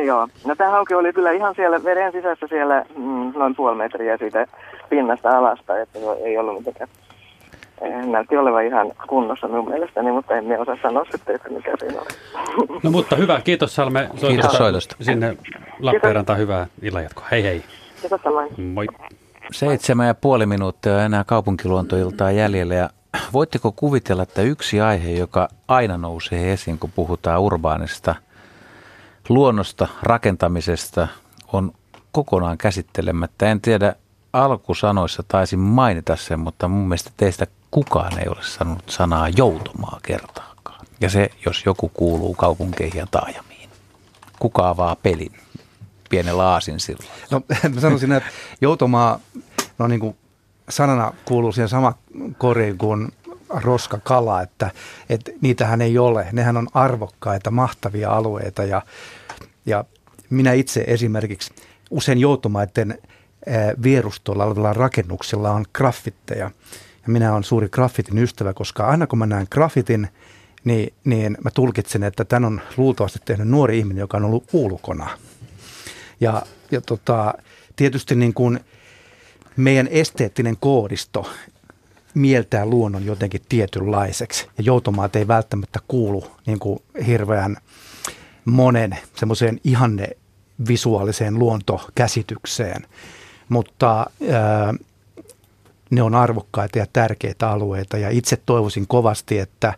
Joo. 0.06 0.28
No 0.46 0.54
tämä 0.54 0.70
hauki 0.70 0.94
oli 0.94 1.12
kyllä 1.12 1.30
ihan 1.32 1.54
siellä 1.54 1.84
veden 1.84 2.12
sisässä 2.12 2.46
siellä 2.46 2.84
mm, 2.96 3.32
noin 3.38 3.56
puoli 3.56 3.76
metriä 3.76 4.16
siitä 4.16 4.46
pinnasta 4.90 5.38
alasta, 5.38 5.78
että 5.78 5.98
ei 6.24 6.38
ollut 6.38 6.58
mitenkään. 6.58 6.88
Eh, 7.80 8.06
Näytti 8.06 8.36
olevan 8.36 8.66
ihan 8.66 8.92
kunnossa 9.08 9.48
minun 9.48 9.68
mielestäni, 9.68 10.12
mutta 10.12 10.34
en 10.34 10.44
minä 10.44 10.58
osaa 10.60 10.76
sanoa 10.82 11.04
sitten, 11.12 11.34
että 11.34 11.48
mikä 11.48 11.72
siinä 11.80 12.00
oli. 12.00 12.78
No 12.82 12.90
mutta 12.90 13.16
hyvä, 13.16 13.40
kiitos 13.40 13.74
Salme 13.74 14.10
Kiitos 14.20 14.52
soitosta. 14.52 14.96
Sinne 15.00 15.36
Lappeenrantaan 15.80 16.38
hyvää 16.38 16.66
illanjatkoa. 16.82 17.24
Hei 17.30 17.42
hei. 17.42 17.64
Kiitos 18.00 18.20
samoin. 18.22 18.48
Moi. 18.74 18.86
seitsemän 19.52 20.06
ja 20.06 20.14
puoli 20.14 20.46
minuuttia 20.46 21.04
enää 21.04 21.24
kaupunkiluontoiltaa 21.24 22.30
jäljellä. 22.30 22.74
Ja 22.74 22.90
voitteko 23.32 23.72
kuvitella, 23.72 24.22
että 24.22 24.42
yksi 24.42 24.80
aihe, 24.80 25.10
joka 25.10 25.48
aina 25.68 25.96
nousee 25.98 26.52
esiin, 26.52 26.78
kun 26.78 26.90
puhutaan 26.96 27.40
urbaanista 27.40 28.14
luonnosta, 29.28 29.88
rakentamisesta, 30.02 31.08
on 31.52 31.72
kokonaan 32.12 32.58
käsittelemättä. 32.58 33.46
En 33.46 33.60
tiedä, 33.60 33.94
alkusanoissa 34.34 35.22
taisin 35.28 35.58
mainita 35.58 36.16
sen, 36.16 36.40
mutta 36.40 36.68
mun 36.68 36.88
mielestä 36.88 37.10
teistä 37.16 37.46
kukaan 37.70 38.18
ei 38.18 38.28
ole 38.28 38.42
sanonut 38.42 38.90
sanaa 38.90 39.28
joutomaa 39.28 39.98
kertaakaan. 40.02 40.86
Ja 41.00 41.10
se, 41.10 41.30
jos 41.46 41.62
joku 41.66 41.90
kuuluu 41.94 42.34
kaupunkeihin 42.34 42.98
ja 42.98 43.06
taajamiin. 43.10 43.70
Kuka 44.38 44.68
avaa 44.68 44.96
pelin 44.96 45.32
pienellä 46.10 46.48
aasinsilla? 46.48 47.04
No 47.30 47.42
mä 47.74 47.80
sanoisin, 47.80 48.12
että 48.12 48.30
joutomaa 48.60 49.20
no 49.78 49.86
niin 49.86 50.00
kuin 50.00 50.16
sanana 50.68 51.12
kuuluu 51.24 51.52
siihen 51.52 51.68
sama 51.68 51.94
koriin 52.38 52.78
kuin 52.78 53.12
roskakala, 53.48 54.42
että, 54.42 54.70
että 55.08 55.30
niitähän 55.40 55.80
ei 55.80 55.98
ole. 55.98 56.26
Nehän 56.32 56.56
on 56.56 56.68
arvokkaita, 56.74 57.50
mahtavia 57.50 58.10
alueita 58.10 58.64
ja, 58.64 58.82
ja 59.66 59.84
minä 60.30 60.52
itse 60.52 60.84
esimerkiksi 60.86 61.54
usein 61.90 62.18
joutomaiden 62.18 62.98
vierustolla 63.82 64.44
olevilla 64.44 64.72
rakennuksilla 64.72 65.50
on 65.50 65.64
graffitteja. 65.72 66.50
Ja 67.02 67.08
minä 67.12 67.32
olen 67.32 67.44
suuri 67.44 67.68
graffitin 67.68 68.18
ystävä, 68.18 68.54
koska 68.54 68.86
aina 68.86 69.06
kun 69.06 69.18
mä 69.18 69.26
näen 69.26 69.46
graffitin, 69.50 70.08
niin, 70.64 70.94
niin 71.04 71.38
mä 71.44 71.50
tulkitsen, 71.50 72.02
että 72.02 72.24
tämän 72.24 72.44
on 72.44 72.60
luultavasti 72.76 73.18
tehnyt 73.24 73.48
nuori 73.48 73.78
ihminen, 73.78 74.00
joka 74.00 74.16
on 74.16 74.24
ollut 74.24 74.44
ulkona. 74.52 75.10
Ja, 76.20 76.42
ja 76.70 76.80
tota, 76.80 77.34
tietysti 77.76 78.14
niin 78.14 78.34
kuin 78.34 78.60
meidän 79.56 79.88
esteettinen 79.90 80.56
koodisto 80.60 81.30
mieltää 82.14 82.66
luonnon 82.66 83.04
jotenkin 83.04 83.40
tietynlaiseksi. 83.48 84.46
Ja 84.58 84.64
joutomaat 84.64 85.16
ei 85.16 85.28
välttämättä 85.28 85.80
kuulu 85.88 86.26
niin 86.46 86.58
kuin 86.58 86.78
hirveän 87.06 87.56
monen 88.44 88.98
semmoiseen 89.16 89.60
ihanne 89.64 90.08
visuaaliseen 90.68 91.38
luontokäsitykseen. 91.38 92.86
Mutta 93.48 94.06
ää, 94.32 94.74
ne 95.90 96.02
on 96.02 96.14
arvokkaita 96.14 96.78
ja 96.78 96.86
tärkeitä 96.92 97.50
alueita. 97.50 97.98
Ja 97.98 98.10
itse 98.10 98.36
toivoisin 98.46 98.86
kovasti, 98.86 99.38
että, 99.38 99.74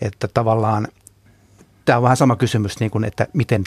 että 0.00 0.28
tavallaan 0.34 0.88
tämä 1.84 1.96
on 1.96 2.02
vähän 2.02 2.16
sama 2.16 2.36
kysymys, 2.36 2.80
niin 2.80 2.90
kuin, 2.90 3.04
että 3.04 3.26
miten 3.32 3.64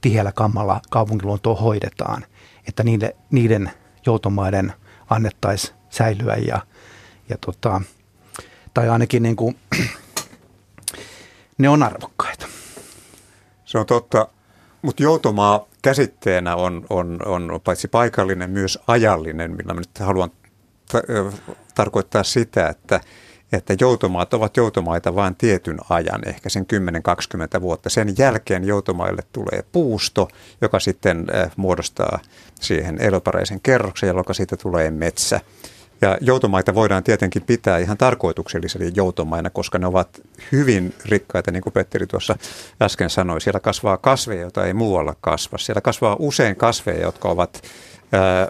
tiheällä 0.00 0.32
kammalla 0.32 0.80
kaupunkiluontoa 0.90 1.54
hoidetaan, 1.54 2.24
että 2.68 2.82
niiden, 2.82 3.12
niiden 3.30 3.70
joutomaiden 4.06 4.72
annettaisiin 5.10 5.74
säilyä 5.90 6.34
ja, 6.34 6.66
ja 7.28 7.36
tota, 7.46 7.80
tai 8.74 8.88
ainakin 8.88 9.22
niin 9.22 9.36
kuin, 9.36 9.58
ne 11.58 11.68
on 11.68 11.82
arvokkaita. 11.82 12.46
Se 13.64 13.78
on 13.78 13.86
totta, 13.86 14.28
mutta 14.82 15.02
joutomaa 15.02 15.66
käsitteenä 15.86 16.56
on, 16.56 16.86
on, 16.90 17.18
on 17.26 17.60
paitsi 17.64 17.88
paikallinen 17.88 18.50
myös 18.50 18.78
ajallinen, 18.86 19.50
millä 19.50 19.74
mä 19.74 19.80
nyt 19.80 19.98
haluan 19.98 20.30
ta- 20.92 21.02
ö, 21.10 21.32
tarkoittaa 21.74 22.22
sitä, 22.22 22.68
että, 22.68 23.00
että 23.52 23.76
joutomaat 23.80 24.34
ovat 24.34 24.56
joutomaita 24.56 25.14
vain 25.14 25.36
tietyn 25.36 25.78
ajan, 25.90 26.28
ehkä 26.28 26.48
sen 26.48 26.66
10-20 27.58 27.60
vuotta. 27.60 27.90
Sen 27.90 28.14
jälkeen 28.18 28.64
joutomaille 28.64 29.22
tulee 29.32 29.64
puusto, 29.72 30.28
joka 30.60 30.80
sitten 30.80 31.26
äh, 31.34 31.50
muodostaa 31.56 32.18
siihen 32.60 33.00
elopareisen 33.00 33.60
kerroksen, 33.60 34.06
jolloin 34.06 34.34
siitä 34.34 34.56
tulee 34.56 34.90
metsä. 34.90 35.40
Ja 36.00 36.18
joutomaita 36.20 36.74
voidaan 36.74 37.04
tietenkin 37.04 37.42
pitää 37.42 37.78
ihan 37.78 37.96
tarkoituksellisena 37.96 38.90
joutomaina, 38.94 39.50
koska 39.50 39.78
ne 39.78 39.86
ovat 39.86 40.20
hyvin 40.52 40.94
rikkaita, 41.04 41.50
niin 41.50 41.62
kuin 41.62 41.72
Petteri 41.72 42.06
tuossa 42.06 42.36
äsken 42.82 43.10
sanoi. 43.10 43.40
Siellä 43.40 43.60
kasvaa 43.60 43.96
kasveja, 43.96 44.40
joita 44.40 44.66
ei 44.66 44.74
muualla 44.74 45.16
kasva. 45.20 45.58
Siellä 45.58 45.80
kasvaa 45.80 46.16
usein 46.18 46.56
kasveja, 46.56 47.02
jotka 47.02 47.28
ovat 47.28 47.62
ää, 48.12 48.48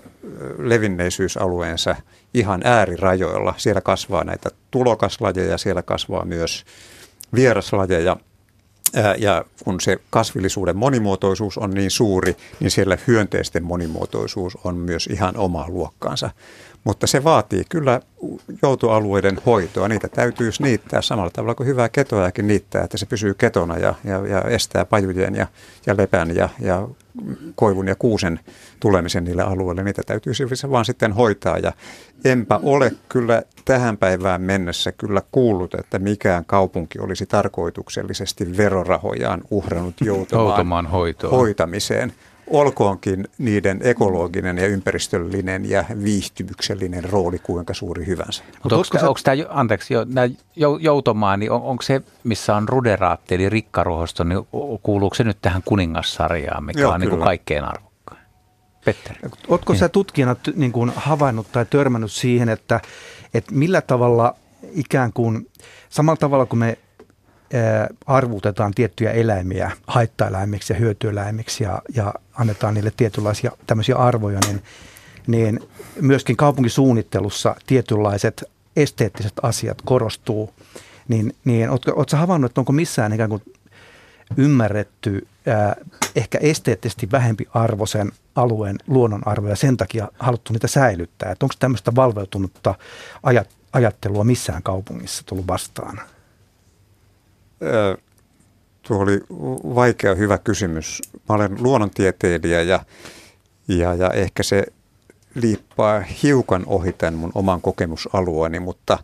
levinneisyysalueensa 0.58 1.96
ihan 2.34 2.60
äärirajoilla. 2.64 3.54
Siellä 3.56 3.80
kasvaa 3.80 4.24
näitä 4.24 4.50
tulokaslajeja, 4.70 5.58
siellä 5.58 5.82
kasvaa 5.82 6.24
myös 6.24 6.64
vieraslajeja. 7.34 8.16
Ja 9.18 9.44
kun 9.64 9.80
se 9.80 9.96
kasvillisuuden 10.10 10.76
monimuotoisuus 10.76 11.58
on 11.58 11.70
niin 11.70 11.90
suuri, 11.90 12.36
niin 12.60 12.70
siellä 12.70 12.98
hyönteisten 13.06 13.64
monimuotoisuus 13.64 14.58
on 14.64 14.76
myös 14.76 15.06
ihan 15.06 15.36
omaa 15.36 15.68
luokkaansa. 15.68 16.30
Mutta 16.86 17.06
se 17.06 17.24
vaatii 17.24 17.62
kyllä 17.68 18.00
joutoalueiden 18.62 19.38
hoitoa. 19.46 19.88
Niitä 19.88 20.08
täytyy 20.08 20.50
niittää 20.58 21.02
samalla 21.02 21.30
tavalla 21.30 21.54
kuin 21.54 21.66
hyvää 21.66 21.88
ketoakin 21.88 22.46
niittää, 22.46 22.84
että 22.84 22.98
se 22.98 23.06
pysyy 23.06 23.34
ketona 23.34 23.78
ja, 23.78 23.94
ja, 24.04 24.26
ja 24.26 24.42
estää 24.42 24.84
pajujen 24.84 25.34
ja, 25.34 25.46
ja 25.86 25.96
lepän 25.96 26.36
ja, 26.36 26.48
ja 26.60 26.88
koivun 27.54 27.88
ja 27.88 27.94
kuusen 27.94 28.40
tulemisen 28.80 29.24
niille 29.24 29.42
alueille. 29.42 29.82
Niitä 29.82 30.02
täytyy 30.06 30.34
se 30.34 30.70
vaan 30.70 30.84
sitten 30.84 31.12
hoitaa. 31.12 31.58
Ja 31.58 31.72
enpä 32.24 32.60
ole 32.62 32.92
kyllä 33.08 33.42
tähän 33.64 33.96
päivään 33.96 34.42
mennessä 34.42 34.92
kyllä 34.92 35.22
kuullut, 35.32 35.74
että 35.74 35.98
mikään 35.98 36.44
kaupunki 36.44 36.98
olisi 36.98 37.26
tarkoituksellisesti 37.26 38.56
verorahojaan 38.56 39.42
uhrannut 39.50 39.94
Joutomaan 40.00 40.86
hoitoon. 40.86 41.32
hoitamiseen. 41.32 42.12
Olkoonkin 42.46 43.28
niiden 43.38 43.80
ekologinen 43.82 44.58
ja 44.58 44.66
ympäristöllinen 44.66 45.70
ja 45.70 45.84
viihtymyksellinen 46.04 47.04
rooli 47.04 47.38
kuinka 47.38 47.74
suuri 47.74 48.06
hyvänsä. 48.06 48.44
Mutta 48.62 48.76
onko, 48.76 48.98
onko 49.02 49.20
tämä, 49.24 49.36
anteeksi, 49.48 49.94
jo, 49.94 50.04
nämä 50.04 50.26
jou- 50.26 50.78
joutomaa, 50.80 51.36
niin 51.36 51.50
on, 51.50 51.62
onko 51.62 51.82
se, 51.82 52.02
missä 52.24 52.56
on 52.56 52.68
ruderaatti, 52.68 53.34
eli 53.34 53.48
rikkaruohosto, 53.48 54.24
niin 54.24 54.38
kuuluuko 54.82 55.14
se 55.14 55.24
nyt 55.24 55.38
tähän 55.42 55.62
kuningassarjaan, 55.64 56.64
mikä 56.64 56.80
Joo, 56.80 56.92
on 56.92 57.00
niin 57.00 57.10
kuin 57.10 57.22
kaikkein 57.22 57.64
arvokkain? 57.64 58.20
Petteri. 58.84 59.20
Oletko 59.48 59.72
Niin. 59.72 59.80
sä 59.80 59.88
tutkijana 59.88 60.36
niin 60.56 60.72
kuin 60.72 60.92
havainnut 60.96 61.46
tai 61.52 61.66
törmännyt 61.70 62.12
siihen, 62.12 62.48
että, 62.48 62.80
että 63.34 63.54
millä 63.54 63.80
tavalla 63.80 64.34
ikään 64.72 65.12
kuin 65.12 65.50
samalla 65.88 66.16
tavalla 66.16 66.46
kuin 66.46 66.58
me 66.58 66.78
arvutetaan 68.06 68.74
tiettyjä 68.74 69.12
eläimiä 69.12 69.70
haittaeläimiksi 69.86 70.72
ja 70.72 70.78
hyötyeläimiksi 70.78 71.64
ja, 71.64 71.82
ja 71.94 72.14
annetaan 72.34 72.74
niille 72.74 72.92
tietynlaisia 72.96 73.50
tämmöisiä 73.66 73.96
arvoja, 73.96 74.38
niin, 74.46 74.62
niin 75.26 75.60
myöskin 76.00 76.36
kaupunkisuunnittelussa 76.36 77.56
tietynlaiset 77.66 78.44
esteettiset 78.76 79.32
asiat 79.42 79.82
korostuu. 79.84 80.54
Niin, 81.08 81.36
niin 81.44 81.70
ootko, 81.70 81.92
ootko 81.96 82.16
havainnut, 82.16 82.50
että 82.50 82.60
onko 82.60 82.72
missään 82.72 83.12
ikään 83.12 83.30
kuin 83.30 83.42
ymmärretty 84.36 85.26
ää, 85.46 85.76
ehkä 86.16 86.38
esteettisesti 86.38 87.10
vähempi 87.12 87.48
arvoisen 87.54 88.12
alueen 88.34 88.78
luonnonarvoja 88.86 89.56
sen 89.56 89.76
takia 89.76 90.08
haluttu 90.18 90.52
niitä 90.52 90.66
säilyttää. 90.66 91.32
Että 91.32 91.46
onko 91.46 91.54
tämmöistä 91.58 91.92
valveutunutta 91.94 92.74
ajat, 93.22 93.48
ajattelua 93.72 94.24
missään 94.24 94.62
kaupungissa 94.62 95.22
tullut 95.26 95.46
vastaan? 95.46 96.00
Tuo 98.82 98.98
oli 98.98 99.20
vaikea 99.74 100.14
hyvä 100.14 100.38
kysymys. 100.38 101.02
Mä 101.28 101.34
olen 101.34 101.56
luonnontieteilijä 101.62 102.62
ja, 102.62 102.84
ja, 103.68 103.94
ja 103.94 104.10
ehkä 104.10 104.42
se 104.42 104.66
liippaa 105.34 106.00
hiukan 106.22 106.62
ohi 106.66 106.92
tämän 106.92 107.14
mun 107.14 107.32
oman 107.34 107.60
kokemusalueeni, 107.60 108.60
mutta 108.60 108.98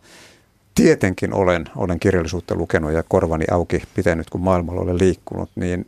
tietenkin 0.75 1.33
olen, 1.33 1.65
olen 1.75 1.99
kirjallisuutta 1.99 2.55
lukenut 2.55 2.91
ja 2.91 3.03
korvani 3.03 3.45
auki 3.51 3.83
pitänyt, 3.95 4.29
kun 4.29 4.41
maailmalla 4.41 4.81
olen 4.81 4.97
liikkunut, 4.97 5.49
niin 5.55 5.85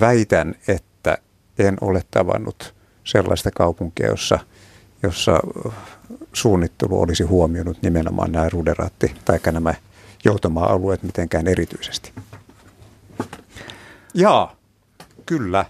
väitän, 0.00 0.54
että 0.68 1.18
en 1.58 1.76
ole 1.80 2.02
tavannut 2.10 2.74
sellaista 3.04 3.50
kaupunkia, 3.50 4.06
jossa, 4.06 4.38
jossa 5.02 5.40
suunnittelu 6.32 7.00
olisi 7.00 7.24
huomioinut 7.24 7.82
nimenomaan 7.82 8.32
nämä 8.32 8.48
ruderatti 8.48 9.14
tai 9.24 9.38
nämä 9.52 9.74
joutomaa-alueet 10.24 11.02
mitenkään 11.02 11.46
erityisesti. 11.46 12.12
Jaa, 14.14 14.56
kyllä. 15.26 15.64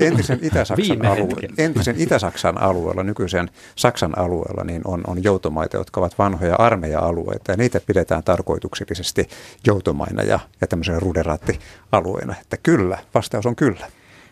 Entisen 0.00 0.38
Itä-Saksan, 0.48 1.06
alue, 1.06 1.48
entisen 1.58 1.96
Itä-Saksan 1.98 2.60
alueella, 2.60 3.02
nykyisen 3.02 3.50
Saksan 3.76 4.18
alueella, 4.18 4.64
niin 4.64 4.82
on, 4.84 5.02
on 5.06 5.24
joutomaita, 5.24 5.76
jotka 5.76 6.00
ovat 6.00 6.18
vanhoja 6.18 6.56
armeija-alueita, 6.56 7.52
ja 7.52 7.56
niitä 7.56 7.80
pidetään 7.86 8.24
tarkoituksellisesti 8.24 9.28
joutomaina 9.66 10.22
ja, 10.22 10.38
ja 10.60 10.66
tämmöisenä 10.66 11.00
ruderattialueena. 11.00 12.34
Että 12.40 12.56
kyllä, 12.56 12.98
vastaus 13.14 13.46
on 13.46 13.56
kyllä. 13.56 13.86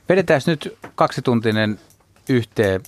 Vedetään 0.08 0.40
nyt 0.46 0.78
kaksituntinen 0.94 1.78
yhteen. 2.28 2.80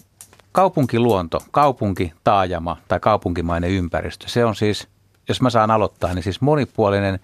Kaupunkiluonto, 0.53 1.41
kaupunki, 1.51 2.13
taajama 2.25 2.77
tai 2.89 3.01
kaupunkimainen 3.01 3.71
ympäristö, 3.71 4.29
se 4.29 4.45
on 4.45 4.57
siis, 4.57 4.89
jos 5.29 5.43
mä 5.43 5.51
saan 5.51 5.71
aloittaa, 5.71 6.15
niin 6.15 6.23
siis 6.23 6.41
monipuolinen 6.41 7.21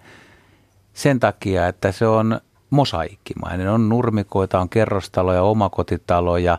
sen 0.93 1.19
takia, 1.19 1.67
että 1.67 1.91
se 1.91 2.07
on 2.07 2.41
mosaikkimainen. 2.69 3.69
On 3.69 3.89
nurmikoita, 3.89 4.59
on 4.59 4.69
kerrostaloja, 4.69 5.43
omakotitaloja, 5.43 6.57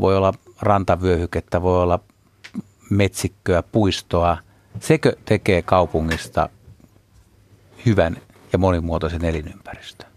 voi 0.00 0.16
olla 0.16 0.32
rantavyöhykettä, 0.60 1.62
voi 1.62 1.82
olla 1.82 2.00
metsikköä, 2.90 3.62
puistoa. 3.62 4.38
Sekö 4.80 5.16
tekee 5.24 5.62
kaupungista 5.62 6.48
hyvän 7.86 8.16
ja 8.52 8.58
monimuotoisen 8.58 9.24
elinympäristön? 9.24 10.10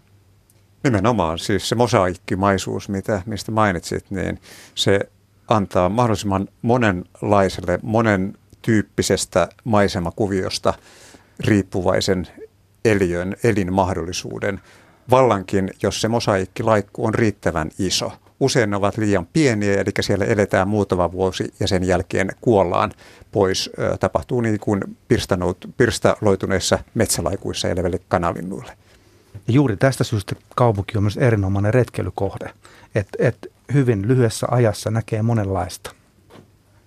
Nimenomaan, 0.84 1.38
siis 1.38 1.68
se 1.68 1.74
mosaikkimaisuus, 1.74 2.88
mitä, 2.88 3.22
mistä 3.26 3.52
mainitsit, 3.52 4.10
niin 4.10 4.40
se 4.74 5.00
antaa 5.48 5.88
mahdollisimman 5.88 6.48
monenlaiselle, 6.62 7.78
monen 7.82 8.34
tyyppisestä 8.62 9.48
maisemakuviosta 9.64 10.74
riippuvaisen 11.40 12.28
eliön, 12.84 13.36
elinmahdollisuuden 13.44 14.60
vallankin, 15.10 15.70
jos 15.82 16.00
se 16.00 16.08
mosaikkilaikku 16.08 17.06
on 17.06 17.14
riittävän 17.14 17.70
iso. 17.78 18.12
Usein 18.40 18.70
ne 18.70 18.76
ovat 18.76 18.96
liian 18.96 19.26
pieniä, 19.26 19.74
eli 19.74 19.90
siellä 20.00 20.24
eletään 20.24 20.68
muutama 20.68 21.12
vuosi 21.12 21.54
ja 21.60 21.68
sen 21.68 21.84
jälkeen 21.84 22.28
kuollaan 22.40 22.92
pois. 23.32 23.70
Tapahtuu 24.00 24.40
niin 24.40 24.60
kuin 24.60 24.80
pirstaloituneissa 25.76 26.78
metsälaikuissa 26.94 27.68
eläville 27.68 28.00
kanalinnuille. 28.08 28.72
Ja 29.34 29.52
juuri 29.54 29.76
tästä 29.76 30.04
syystä 30.04 30.36
kaupunki 30.56 30.96
on 30.96 31.02
myös 31.02 31.16
erinomainen 31.16 31.74
retkeilykohde, 31.74 32.50
että 32.94 33.18
et 33.18 33.52
hyvin 33.72 34.08
lyhyessä 34.08 34.46
ajassa 34.50 34.90
näkee 34.90 35.22
monenlaista. 35.22 35.90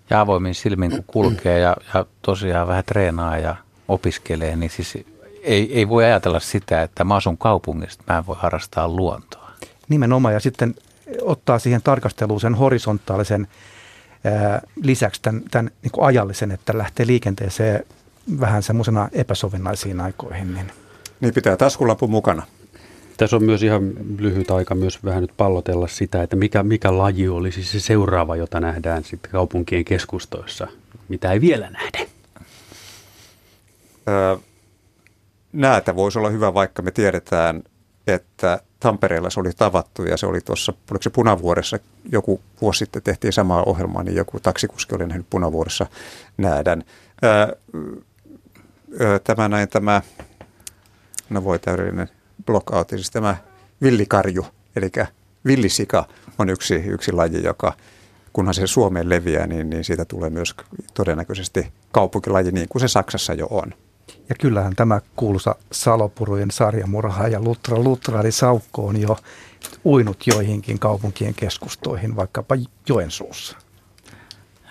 Ja 0.09 0.21
avoimin 0.21 0.55
silmin 0.55 0.91
kun 0.91 1.03
kulkee 1.07 1.59
ja, 1.59 1.77
ja 1.93 2.05
tosiaan 2.21 2.67
vähän 2.67 2.83
treenaa 2.85 3.37
ja 3.37 3.55
opiskelee, 3.87 4.55
niin 4.55 4.69
siis 4.69 4.97
ei, 5.43 5.77
ei 5.77 5.89
voi 5.89 6.03
ajatella 6.03 6.39
sitä, 6.39 6.81
että 6.81 7.03
mä 7.03 7.15
asun 7.15 7.37
kaupungista, 7.37 8.03
mä 8.07 8.17
en 8.17 8.27
voi 8.27 8.35
harrastaa 8.39 8.87
luontoa. 8.87 9.51
Nimenomaan 9.89 10.33
ja 10.33 10.39
sitten 10.39 10.75
ottaa 11.21 11.59
siihen 11.59 11.81
tarkasteluun 11.81 12.41
sen 12.41 12.55
horisontaalisen 12.55 13.47
ää, 14.23 14.61
lisäksi 14.83 15.21
tämän, 15.21 15.41
tämän 15.51 15.71
niin 15.81 15.91
kuin 15.91 16.05
ajallisen, 16.05 16.51
että 16.51 16.77
lähtee 16.77 17.07
liikenteeseen 17.07 17.85
vähän 18.39 18.63
semmoisena 18.63 19.09
epäsovinnaisiin 19.11 20.01
aikoihin. 20.01 20.53
Niin. 20.53 20.71
niin 21.19 21.33
pitää 21.33 21.57
taskulappu 21.57 22.07
mukana. 22.07 22.43
Tässä 23.17 23.35
on 23.35 23.43
myös 23.43 23.63
ihan 23.63 23.93
lyhyt 24.17 24.51
aika 24.51 24.75
myös 24.75 25.03
vähän 25.03 25.21
nyt 25.21 25.31
pallotella 25.37 25.87
sitä, 25.87 26.23
että 26.23 26.35
mikä, 26.35 26.63
mikä 26.63 26.97
laji 26.97 27.27
olisi 27.27 27.63
se 27.63 27.79
seuraava, 27.79 28.35
jota 28.35 28.59
nähdään 28.59 29.03
sitten 29.03 29.31
kaupunkien 29.31 29.85
keskustoissa, 29.85 30.67
mitä 31.09 31.31
ei 31.31 31.41
vielä 31.41 31.69
nähdä. 31.69 31.99
Öö, 34.07 34.37
näätä 35.53 35.95
voisi 35.95 36.19
olla 36.19 36.29
hyvä, 36.29 36.53
vaikka 36.53 36.81
me 36.81 36.91
tiedetään, 36.91 37.63
että 38.07 38.61
Tampereella 38.79 39.29
se 39.29 39.39
oli 39.39 39.51
tavattu 39.57 40.03
ja 40.03 40.17
se 40.17 40.25
oli 40.25 40.41
tuossa, 40.41 40.73
oliko 40.91 41.03
se 41.03 41.09
Punavuoressa, 41.09 41.79
joku 42.11 42.41
vuosi 42.61 42.79
sitten 42.79 43.03
tehtiin 43.03 43.33
samaa 43.33 43.63
ohjelmaa, 43.63 44.03
niin 44.03 44.15
joku 44.15 44.39
taksikuski 44.39 44.95
oli 44.95 45.07
nähnyt 45.07 45.29
Punavuoressa 45.29 45.85
näädän. 46.37 46.83
Öö, 47.23 47.55
öö, 49.01 49.19
tämä 49.19 49.49
näin 49.49 49.69
tämä, 49.69 50.01
no 51.29 51.43
voi 51.43 51.59
täydellinen 51.59 52.09
blockout, 52.45 52.89
siis 52.89 53.11
tämä 53.11 53.35
villikarju, 53.81 54.45
eli 54.75 54.91
villisika 55.45 56.07
on 56.39 56.49
yksi, 56.49 56.75
yksi 56.75 57.11
laji, 57.11 57.43
joka 57.43 57.73
kunhan 58.33 58.53
se 58.53 58.67
Suomeen 58.67 59.09
leviää, 59.09 59.47
niin, 59.47 59.69
niin 59.69 59.83
siitä 59.83 60.05
tulee 60.05 60.29
myös 60.29 60.55
todennäköisesti 60.93 61.71
kaupunkilaji, 61.91 62.51
niin 62.51 62.69
kuin 62.69 62.79
se 62.79 62.87
Saksassa 62.87 63.33
jo 63.33 63.47
on. 63.49 63.73
Ja 64.29 64.35
kyllähän 64.39 64.75
tämä 64.75 65.01
kuuluisa 65.15 65.55
Salopurujen 65.71 66.51
sarjamurha 66.51 67.27
ja 67.27 67.41
Lutra 67.41 67.79
Lutrari 67.79 68.31
Saukko 68.31 68.87
on 68.87 69.01
jo 69.01 69.17
uinut 69.85 70.27
joihinkin 70.27 70.79
kaupunkien 70.79 71.33
keskustoihin, 71.33 72.15
vaikkapa 72.15 72.55
Joensuussa. 72.89 73.57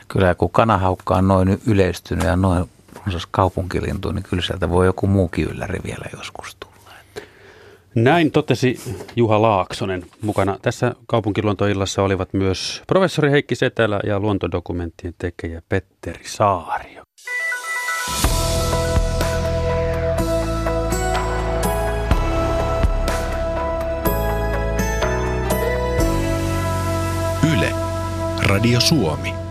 Kyllä 0.08 0.34
kun 0.34 0.50
kanahaukka 0.50 1.16
on 1.16 1.28
noin 1.28 1.62
yleistynyt 1.66 2.24
ja 2.24 2.36
noin 2.36 2.70
runsas 3.04 3.26
kaupunkilintu, 3.30 4.12
niin 4.12 4.22
kyllä 4.22 4.42
sieltä 4.42 4.70
voi 4.70 4.86
joku 4.86 5.06
muukin 5.06 5.44
ylläri 5.44 5.78
vielä 5.84 6.04
joskus 6.16 6.56
tulla. 6.60 6.71
Näin 7.94 8.30
totesi 8.30 8.80
Juha 9.16 9.42
Laaksonen. 9.42 10.02
Mukana 10.22 10.58
tässä 10.62 10.94
kaupunkiluontoillassa 11.06 12.02
olivat 12.02 12.32
myös 12.32 12.82
professori 12.86 13.30
Heikki 13.30 13.54
Setälä 13.54 14.00
ja 14.06 14.20
luontodokumenttien 14.20 15.14
tekijä 15.18 15.62
Petteri 15.68 16.24
Saario. 16.24 17.02
Yle, 27.54 27.72
Radio 28.46 28.80
Suomi. 28.80 29.41